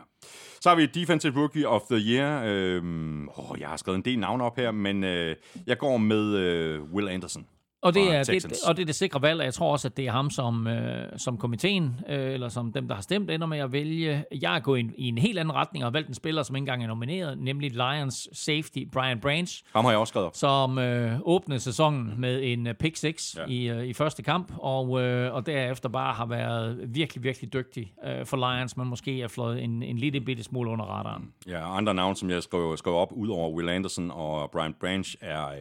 Så 0.62 0.70
har 0.70 0.76
vi 0.76 0.86
Defensive 0.86 1.40
Rookie 1.42 1.68
of 1.68 1.82
the 1.82 1.98
Year. 1.98 2.44
Øhm, 2.46 3.30
åh, 3.30 3.60
jeg 3.60 3.70
har 3.70 3.78
skrevet 3.78 3.98
en 3.98 4.06
del 4.06 4.20
navne 4.20 4.44
op 4.44 4.56
her, 4.58 4.72
men 4.72 5.04
øh, 5.04 5.36
jeg 5.68 5.78
går 5.78 5.98
med 5.98 6.36
øh, 6.36 6.84
Will 6.84 7.10
Anderson. 7.10 7.46
Og 7.82 7.94
det, 7.94 8.16
er, 8.16 8.24
det, 8.24 8.46
og 8.68 8.76
det 8.78 8.82
er 8.82 8.86
det 8.86 8.96
sikre 8.96 9.22
valg, 9.22 9.40
og 9.40 9.46
jeg 9.46 9.54
tror 9.54 9.72
også, 9.72 9.88
at 9.88 9.98
det 9.98 10.08
er 10.08 10.12
ham, 10.12 10.30
som, 10.30 10.68
øh, 10.68 11.06
som 11.18 11.38
komiteen, 11.38 11.96
øh, 12.10 12.34
eller 12.34 12.50
som 12.50 12.72
dem, 12.74 12.88
der 12.88 12.96
har 12.96 13.02
stemt, 13.02 13.32
ender 13.32 13.48
med 13.48 13.58
at 13.60 13.72
vælge. 13.72 14.24
Jeg 14.42 14.56
er 14.56 14.60
gået 14.60 14.78
i 14.80 14.82
en, 14.82 14.94
i 14.98 15.08
en 15.08 15.18
helt 15.18 15.40
anden 15.40 15.54
retning 15.56 15.84
og 15.84 15.88
har 15.88 15.92
valgt 15.92 16.08
en 16.08 16.14
spiller, 16.14 16.44
som 16.44 16.56
ikke 16.56 16.62
engang 16.64 16.84
er 16.84 16.88
nomineret, 16.88 17.38
nemlig 17.38 17.72
Lions 17.72 18.30
safety 18.34 18.80
Brian 18.94 19.20
Branch, 19.20 19.64
Ham 19.74 19.86
har 19.86 19.92
jeg 19.92 20.00
også 20.00 20.12
skrevet 20.12 20.28
op. 20.28 20.36
som 20.36 20.78
øh, 20.80 21.20
åbnede 21.26 21.60
sæsonen 21.60 22.14
med 22.18 22.44
en 22.44 22.68
øh, 22.68 22.74
pick 22.74 22.96
6 22.96 23.36
Ja. 23.38 23.46
i, 23.48 23.70
øh, 23.70 23.86
i 23.86 23.94
første 23.94 24.24
kamp, 24.24 24.52
og, 24.58 25.02
øh, 25.02 25.34
og 25.34 25.46
derefter 25.46 25.90
bare 25.90 26.14
har 26.14 26.26
været 26.26 26.80
virkelig, 26.88 27.24
virkelig 27.24 27.54
dygtig 27.54 27.94
øh, 28.08 28.26
for 28.26 28.38
Lions, 28.38 28.78
men 28.78 28.88
måske 28.88 29.22
er 29.22 29.28
fløjet 29.28 29.64
en, 29.64 29.84
en 29.84 29.98
lille 29.98 30.22
bitte 30.22 30.44
smule 30.44 30.70
under 30.70 30.86
radaren. 30.86 31.32
Ja, 31.48 31.78
andre 31.78 31.94
navne, 31.94 32.16
som 32.16 32.30
jeg 32.30 32.44
skrev, 32.44 32.78
skrev 32.78 32.94
op, 32.94 33.12
ud 33.14 33.30
over 33.30 33.50
Will 33.52 33.70
Anderson 33.70 34.12
og 34.12 34.52
Brian 34.52 34.74
Branch, 34.80 35.16
er 35.22 35.48
øh, 35.48 35.56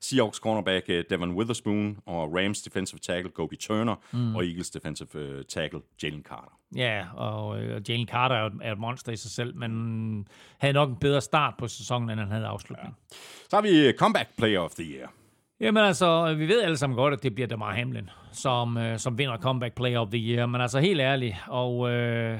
Seahawks 0.00 0.38
cornerback 0.38 0.84
øh, 0.88 1.04
Devon 1.10 1.30
Witherspoon, 1.30 1.59
og 2.06 2.34
Rams 2.36 2.62
defensive 2.62 2.98
tackle 2.98 3.30
Gobi 3.30 3.56
Turner, 3.56 3.94
mm. 4.12 4.36
og 4.36 4.44
Eagles 4.46 4.70
defensive 4.70 5.08
øh, 5.14 5.44
tackle 5.44 5.80
Jalen 6.02 6.22
Carter. 6.22 6.58
Ja, 6.76 7.04
og 7.14 7.62
øh, 7.62 7.82
Jalen 7.90 8.06
Carter 8.08 8.36
er 8.36 8.40
jo, 8.40 8.46
et- 8.46 8.58
er 8.62 8.72
et 8.72 8.78
monster 8.78 9.12
i 9.12 9.16
sig 9.16 9.30
selv, 9.30 9.56
men 9.56 10.28
havde 10.58 10.74
nok 10.74 10.88
en 10.88 10.96
bedre 10.96 11.20
start 11.20 11.54
på 11.58 11.68
sæsonen, 11.68 12.10
end 12.10 12.20
han 12.20 12.30
havde 12.30 12.46
afslutning. 12.46 12.88
Ja. 13.10 13.16
Så 13.50 13.56
har 13.56 13.62
vi 13.62 13.86
øh, 13.88 13.94
Comeback 13.94 14.28
Player 14.38 14.60
of 14.60 14.70
the 14.70 14.84
Year. 14.84 15.12
Jamen 15.60 15.84
altså, 15.84 16.34
vi 16.34 16.48
ved 16.48 16.62
alle 16.62 16.76
sammen 16.76 16.96
godt, 16.96 17.14
at 17.14 17.22
det 17.22 17.34
bliver 17.34 17.48
Damar 17.48 17.74
Hamlin, 17.74 18.10
som, 18.32 18.76
øh, 18.76 18.98
som 18.98 19.18
vinder 19.18 19.36
Comeback 19.38 19.74
Player 19.74 19.98
of 19.98 20.08
the 20.08 20.18
Year. 20.18 20.46
Men 20.46 20.60
altså 20.60 20.80
helt 20.80 21.00
ærligt, 21.00 21.36
og 21.48 21.90
øh, 21.90 22.38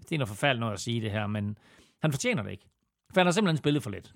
det 0.00 0.12
er 0.14 0.18
noget 0.18 0.28
forfærdeligt 0.28 0.60
noget 0.60 0.72
at 0.72 0.80
sige 0.80 1.00
det 1.00 1.10
her, 1.10 1.26
men 1.26 1.58
han 2.02 2.12
fortjener 2.12 2.42
det 2.42 2.50
ikke. 2.50 2.64
For 3.14 3.20
han 3.20 3.26
har 3.26 3.32
simpelthen 3.32 3.56
spillet 3.56 3.82
for 3.82 3.90
lidt. 3.90 4.12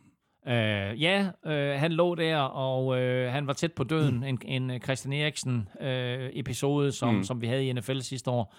Øh, 0.49 1.03
ja, 1.03 1.29
øh, 1.47 1.81
han 1.81 1.93
lå 1.93 2.15
der, 2.15 2.39
og 2.39 3.01
øh, 3.01 3.33
han 3.33 3.47
var 3.47 3.53
tæt 3.53 3.73
på 3.73 3.85
døden. 3.85 4.25
En, 4.25 4.39
en 4.45 4.71
øh, 4.71 4.81
Christian 4.81 5.13
Eriksen-episode, 5.13 6.93
som, 6.93 7.15
mm. 7.15 7.25
som 7.25 7.41
vi 7.41 7.47
havde 7.47 7.67
i 7.67 7.73
NFL 7.73 8.01
sidste 8.01 8.31
år. 8.31 8.55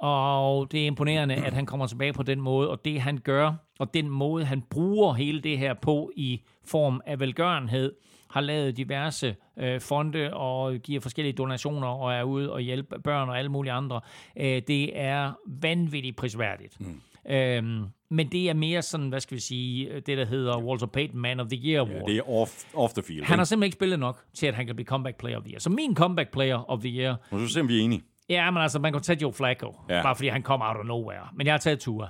Og 0.00 0.72
det 0.72 0.82
er 0.82 0.86
imponerende, 0.86 1.34
at 1.34 1.52
han 1.52 1.66
kommer 1.66 1.86
tilbage 1.86 2.12
på 2.12 2.22
den 2.22 2.40
måde, 2.40 2.70
og 2.70 2.84
det 2.84 3.00
han 3.00 3.18
gør, 3.18 3.52
og 3.78 3.94
den 3.94 4.08
måde 4.08 4.44
han 4.44 4.62
bruger 4.62 5.14
hele 5.14 5.40
det 5.40 5.58
her 5.58 5.74
på 5.74 6.10
i 6.16 6.42
form 6.64 7.00
af 7.06 7.20
velgørenhed, 7.20 7.92
har 8.30 8.40
lavet 8.40 8.76
diverse 8.76 9.36
øh, 9.56 9.80
fonde 9.80 10.34
og 10.34 10.74
giver 10.74 11.00
forskellige 11.00 11.32
donationer 11.32 11.88
og 11.88 12.14
er 12.14 12.22
ude 12.22 12.52
og 12.52 12.60
hjælpe 12.60 12.98
børn 13.04 13.28
og 13.28 13.38
alle 13.38 13.50
mulige 13.50 13.72
andre. 13.72 14.00
Øh, 14.36 14.62
det 14.68 15.00
er 15.00 15.32
vanvittigt 15.46 16.16
prisværdigt. 16.16 16.80
Mm. 16.80 17.00
Øhm, 17.30 17.84
men 18.10 18.32
det 18.32 18.48
er 18.50 18.54
mere 18.54 18.82
sådan, 18.82 19.08
hvad 19.08 19.20
skal 19.20 19.34
vi 19.34 19.40
sige, 19.40 20.00
det 20.00 20.18
der 20.18 20.24
hedder 20.24 20.58
Walter 20.62 20.86
Payton 20.86 21.18
Man 21.20 21.40
of 21.40 21.46
the 21.48 21.56
Year 21.70 21.80
Award. 21.80 22.06
Det 22.06 22.16
er 22.16 22.28
off, 22.30 22.64
off 22.74 22.92
the 22.94 23.02
field. 23.02 23.24
Han 23.24 23.38
har 23.38 23.42
ikke? 23.42 23.48
simpelthen 23.48 23.66
ikke 23.66 23.74
spillet 23.76 23.98
nok 23.98 24.24
til, 24.34 24.46
at 24.46 24.54
han 24.54 24.66
kan 24.66 24.74
blive 24.76 24.86
comeback 24.86 25.18
player 25.18 25.36
of 25.36 25.42
the 25.42 25.50
year. 25.52 25.60
Så 25.60 25.70
min 25.70 25.96
comeback 25.96 26.30
player 26.32 26.70
of 26.70 26.80
the 26.80 26.88
year, 26.88 27.16
skal 27.26 27.38
vi 27.40 27.48
se, 27.48 27.60
om 27.60 27.68
vi 27.68 27.78
er 27.80 27.84
enige. 27.84 28.02
ja, 28.28 28.50
men 28.50 28.62
altså, 28.62 28.78
man 28.78 28.92
kan 28.92 29.02
tage 29.02 29.18
Joe 29.22 29.32
Flacco, 29.32 29.74
Ja. 29.88 29.96
ja. 29.96 30.02
bare 30.02 30.16
fordi 30.16 30.28
han 30.28 30.42
kom 30.42 30.62
out 30.62 30.76
of 30.76 30.86
nowhere. 30.86 31.28
Men 31.34 31.46
jeg 31.46 31.52
har 31.54 31.58
taget 31.58 31.80
Tua. 31.80 32.08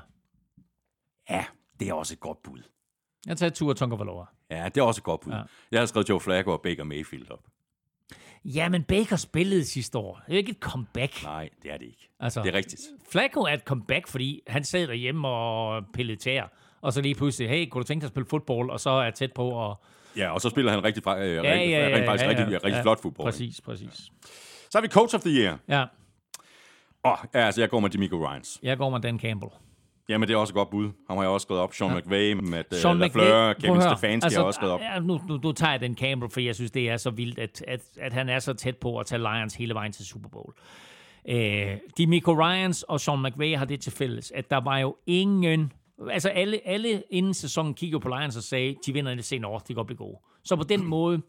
Ja, 1.31 1.45
det 1.81 1.89
er 1.89 1.93
også 1.95 2.15
et 2.15 2.21
godt 2.21 2.43
bud. 2.43 2.59
Jeg 3.27 3.31
har 3.31 3.37
taget 3.37 3.55
Tua 3.55 3.75
Tonga 3.75 3.97
Ja, 4.51 4.65
det 4.65 4.77
er 4.77 4.83
også 4.85 4.99
et 5.01 5.05
godt 5.05 5.21
bud. 5.21 5.33
Ja. 5.33 5.39
Ja. 5.39 5.45
Jeg 5.73 5.81
har 5.81 5.87
skrevet 5.87 6.09
Joe 6.09 6.21
Flacco 6.21 6.51
og 6.53 6.61
Baker 6.63 6.85
Mayfield 6.85 7.31
op. 7.31 7.45
Ja, 8.55 8.69
men 8.69 8.83
Baker 8.83 9.17
spillede 9.17 9.65
sidste 9.65 9.99
år. 9.99 10.21
Det 10.27 10.35
er 10.35 10.39
ikke 10.39 10.51
et 10.51 10.59
comeback. 10.61 11.23
Nej, 11.23 11.49
det 11.63 11.73
er 11.73 11.77
det 11.77 11.87
ikke. 11.87 12.09
Altså, 12.21 12.43
Det 12.43 12.49
er 12.49 12.59
rigtigt. 12.59 12.81
Flacco 13.13 13.41
er 13.41 13.53
et 13.55 13.61
comeback, 13.65 14.09
fordi 14.09 14.41
han 14.47 14.65
sad 14.65 14.87
derhjemme 14.87 15.29
og 15.29 15.85
pillede 15.95 16.19
tæer. 16.19 16.47
Og 16.81 16.93
så 16.93 17.01
lige 17.01 17.15
pludselig, 17.15 17.49
hey, 17.51 17.69
kunne 17.69 17.83
du 17.83 17.87
tænke 17.87 18.01
dig 18.01 18.07
at 18.07 18.11
spille 18.13 18.27
fodbold? 18.31 18.71
Og 18.71 18.81
så 18.81 18.91
er 18.91 19.11
tæt 19.11 19.33
på 19.33 19.71
at... 19.71 19.77
Ja, 20.17 20.31
og 20.31 20.41
så 20.41 20.49
spiller 20.51 20.73
han 20.73 20.85
rigtig, 20.85 21.03
øh, 21.09 21.15
Ja, 21.15 21.19
rigtig, 21.19 21.69
ja, 21.71 21.89
ja, 21.89 21.97
rent 21.97 22.07
faktisk 22.07 22.25
ja, 22.25 22.31
rigtig, 22.31 22.47
ja, 22.51 22.55
rigtig 22.57 22.71
ja. 22.71 22.83
flot 22.83 23.03
fodbold. 23.03 23.27
Præcis, 23.27 23.61
præcis. 23.61 23.95
Så 24.71 24.79
har 24.79 24.81
vi 24.81 24.89
Coach 24.89 25.15
of 25.15 25.21
the 25.21 25.31
Year. 25.31 25.59
Ja, 25.69 25.85
Åh, 27.05 27.17
ja, 27.35 27.39
altså 27.39 27.61
jeg 27.61 27.71
går 27.71 27.81
med 27.81 27.95
D'Amico 27.95 28.15
Ryans. 28.15 28.59
jeg 28.63 28.79
går 28.79 28.91
med 28.91 29.01
Dan 29.01 29.19
Campbell. 29.21 29.53
Jamen, 30.09 30.29
det 30.29 30.35
er 30.35 30.39
også 30.39 30.53
et 30.53 30.55
godt 30.55 30.71
bud. 30.71 30.91
Ham 31.09 31.17
har 31.17 31.25
jeg 31.25 31.31
også 31.31 31.45
skrevet 31.45 31.63
op. 31.63 31.75
Sean 31.75 31.91
ja. 31.91 31.99
McVay, 31.99 32.33
Matt 32.33 32.69
Sean 32.71 32.81
Sean 32.81 32.97
McVay, 32.97 33.23
Lafleur, 33.25 33.53
prøv 33.53 33.55
Kevin. 33.55 33.83
Stefanski 33.83 34.25
altså, 34.27 34.41
har 34.41 34.47
også 34.47 34.59
skrevet 34.59 34.75
op. 34.75 34.81
Ja, 34.81 34.99
nu, 34.99 35.21
nu, 35.29 35.37
nu 35.43 35.53
tager 35.53 35.71
jeg 35.71 35.81
den 35.81 35.97
Campbell, 35.97 36.31
for 36.31 36.41
jeg 36.41 36.55
synes, 36.55 36.71
det 36.71 36.91
er 36.91 36.97
så 36.97 37.11
vildt, 37.11 37.39
at, 37.39 37.65
at, 37.67 37.81
at 38.01 38.13
han 38.13 38.29
er 38.29 38.39
så 38.39 38.55
tæt 38.55 38.77
på 38.77 38.99
at 38.99 39.07
tage 39.07 39.19
Lions 39.19 39.55
hele 39.55 39.75
vejen 39.75 39.93
til 39.93 40.07
Super 40.07 40.29
Bowl. 40.29 40.55
Øh, 41.29 41.77
de 41.97 42.07
Miko 42.07 42.33
Ryans 42.33 42.83
og 42.83 43.01
Sean 43.01 43.23
McVay 43.23 43.57
har 43.57 43.65
det 43.65 43.81
til 43.81 43.93
fælles, 43.93 44.31
at 44.31 44.51
der 44.51 44.61
var 44.61 44.79
jo 44.79 44.97
ingen... 45.07 45.73
Altså 46.11 46.29
alle, 46.29 46.61
alle 46.65 47.03
inden 47.11 47.35
sæsonen 47.35 47.75
kiggede 47.75 48.01
på 48.01 48.09
Lions 48.09 48.37
og 48.37 48.43
sagde, 48.43 48.77
de 48.87 48.93
vinder 48.93 49.15
det 49.15 49.25
senere 49.25 49.51
år, 49.51 49.59
de 49.59 49.67
kan 49.67 49.75
godt 49.75 49.87
blive 49.87 49.97
gode. 49.97 50.19
Så 50.45 50.57
på 50.57 50.63
den 50.63 50.85
måde, 50.85 51.23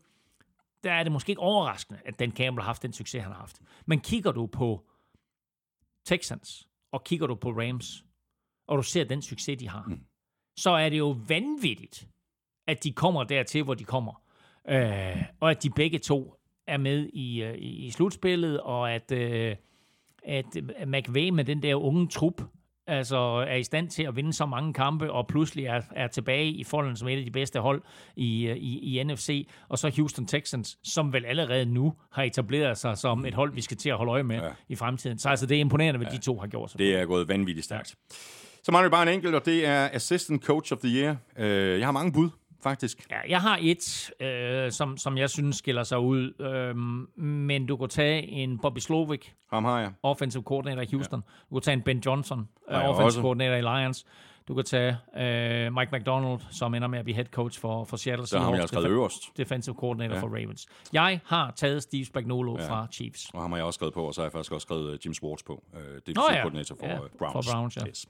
der 0.84 0.92
er 0.92 1.04
det 1.04 1.12
måske 1.12 1.30
ikke 1.30 1.42
overraskende, 1.42 2.00
at 2.06 2.20
Dan 2.20 2.32
Campbell 2.32 2.62
har 2.62 2.66
haft 2.66 2.84
den 2.84 2.94
succes, 2.94 3.24
han 3.24 3.32
har 3.32 3.40
haft. 3.40 3.60
Men 3.86 4.00
kigger 4.00 4.32
du 4.32 4.46
på 4.46 4.84
Texans, 6.06 6.68
og 6.92 7.04
kigger 7.04 7.28
du 7.28 7.36
på 7.36 7.50
Rams, 7.50 8.04
og 8.70 8.78
du 8.78 8.84
ser 8.84 9.04
den 9.04 9.22
succes, 9.22 9.58
de 9.58 9.70
har, 9.70 9.84
mm. 9.88 10.00
så 10.58 10.70
er 10.70 10.90
det 10.90 10.98
jo 10.98 11.18
vanvittigt, 11.28 12.08
at 12.68 12.84
de 12.84 12.92
kommer 12.92 13.24
dertil, 13.24 13.64
hvor 13.64 13.74
de 13.74 13.84
kommer. 13.84 14.22
Øh, 14.70 15.24
og 15.40 15.52
at 15.52 15.64
de 15.64 15.70
begge 15.70 16.00
to 16.00 16.34
er 16.68 16.78
med 16.78 17.10
i, 17.14 17.44
øh, 17.44 17.56
i, 17.56 17.86
i 17.86 17.92
slutspillet, 17.92 18.60
og 18.62 18.92
at, 18.94 19.12
øh, 19.12 19.56
at 20.24 20.46
McVay 20.88 21.30
med 21.30 21.44
den 21.44 21.64
der 21.64 21.76
unge 21.76 22.08
trup, 22.08 22.42
altså 22.88 23.18
er 23.48 23.56
i 23.56 23.64
stand 23.64 23.90
til 23.90 24.04
at 24.04 24.16
vinde 24.16 24.34
så 24.34 24.46
mange 24.46 24.74
kampe, 24.74 25.12
og 25.12 25.28
pludselig 25.28 25.66
er, 25.66 25.82
er 25.96 26.08
tilbage 26.08 26.52
i 26.52 26.64
folden 26.64 26.96
som 26.96 27.08
et 27.08 27.18
af 27.18 27.26
de 27.26 27.32
bedste 27.32 27.60
hold 27.60 27.82
i, 28.16 28.48
øh, 28.48 28.58
i, 28.58 29.00
i 29.00 29.04
NFC, 29.04 29.48
og 29.70 29.80
så 29.80 29.92
Houston 29.96 30.26
Texans, 30.26 30.78
som 30.84 31.14
vel 31.14 31.26
allerede 31.26 31.66
nu 31.66 31.94
har 32.12 32.24
etableret 32.24 32.78
sig 32.78 32.98
som 32.98 33.26
et 33.26 33.34
hold, 33.34 33.54
vi 33.54 33.62
skal 33.62 33.78
til 33.78 33.90
at 33.90 33.98
holde 33.98 34.12
øje 34.12 34.24
med 34.24 34.36
Ja. 34.36 34.46
ja. 34.46 34.52
i 34.70 34.76
fremtiden. 34.76 35.20
Så 35.20 35.30
altså, 35.30 35.46
det 35.46 35.58
er 35.58 35.62
imponerende, 35.62 35.98
hvad 35.98 36.08
ja. 36.12 36.18
de 36.18 36.22
to 36.22 36.40
har 36.40 36.48
gjort. 36.48 36.76
Det 36.78 36.96
er 36.96 37.06
gået 37.06 37.28
vanvittigt 37.28 37.66
stærkt. 37.66 37.96
Så 38.64 38.72
mangler 38.72 38.90
vi 38.90 38.92
bare 38.92 39.04
en 39.04 39.08
enkelt, 39.14 39.36
og 39.36 39.46
det 39.46 39.66
er 39.66 39.90
Assistant 39.94 40.44
Coach 40.46 40.74
of 40.74 40.80
the 40.80 40.90
Year. 41.02 41.16
Øh, 41.38 41.80
jeg 41.80 41.88
har 41.88 41.92
mange 41.92 42.12
bud, 42.14 42.30
faktisk. 42.64 43.08
Ja, 43.12 43.18
jeg 43.30 43.42
har 43.42 43.58
et, 43.62 44.12
øh, 44.22 44.72
som, 44.72 44.98
som 44.98 45.18
jeg 45.18 45.30
synes 45.30 45.56
skiller 45.56 45.84
sig 45.84 46.00
ud, 46.00 46.42
øh, 46.42 46.76
men 47.24 47.66
du 47.66 47.78
kan 47.78 47.90
tage 47.90 48.28
en 48.28 48.60
Bobby 48.60 48.80
Slovic, 48.80 49.22
Ham 49.54 49.66
har 49.66 49.80
jeg. 49.80 49.92
offensive 50.04 50.44
coordinator 50.44 50.82
i 50.82 50.88
Houston. 50.92 51.24
Ja. 51.28 51.34
Du 51.50 51.56
kan 51.56 51.62
tage 51.62 51.74
en 51.74 51.82
Ben 51.82 52.00
Johnson, 52.06 52.48
uh, 52.72 52.90
offensive 52.90 53.22
coordinator 53.22 53.56
i 53.56 53.82
Lions. 53.82 54.06
Du 54.50 54.54
kan 54.56 54.64
tage 54.66 54.98
øh, 55.18 55.74
Mike 55.74 55.90
McDonald, 55.98 56.40
som 56.52 56.74
ender 56.74 56.88
med 56.88 57.00
at 57.00 57.06
blive 57.06 57.16
head 57.16 57.26
coach 57.26 57.60
for, 57.60 57.84
for 57.84 57.98
Seattle 57.98 58.26
Der 58.26 58.38
har 58.40 58.46
jeg 58.46 58.54
Seahawks, 58.54 58.70
skrevet 58.70 58.86
defen- 58.86 58.90
øverst. 58.92 59.24
defensive 59.38 59.76
coordinator 59.80 60.16
Ja. 60.16 60.22
for 60.22 60.28
Ravens. 60.28 60.68
Jeg 60.94 61.20
har 61.26 61.54
taget 61.56 61.84
Steve 61.84 62.06
Spagnuolo 62.06 62.58
Ja. 62.60 62.70
fra 62.70 62.88
Chiefs. 62.92 63.30
Og 63.34 63.42
ham 63.42 63.52
har 63.52 63.58
jeg 63.58 63.66
også 63.66 63.78
skrevet 63.78 63.94
på, 63.94 64.04
og 64.04 64.14
så 64.14 64.22
har 64.22 64.26
jeg 64.26 64.32
faktisk 64.32 64.52
også 64.52 64.66
skrevet 64.66 64.94
uh, 64.94 65.06
Jim 65.06 65.14
Swartz 65.14 65.44
på. 65.44 65.64
Uh, 65.74 65.80
det 65.80 66.08
er 66.08 66.12
Nå 66.16 66.22
ja. 66.32 66.42
koordinator 66.42 66.76
for 66.80 66.86
Ja, 66.88 67.00
uh, 67.00 67.06
Browns. 67.20 67.48
for 67.48 67.54
Browns, 67.54 67.76
ja. 67.78 67.88
Yes. 67.88 68.06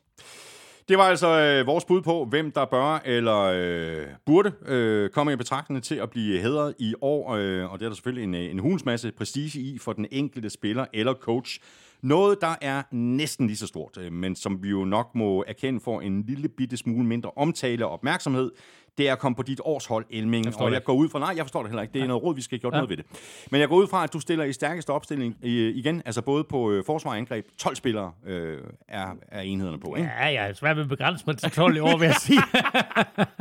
Det 0.89 0.97
var 0.97 1.03
altså 1.03 1.27
øh, 1.27 1.67
vores 1.67 1.85
bud 1.85 2.01
på, 2.01 2.25
hvem 2.25 2.51
der 2.51 2.65
bør 2.65 3.01
eller 3.05 3.37
øh, 3.55 4.07
burde 4.25 4.51
øh, 4.65 5.09
komme 5.09 5.33
i 5.33 5.35
betragtning 5.35 5.83
til 5.83 5.95
at 5.95 6.09
blive 6.09 6.39
hedret 6.41 6.75
i 6.79 6.93
år. 7.01 7.35
Øh, 7.35 7.71
og 7.71 7.79
det 7.79 7.85
er 7.85 7.89
der 7.89 7.95
selvfølgelig 7.95 8.23
en, 8.23 8.35
øh, 8.35 8.51
en 8.51 8.59
hulens 8.59 8.85
masse 8.85 9.11
prestige 9.11 9.59
i 9.61 9.77
for 9.77 9.93
den 9.93 10.05
enkelte 10.11 10.49
spiller 10.49 10.85
eller 10.93 11.13
coach. 11.13 11.59
Noget, 12.01 12.37
der 12.41 12.55
er 12.61 12.83
næsten 12.91 13.47
lige 13.47 13.57
så 13.57 13.67
stort, 13.67 13.97
øh, 13.97 14.11
men 14.11 14.35
som 14.35 14.63
vi 14.63 14.69
jo 14.69 14.85
nok 14.85 15.15
må 15.15 15.43
erkende 15.47 15.79
for 15.79 16.01
en 16.01 16.23
lille 16.23 16.49
bitte 16.49 16.77
smule 16.77 17.05
mindre 17.05 17.31
omtale 17.35 17.85
og 17.85 17.91
opmærksomhed, 17.91 18.51
det 18.97 19.07
er 19.09 19.13
at 19.13 19.19
komme 19.19 19.35
på 19.35 19.43
dit 19.43 19.61
årshold, 19.63 20.05
Elming. 20.09 20.45
forstår 20.45 20.65
og 20.65 20.71
jeg 20.71 20.83
går 20.83 20.93
ud 20.93 21.09
fra, 21.09 21.19
nej, 21.19 21.33
jeg 21.35 21.45
forstår 21.45 21.61
det 21.61 21.69
heller 21.71 21.81
ikke. 21.81 21.93
Det 21.93 22.01
er 22.01 22.07
noget 22.07 22.23
råd, 22.23 22.35
vi 22.35 22.41
skal 22.41 22.55
have 22.57 22.61
gjort 22.61 22.73
Ja. 22.73 22.77
noget 22.77 22.89
ved 22.89 22.97
det. 22.97 23.05
Men 23.51 23.61
jeg 23.61 23.69
går 23.69 23.75
ud 23.75 23.87
fra, 23.87 24.03
at 24.03 24.13
du 24.13 24.19
stiller 24.19 24.45
i 24.45 24.53
stærkeste 24.53 24.89
opstilling 24.89 25.35
øh, 25.43 25.75
igen, 25.75 26.01
altså 26.05 26.21
både 26.21 26.43
på 26.43 26.71
øh, 26.71 26.83
forsvar 26.85 27.11
og 27.11 27.17
angreb. 27.17 27.45
12 27.57 27.75
spillere 27.75 28.11
øh, 28.25 28.57
er, 28.87 29.07
er 29.27 29.41
enhederne 29.41 29.79
på, 29.79 29.95
ikke? 29.95 30.09
Ja, 30.19 30.25
jeg 30.25 30.49
er 30.49 30.53
svært 30.53 30.75
ved 30.75 30.83
at 30.83 30.89
begrænse 30.89 31.23
mig 31.27 31.37
til 31.37 31.51
12 31.51 31.75
i 31.75 31.79
år, 31.79 31.97
vil 31.97 32.05
jeg 32.05 32.15
sige. 32.15 32.41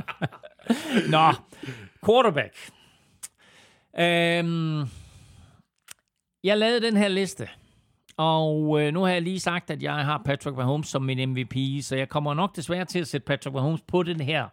Nå, 1.15 1.33
quarterback. 2.07 2.55
Øhm, 4.01 4.89
jeg 6.45 6.59
lavede 6.59 6.81
den 6.87 6.97
her 6.97 7.09
liste, 7.09 7.49
og 8.19 8.83
øh, 8.83 8.93
nu 8.95 9.03
har 9.03 9.13
jeg 9.13 9.23
lige 9.23 9.41
sagt, 9.41 9.71
at 9.71 9.83
jeg 9.83 9.95
har 9.95 10.23
Patrick 10.25 10.57
Mahomes 10.57 10.89
som 10.89 11.03
min 11.03 11.31
MVP, 11.31 11.83
så 11.83 11.97
jeg 11.97 12.09
kommer 12.09 12.35
nok 12.35 12.57
desværre 12.57 12.85
til 12.85 12.99
at 12.99 13.07
sætte 13.07 13.25
Patrick 13.25 13.55
Mahomes 13.55 13.81
på, 13.81 14.03
den 14.03 14.21
her, 14.21 14.49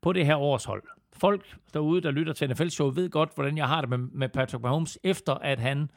på 0.00 0.12
det 0.12 0.26
her 0.26 0.36
års 0.36 0.64
hold. 0.64 0.82
Folk 1.12 1.56
derude, 1.74 2.00
der 2.00 2.10
lytter 2.10 2.32
til 2.32 2.50
NFL-show, 2.50 2.90
ved 2.90 3.10
godt, 3.10 3.34
hvordan 3.34 3.58
jeg 3.58 3.68
har 3.68 3.80
det 3.80 3.90
med, 3.90 3.98
med 3.98 4.28
Patrick 4.28 4.62
Mahomes, 4.62 4.98
efter 5.04 5.34
at 5.34 5.58
han 5.58 5.90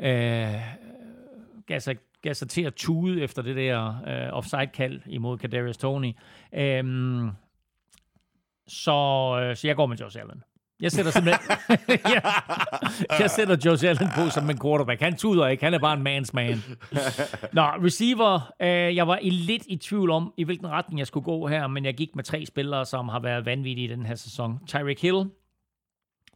øh, 0.00 0.54
gav 1.66 1.80
sig, 1.80 1.96
gav 2.22 2.34
sig 2.34 2.48
til 2.48 2.62
at 2.62 2.74
tude 2.74 3.22
efter 3.22 3.42
det 3.42 3.56
der 3.56 3.96
øh, 4.06 4.32
offside-kald 4.32 5.00
imod 5.06 5.38
Kadarius 5.38 5.76
Tony. 5.76 6.12
Øh, 6.54 6.84
så, 8.66 8.92
øh, 9.42 9.56
så 9.56 9.66
jeg 9.66 9.76
går 9.76 9.86
med 9.86 9.96
Josh 9.96 10.20
Allen. 10.20 10.42
Jeg 10.82 10.92
sætter 10.92 11.12
simpelthen... 11.12 11.56
jeg, 12.14 12.22
jeg 13.20 13.30
sætter 13.30 13.56
Josh 13.64 13.84
Allen 13.88 14.08
på 14.16 14.30
som 14.30 14.50
en 14.50 14.58
quarterback. 14.62 15.00
Han 15.00 15.16
tuder 15.16 15.46
ikke. 15.46 15.64
Han 15.64 15.74
er 15.74 15.78
bare 15.78 15.96
en 15.96 16.06
man's 16.06 16.30
man. 16.32 16.62
Nå, 17.52 17.62
receiver. 17.62 18.52
Øh, 18.60 18.96
jeg 18.96 19.06
var 19.08 19.18
i 19.18 19.30
lidt 19.30 19.62
i 19.66 19.76
tvivl 19.76 20.10
om, 20.10 20.34
i 20.36 20.44
hvilken 20.44 20.68
retning 20.68 20.98
jeg 20.98 21.06
skulle 21.06 21.24
gå 21.24 21.46
her, 21.46 21.66
men 21.66 21.84
jeg 21.84 21.94
gik 21.94 22.16
med 22.16 22.24
tre 22.24 22.46
spillere, 22.46 22.86
som 22.86 23.08
har 23.08 23.20
været 23.20 23.46
vanvittige 23.46 23.84
i 23.84 23.90
den 23.90 24.06
her 24.06 24.14
sæson. 24.14 24.58
Tyreek 24.66 25.02
Hill 25.02 25.24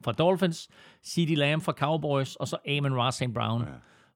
fra 0.04 0.12
Dolphins, 0.12 0.68
CeeDee 1.04 1.36
Lamb 1.36 1.62
fra 1.62 1.72
Cowboys, 1.72 2.36
og 2.36 2.48
så 2.48 2.56
Amon 2.78 3.00
Ross 3.00 3.16
St. 3.16 3.34
Brown 3.34 3.62
ja. 3.62 3.68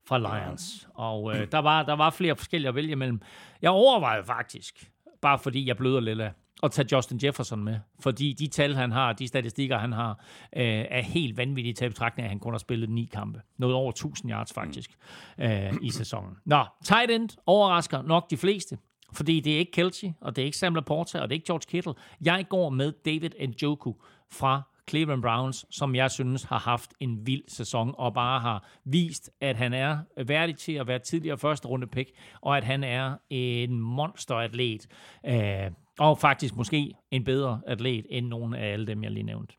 fra 0.08 0.18
Lions. 0.18 0.88
Og 0.94 1.36
øh, 1.36 1.46
der, 1.52 1.58
var, 1.58 1.82
der 1.82 1.96
var 1.96 2.10
flere 2.10 2.36
forskellige 2.36 2.68
at 2.68 2.74
vælge 2.74 2.96
mellem. 2.96 3.22
Jeg 3.62 3.70
overvejede 3.70 4.24
faktisk, 4.24 4.90
bare 5.22 5.38
fordi 5.38 5.68
jeg 5.68 5.76
bløder 5.76 6.00
lidt 6.00 6.20
af, 6.20 6.32
at 6.62 6.72
tage 6.72 6.96
Justin 6.96 7.20
Jefferson 7.22 7.64
med. 7.64 7.78
Fordi 8.00 8.32
de 8.32 8.46
tal, 8.46 8.74
han 8.74 8.92
har, 8.92 9.12
de 9.12 9.28
statistikker, 9.28 9.78
han 9.78 9.92
har, 9.92 10.10
øh, 10.56 10.84
er 10.90 11.02
helt 11.02 11.36
vanvittige 11.36 11.74
til 11.74 11.88
betragtning, 11.88 12.24
at 12.24 12.30
han 12.30 12.38
kun 12.38 12.52
har 12.52 12.58
spillet 12.58 12.90
ni 12.90 13.10
kampe. 13.12 13.40
Noget 13.58 13.76
over 13.76 13.90
1000 13.90 14.32
yards 14.32 14.52
faktisk 14.52 14.90
øh, 15.38 15.72
i 15.82 15.90
sæsonen. 15.90 16.36
Nå, 16.44 16.64
tight 16.84 17.10
end 17.10 17.28
overrasker 17.46 18.02
nok 18.02 18.30
de 18.30 18.36
fleste. 18.36 18.78
Fordi 19.12 19.40
det 19.40 19.54
er 19.54 19.58
ikke 19.58 19.72
Kelsey, 19.72 20.08
og 20.20 20.36
det 20.36 20.42
er 20.42 20.46
ikke 20.46 20.58
Sam 20.58 20.74
Laporta, 20.74 21.20
og 21.20 21.28
det 21.28 21.34
er 21.34 21.36
ikke 21.36 21.46
George 21.46 21.64
Kittle. 21.68 21.94
Jeg 22.24 22.46
går 22.48 22.70
med 22.70 22.92
David 23.04 23.30
Njoku 23.48 23.92
fra 24.32 24.62
Cleveland 24.90 25.22
Browns, 25.22 25.66
som 25.70 25.94
jeg 25.94 26.10
synes 26.10 26.44
har 26.44 26.58
haft 26.58 26.94
en 27.00 27.26
vild 27.26 27.42
sæson, 27.48 27.94
og 27.98 28.14
bare 28.14 28.40
har 28.40 28.68
vist, 28.84 29.30
at 29.40 29.56
han 29.56 29.72
er 29.72 29.98
værdig 30.26 30.56
til 30.56 30.72
at 30.72 30.86
være 30.86 30.98
tidligere 30.98 31.38
første 31.38 31.68
runde 31.68 31.86
pick, 31.86 32.10
og 32.40 32.56
at 32.56 32.64
han 32.64 32.84
er 32.84 33.16
en 33.30 33.80
monsteratlet. 33.80 34.86
Øh, 35.26 35.70
og 35.98 36.18
faktisk 36.18 36.56
måske 36.56 36.94
en 37.10 37.24
bedre 37.24 37.60
atlet 37.66 38.06
end 38.10 38.26
nogen 38.26 38.54
af 38.54 38.72
alle 38.72 38.86
dem, 38.86 39.02
jeg 39.02 39.10
lige 39.10 39.22
nævnte. 39.22 39.54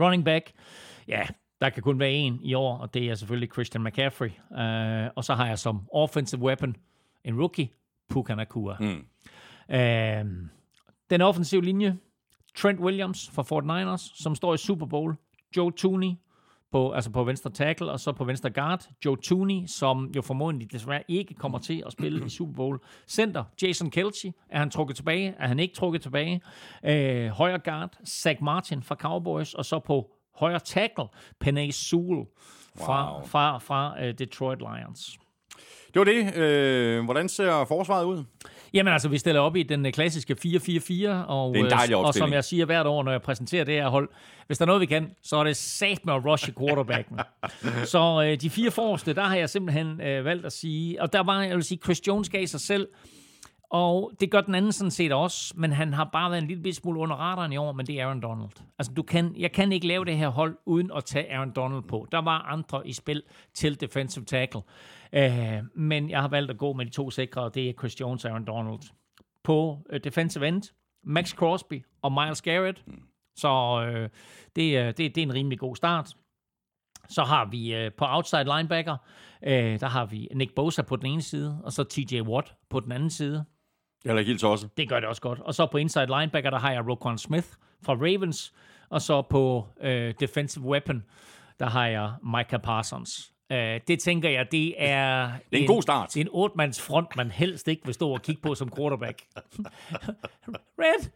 Running 0.00 0.24
back, 0.24 0.52
ja, 1.08 1.22
der 1.60 1.70
kan 1.70 1.82
kun 1.82 1.98
være 1.98 2.12
en 2.12 2.40
i 2.42 2.54
år, 2.54 2.78
og 2.78 2.94
det 2.94 3.10
er 3.10 3.14
selvfølgelig 3.14 3.52
Christian 3.52 3.84
McCaffrey. 3.84 4.30
Uh, 4.50 5.12
og 5.16 5.24
så 5.24 5.34
har 5.34 5.46
jeg 5.46 5.58
som 5.58 5.88
offensive 5.92 6.40
weapon 6.40 6.76
en 7.24 7.40
rookie, 7.40 7.68
Puka 8.08 8.34
Nakua. 8.34 8.76
Mm. 8.80 9.04
Uh, 9.68 10.48
den 11.10 11.20
offensive 11.20 11.62
linje, 11.62 11.96
Trent 12.56 12.80
Williams 12.80 13.30
fra 13.32 13.42
Fort 13.42 13.64
Niners, 13.64 14.12
som 14.14 14.34
står 14.34 14.54
i 14.54 14.56
Super 14.56 14.86
Bowl. 14.86 15.14
Joe 15.56 15.72
Tooney, 15.72 16.14
på, 16.72 16.90
altså 16.90 17.10
på 17.10 17.24
venstre 17.24 17.50
tackle, 17.50 17.90
og 17.90 18.00
så 18.00 18.12
på 18.12 18.24
venstre 18.24 18.50
guard, 18.50 18.88
Joe 19.04 19.16
Tooney, 19.16 19.66
som 19.66 20.10
jo 20.16 20.22
formodentlig 20.22 20.72
desværre 20.72 21.02
ikke 21.08 21.34
kommer 21.34 21.58
til 21.58 21.82
at 21.86 21.92
spille 21.92 22.26
i 22.26 22.28
Super 22.28 22.52
Bowl. 22.52 22.78
Center, 23.08 23.44
Jason 23.62 23.90
Kelce, 23.90 24.32
er 24.48 24.58
han 24.58 24.70
trukket 24.70 24.96
tilbage? 24.96 25.34
Er 25.38 25.48
han 25.48 25.58
ikke 25.58 25.74
trukket 25.74 26.02
tilbage? 26.02 26.40
Øh, 26.84 27.28
højre 27.28 27.58
guard, 27.58 27.96
Zach 28.06 28.42
Martin 28.42 28.82
fra 28.82 28.94
Cowboys, 28.94 29.54
og 29.54 29.64
så 29.64 29.78
på 29.78 30.10
højre 30.34 30.58
tackle, 30.60 31.04
Penay 31.40 31.70
Sewell 31.70 32.26
fra, 32.76 33.14
wow. 33.14 33.26
fra, 33.26 33.58
fra 33.58 33.94
uh, 34.02 34.08
Detroit 34.18 34.58
Lions. 34.58 35.18
Det 35.94 35.98
var 35.98 36.04
det. 36.04 36.36
Øh, 36.36 37.04
hvordan 37.04 37.28
ser 37.28 37.64
forsvaret 37.64 38.04
ud? 38.04 38.24
Jamen 38.74 38.92
altså, 38.92 39.08
vi 39.08 39.18
stiller 39.18 39.40
op 39.40 39.56
i 39.56 39.62
den 39.62 39.86
øh, 39.86 39.92
klassiske 39.92 40.36
4-4-4, 40.46 41.08
og, 41.08 41.54
dejlig 41.54 41.96
og 41.96 42.14
som 42.14 42.32
jeg 42.32 42.44
siger 42.44 42.64
hvert 42.64 42.86
år, 42.86 43.02
når 43.02 43.12
jeg 43.12 43.22
præsenterer 43.22 43.64
det 43.64 43.74
her 43.74 43.88
hold, 43.88 44.08
hvis 44.46 44.58
der 44.58 44.64
er 44.64 44.66
noget, 44.66 44.80
vi 44.80 44.86
kan, 44.86 45.10
så 45.22 45.36
er 45.36 45.44
det 45.44 45.56
sat 45.56 46.06
med 46.06 46.14
at 46.14 46.24
rushe 46.24 46.52
quarterbacken. 46.58 47.18
så 47.92 48.26
øh, 48.26 48.40
de 48.40 48.50
fire 48.50 48.70
forreste, 48.70 49.14
der 49.14 49.22
har 49.22 49.36
jeg 49.36 49.50
simpelthen 49.50 50.00
øh, 50.00 50.24
valgt 50.24 50.46
at 50.46 50.52
sige, 50.52 51.02
og 51.02 51.12
der 51.12 51.22
var, 51.22 51.42
jeg 51.42 51.56
vil 51.56 51.64
sige, 51.64 51.78
Chris 51.84 52.06
Jones 52.06 52.28
gav 52.28 52.46
sig 52.46 52.60
selv, 52.60 52.88
og 53.70 54.12
det 54.20 54.30
gør 54.30 54.40
den 54.40 54.54
anden 54.54 54.72
sådan 54.72 54.90
set 54.90 55.12
også, 55.12 55.54
men 55.56 55.72
han 55.72 55.94
har 55.94 56.08
bare 56.12 56.30
været 56.30 56.42
en 56.42 56.48
lille 56.48 56.74
smule 56.74 57.00
under 57.00 57.16
radaren 57.16 57.52
i 57.52 57.56
år, 57.56 57.72
men 57.72 57.86
det 57.86 58.00
er 58.00 58.04
Aaron 58.06 58.20
Donald. 58.20 58.50
Altså, 58.78 58.92
du 58.92 59.02
kan, 59.02 59.34
jeg 59.38 59.52
kan 59.52 59.72
ikke 59.72 59.86
lave 59.86 60.04
det 60.04 60.16
her 60.16 60.28
hold, 60.28 60.56
uden 60.66 60.90
at 60.96 61.04
tage 61.04 61.32
Aaron 61.32 61.52
Donald 61.56 61.82
på. 61.82 62.06
Der 62.12 62.22
var 62.22 62.38
andre 62.38 62.88
i 62.88 62.92
spil 62.92 63.22
til 63.54 63.80
defensive 63.80 64.24
tackle. 64.24 64.60
Uh, 65.16 65.80
men 65.80 66.10
jeg 66.10 66.20
har 66.20 66.28
valgt 66.28 66.50
at 66.50 66.58
gå 66.58 66.72
med 66.72 66.86
de 66.86 66.90
to 66.90 67.10
sikre, 67.10 67.42
og 67.42 67.54
det 67.54 67.68
er 67.68 67.72
Chris 67.72 68.00
Jones 68.00 68.24
og 68.24 68.30
Aaron 68.30 68.44
Donald. 68.44 68.80
På 69.44 69.78
uh, 69.92 69.98
defensive 70.04 70.48
end, 70.48 70.62
Max 71.04 71.34
Crosby 71.34 71.84
og 72.02 72.12
Miles 72.12 72.42
Garrett. 72.42 72.84
Så 73.36 73.80
uh, 73.80 74.08
det, 74.56 74.80
uh, 74.80 74.86
det, 74.86 74.98
det 74.98 75.18
er 75.18 75.22
en 75.22 75.34
rimelig 75.34 75.58
god 75.58 75.76
start. 75.76 76.16
Så 77.08 77.22
har 77.22 77.44
vi 77.44 77.86
uh, 77.86 77.92
på 77.92 78.04
outside 78.08 78.44
linebacker, 78.44 78.96
uh, 79.42 79.48
der 79.52 79.88
har 79.88 80.06
vi 80.06 80.28
Nick 80.34 80.54
Bosa 80.54 80.82
på 80.82 80.96
den 80.96 81.06
ene 81.06 81.22
side, 81.22 81.60
og 81.64 81.72
så 81.72 81.84
TJ 81.84 82.20
Watt 82.20 82.54
på 82.70 82.80
den 82.80 82.92
anden 82.92 83.10
side. 83.10 83.44
Jeg 84.04 84.14
er 84.14 84.18
ikke 84.18 84.30
helt 84.30 84.44
også. 84.44 84.68
Det 84.76 84.88
gør 84.88 85.00
det 85.00 85.08
også 85.08 85.22
godt. 85.22 85.40
Og 85.40 85.54
så 85.54 85.66
på 85.66 85.78
inside 85.78 86.06
linebacker, 86.06 86.50
der 86.50 86.58
har 86.58 86.72
jeg 86.72 86.88
Roquan 86.88 87.18
Smith 87.18 87.48
fra 87.82 87.92
Ravens. 87.92 88.54
Og 88.90 89.02
så 89.02 89.22
på 89.22 89.68
øh, 89.80 90.14
defensive 90.20 90.64
weapon, 90.64 91.04
der 91.58 91.66
har 91.66 91.86
jeg 91.86 92.12
Micah 92.22 92.60
Parsons. 92.60 93.32
Øh, 93.52 93.80
det 93.88 94.00
tænker 94.00 94.30
jeg, 94.30 94.52
det 94.52 94.74
er... 94.78 95.26
Det 95.26 95.34
er 95.52 95.56
en, 95.56 95.62
en 95.62 95.66
god 95.66 95.82
start. 95.82 96.16
En 96.16 96.28
otte-mands 96.30 96.80
front, 96.80 97.16
man 97.16 97.30
helst 97.30 97.68
ikke 97.68 97.84
vil 97.84 97.94
stå 97.94 98.10
og 98.10 98.22
kigge 98.22 98.42
på 98.42 98.54
som 98.54 98.70
quarterback. 98.76 99.22
Red! 100.82 101.10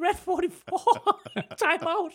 Red 0.00 0.16
44! 0.24 0.48
Time 1.64 1.90
out! 1.98 2.12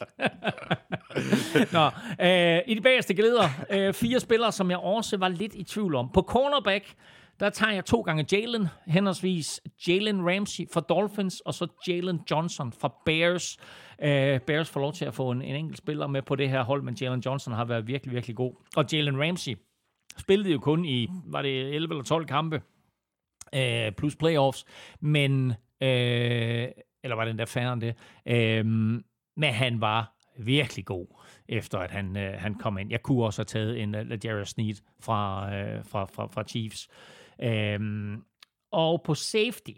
Nå, 1.77 1.85
øh, 2.25 2.61
i 2.67 2.73
de 2.73 2.81
bagerste 2.81 3.13
glæder, 3.13 3.49
øh, 3.69 3.93
fire 3.93 4.19
spillere, 4.19 4.51
som 4.51 4.69
jeg 4.69 4.77
også 4.77 5.17
var 5.17 5.27
lidt 5.27 5.55
i 5.55 5.63
tvivl 5.63 5.95
om. 5.95 6.09
På 6.13 6.21
cornerback, 6.21 6.93
der 7.39 7.49
tager 7.49 7.73
jeg 7.73 7.85
to 7.85 8.01
gange 8.01 8.25
Jalen, 8.31 8.67
henholdsvis 8.87 9.61
Jalen 9.87 10.29
Ramsey 10.29 10.63
fra 10.73 10.81
Dolphins, 10.81 11.39
og 11.39 11.53
så 11.53 11.67
Jalen 11.87 12.21
Johnson 12.31 12.73
fra 12.81 12.93
Bears. 13.05 13.57
Uh, 13.99 14.41
Bears 14.45 14.69
får 14.69 14.79
lov 14.79 14.93
til 14.93 15.05
at 15.05 15.13
få 15.13 15.31
en, 15.31 15.41
en 15.41 15.55
enkelt 15.55 15.77
spiller 15.77 16.07
med 16.07 16.21
på 16.21 16.35
det 16.35 16.49
her 16.49 16.63
hold, 16.63 16.81
men 16.83 16.97
Jalen 17.01 17.19
Johnson 17.19 17.53
har 17.53 17.65
været 17.65 17.87
virkelig, 17.87 18.13
virkelig 18.13 18.35
god. 18.35 18.53
Og 18.75 18.85
Jalen 18.93 19.21
Ramsey 19.21 19.57
spillede 20.17 20.51
jo 20.51 20.59
kun 20.59 20.85
i, 20.85 21.07
var 21.25 21.41
det 21.41 21.75
11 21.75 21.93
eller 21.93 22.03
12 22.03 22.25
kampe, 22.25 22.61
øh, 23.55 23.91
plus 23.91 24.15
playoffs, 24.15 24.65
men, 24.99 25.51
øh, 25.81 26.67
eller 27.03 27.15
var 27.15 27.23
det 27.23 27.29
endda 27.29 27.43
færre 27.43 27.73
end 27.73 27.81
det, 27.81 27.95
øh, 28.25 28.65
men 29.37 29.53
han 29.53 29.81
var 29.81 30.13
virkelig 30.37 30.85
god, 30.85 31.07
efter 31.47 31.79
at 31.79 31.91
han, 31.91 32.17
øh, 32.17 32.33
han 32.39 32.55
kom 32.55 32.77
ind. 32.77 32.91
Jeg 32.91 33.01
kunne 33.03 33.23
også 33.23 33.39
have 33.39 33.45
taget 33.45 33.81
en 33.81 33.95
øh, 33.95 34.11
uh, 34.11 34.25
Jarius 34.25 34.49
Sneed 34.49 34.75
fra, 34.99 35.53
øh, 35.55 35.85
fra, 35.85 36.05
fra, 36.05 36.27
fra 36.27 36.43
Chiefs. 36.43 36.89
Øhm, 37.41 38.23
og 38.71 39.01
på 39.03 39.15
safety. 39.15 39.71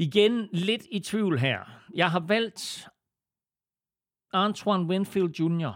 Igen 0.00 0.48
lidt 0.52 0.82
i 0.90 1.00
tvivl 1.00 1.38
her. 1.38 1.60
Jeg 1.94 2.10
har 2.10 2.20
valgt 2.20 2.88
Antoine 4.32 4.84
Winfield 4.84 5.40
Jr. 5.40 5.72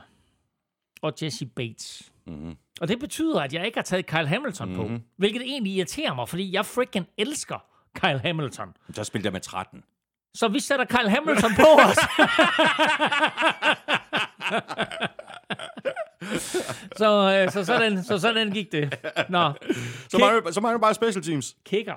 og 1.02 1.12
Jesse 1.22 1.46
Bates. 1.46 2.12
Mm-hmm. 2.26 2.56
Og 2.80 2.88
det 2.88 3.00
betyder, 3.00 3.40
at 3.40 3.52
jeg 3.52 3.66
ikke 3.66 3.78
har 3.78 3.82
taget 3.82 4.06
Kyle 4.06 4.28
Hamilton 4.28 4.68
mm-hmm. 4.68 4.84
på. 4.84 4.88
Mhm. 4.88 5.02
Hvilket 5.16 5.42
egentlig 5.42 5.72
irriterer 5.72 6.14
mig, 6.14 6.28
fordi 6.28 6.52
jeg 6.52 6.66
freaking 6.66 7.06
elsker 7.18 7.64
Kyle 7.94 8.18
Hamilton. 8.18 8.76
Der 8.96 9.02
spiller 9.02 9.26
jeg 9.26 9.32
med 9.32 9.40
13. 9.40 9.84
Så 10.34 10.48
vi 10.48 10.60
sætter 10.60 10.84
Kyle 10.84 11.10
Hamilton 11.10 11.50
på 11.56 11.80
os. 11.88 11.96
så, 17.00 17.38
øh, 17.38 17.50
så, 17.52 17.64
sådan, 17.64 18.04
så 18.04 18.18
sådan 18.18 18.50
gik 18.50 18.72
det. 18.72 18.94
Nå. 19.28 19.52
Så 20.08 20.18
mangler, 20.18 20.50
så 20.50 20.60
mangler 20.60 20.80
bare 20.80 20.94
special 20.94 21.24
teams. 21.24 21.56
Kicker. 21.64 21.96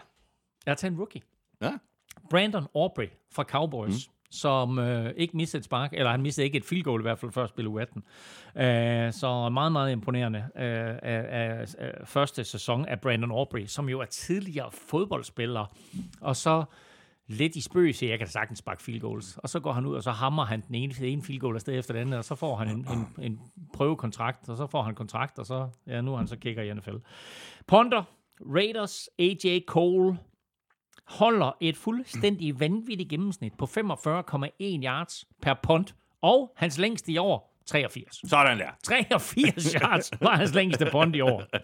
Jeg 0.65 0.71
har 0.71 0.75
taget 0.75 0.91
en 0.91 0.97
rookie. 0.97 1.21
Ja. 1.61 1.71
Brandon 2.29 2.67
Aubrey 2.75 3.09
fra 3.31 3.43
Cowboys. 3.43 4.07
Mm 4.07 4.13
som 4.29 4.79
øh, 4.79 5.13
ikke 5.17 5.37
mistede 5.37 5.59
et 5.59 5.65
spark, 5.65 5.93
eller 5.93 6.11
han 6.11 6.21
mistede 6.21 6.45
ikke 6.45 6.57
et 6.57 6.65
field 6.65 6.83
goal 6.83 7.01
i 7.01 7.01
hvert 7.01 7.19
fald 7.19 7.31
før 7.31 7.47
spille 7.47 7.69
u 7.69 7.79
18. 7.79 8.03
Øh, 8.55 9.13
så 9.13 9.49
meget, 9.49 9.71
meget 9.71 9.91
imponerende 9.91 10.39
øh, 10.39 10.63
af, 11.01 11.25
af, 11.29 11.75
af 11.77 12.07
første 12.07 12.43
sæson 12.43 12.85
af 12.85 13.01
Brandon 13.01 13.31
Aubrey, 13.31 13.65
som 13.65 13.89
jo 13.89 13.99
er 13.99 14.05
tidligere 14.05 14.71
fodboldspiller, 14.71 15.65
og 16.21 16.35
så 16.35 16.63
lidt 17.27 17.55
i 17.55 17.61
spøg 17.61 17.95
siger, 17.95 18.11
jeg 18.11 18.19
kan 18.19 18.27
sagtens 18.27 18.59
sparke 18.59 18.83
field 18.83 19.01
goals. 19.01 19.37
Og 19.37 19.49
så 19.49 19.59
går 19.59 19.71
han 19.71 19.85
ud, 19.85 19.95
og 19.95 20.03
så 20.03 20.11
hammer 20.11 20.45
han 20.45 20.63
den 20.67 20.75
ene, 20.75 20.93
ene 21.01 21.23
field 21.23 21.39
goal 21.39 21.55
afsted 21.55 21.79
efter 21.79 21.93
den 21.93 22.01
anden, 22.01 22.13
og 22.13 22.25
så 22.25 22.35
får 22.35 22.55
han 22.55 22.69
en, 22.69 22.87
en, 22.93 23.07
en 23.19 23.39
prøvekontrakt, 23.73 24.49
og 24.49 24.57
så 24.57 24.67
får 24.67 24.83
han 24.83 24.95
kontrakt, 24.95 25.39
og 25.39 25.45
så, 25.45 25.69
ja, 25.87 26.01
nu 26.01 26.13
er 26.13 26.17
han 26.17 26.27
så 26.27 26.37
kigger 26.37 26.63
i 26.63 26.73
NFL. 26.73 26.95
Ponder, 27.67 28.03
Raiders, 28.41 29.09
AJ 29.19 29.59
Cole, 29.67 30.17
holder 31.05 31.51
et 31.61 31.77
fuldstændig 31.77 32.59
vanvittigt 32.59 33.09
gennemsnit 33.09 33.53
på 33.57 33.65
45,1 33.65 33.73
yards 34.59 35.25
per 35.41 35.53
punt, 35.63 35.95
og 36.21 36.53
hans 36.55 36.77
længste 36.77 37.11
i 37.11 37.17
år 37.17 37.57
83. 37.65 38.29
Sådan 38.29 38.59
der. 38.59 38.69
83 38.83 39.73
yards 39.81 40.11
var 40.21 40.35
hans 40.35 40.53
længste 40.53 40.87
punt 40.91 41.15
i 41.15 41.21
år. 41.21 41.37
Uh, 41.37 41.59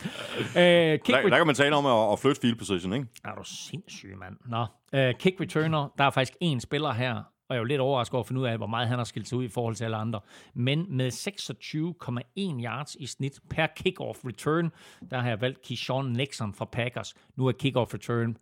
kick 0.53 1.07
der, 1.07 1.29
der 1.29 1.37
kan 1.37 1.45
man 1.45 1.55
tale 1.55 1.75
om 1.75 1.85
at, 1.85 2.11
at 2.13 2.19
flytte 2.19 2.41
field 2.41 2.55
position, 2.55 2.93
ikke? 2.93 3.07
Er 3.23 3.35
du 3.35 3.43
sindssyg, 3.43 4.15
mand. 4.17 4.37
Nå. 4.45 4.61
Uh, 4.61 5.19
kick 5.19 5.41
returner, 5.41 5.93
der 5.97 6.03
er 6.03 6.09
faktisk 6.09 6.35
en 6.41 6.59
spiller 6.59 6.91
her, 6.91 7.13
og 7.13 7.23
jeg 7.49 7.55
er 7.55 7.59
jo 7.59 7.63
lidt 7.63 7.81
overrasket 7.81 8.13
over 8.13 8.23
at 8.23 8.27
finde 8.27 8.41
ud 8.41 8.47
af, 8.47 8.57
hvor 8.57 8.67
meget 8.67 8.87
han 8.87 8.97
har 8.97 9.03
skilt 9.03 9.27
sig 9.27 9.37
ud 9.37 9.43
i 9.43 9.47
forhold 9.47 9.75
til 9.75 9.83
alle 9.83 9.97
andre. 9.97 10.19
Men 10.53 10.85
med 10.89 11.11
26,1 11.11 12.63
yards 12.63 12.95
i 12.95 13.05
snit 13.05 13.39
per 13.49 13.67
kickoff 13.75 14.19
return, 14.25 14.71
der 15.11 15.19
har 15.19 15.29
jeg 15.29 15.41
valgt 15.41 15.61
Keyshawn 15.61 16.13
Nixon 16.13 16.53
fra 16.53 16.65
Packers. 16.65 17.13
Nu 17.35 17.47
er 17.47 17.51
kickoff 17.51 17.93
return 17.93 18.37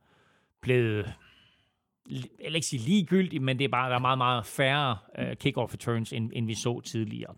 blevet 0.61 1.13
jeg 2.09 2.45
vil 2.47 2.55
ikke 2.55 2.67
sige 2.67 2.81
ligegyldigt, 2.81 3.43
men 3.43 3.59
det 3.59 3.65
er 3.65 3.69
bare, 3.69 3.89
der 3.89 3.95
er 3.95 3.99
meget, 3.99 4.17
meget 4.17 4.45
færre 4.45 4.97
uh, 5.19 5.33
kickoff 5.39 5.73
returns, 5.73 6.13
end, 6.13 6.29
end 6.33 6.47
vi 6.47 6.53
så 6.53 6.81
tidligere. 6.81 7.33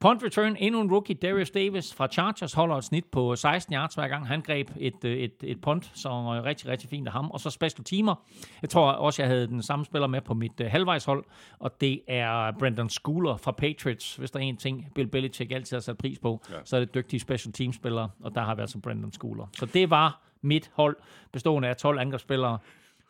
Punt 0.00 0.22
return, 0.24 0.56
endnu 0.58 0.80
en 0.80 0.90
rookie, 0.90 1.14
Darius 1.14 1.50
Davis 1.50 1.94
fra 1.94 2.06
Chargers, 2.06 2.52
holder 2.52 2.76
et 2.76 2.84
snit 2.84 3.04
på 3.04 3.36
16 3.36 3.74
yards 3.74 3.94
hver 3.94 4.08
gang. 4.08 4.26
Han 4.26 4.40
greb 4.40 4.70
et, 4.76 5.04
øh, 5.04 5.16
et, 5.16 5.32
et 5.42 5.60
punt, 5.60 5.90
så 5.94 6.08
uh, 6.08 6.44
rigtig, 6.44 6.68
rigtig 6.68 6.90
fint 6.90 7.06
af 7.06 7.12
ham. 7.12 7.30
Og 7.30 7.40
så 7.40 7.50
special 7.50 7.84
teamer. 7.84 8.14
Jeg 8.62 8.70
tror 8.70 8.90
også, 8.90 9.22
jeg 9.22 9.28
havde 9.28 9.46
den 9.46 9.62
samme 9.62 9.84
spiller 9.84 10.06
med 10.06 10.20
på 10.20 10.34
mit 10.34 10.60
uh, 10.60 10.66
halvvejshold, 10.66 11.24
og 11.58 11.80
det 11.80 12.00
er 12.08 12.52
Brandon 12.58 12.88
Schooler 12.88 13.36
fra 13.36 13.52
Patriots. 13.52 14.16
Hvis 14.16 14.30
der 14.30 14.38
er 14.38 14.42
en 14.42 14.56
ting, 14.56 14.86
Bill 14.94 15.08
Belichick 15.08 15.52
altid 15.52 15.76
har 15.76 15.80
sat 15.80 15.98
pris 15.98 16.18
på, 16.18 16.42
ja. 16.50 16.54
så 16.64 16.76
er 16.76 16.80
det 16.80 16.94
dygtige 16.94 17.20
special 17.20 17.52
team 17.52 17.72
spillere, 17.72 18.10
og 18.20 18.34
der 18.34 18.40
har 18.40 18.54
vi 18.54 18.60
altså 18.60 18.78
Brandon 18.78 19.12
Schooler. 19.12 19.46
Så 19.52 19.66
det 19.66 19.90
var 19.90 20.27
mit 20.42 20.70
hold, 20.74 20.96
bestående 21.32 21.68
af 21.68 21.76
12 21.76 21.98
angrebsspillere, 21.98 22.58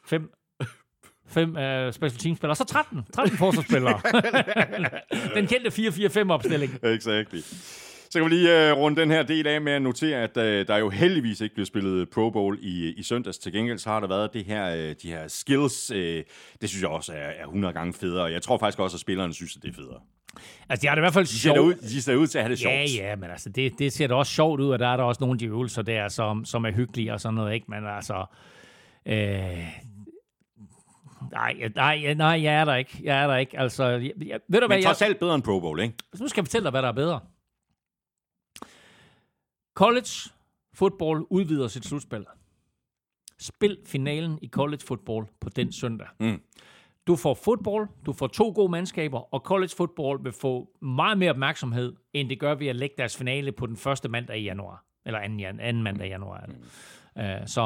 fem 0.05 0.33
fem 1.29 1.49
uh, 1.49 1.93
special 1.93 2.19
team 2.19 2.37
spillere, 2.37 2.57
så 2.57 2.65
13, 2.65 3.03
13 3.15 3.39
forsvarsspillere. 3.45 4.01
den 5.37 5.47
kendte 5.47 5.71
4-4-5 6.27 6.31
opstilling. 6.33 6.79
Exactly. 6.83 7.39
Så 8.11 8.19
kan 8.19 8.25
vi 8.25 8.31
lige 8.31 8.73
uh, 8.73 8.79
runde 8.79 9.01
den 9.01 9.11
her 9.11 9.23
del 9.23 9.47
af 9.47 9.61
med 9.61 9.73
at 9.73 9.83
notere, 9.83 10.23
at 10.23 10.37
uh, 10.37 10.43
der 10.43 10.77
jo 10.77 10.89
heldigvis 10.89 11.41
ikke 11.41 11.55
blev 11.55 11.67
spillet 11.67 12.11
Pro 12.11 12.31
Bowl 12.31 12.59
i, 12.61 12.93
i 12.93 13.03
søndags. 13.03 13.39
Til 13.39 13.53
gengæld 13.53 13.79
så 13.79 13.89
har 13.91 14.01
der 14.01 14.09
været 14.09 14.33
det 14.33 14.45
her, 14.45 14.73
uh, 14.73 14.95
de 15.03 15.09
her 15.09 15.29
skills. 15.29 15.91
Uh, 15.91 15.97
det 16.61 16.69
synes 16.69 16.83
jeg 16.83 16.91
også 16.91 17.13
er, 17.13 17.17
er 17.17 17.45
100 17.45 17.75
gange 17.75 17.93
federe. 17.93 18.25
Jeg 18.25 18.43
tror 18.43 18.59
faktisk 18.59 18.79
også, 18.79 18.97
at 18.97 19.01
spillerne 19.01 19.35
synes, 19.35 19.57
at 19.57 19.63
det 19.63 19.69
er 19.69 19.75
federe. 19.75 20.01
Altså, 20.69 20.83
de 20.83 20.89
har 20.89 20.95
det 20.95 21.01
i 21.01 21.03
hvert 21.03 21.13
fald 21.15 21.25
De 21.27 21.39
sjovt. 21.39 21.59
ud, 21.59 21.75
de 21.75 22.03
ser 22.03 22.15
ud 22.17 22.27
til 22.27 22.39
at 22.39 22.45
have 22.45 22.51
det 22.51 22.59
sjovt. 22.59 22.73
Ja, 22.75 22.85
ja, 22.85 23.17
men 23.17 23.31
altså, 23.31 23.49
det, 23.51 23.79
det 23.79 23.93
ser 23.93 24.07
da 24.07 24.15
også 24.15 24.33
sjovt 24.33 24.61
ud, 24.61 24.71
og 24.71 24.79
der 24.79 24.89
er 24.89 24.97
der 24.97 25.05
også 25.05 25.21
nogle 25.21 25.35
af 25.35 25.39
de 25.39 25.47
øvelser 25.47 25.83
der, 25.83 26.09
som, 26.09 26.45
som 26.45 26.65
er 26.65 26.71
hyggelige 26.73 27.13
og 27.13 27.21
sådan 27.21 27.35
noget, 27.35 27.55
ikke? 27.55 27.67
Men 27.69 27.87
altså, 27.87 28.25
øh, 29.07 29.15
nej, 31.33 31.71
nej, 31.75 32.15
nej, 32.15 32.43
jeg 32.43 32.55
er 32.55 32.65
der 32.65 32.75
ikke. 32.75 33.01
Jeg 33.03 33.23
er 33.23 33.27
der 33.27 33.37
ikke. 33.37 33.59
Altså, 33.59 33.85
jeg, 33.85 34.13
jeg, 34.27 34.41
ved 34.49 34.61
du 34.61 34.67
hvad, 34.67 34.77
Men 34.77 34.85
trods 34.85 35.03
alt 35.03 35.19
bedre 35.19 35.35
end 35.35 35.43
Pro 35.43 35.61
Bowl, 35.61 35.81
ikke? 35.81 35.95
nu 36.21 36.29
skal 36.29 36.41
jeg 36.41 36.47
fortælle 36.47 36.65
dig, 36.65 36.71
hvad 36.71 36.83
der 36.83 36.89
er 36.89 36.93
bedre. 36.93 37.21
College 39.75 40.31
football 40.75 41.21
udvider 41.31 41.69
sit 41.69 41.85
slutspil. 41.87 42.25
Spil 43.41 43.79
finalen 43.87 44.39
i 44.43 44.49
college 44.49 44.81
football 44.87 45.27
på 45.41 45.49
den 45.49 45.73
søndag. 45.73 46.07
Mm. 46.21 46.41
Du 47.09 47.17
får 47.17 47.35
fodbold, 47.35 47.89
du 48.07 48.13
får 48.13 48.27
to 48.27 48.53
gode 48.55 48.71
mandskaber, 48.73 49.35
og 49.35 49.41
college 49.41 49.71
football 49.77 50.25
vil 50.25 50.33
få 50.33 50.69
meget 50.83 51.19
mere 51.19 51.31
opmærksomhed, 51.31 51.93
end 52.13 52.29
det 52.29 52.41
gør 52.41 52.55
ved 52.55 52.67
at 52.67 52.77
lægge 52.77 52.95
deres 52.99 53.17
finale 53.17 53.53
på 53.53 53.67
den 53.67 53.77
første 53.77 54.09
mandag 54.09 54.39
i 54.39 54.43
januar. 54.45 54.85
Eller 55.07 55.19
anden, 55.19 55.41
jan- 55.41 55.61
anden 55.61 55.83
mandag 55.83 56.07
i 56.07 56.11
januar. 56.11 56.37
Er 56.41 56.47
det. 56.47 56.57
Uh, 57.17 57.47
så, 57.47 57.63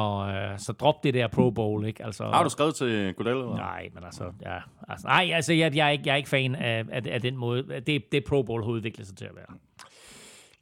uh, 0.53 0.59
så 0.59 0.73
drop 0.73 1.03
det 1.03 1.13
der 1.13 1.27
Pro 1.27 1.49
Bowl, 1.51 1.85
ikke? 1.85 2.05
Altså, 2.05 2.23
Har 2.25 2.43
du 2.43 2.49
skrevet 2.49 2.75
til 2.75 3.13
Godell? 3.13 3.37
Eller? 3.37 3.55
Nej, 3.55 3.89
men 3.93 4.03
altså, 4.03 4.23
ja, 4.45 4.57
altså 4.87 5.07
nej, 5.07 5.31
altså 5.33 5.53
jeg, 5.53 5.75
jeg, 5.75 5.87
er 5.87 5.91
ikke, 5.91 6.03
jeg 6.05 6.13
er 6.13 6.17
ikke 6.17 6.29
fan 6.29 6.55
af, 6.55 6.85
af, 6.91 7.01
af 7.05 7.21
den 7.21 7.37
måde, 7.37 7.81
det, 7.87 8.11
det 8.11 8.23
Pro 8.23 8.43
Bowl 8.43 8.63
har 8.63 8.71
udviklet 8.71 9.07
sig 9.07 9.17
til 9.17 9.25
at 9.25 9.35
være. 9.35 9.57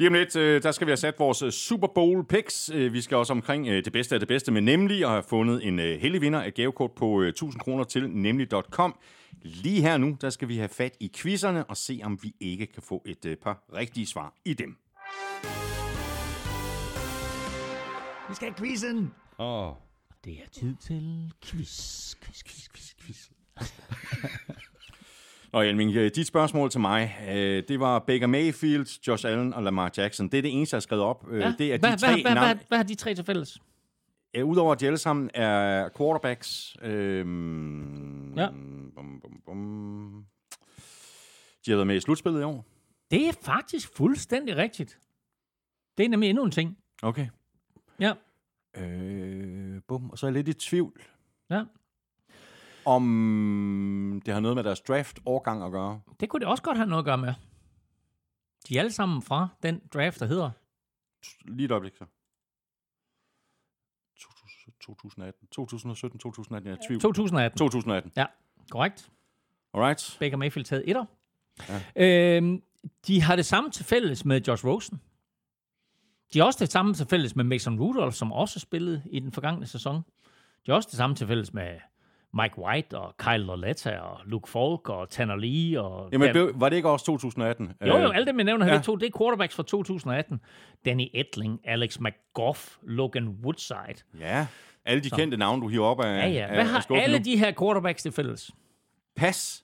Lige 0.02 0.10
om 0.10 0.14
lidt, 0.14 0.36
øh, 0.36 0.64
der 0.64 0.72
skal 0.72 0.88
vi 0.88 0.92
have 0.92 0.98
sat 0.98 1.20
vores 1.20 1.42
øh, 1.42 1.52
Super 1.52 1.88
Bowl 1.88 2.26
picks. 2.26 2.70
Øh, 2.74 2.94
Vi 2.94 3.02
skal 3.02 3.18
også 3.18 3.34
omkring 3.34 3.68
det 3.68 3.94
bedste 3.94 4.16
af 4.16 4.20
det 4.20 4.28
bedste, 4.28 4.52
men 4.52 4.64
nemlig 4.64 5.04
at 5.04 5.10
have 5.10 5.24
fundet 5.24 5.68
en 5.68 5.80
heldig 5.80 6.22
vinder 6.22 6.42
af 6.42 6.54
gavekort 6.54 6.92
på 6.92 7.22
øh, 7.22 7.28
1000 7.30 7.62
kroner 7.62 7.84
til 7.84 8.10
nemlig.com. 8.10 8.96
Lige 9.42 9.82
her 9.82 9.98
nu, 9.98 10.18
der 10.22 10.30
skal 10.30 10.48
vi 10.48 10.58
have 10.58 10.70
fat 10.70 10.98
i 11.00 11.12
quizzerne 11.16 11.66
og 11.66 11.78
se, 11.78 12.00
om 12.04 12.20
vi 12.22 12.34
ikke 12.40 12.66
kan 12.66 12.84
få 12.84 13.04
et 13.06 13.38
par 13.44 13.64
rigtige 13.76 14.06
svar 14.06 14.34
i 14.46 14.54
dem. 14.54 14.78
Vi 18.30 18.36
skal 18.36 18.48
have 18.48 18.58
quizzen! 18.58 19.12
Oh. 19.38 19.74
Det 20.26 20.34
er 20.34 20.50
tid 20.52 20.76
til 20.76 21.32
quiz, 21.46 22.16
quiz, 22.16 22.44
quiz, 22.44 22.68
quiz, 22.70 22.94
quiz. 23.02 23.30
Nå, 25.54 25.62
Elming, 25.62 25.96
øh, 25.96 26.12
dit 26.16 26.28
spørgsmål 26.28 26.70
til 26.70 26.80
mig, 26.80 27.18
øh, 27.30 27.64
det 27.68 27.80
var 27.80 28.00
Baker 28.00 28.28
Mayfield, 28.28 29.08
Josh 29.08 29.28
Allen 29.28 29.54
og 29.54 29.64
Lamar 29.64 29.92
Jackson. 29.98 30.28
Det 30.30 30.38
er 30.38 30.42
det 30.42 30.54
eneste, 30.54 30.74
jeg 30.74 30.78
har 30.78 30.82
skrevet 30.82 31.04
op. 31.04 31.26
Øh, 31.30 31.40
Ja. 31.40 31.54
Det 31.58 31.74
er 31.74 31.78
de 31.78 31.88
hvad, 31.88 31.98
tre 31.98 32.08
hvad, 32.08 32.22
hvad, 32.22 32.36
navn. 32.36 32.60
hvad, 32.68 32.78
har 32.78 32.84
de 32.84 32.96
tre 32.96 33.16
til 33.16 33.26
fælles? 33.26 33.60
Udover 34.44 34.72
at 34.74 34.80
de 34.80 34.86
alle 34.86 34.98
sammen 34.98 35.30
er 35.34 35.90
quarterbacks. 35.98 36.78
Øhm, 36.82 38.34
Ja. 38.38 38.50
Bum, 38.96 39.22
bum, 39.22 39.42
bum. 39.46 40.26
De 41.66 41.72
har 41.72 41.76
været 41.76 41.88
med 41.88 41.96
i 41.96 42.00
slutspillet 42.00 42.42
i 42.42 42.44
år. 42.44 42.66
Det 43.12 43.28
er 43.28 43.34
faktisk 43.42 43.96
fuldstændig 43.96 44.58
rigtigt. 44.58 45.00
Det 45.98 46.06
er 46.06 46.10
nemlig 46.10 46.30
endnu 46.30 46.44
en 46.46 46.52
ting. 46.52 46.78
Okay. 47.04 47.28
Ja. 48.00 48.14
Øh, 48.78 49.82
bum. 49.88 50.10
Og 50.10 50.18
så 50.18 50.26
er 50.26 50.30
jeg 50.32 50.34
lidt 50.44 50.48
i 50.48 50.54
tvivl, 50.70 51.02
Ja. 51.50 51.64
Om 52.86 54.22
det 54.26 54.34
har 54.34 54.42
noget 54.42 54.56
med 54.56 54.64
deres 54.64 54.82
draft-årgang 54.82 55.64
at 55.64 55.72
gøre. 55.72 56.02
Det 56.20 56.30
kunne 56.30 56.40
det 56.40 56.48
også 56.48 56.64
godt 56.64 56.78
have 56.78 56.90
noget 56.90 57.02
at 57.02 57.06
gøre 57.06 57.18
med. 57.18 57.34
De 58.68 58.76
er 58.76 58.80
alle 58.80 58.92
sammen 58.92 59.22
fra 59.22 59.48
den 59.64 59.82
draft, 59.94 60.20
der 60.20 60.26
hedder... 60.26 60.52
Lige 61.46 61.66
et 61.66 61.72
øjeblik 61.72 61.96
så. 61.96 62.06
2018, 64.82 65.48
2017, 65.48 66.20
2018, 66.20 66.70
jeg 66.70 66.78
er 66.78 66.88
tvivl. 66.88 67.02
2018. 67.02 67.58
2018. 67.58 68.12
Ja, 68.18 68.26
korrekt. 68.72 69.12
Alright. 69.74 70.18
Baker 70.20 70.38
Mayfield 70.38 70.66
taget 70.66 70.90
etter. 70.90 71.06
Ja. 71.96 72.38
Øhm, 72.38 72.64
de 73.08 73.22
har 73.22 73.36
det 73.36 73.46
samme 73.46 73.72
til 73.72 73.86
fælles 73.86 74.26
med 74.26 74.42
Josh 74.42 74.66
Rosen. 74.66 75.02
De 76.34 76.40
har 76.40 76.46
også 76.46 76.60
det 76.60 76.72
samme 76.72 76.94
til 76.94 77.06
fælles 77.06 77.36
med 77.36 77.44
Mason 77.44 77.80
Rudolph, 77.80 78.16
som 78.16 78.32
også 78.32 78.60
spillede 78.60 79.04
i 79.12 79.20
den 79.20 79.32
forgangne 79.32 79.66
sæson. 79.66 79.96
De 80.66 80.72
har 80.72 80.74
også 80.74 80.88
det 80.92 80.98
samme 80.98 81.16
til 81.16 81.28
fælles 81.28 81.54
med 81.54 81.80
Mike 82.34 82.60
White 82.60 82.98
og 83.00 83.18
Kyle 83.18 83.38
Loletta 83.38 83.98
og 84.00 84.20
Luke 84.26 84.50
Falk 84.50 84.90
og 84.90 85.10
Tanner 85.10 85.36
Lee. 85.36 85.82
Og 85.82 86.10
Jamen, 86.12 86.32
blev, 86.32 86.52
var 86.56 86.70
det 86.70 86.76
ikke 86.76 86.90
også 86.90 87.06
2018? 87.06 87.72
jo, 87.88 87.98
jo, 87.98 88.12
alle 88.12 88.26
dem, 88.26 88.38
jeg 88.38 88.46
nævner 88.46 88.66
her, 88.66 88.74
ja. 88.74 88.82
to, 88.82 88.96
det 88.96 89.14
er 89.14 89.18
quarterbacks 89.18 89.56
fra 89.56 89.64
2018. 89.64 90.40
Danny 90.86 91.08
Etling, 91.14 91.60
Alex 91.64 92.00
McGough, 92.00 92.60
Logan 92.84 93.28
Woodside. 93.28 94.04
Ja, 94.20 94.48
alle 94.86 95.04
de 95.04 95.10
kendte 95.10 95.38
navne, 95.38 95.62
du 95.62 95.68
hiver 95.68 95.86
op 95.86 96.00
af 96.00 96.06
Ja, 96.06 96.28
ja. 96.28 96.42
af- 96.42 96.50
Hvad 96.50 96.60
af 96.60 96.66
har 96.66 96.80
skuffen 96.82 97.04
alle 97.04 97.18
nu. 97.20 97.24
de 97.26 97.38
her 97.38 97.52
quarterbacks 97.60 98.02
til 98.02 98.12
fælles? 98.12 98.52
Pas. 99.16 99.64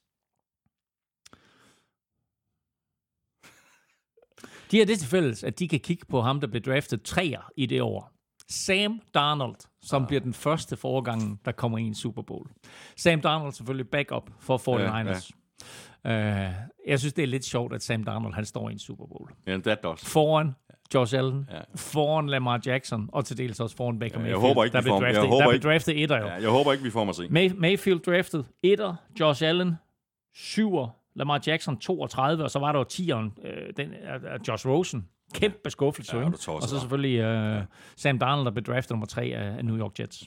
De 4.72 4.78
har 4.78 4.86
det 4.86 5.00
til 5.00 5.08
fælles, 5.10 5.44
at 5.44 5.60
de 5.60 5.68
kan 5.68 5.80
kigge 5.80 6.06
på 6.10 6.22
ham, 6.22 6.40
der 6.40 6.48
blev 6.48 6.62
draftet 6.62 7.04
træer 7.04 7.52
i 7.58 7.66
det 7.66 7.82
år. 7.82 8.12
Sam 8.50 9.02
Darnold, 9.14 9.56
som 9.82 10.06
bliver 10.06 10.20
den 10.22 10.34
første 10.34 10.78
foregangen, 10.78 11.40
der 11.46 11.52
kommer 11.52 11.78
i 11.78 11.82
en 11.82 11.96
Super 11.96 12.22
Bowl. 12.22 12.48
Sam 12.98 13.22
Darnold 13.22 13.52
selvfølgelig 13.54 13.90
backup 13.90 14.30
for 14.40 14.58
49ers. 14.58 15.32
Ja, 15.32 15.34
Uh, 16.06 16.14
jeg 16.88 17.00
synes, 17.00 17.14
det 17.14 17.24
er 17.24 17.28
lidt 17.28 17.46
sjovt, 17.46 17.74
at 17.74 17.84
Sam 17.84 18.04
Darnold 18.04 18.34
han 18.34 18.46
står 18.46 18.70
i 18.70 18.72
en 18.72 18.80
Super 18.80 19.06
Bowl. 19.06 19.30
Ja, 19.48 19.58
that 19.58 19.84
does. 19.84 20.06
Foran 20.06 20.56
Josh 20.94 21.18
Allen, 21.18 21.48
Ja. 21.52 21.56
ja. 21.56 21.62
foran 21.76 22.30
Lamar 22.30 22.62
Jackson, 22.66 23.10
og 23.14 23.26
til 23.26 23.38
dels 23.38 23.60
også 23.60 23.76
foran 23.76 24.00
Baker 24.00 24.20
Ja, 24.20 24.26
jeg 24.26 24.32
Mayfield, 24.32 24.48
håber 24.48 24.64
ikke, 24.64 24.74
der 24.74 24.82
blev 24.82 24.92
får- 24.92 25.04
jeg 25.06 25.14
draftet, 25.14 25.30
håber 25.30 25.46
der 25.46 25.52
ikke- 25.54 25.68
draftet 25.68 26.04
etter 26.04 26.18
jo. 26.18 26.26
Ja, 26.28 26.34
jeg 26.34 26.50
håber 26.50 26.72
ikke, 26.72 26.84
vi 26.84 26.90
får 26.90 27.04
mig 27.04 27.16
se. 27.16 27.28
May, 27.30 27.52
Mayfield 27.58 28.00
draftet 28.00 28.46
etter, 28.64 28.96
Josh 29.20 29.44
Allen 29.44 29.76
7'er, 30.36 30.88
Lamar 31.16 31.42
Jackson 31.48 31.78
32, 31.78 32.44
og 32.44 32.52
så 32.52 32.60
var 32.60 32.72
der 32.72 32.80
jo 32.80 32.86
10'eren, 32.94 33.48
øh, 33.48 33.74
den, 33.78 33.90
uh, 33.90 34.48
Josh 34.48 34.68
Rosen. 34.68 35.08
Kæmpe 35.34 35.70
skuffelse, 35.70 36.18
Ja, 36.18 36.24
er 36.24 36.50
Og 36.62 36.62
så 36.70 36.80
selvfølgelig 36.80 37.26
uh, 37.58 37.64
Sam 37.96 38.20
Darnold, 38.20 38.46
der 38.46 38.52
blev 38.52 38.64
draftet 38.64 38.92
nummer 38.92 39.06
3 39.06 39.22
af, 39.24 39.66
New 39.66 39.78
York 39.78 40.00
Jets. 40.00 40.24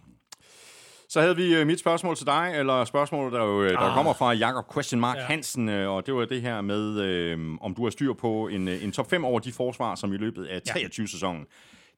Så 1.09 1.21
havde 1.21 1.37
vi 1.37 1.55
øh, 1.55 1.67
mit 1.67 1.81
spørgsmål 1.81 2.17
til 2.17 2.27
dig, 2.27 2.53
eller 2.57 2.85
spørgsmålet, 2.85 3.33
der, 3.33 3.45
jo, 3.45 3.63
øh, 3.63 3.71
der 3.71 3.79
Ah. 3.79 3.95
kommer 3.95 4.13
fra 4.13 4.33
Jakob 4.33 4.75
Question 4.75 5.01
Mark 5.01 5.17
ja. 5.17 5.23
Hansen, 5.23 5.69
og 5.69 6.07
det 6.07 6.15
var 6.15 6.25
det 6.25 6.43
her 6.43 6.61
med, 6.61 7.01
øh, 7.01 7.39
om 7.61 7.75
du 7.75 7.83
har 7.83 7.91
styr 7.91 8.13
på 8.13 8.49
en, 8.49 8.69
en 8.69 8.93
top 8.93 9.11
5 9.11 9.25
over 9.25 9.41
de 9.41 9.53
forsvar, 9.53 9.95
som 9.95 10.13
i 10.13 10.17
løbet 10.17 10.45
af 10.47 10.61
23-sæsonen 10.69 11.47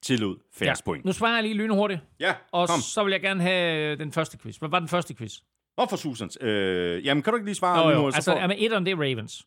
tillod 0.03 0.37
færre 0.55 0.69
ja. 0.69 0.75
point. 0.85 1.05
Nu 1.05 1.13
svarer 1.13 1.35
jeg 1.35 1.43
lige 1.43 1.55
lynhurtigt, 1.55 2.01
Ja, 2.21 2.35
og 2.53 2.69
kom. 2.69 2.81
så 2.81 3.05
vil 3.05 3.11
jeg 3.11 3.21
gerne 3.21 3.43
have 3.43 3.97
den 3.97 4.13
første 4.13 4.39
quiz. 4.39 4.57
Hvad 4.57 4.69
var 4.69 4.79
den 4.79 4.89
første 4.89 5.15
quiz? 5.15 5.33
Hvorfor 5.75 5.97
Susan? 5.97 6.31
Øh, 6.41 7.07
jamen, 7.07 7.23
kan 7.23 7.33
du 7.33 7.37
ikke 7.37 7.47
lige 7.47 7.55
svare? 7.55 7.85
Nå, 7.85 7.91
nu, 7.95 8.05
jo, 8.05 8.11
så 8.11 8.15
altså, 8.17 8.33
får- 8.33 8.39
jamen, 8.41 8.57
etteren, 8.61 8.87
det 8.87 8.93
er 8.93 8.97
Ravens, 8.97 9.47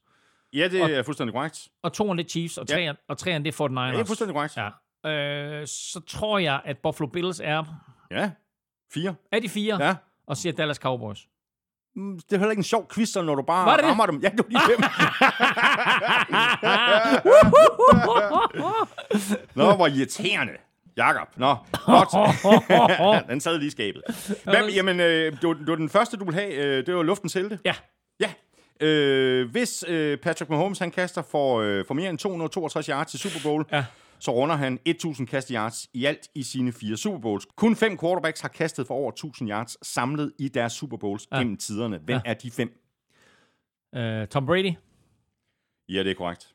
Ja, 0.54 0.68
det 0.68 0.82
er 0.98 1.04
fuldstændig 1.04 1.34
korrekt. 1.34 1.68
og 1.84 1.94
toeren, 1.94 2.18
det 2.18 2.26
er 2.26 2.30
Chiefs, 2.30 2.58
og 2.58 2.66
Ja. 2.70 2.74
treeren, 2.76 2.96
og 3.10 3.18
treeren, 3.18 3.46
det 3.46 3.60
er 3.60 3.66
49ers. 3.66 3.80
Ja, 3.80 3.92
det 3.92 4.00
er 4.00 4.06
fuldstændig 4.06 4.36
korrekt. 4.36 4.58
Ja. 4.58 4.70
Øh, 5.10 5.68
så 5.68 6.02
tror 6.08 6.40
jeg, 6.40 6.62
at 6.66 6.78
Buffalo 6.84 7.08
Bills 7.08 7.42
er... 7.44 7.64
Ja, 8.12 8.32
fire. 8.94 9.16
Er 9.32 9.40
de 9.40 9.50
fire? 9.50 9.84
Ja. 9.86 9.96
Og 10.28 10.38
siger 10.38 10.54
Dallas 10.54 10.78
Cowboys. 10.78 11.20
Mm, 11.96 12.20
Det 12.20 12.34
er 12.34 12.38
heller 12.38 12.52
ikke 12.52 12.60
en 12.60 12.64
sjov 12.64 12.88
quiz, 12.94 13.10
så 13.10 13.22
når 13.22 13.36
du 13.36 13.42
bare 13.42 13.66
Var 13.66 13.76
det 13.76 13.84
det? 13.84 13.90
rammer 13.90 14.06
dem. 14.06 14.20
Ja, 14.24 14.30
du 14.38 14.44
er 14.44 14.50
lige 14.50 14.62
dem. 14.76 14.84
Nå, 19.56 19.76
hvor 19.76 19.88
irriterende. 19.88 20.54
Jakob. 20.98 21.28
Nå, 21.38 21.56
godt. 21.86 23.28
den 23.30 23.42
sad 23.42 23.58
lige 23.58 23.68
i 23.68 23.72
skabet. 23.72 24.02
Hvem, 24.44 24.66
jamen, 24.76 25.00
øh, 25.00 25.32
det, 25.32 25.48
var, 25.48 25.54
det 25.54 25.68
var 25.68 25.76
den 25.76 25.90
første, 25.90 26.18
du 26.18 26.26
ville 26.26 26.40
have. 26.42 26.54
Øh, 26.54 26.86
det 26.86 26.96
var 26.96 27.04
luftens 27.04 27.34
helte. 27.34 27.60
Ja. 27.66 27.74
Ja. 28.20 28.34
Øh, 28.82 29.50
hvis 29.52 29.84
øh, 29.88 30.18
Patrick 30.18 30.50
Mahomes 30.50 30.80
han 30.80 30.92
kaster 30.92 31.22
for, 31.22 31.60
øh, 31.60 31.86
for 31.86 31.94
mere 31.94 32.10
end 32.10 32.18
262 32.18 32.86
yards 32.88 33.12
til 33.12 33.20
Super 33.20 33.50
Bowl, 33.50 33.66
Ja. 33.72 33.86
så 34.20 34.32
runder 34.32 34.56
han 34.56 34.80
1000 34.86 35.28
kast 35.28 35.50
yards 35.50 35.90
i 35.94 36.06
alt 36.06 36.28
i 36.36 36.44
sine 36.44 36.72
fire 36.74 36.98
Super 36.98 37.20
Bowls. 37.20 37.46
Kun 37.56 37.76
fem 37.76 37.98
quarterbacks 37.98 38.42
har 38.42 38.50
kastet 38.50 38.88
for 38.88 38.94
over 38.96 39.12
1000 39.12 39.50
yards 39.50 39.88
samlet 39.88 40.34
i 40.40 40.48
deres 40.48 40.74
Super 40.74 40.98
Bowls 40.98 41.28
ja. 41.32 41.38
gennem 41.38 41.58
tiderne. 41.58 41.98
Hvem 41.98 42.16
ja. 42.26 42.30
er 42.30 42.34
de 42.34 42.52
fem? 42.52 42.82
Øh, 43.96 44.28
Tom 44.28 44.46
Brady. 44.46 44.74
Ja, 45.90 46.04
det 46.04 46.12
er 46.12 46.16
korrekt. 46.16 46.52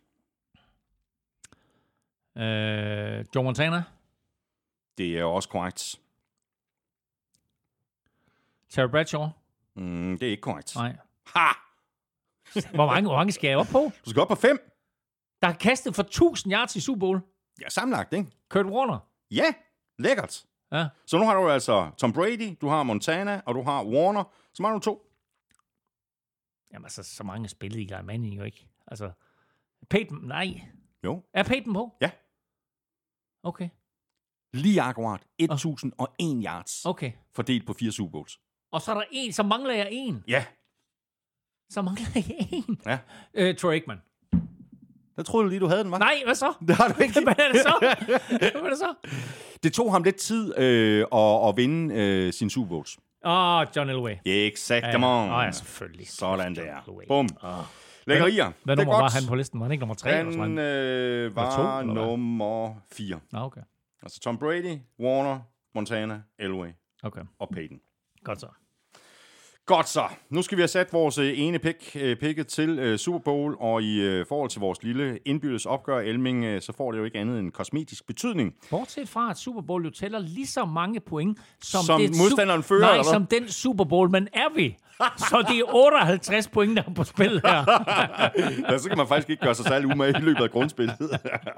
Øh, 2.38 3.24
Joe 3.34 3.44
Montana. 3.44 3.82
Det 4.98 5.18
er 5.18 5.24
også 5.24 5.48
korrekt. 5.48 6.00
Terry 8.70 8.88
Bradshaw. 8.90 9.26
Mm, 9.76 10.18
det 10.18 10.26
er 10.26 10.30
ikke 10.30 10.40
korrekt. 10.40 10.74
Nej. 10.76 10.96
Ha! 11.34 11.46
Hvor 12.74 12.86
mange, 12.86 13.08
hvor 13.08 13.16
mange 13.16 13.32
skal 13.32 13.48
jeg 13.48 13.58
op 13.58 13.66
på? 13.66 13.92
Du 14.04 14.10
skal 14.10 14.22
op 14.22 14.28
på 14.28 14.34
fem. 14.34 14.58
Der 15.42 15.46
har 15.46 15.54
kastet 15.54 15.94
for 15.94 16.02
1000 16.02 16.52
yards 16.52 16.76
i 16.76 16.80
Super 16.80 17.00
Bowl. 17.00 17.20
Ja, 17.60 17.68
sammenlagt, 17.68 18.12
ikke? 18.12 18.30
Kurt 18.48 18.66
Warner. 18.66 18.98
Ja, 19.30 19.54
lækkert. 19.98 20.44
Ja. 20.72 20.88
Så 21.06 21.18
nu 21.18 21.24
har 21.24 21.34
du 21.34 21.48
altså 21.48 21.90
Tom 21.98 22.12
Brady, 22.12 22.56
du 22.60 22.68
har 22.68 22.82
Montana, 22.82 23.42
og 23.46 23.54
du 23.54 23.62
har 23.62 23.84
Warner. 23.84 24.24
Så 24.54 24.62
mangler 24.62 24.78
du 24.78 24.84
to. 24.84 25.06
Jamen 26.72 26.84
altså, 26.84 27.02
så 27.02 27.24
mange 27.24 27.48
spillede 27.48 27.80
Eli 27.82 28.02
Manning 28.04 28.36
jo 28.36 28.42
ikke. 28.42 28.68
Altså, 28.86 29.10
Peyton, 29.90 30.18
nej. 30.22 30.60
Jo. 31.04 31.22
Er 31.34 31.42
Peyton 31.42 31.74
på? 31.74 31.96
Ja. 32.00 32.10
Okay, 33.42 33.68
Lige 34.52 34.82
akkurat 34.82 35.26
1001 35.38 36.44
yards 36.44 36.86
okay. 36.86 37.12
fordelt 37.32 37.66
på 37.66 37.72
fire 37.72 37.92
Super 37.92 38.10
Bowls. 38.10 38.40
Og 38.72 38.82
så 38.82 38.90
er 38.90 38.94
der 38.94 39.04
en, 39.10 39.32
så 39.32 39.42
mangler 39.42 39.74
jeg 39.74 39.88
en. 39.90 40.24
Ja. 40.28 40.44
Så 41.70 41.82
mangler 41.82 42.06
jeg 42.14 42.24
en. 42.52 42.78
Ja. 42.86 42.98
Øh, 43.34 43.56
Troy 43.56 43.72
Aikman. 43.72 43.98
Der 45.16 45.22
troede 45.22 45.44
du 45.44 45.48
lige, 45.48 45.60
du 45.60 45.66
havde 45.66 45.82
den, 45.84 45.90
var? 45.90 45.98
Nej, 45.98 46.14
hvad 46.24 46.34
så? 46.34 46.52
Det 46.68 46.76
har 46.76 46.88
du 46.88 47.02
ikke. 47.02 47.20
Hvad 47.24 47.34
er 47.38 47.52
det 47.52 47.60
så? 47.60 47.74
Hvad 48.38 48.62
er 48.62 48.68
det 48.68 48.78
så? 48.78 48.94
Det 49.62 49.72
tog 49.72 49.92
ham 49.92 50.02
lidt 50.02 50.16
tid 50.16 50.58
øh, 50.58 51.04
at, 51.12 51.48
at 51.48 51.56
vinde 51.56 51.94
øh, 51.94 52.32
sin 52.32 52.50
Super 52.50 52.68
Bowls. 52.68 52.98
Åh, 53.24 53.32
oh, 53.32 53.66
John 53.76 53.90
Elway. 53.90 54.14
Exakt, 54.26 54.86
Ja, 54.86 54.92
come 54.92 55.06
on. 55.06 55.30
Åh, 55.30 55.44
ja, 55.44 55.50
selvfølgelig. 55.50 56.08
Sådan 56.08 56.54
der. 56.56 57.02
Bum. 57.08 57.28
Åh. 57.44 57.50
Lækkerier. 58.06 58.52
Hvad 58.64 58.76
Det 58.76 58.82
er 58.82 58.86
nummer 58.86 59.02
var 59.02 59.10
han 59.10 59.22
på 59.28 59.34
listen? 59.34 59.60
Var 59.60 59.64
han 59.66 59.72
ikke 59.72 59.80
nummer 59.80 59.94
tre? 59.94 60.18
eller 60.18 60.32
sådan 60.32 60.42
Han 60.42 60.50
noget? 60.50 60.68
øh, 60.68 61.36
var 61.36 61.80
eller 61.80 61.92
hvad? 61.92 62.04
nummer 62.06 62.74
4. 62.92 63.20
Nå, 63.32 63.38
okay. 63.38 63.60
Altså 64.02 64.20
Tom 64.20 64.38
Brady, 64.38 64.78
Warner, 65.00 65.40
Montana, 65.74 66.22
Elway 66.38 66.68
Okay, 67.02 67.20
og 67.38 67.48
Peyton. 67.52 67.78
godt 68.24 68.40
så. 68.40 68.46
Godt 69.76 69.88
så. 69.88 70.02
Nu 70.30 70.42
skal 70.42 70.56
vi 70.58 70.62
have 70.62 70.68
sat 70.68 70.92
vores 70.92 71.18
øh, 71.18 71.32
ene 71.38 71.58
pick, 71.58 71.96
øh, 72.00 72.16
picket 72.16 72.46
til 72.46 72.78
øh, 72.78 72.98
Super 72.98 73.18
Bowl, 73.18 73.56
og 73.60 73.82
i 73.82 74.24
forhold 74.28 74.50
til 74.50 74.60
vores 74.60 74.82
lille 74.82 75.18
indbyrdes 75.24 75.66
opgør, 75.66 75.98
Elming, 76.00 76.62
så 76.62 76.72
får 76.76 76.92
det 76.92 76.98
jo 76.98 77.04
ikke 77.04 77.18
andet 77.18 77.38
end 77.38 77.52
kosmetisk 77.52 78.06
betydning. 78.06 78.54
Bortset 78.70 79.08
fra, 79.08 79.30
at 79.30 79.38
Super 79.38 79.60
Bowl 79.62 79.84
jo 79.84 79.90
tæller 79.90 80.18
lige 80.18 80.46
så 80.46 80.64
mange 80.64 81.00
point, 81.00 81.38
som, 81.62 81.82
Som 81.84 82.00
det 82.00 82.16
modstanderen 82.18 82.62
fører, 82.62 82.80
Nej, 82.80 82.90
eller 82.90 83.04
hvad? 83.04 83.12
som 83.12 83.26
den 83.26 83.48
Super 83.48 83.84
Bowl, 83.84 84.10
man 84.10 84.28
er 84.32 84.54
vi. 84.56 84.76
Så 85.16 85.44
det 85.48 85.58
er 85.58 85.74
58 85.74 86.48
point, 86.48 86.76
der 86.76 86.82
er 86.86 86.94
på 86.94 87.04
spil 87.04 87.40
her. 87.44 87.64
Ja, 88.72 88.78
så 88.78 88.88
kan 88.88 88.98
man 88.98 89.06
faktisk 89.08 89.30
ikke 89.30 89.42
gøre 89.44 89.54
sig 89.54 89.64
særlig 89.66 89.86
umage 89.94 90.18
i 90.18 90.20
løbet 90.20 90.42
af 90.42 90.50
grundspillet. 90.50 90.96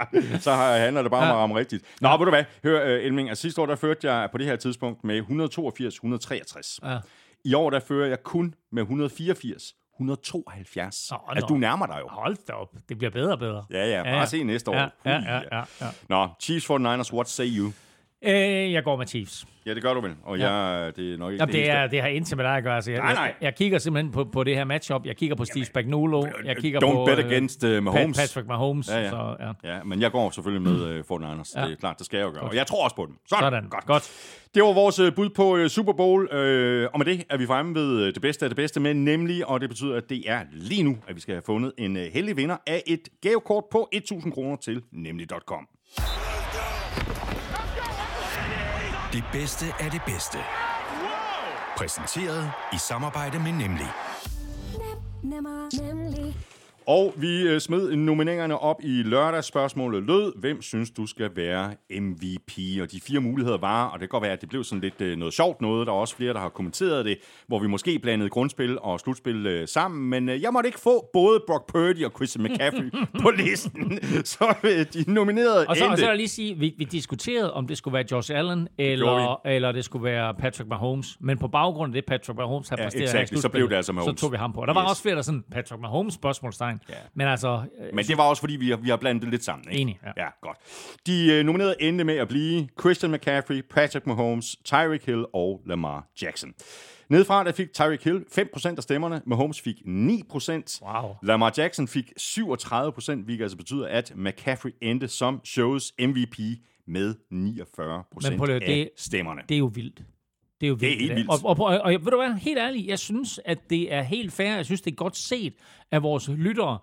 så 0.41 0.53
har- 0.53 0.77
handler 0.79 1.03
det 1.03 1.11
bare 1.11 1.23
om 1.23 1.29
at 1.31 1.35
ramme 1.37 1.55
rigtigt. 1.59 1.85
Nå, 2.01 2.09
ved 2.09 2.19
du 2.27 2.31
hvad? 2.31 2.45
Hør, 2.65 2.81
Elming, 2.85 3.29
altså 3.29 3.43
sidste 3.43 3.61
år, 3.61 3.67
der 3.67 3.77
førte 3.77 4.13
jeg 4.13 4.29
på 4.33 4.39
det 4.39 4.47
her 4.47 4.57
tidspunkt 4.57 5.05
med 5.05 5.21
182-163. 5.21 6.79
Ja. 6.91 6.97
I 7.45 7.55
år, 7.55 7.71
der 7.71 7.81
fører 7.81 8.09
jeg 8.09 8.23
kun 8.23 8.55
med 8.73 8.83
184 8.83 9.75
172. 9.95 11.11
Nå, 11.11 11.19
altså, 11.29 11.47
du 11.47 11.55
nærmer 11.55 11.87
dig 11.87 11.99
jo. 12.01 12.09
Hold 12.09 12.37
da 12.49 12.53
op. 12.53 12.75
Det 12.89 12.99
bliver 12.99 13.11
bedre 13.11 13.33
og 13.33 13.39
bedre. 13.39 13.65
Ja, 13.71 13.87
ja, 13.87 14.03
bare 14.03 14.19
ja. 14.19 14.27
se 14.27 14.43
næste 14.45 14.71
år. 14.71 14.75
Ja, 14.75 14.89
ja, 15.05 15.21
ja, 15.21 15.41
ja, 15.53 15.65
ja. 15.81 15.87
Nå, 16.09 16.29
Chiefs 16.41 16.71
49ers, 16.71 17.15
what 17.15 17.29
say 17.29 17.47
you? 17.59 17.73
Øh, 18.25 18.73
jeg 18.73 18.85
går 18.85 18.97
med 18.97 19.07
Chiefs. 19.07 19.47
Ja, 19.67 19.75
det 19.75 19.83
gør 19.83 19.95
du 19.95 20.01
vel. 20.01 20.15
Og 20.23 20.39
ja. 20.39 20.53
jeg, 20.53 20.97
det 20.97 21.15
er 21.15 21.19
nok 21.19 21.33
ikke 21.33 21.43
Jamen, 21.43 21.53
det, 21.53 21.61
eneste. 21.61 21.73
er, 21.73 21.87
det 21.87 22.01
har 22.01 22.09
intet 22.09 22.37
med 22.37 22.45
dig 22.45 22.57
at 22.57 22.65
gøre. 22.65 22.75
Altså, 22.75 22.91
jeg, 22.91 23.01
Nej, 23.01 23.15
nej. 23.15 23.25
Jeg, 23.25 23.35
jeg 23.41 23.55
kigger 23.55 23.79
simpelthen 23.79 24.13
på, 24.13 24.25
på 24.25 24.45
det 24.45 24.55
her 24.57 24.65
matchup. 24.65 25.07
Jeg 25.07 25.17
kigger 25.17 25.37
på 25.37 25.45
Steve 25.45 25.65
Spagnuolo. 25.65 26.27
Jeg 26.45 26.57
kigger 26.57 26.81
Don't 26.81 26.93
på 26.93 27.05
bet 27.05 27.19
øh, 27.19 27.25
against 27.25 27.65
uh, 27.65 27.83
Mahomes. 27.83 28.19
Patrick 28.19 28.49
Mahomes. 28.49 28.89
Ja, 28.89 29.01
ja. 29.01 29.11
Så, 29.11 29.37
ja. 29.41 29.75
Ja, 29.75 29.83
men 29.85 30.01
jeg 30.01 30.13
går 30.13 30.31
selvfølgelig 30.31 30.73
med 30.73 31.05
uh, 31.11 31.21
49ers. 31.21 31.61
Ja. 31.61 31.65
Det 31.65 31.73
er 31.73 31.77
klart, 31.81 31.99
det 31.99 32.07
skal 32.07 32.19
jeg 32.19 32.25
jo 32.25 32.31
gøre. 32.31 32.43
Og 32.43 32.57
jeg 32.57 32.67
tror 32.67 32.85
også 32.85 32.97
på 32.97 33.07
dem. 33.07 33.17
Sådan. 33.29 33.43
Sådan. 33.43 33.69
Godt. 33.69 33.87
Godt. 33.87 34.11
Det 34.55 34.63
var 34.63 34.73
vores 34.73 35.01
bud 35.17 35.29
på 35.29 35.69
Super 35.69 35.93
Bowl, 35.93 36.23
uh, 36.23 36.91
og 36.93 36.99
med 36.99 37.07
det 37.07 37.25
er 37.31 37.37
vi 37.37 37.47
fremme 37.47 37.75
ved 37.75 38.13
det 38.13 38.23
bedste 38.23 38.45
af 38.45 38.51
det 38.51 38.57
bedste, 38.57 38.81
men 38.81 39.05
nemlig, 39.05 39.47
og 39.47 39.61
det 39.61 39.69
betyder, 39.69 39.97
at 39.97 40.09
det 40.09 40.31
er 40.31 40.41
lige 40.53 40.83
nu, 40.83 40.97
at 41.09 41.17
vi 41.17 41.21
skal 41.21 41.35
have 41.35 41.43
fundet 41.47 41.73
en 41.79 41.97
heldig 41.97 42.37
vinder 42.37 42.57
af 42.67 42.83
et 42.87 43.09
gavekort 43.23 43.65
på 43.73 43.89
1.000 43.95 44.31
kroner 44.31 44.57
til 44.57 44.83
nemlig.com. 44.93 45.69
Det 49.13 49.25
bedste 49.33 49.65
af 49.81 49.91
det 49.91 50.03
bedste. 50.07 50.39
Præsenteret 51.77 52.53
i 52.73 52.79
samarbejde 52.79 53.39
med 53.39 53.53
Nemlig. 53.53 53.87
Nemmer, 55.23 55.83
nemlig. 55.83 56.37
Og 56.87 57.15
vi 57.17 57.43
øh, 57.43 57.61
smed 57.61 57.97
nomineringerne 57.97 58.59
op 58.59 58.77
i 58.83 59.03
lørdags. 59.03 59.47
Spørgsmålet 59.47 60.03
lød, 60.03 60.33
hvem 60.41 60.63
synes 60.63 60.91
du 60.91 61.07
skal 61.07 61.31
være 61.37 61.75
MVP? 62.01 62.53
Og 62.83 62.93
de 62.93 63.01
fire 63.07 63.21
muligheder 63.21 63.59
var, 63.59 63.85
og 63.87 63.93
det 63.93 64.01
kan 64.01 64.09
godt 64.09 64.23
være, 64.23 64.33
at 64.33 64.41
det 64.41 64.49
blev 64.49 64.65
sådan 64.65 64.81
lidt 64.81 65.01
øh, 65.01 65.17
noget 65.19 65.35
sjovt 65.35 65.61
noget. 65.61 65.87
Der 65.87 65.93
er 65.93 65.97
også 65.97 66.17
flere, 66.17 66.33
der 66.33 66.41
har 66.41 66.49
kommenteret 66.49 67.05
det, 67.05 67.19
hvor 67.47 67.59
vi 67.59 67.67
måske 67.67 67.99
blandede 67.99 68.31
grundspil 68.31 68.79
og 68.81 69.01
slutspil 69.01 69.47
øh, 69.47 69.69
sammen. 69.69 70.11
Men 70.11 70.29
jeg 70.43 70.53
måtte 70.53 70.67
ikke 70.69 70.81
få 70.81 71.11
både 71.13 71.41
Brock 71.47 71.73
Purdy 71.73 72.05
og 72.05 72.13
Christian 72.17 72.45
McCaffrey 72.53 72.91
på 73.21 73.31
listen. 73.31 73.99
Så 74.25 74.55
de 74.95 75.05
nominerede 75.13 75.67
Og 75.69 75.77
så, 75.77 75.85
og 75.85 75.89
endte. 75.91 76.01
så 76.01 76.07
vil 76.07 76.09
jeg 76.09 76.17
lige 76.17 76.29
sige, 76.29 76.55
vi, 76.59 76.75
vi 76.79 76.85
diskuterede, 76.85 77.53
om 77.53 77.67
det 77.67 77.79
skulle 77.79 77.95
være 77.95 78.05
Josh 78.13 78.31
Allen, 78.35 78.69
eller, 78.79 79.41
eller 79.47 79.73
det 79.73 79.85
skulle 79.85 80.05
være 80.05 80.35
Patrick 80.35 80.69
Mahomes. 80.69 81.17
Men 81.21 81.39
på 81.39 81.49
baggrund 81.49 81.91
af 81.97 82.03
det, 82.03 82.05
Patrick 82.09 82.37
Mahomes 82.39 82.69
har 82.69 82.77
Ja, 82.79 82.83
præsteret 82.85 83.03
i 83.03 83.05
exactly. 83.05 83.25
Så 83.35 83.41
slutspillet, 83.41 83.53
blev 83.53 83.71
det 83.71 83.77
altså 83.77 83.93
Mahomes. 83.93 84.21
Så 84.21 84.27
tog 84.27 84.33
vi 84.33 84.37
ham 84.37 84.53
på. 84.53 84.61
Og 84.61 84.67
der 84.67 84.75
var 84.75 84.83
Yes. 84.85 84.91
også 84.91 85.03
flere, 85.03 85.15
der 85.17 85.23
sådan, 85.23 85.45
Patrick 85.53 85.81
Mahomes 85.81 86.15
spørgsmålstegn. 86.15 86.72
Ja. 86.89 86.95
Men 87.15 87.27
altså, 87.27 87.63
øh, 87.81 87.95
Men 87.95 88.05
det 88.05 88.17
var 88.17 88.25
også, 88.25 88.41
fordi 88.41 88.57
vi 88.57 88.69
har, 88.71 88.77
vi 88.77 88.89
har 88.89 88.97
blandet 88.97 89.23
det 89.23 89.31
lidt 89.31 89.45
sammen. 89.45 89.69
Ikke? 89.71 89.81
Enig, 89.83 90.01
ja. 90.17 90.25
ja. 90.25 90.29
godt. 90.43 90.59
De 91.07 91.33
øh, 91.33 91.45
nominerede 91.45 91.77
endte 91.81 92.05
med 92.05 92.17
at 92.17 92.29
blive 92.29 92.69
Christian 92.81 93.13
McCaffrey, 93.13 93.63
Patrick 93.71 94.07
Mahomes, 94.07 94.57
Tyreek 94.65 95.07
Hill 95.07 95.25
og 95.33 95.61
Lamar 95.67 96.07
Jackson. 96.23 96.53
Nedefra 97.09 97.45
der 97.45 97.53
fik 97.53 97.73
Tyreek 97.73 98.05
Hill 98.05 98.25
5% 98.39 98.75
af 98.77 98.83
stemmerne, 98.83 99.23
Mahomes 99.27 99.61
fik 99.61 99.77
9%, 99.77 100.81
Wow. 100.83 101.15
Lamar 101.23 101.53
Jackson 101.59 101.89
fik 101.89 102.13
37%, 102.21 103.25
hvilket 103.25 103.43
altså 103.43 103.57
betyder, 103.57 103.87
at 103.89 104.13
McCaffrey 104.17 104.71
endte 104.81 105.09
som 105.09 105.41
shows 105.45 105.93
MVP 106.01 106.39
med 106.87 107.15
49% 107.31 108.31
Men 108.31 108.39
prøv 108.39 108.47
lige, 108.47 108.55
af 108.55 108.61
det- 108.61 108.89
stemmerne. 108.97 109.43
det 109.49 109.55
er 109.55 109.59
jo 109.59 109.71
vildt. 109.75 110.03
Det 110.63 110.67
er 110.67 110.71
jo 110.71 110.75
vildt. 110.81 110.99
helt 110.99 111.09
der. 111.11 111.15
vildt. 111.15 111.31
Og, 111.31 111.39
og, 111.45 111.61
og, 111.61 111.81
og, 111.81 111.91
ved 111.93 112.11
du 112.11 112.17
hvad, 112.17 112.35
helt 112.35 112.59
ærligt, 112.59 112.87
jeg 112.87 112.99
synes, 112.99 113.41
at 113.45 113.71
det 113.71 113.93
er 113.95 114.03
helt 114.03 114.33
fair. 114.33 114.55
Jeg 114.55 114.65
synes, 114.65 114.81
det 114.81 114.91
er 114.91 114.95
godt 114.95 115.17
set 115.17 115.55
af 115.91 116.03
vores 116.03 116.29
lyttere, 116.29 116.79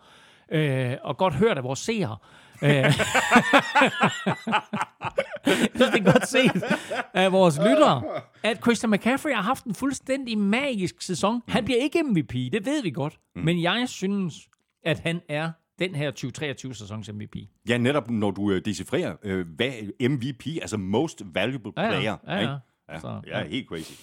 øh, 0.51 0.91
og 1.03 1.17
godt 1.17 1.33
hørt 1.33 1.57
af 1.57 1.63
vores 1.63 1.79
seere. 1.79 2.17
Øh, 2.63 2.69
jeg 2.73 2.93
synes, 5.75 5.91
det 5.93 6.07
er 6.07 6.11
godt 6.11 6.27
set 6.27 6.63
af 7.13 7.31
vores 7.31 7.57
lyttere, 7.57 8.03
at 8.43 8.57
Christian 8.61 8.91
McCaffrey 8.91 9.33
har 9.33 9.41
haft 9.41 9.65
en 9.65 9.75
fuldstændig 9.75 10.37
magisk 10.37 11.01
sæson. 11.01 11.41
Han 11.47 11.65
bliver 11.65 11.79
ikke 11.83 12.03
MVP, 12.03 12.33
det 12.33 12.65
ved 12.65 12.83
vi 12.83 12.91
godt. 12.91 13.19
Men 13.35 13.61
jeg 13.61 13.83
synes, 13.89 14.35
at 14.85 14.99
han 14.99 15.21
er 15.29 15.51
den 15.79 15.95
her 15.95 16.11
2023-sæsons 16.11 17.11
MVP. 17.13 17.35
Ja, 17.69 17.77
netop 17.77 18.09
når 18.09 18.31
du 18.31 18.51
øh, 18.51 18.61
decifrerer, 18.65 19.15
øh, 19.23 19.45
hvad 19.55 19.71
MVP, 20.09 20.47
altså 20.47 20.77
most 20.77 21.21
valuable 21.33 21.71
Ja, 21.77 21.83
ja. 21.83 21.89
player. 21.91 22.17
Ja, 22.27 22.33
ja. 22.33 22.39
ikke? 22.39 22.53
Ja, 22.91 22.99
Så, 22.99 23.21
ja, 23.27 23.39
ja. 23.39 23.45
helt 23.45 23.67
crazy. 23.67 23.93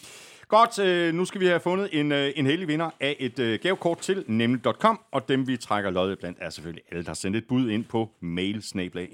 Godt, 0.48 0.78
øh, 0.78 1.14
nu 1.14 1.24
skal 1.24 1.40
vi 1.40 1.46
have 1.46 1.60
fundet 1.60 2.00
en, 2.00 2.12
øh, 2.12 2.32
en 2.36 2.46
heldig 2.46 2.68
vinder 2.68 2.90
af 3.00 3.16
et 3.18 3.38
øh, 3.38 3.58
gavekort 3.62 3.98
til 3.98 4.24
nemlig.com, 4.26 5.00
og 5.12 5.28
dem 5.28 5.46
vi 5.48 5.56
trækker 5.56 5.90
lod 5.90 6.16
blandt 6.16 6.38
er 6.40 6.50
selvfølgelig 6.50 6.84
alle, 6.90 7.02
der 7.02 7.08
har 7.08 7.14
sendt 7.14 7.36
et 7.36 7.46
bud 7.46 7.70
ind 7.70 7.84
på 7.84 8.10
mail 8.20 8.64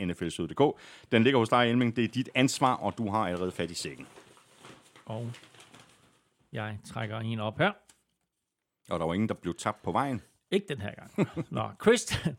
nflsød.dk. 0.06 0.80
Den 1.12 1.22
ligger 1.22 1.38
hos 1.38 1.48
dig, 1.48 1.70
Elming. 1.70 1.96
Det 1.96 2.04
er 2.04 2.08
dit 2.08 2.28
ansvar, 2.34 2.74
og 2.74 2.98
du 2.98 3.10
har 3.10 3.26
allerede 3.26 3.52
fat 3.52 3.70
i 3.70 3.74
sækken. 3.74 4.06
Og 5.06 5.30
jeg 6.52 6.78
trækker 6.84 7.18
en 7.18 7.40
op 7.40 7.58
her. 7.58 7.72
Og 8.90 9.00
der 9.00 9.06
var 9.06 9.14
ingen, 9.14 9.28
der 9.28 9.34
blev 9.34 9.54
tabt 9.58 9.82
på 9.82 9.92
vejen. 9.92 10.22
Ikke 10.52 10.66
den 10.68 10.80
her 10.80 10.90
gang. 10.94 11.28
Nå, 11.50 11.62
Christian, 11.82 12.36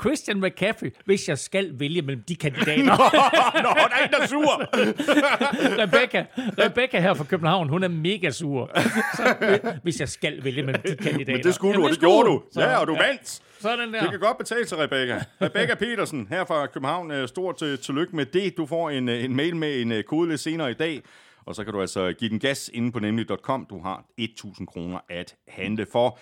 Christian 0.00 0.40
McCaffrey, 0.40 0.90
hvis 1.04 1.28
jeg 1.28 1.38
skal 1.38 1.70
vælge 1.80 2.02
mellem 2.02 2.22
de 2.28 2.36
kandidater. 2.36 2.82
Nå, 2.84 2.92
der 2.92 3.96
er 4.00 4.04
en, 4.04 4.10
der 4.10 4.18
er 4.22 4.26
sur! 4.26 4.68
Rebecca, 5.82 6.24
Rebecca 6.36 7.00
her 7.00 7.14
fra 7.14 7.24
København, 7.24 7.68
hun 7.68 7.82
er 7.82 7.88
mega 7.88 8.30
sur. 8.30 8.70
Så, 9.16 9.34
hvis 9.82 10.00
jeg 10.00 10.08
skal 10.08 10.44
vælge 10.44 10.62
mellem 10.62 10.82
de 10.82 10.96
kandidater. 10.96 11.32
Men 11.32 11.42
det 11.42 11.54
skulle 11.54 11.72
du, 11.74 11.78
Jamen, 11.80 11.84
og 11.84 11.90
det 11.90 12.00
gjorde 12.00 12.28
du. 12.28 12.42
Så, 12.52 12.60
Ja, 12.60 12.76
og 12.80 12.86
du 12.86 12.94
vandt. 12.96 13.40
Sådan 13.60 13.94
der. 13.94 14.00
Det 14.00 14.10
kan 14.10 14.20
godt 14.20 14.38
betale 14.38 14.66
sig, 14.66 14.78
Rebecca. 14.78 15.24
Rebecca 15.42 15.74
Petersen 15.74 16.26
her 16.30 16.44
fra 16.44 16.66
København. 16.66 17.10
øh, 17.10 17.28
Stort 17.28 17.62
øh, 17.62 17.78
tillykke 17.78 18.16
med 18.16 18.26
det. 18.26 18.56
Du 18.56 18.66
får 18.66 18.90
en, 18.90 19.08
øh, 19.08 19.24
en 19.24 19.36
mail 19.36 19.56
med 19.56 19.80
en 19.80 19.92
kode 20.06 20.28
lidt 20.28 20.40
senere 20.40 20.70
i 20.70 20.74
dag. 20.74 21.02
Og 21.46 21.54
så 21.54 21.64
kan 21.64 21.72
du 21.72 21.80
altså 21.80 22.12
give 22.12 22.30
den 22.30 22.38
gas 22.38 22.70
inde 22.74 22.92
på 22.92 22.98
nemlig.com. 22.98 23.66
Du 23.70 23.80
har 23.82 24.04
1.000 24.20 24.64
kroner 24.66 24.98
at 25.08 25.34
handle 25.48 25.86
for. 25.92 26.18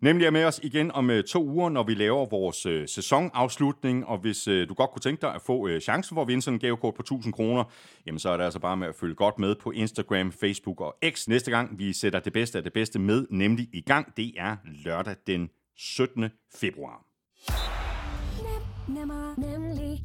Nemlig 0.00 0.26
er 0.26 0.30
med 0.30 0.44
os 0.44 0.60
igen 0.62 0.92
om 0.92 1.10
øh, 1.10 1.24
to 1.24 1.44
uger, 1.44 1.68
når 1.68 1.82
vi 1.82 1.94
laver 1.94 2.26
vores 2.26 2.66
øh, 2.66 2.88
sæsonafslutning, 2.88 4.06
og 4.06 4.18
hvis 4.18 4.48
øh, 4.48 4.68
du 4.68 4.74
godt 4.74 4.90
kunne 4.90 5.00
tænke 5.00 5.20
dig 5.20 5.34
at 5.34 5.42
få 5.42 5.68
øh, 5.68 5.80
chancen 5.80 6.14
for 6.14 6.22
at 6.22 6.28
vinde 6.28 6.42
sådan 6.42 6.54
en 6.54 6.60
gavekort 6.60 6.94
på 6.94 7.02
1000 7.02 7.32
kroner, 7.32 7.64
jamen 8.06 8.18
så 8.18 8.30
er 8.30 8.36
det 8.36 8.44
altså 8.44 8.58
bare 8.58 8.76
med 8.76 8.88
at 8.88 8.94
følge 8.94 9.14
godt 9.14 9.38
med 9.38 9.54
på 9.54 9.70
Instagram, 9.70 10.32
Facebook 10.32 10.80
og 10.80 10.96
X. 11.10 11.28
Næste 11.28 11.50
gang 11.50 11.78
vi 11.78 11.92
sætter 11.92 12.20
det 12.20 12.32
bedste 12.32 12.58
af 12.58 12.64
det 12.64 12.72
bedste 12.72 12.98
med, 12.98 13.26
nemlig 13.30 13.68
i 13.72 13.80
gang, 13.80 14.16
det 14.16 14.32
er 14.36 14.56
lørdag 14.84 15.16
den 15.26 15.50
17. 15.76 16.30
februar. 16.54 17.04
Nemmer, 18.88 19.34
nemlig. 19.38 20.02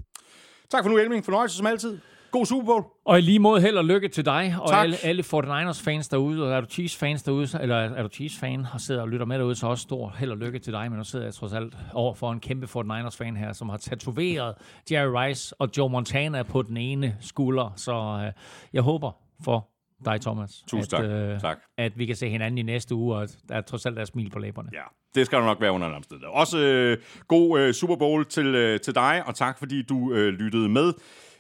Tak 0.70 0.84
for 0.84 0.90
nu, 0.90 0.98
Elming. 0.98 1.26
Fornøjelse 1.26 1.58
som 1.58 1.66
altid. 1.66 2.00
God 2.36 2.46
Super 2.46 2.66
Bowl. 2.66 2.84
Og 3.06 3.18
i 3.18 3.22
lige 3.22 3.40
måde 3.40 3.62
held 3.62 3.78
og 3.78 3.86
lykke 3.86 4.08
til 4.08 4.26
dig, 4.26 4.56
og 4.62 4.70
Tak. 4.70 4.84
alle, 4.84 4.98
alle 5.04 5.24
49ers-fans 5.24 6.08
derude, 6.10 6.44
og 6.44 6.52
er 6.52 6.62
du 6.62 6.68
Chiefs-fans 6.70 7.24
derude, 7.24 7.48
eller 7.62 7.76
er 7.76 8.04
du 8.04 8.10
Chiefs-fan 8.10 8.66
og 8.74 8.82
sidder 8.82 9.02
og 9.02 9.10
lytter 9.10 9.26
med 9.26 9.40
derude, 9.40 9.56
så 9.56 9.68
også 9.68 9.82
stor 9.82 10.16
held 10.18 10.32
og 10.32 10.38
lykke 10.38 10.60
til 10.60 10.74
dig, 10.74 10.92
men 10.92 10.98
nu 10.98 11.04
sidder 11.04 11.26
jeg 11.26 11.34
trods 11.34 11.54
alt 11.54 11.78
over 11.94 12.14
for 12.14 12.32
en 12.32 12.40
kæmpe 12.40 12.66
49ers-fan 12.66 13.38
her, 13.38 13.54
som 13.54 13.70
har 13.70 13.78
tatoveret 13.78 14.56
Jerry 14.92 15.28
Rice 15.28 15.56
og 15.60 15.70
Joe 15.78 15.90
Montana 15.90 16.44
på 16.44 16.62
den 16.62 16.78
ene 16.78 17.18
skulder, 17.20 17.74
så 17.76 18.24
øh, 18.26 18.32
jeg 18.74 18.82
håber 18.82 19.12
for 19.44 19.70
dig, 20.06 20.22
Thomas, 20.22 20.64
Tusind 20.68 21.00
at, 21.04 21.10
øh, 21.10 21.40
tak. 21.40 21.58
At 21.78 21.92
vi 21.96 22.06
kan 22.06 22.16
se 22.16 22.30
hinanden 22.30 22.58
i 22.58 22.62
næste 22.62 22.96
uge, 22.96 23.16
og 23.16 23.24
at 23.24 23.38
der 23.50 23.56
er 23.56 23.62
trods 23.62 23.86
alt 23.86 24.00
er 24.00 24.06
smil 24.06 24.30
på 24.30 24.40
læberne. 24.40 24.70
Ja, 24.74 24.84
det 25.16 25.26
skal 25.26 25.40
du 25.40 25.44
nok 25.46 25.62
være 25.62 25.72
under 25.72 25.88
en 25.88 25.94
omstændighed. 25.94 26.34
Også 26.34 26.58
øh, 26.60 26.98
god 27.28 27.60
øh, 27.60 27.74
Super 27.74 27.96
Bowl 27.96 28.26
til, 28.26 28.46
øh, 28.46 28.80
til 28.80 28.96
dig, 28.96 29.24
og 29.26 29.36
tak 29.36 29.60
fordi 29.60 29.82
du 29.82 30.14
øh, 30.14 30.34
lyttede 30.34 30.70
med. 30.70 30.94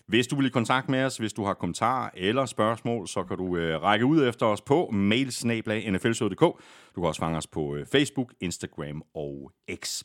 Hvis 0.07 0.27
du 0.27 0.35
vil 0.35 0.45
i 0.45 0.49
kontakt 0.49 0.89
med 0.89 1.03
os, 1.03 1.17
hvis 1.17 1.33
du 1.33 1.43
har 1.43 1.53
kommentarer 1.53 2.09
eller 2.13 2.45
spørgsmål, 2.45 3.07
så 3.07 3.23
kan 3.23 3.37
du 3.37 3.57
øh, 3.57 3.81
række 3.81 4.05
ud 4.05 4.27
efter 4.27 4.45
os 4.45 4.61
på 4.61 4.89
mailsnablag.nflshow.dk. 4.93 6.41
Du 6.95 7.01
kan 7.01 7.03
også 7.03 7.19
fange 7.19 7.37
os 7.37 7.47
på 7.47 7.75
øh, 7.75 7.85
Facebook, 7.85 8.33
Instagram 8.41 9.03
og 9.15 9.51
X. 9.75 10.03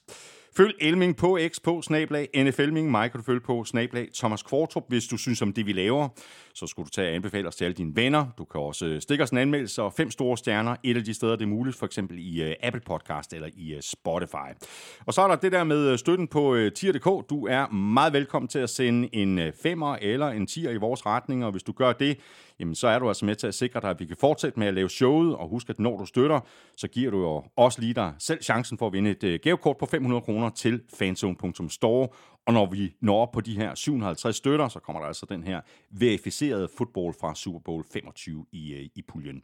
Følg 0.57 0.75
Elming 0.81 1.17
på 1.17 1.39
X 1.49 1.61
på 1.61 1.83
snablag 1.83 2.29
NFLming. 2.37 2.91
Mig 2.91 3.11
kan 3.11 3.21
du 3.21 3.25
følge 3.25 3.41
på 3.41 3.65
snablag 3.65 4.09
Thomas 4.15 4.43
Kvartrup. 4.43 4.85
Hvis 4.89 5.07
du 5.07 5.17
synes 5.17 5.43
om 5.43 5.53
det, 5.53 5.67
vi 5.67 5.73
laver, 5.73 6.09
så 6.55 6.67
skulle 6.67 6.87
du 6.87 6.91
tage 6.91 7.09
og 7.09 7.15
anbefale 7.15 7.49
os 7.49 7.57
til 7.57 7.65
alle 7.65 7.75
dine 7.75 7.97
venner. 7.97 8.27
Du 8.39 8.45
kan 8.45 8.61
også 8.61 8.87
øh, 8.87 9.01
stikke 9.01 9.25
os 9.25 9.31
en 9.31 9.39
anmeldelse 9.39 9.83
og 9.83 9.93
fem 9.93 10.11
store 10.11 10.39
stjerner. 10.39 10.77
Et 10.83 10.97
af 10.97 11.05
de 11.05 11.15
steder, 11.15 11.37
det 11.37 11.43
er 11.43 11.49
muligt, 11.49 11.77
for 11.77 11.87
eksempel 11.87 12.19
i 12.19 12.45
uh, 12.45 12.53
Apple 12.63 12.81
Podcast 12.87 13.33
eller 13.33 13.49
i 13.57 13.75
uh, 13.75 13.81
Spotify. 13.81 14.67
Og 15.07 15.15
så 15.15 15.23
er 15.23 15.29
der 15.29 15.37
det 15.37 15.53
der 15.53 15.65
med 15.65 15.99
støtten 15.99 16.29
på 16.29 16.55
uh, 16.55 16.69
tier.dk. 16.69 17.31
Du 17.31 17.47
er 17.47 17.69
meget 17.69 18.13
velkommen 18.13 18.49
til 18.49 18.59
at 18.59 18.71
sende 18.71 19.09
en 19.13 19.53
femmer 19.63 19.97
eller 20.01 20.29
en 20.29 20.47
tier 20.47 20.71
i 20.71 20.77
vores 20.77 21.07
retning, 21.07 21.45
og 21.45 21.51
hvis 21.51 21.63
du 21.63 21.73
gør 21.73 21.93
det, 21.93 22.19
jamen 22.61 22.74
så 22.74 22.89
er 22.89 22.99
du 22.99 23.09
altså 23.09 23.24
med 23.24 23.35
til 23.35 23.47
at 23.47 23.55
sikre 23.55 23.81
dig, 23.81 23.91
at 23.91 24.01
vi 24.01 24.05
kan 24.05 24.16
fortsætte 24.20 24.59
med 24.59 24.66
at 24.66 24.74
lave 24.74 24.89
showet, 24.89 25.37
og 25.37 25.49
husk, 25.49 25.70
at 25.70 25.78
når 25.78 25.97
du 25.99 26.07
støtter, 26.07 26.41
så 26.77 26.89
giver 26.89 27.11
du 27.11 27.20
jo 27.20 27.45
også 27.57 27.81
lige 27.81 27.95
dig 27.95 28.12
selv 28.19 28.43
chancen 28.43 28.78
for 28.78 28.87
at 28.87 28.93
vinde 28.93 29.11
et 29.11 29.24
øh, 29.24 29.41
gavekort 29.43 29.77
på 29.77 29.87
500 29.87 30.23
kroner 30.23 30.51
til 30.51 30.81
fanzone.store, 30.95 32.09
og 32.51 32.55
når 32.55 32.67
vi 32.67 32.97
når 33.01 33.23
op 33.23 33.31
på 33.33 33.41
de 33.41 33.57
her 33.57 33.75
750 33.75 34.37
støtter, 34.37 34.69
så 34.69 34.81
kommer 34.81 35.01
der 35.01 35.07
altså 35.07 35.27
den 35.29 35.45
her 35.45 35.61
verificerede 35.91 36.69
fodbold 36.79 37.15
fra 37.21 37.35
Super 37.35 37.59
Bowl 37.59 37.85
25 37.93 38.47
i, 38.53 38.73
øh, 38.73 38.89
i 38.95 39.03
puljen. 39.09 39.43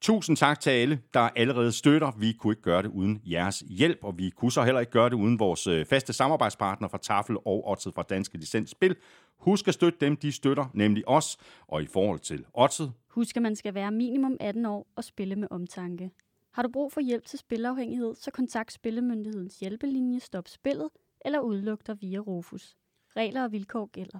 Tusind 0.00 0.36
tak 0.36 0.60
til 0.60 0.70
alle, 0.70 1.00
der 1.14 1.20
allerede 1.20 1.72
støtter. 1.72 2.12
Vi 2.18 2.32
kunne 2.32 2.52
ikke 2.52 2.62
gøre 2.62 2.82
det 2.82 2.88
uden 2.88 3.20
jeres 3.24 3.64
hjælp, 3.68 3.98
og 4.02 4.18
vi 4.18 4.30
kunne 4.30 4.52
så 4.52 4.62
heller 4.62 4.80
ikke 4.80 4.92
gøre 4.92 5.10
det 5.10 5.14
uden 5.14 5.38
vores 5.38 5.66
øh, 5.66 5.86
faste 5.86 6.12
samarbejdspartner 6.12 6.88
fra 6.88 6.98
Tafel 6.98 7.36
og 7.36 7.68
Otset 7.68 7.94
fra 7.94 8.02
Danske 8.02 8.38
Licensspil. 8.38 8.96
Husk 9.38 9.68
at 9.68 9.74
støtte 9.74 9.98
dem, 10.00 10.16
de 10.16 10.32
støtter, 10.32 10.66
nemlig 10.74 11.08
os. 11.08 11.36
Og 11.68 11.82
i 11.82 11.86
forhold 11.86 12.20
til 12.20 12.44
Otset... 12.52 12.92
Husk, 13.08 13.36
at 13.36 13.42
man 13.42 13.56
skal 13.56 13.74
være 13.74 13.90
minimum 13.90 14.36
18 14.40 14.66
år 14.66 14.86
og 14.96 15.04
spille 15.04 15.36
med 15.36 15.48
omtanke. 15.50 16.10
Har 16.52 16.62
du 16.62 16.68
brug 16.72 16.92
for 16.92 17.00
hjælp 17.00 17.26
til 17.26 17.38
spilafhængighed, 17.38 18.14
så 18.14 18.30
kontakt 18.30 18.72
Spillemyndighedens 18.72 19.58
hjælpelinje 19.58 20.20
Stop 20.20 20.48
Spillet 20.48 20.88
eller 21.24 21.40
udluk 21.40 21.86
dig 21.86 21.96
via 22.00 22.18
Rufus. 22.18 22.76
Regler 23.16 23.44
og 23.44 23.52
vilkår 23.52 23.90
gælder. 23.92 24.18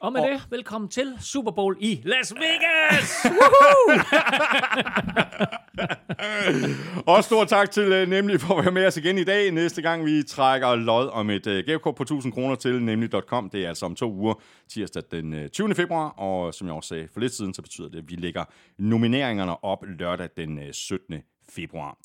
Og 0.00 0.12
med 0.12 0.22
det, 0.22 0.46
velkommen 0.50 0.90
til 0.90 1.16
Super 1.20 1.50
Bowl 1.50 1.76
i 1.80 2.02
Las 2.04 2.34
Vegas! 2.34 3.24
Og 7.06 7.24
stor 7.24 7.44
tak 7.44 7.70
til 7.70 7.92
øh, 7.92 8.08
nemlig 8.08 8.40
for 8.40 8.58
at 8.58 8.64
være 8.64 8.74
med 8.74 8.86
os 8.86 8.96
igen 8.96 9.18
i 9.18 9.24
dag. 9.24 9.50
Næste 9.50 9.82
gang 9.82 10.04
vi 10.04 10.22
trækker 10.22 10.74
lod 10.74 11.08
om 11.08 11.30
et 11.30 11.46
øh, 11.46 11.64
gavekort 11.66 11.94
på 11.94 12.02
1000 12.02 12.32
kroner 12.32 12.54
til 12.54 12.82
nemlig.com. 12.82 13.50
Det 13.50 13.64
er 13.64 13.68
altså 13.68 13.86
om 13.86 13.94
to 13.94 14.12
uger, 14.12 14.34
tirsdag 14.68 15.02
den 15.10 15.34
øh, 15.34 15.48
20. 15.48 15.74
februar. 15.74 16.08
Og 16.08 16.54
som 16.54 16.66
jeg 16.66 16.74
også 16.74 16.88
sagde 16.88 17.08
for 17.12 17.20
lidt 17.20 17.32
siden, 17.32 17.54
så 17.54 17.62
betyder 17.62 17.88
det, 17.88 17.98
at 17.98 18.08
vi 18.08 18.14
lægger 18.14 18.44
nomineringerne 18.78 19.64
op 19.64 19.84
lørdag 19.98 20.28
den 20.36 20.58
øh, 20.58 20.72
17 20.72 21.14
februar. 21.50 21.98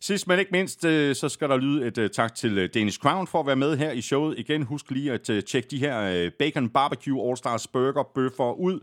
Sidst 0.00 0.28
men 0.28 0.38
ikke 0.38 0.52
mindst, 0.52 0.84
øh, 0.84 1.14
så 1.14 1.28
skal 1.28 1.48
der 1.48 1.56
lyde 1.56 1.86
et 1.86 1.98
øh, 1.98 2.10
tak 2.10 2.34
til 2.34 2.50
Dennis 2.50 2.72
Danish 2.72 2.98
Crown 2.98 3.26
for 3.26 3.40
at 3.40 3.46
være 3.46 3.56
med 3.56 3.76
her 3.76 3.92
i 3.92 4.00
showet. 4.00 4.38
Igen, 4.38 4.62
husk 4.62 4.90
lige 4.90 5.12
at 5.12 5.44
tjekke 5.44 5.68
de 5.70 5.78
her 5.78 6.30
Bacon 6.38 6.68
Barbecue 6.68 7.28
All 7.28 7.36
Stars 7.36 7.66
Burger 7.66 8.02
bøffer 8.14 8.52
ud. 8.52 8.80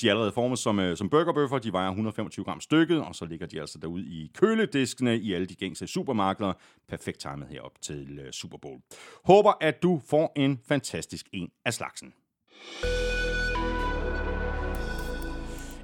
De 0.00 0.06
er 0.06 0.10
allerede 0.10 0.32
formet 0.32 0.58
som, 0.58 0.96
som 0.96 1.10
burgerbøffer. 1.10 1.58
De 1.58 1.72
vejer 1.72 1.88
125 1.88 2.44
gram 2.44 2.60
stykket, 2.60 3.00
og 3.00 3.14
så 3.14 3.24
ligger 3.24 3.46
de 3.46 3.60
altså 3.60 3.78
derude 3.78 4.02
i 4.02 4.30
kølediskene 4.34 5.18
i 5.18 5.32
alle 5.32 5.46
de 5.46 5.54
gængse 5.54 5.86
supermarkeder. 5.86 6.52
Perfekt 6.88 7.20
timet 7.20 7.48
herop 7.50 7.72
til 7.82 8.20
Super 8.32 8.58
Bowl. 8.58 8.80
Håber, 9.24 9.52
at 9.60 9.82
du 9.82 10.00
får 10.10 10.32
en 10.36 10.60
fantastisk 10.68 11.26
en 11.32 11.50
af 11.64 11.74
slagsen. 11.74 12.12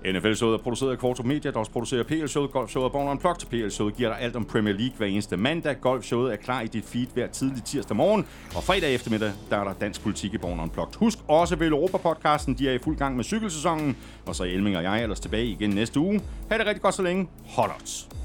NFL-showet 0.07 0.55
er 0.55 0.62
produceret 0.62 0.91
af 0.93 0.99
Kvartrup 0.99 1.27
Media, 1.27 1.51
der 1.51 1.59
også 1.59 1.73
producerer 1.73 2.03
PL-showet, 2.03 2.51
Golf-showet 2.51 2.85
og 2.85 2.93
Born 2.93 3.09
Unplugged. 3.09 3.47
PL-showet 3.47 3.97
giver 3.97 4.09
dig 4.09 4.20
alt 4.20 4.37
om 4.37 4.45
Premier 4.45 4.74
League 4.74 4.97
hver 4.97 5.07
eneste 5.07 5.37
mandag. 5.37 5.81
Golf-showet 5.81 6.33
er 6.33 6.37
klar 6.37 6.61
i 6.61 6.66
dit 6.66 6.85
feed 6.85 7.07
hver 7.15 7.27
tidlig 7.27 7.65
tirsdag 7.65 7.97
morgen. 7.97 8.27
Og 8.57 8.62
fredag 8.62 8.95
eftermiddag, 8.95 9.33
der 9.51 9.57
er 9.57 9.65
der 9.65 9.73
dansk 9.73 10.03
politik 10.03 10.35
i 10.35 10.39
Born 10.39 10.61
Unplugged. 10.61 10.95
Husk 10.99 11.19
også 11.29 11.57
ved 11.57 11.69
Europa-podcasten, 11.69 12.55
de 12.55 12.69
er 12.69 12.73
i 12.73 12.79
fuld 12.79 12.97
gang 12.97 13.16
med 13.16 13.24
cykelsæsonen. 13.24 13.97
Og 14.27 14.35
så 14.35 14.45
er 14.45 14.49
Elming 14.49 14.77
og 14.77 14.83
jeg 14.83 15.03
ellers 15.03 15.20
tilbage 15.20 15.47
igen 15.47 15.70
næste 15.70 16.01
uge. 16.01 16.20
Ha' 16.51 16.59
det 16.59 16.66
rigtig 16.66 16.83
godt 16.83 16.95
så 16.95 17.03
længe. 17.03 17.29
Hold 17.47 17.70
odds. 17.81 18.22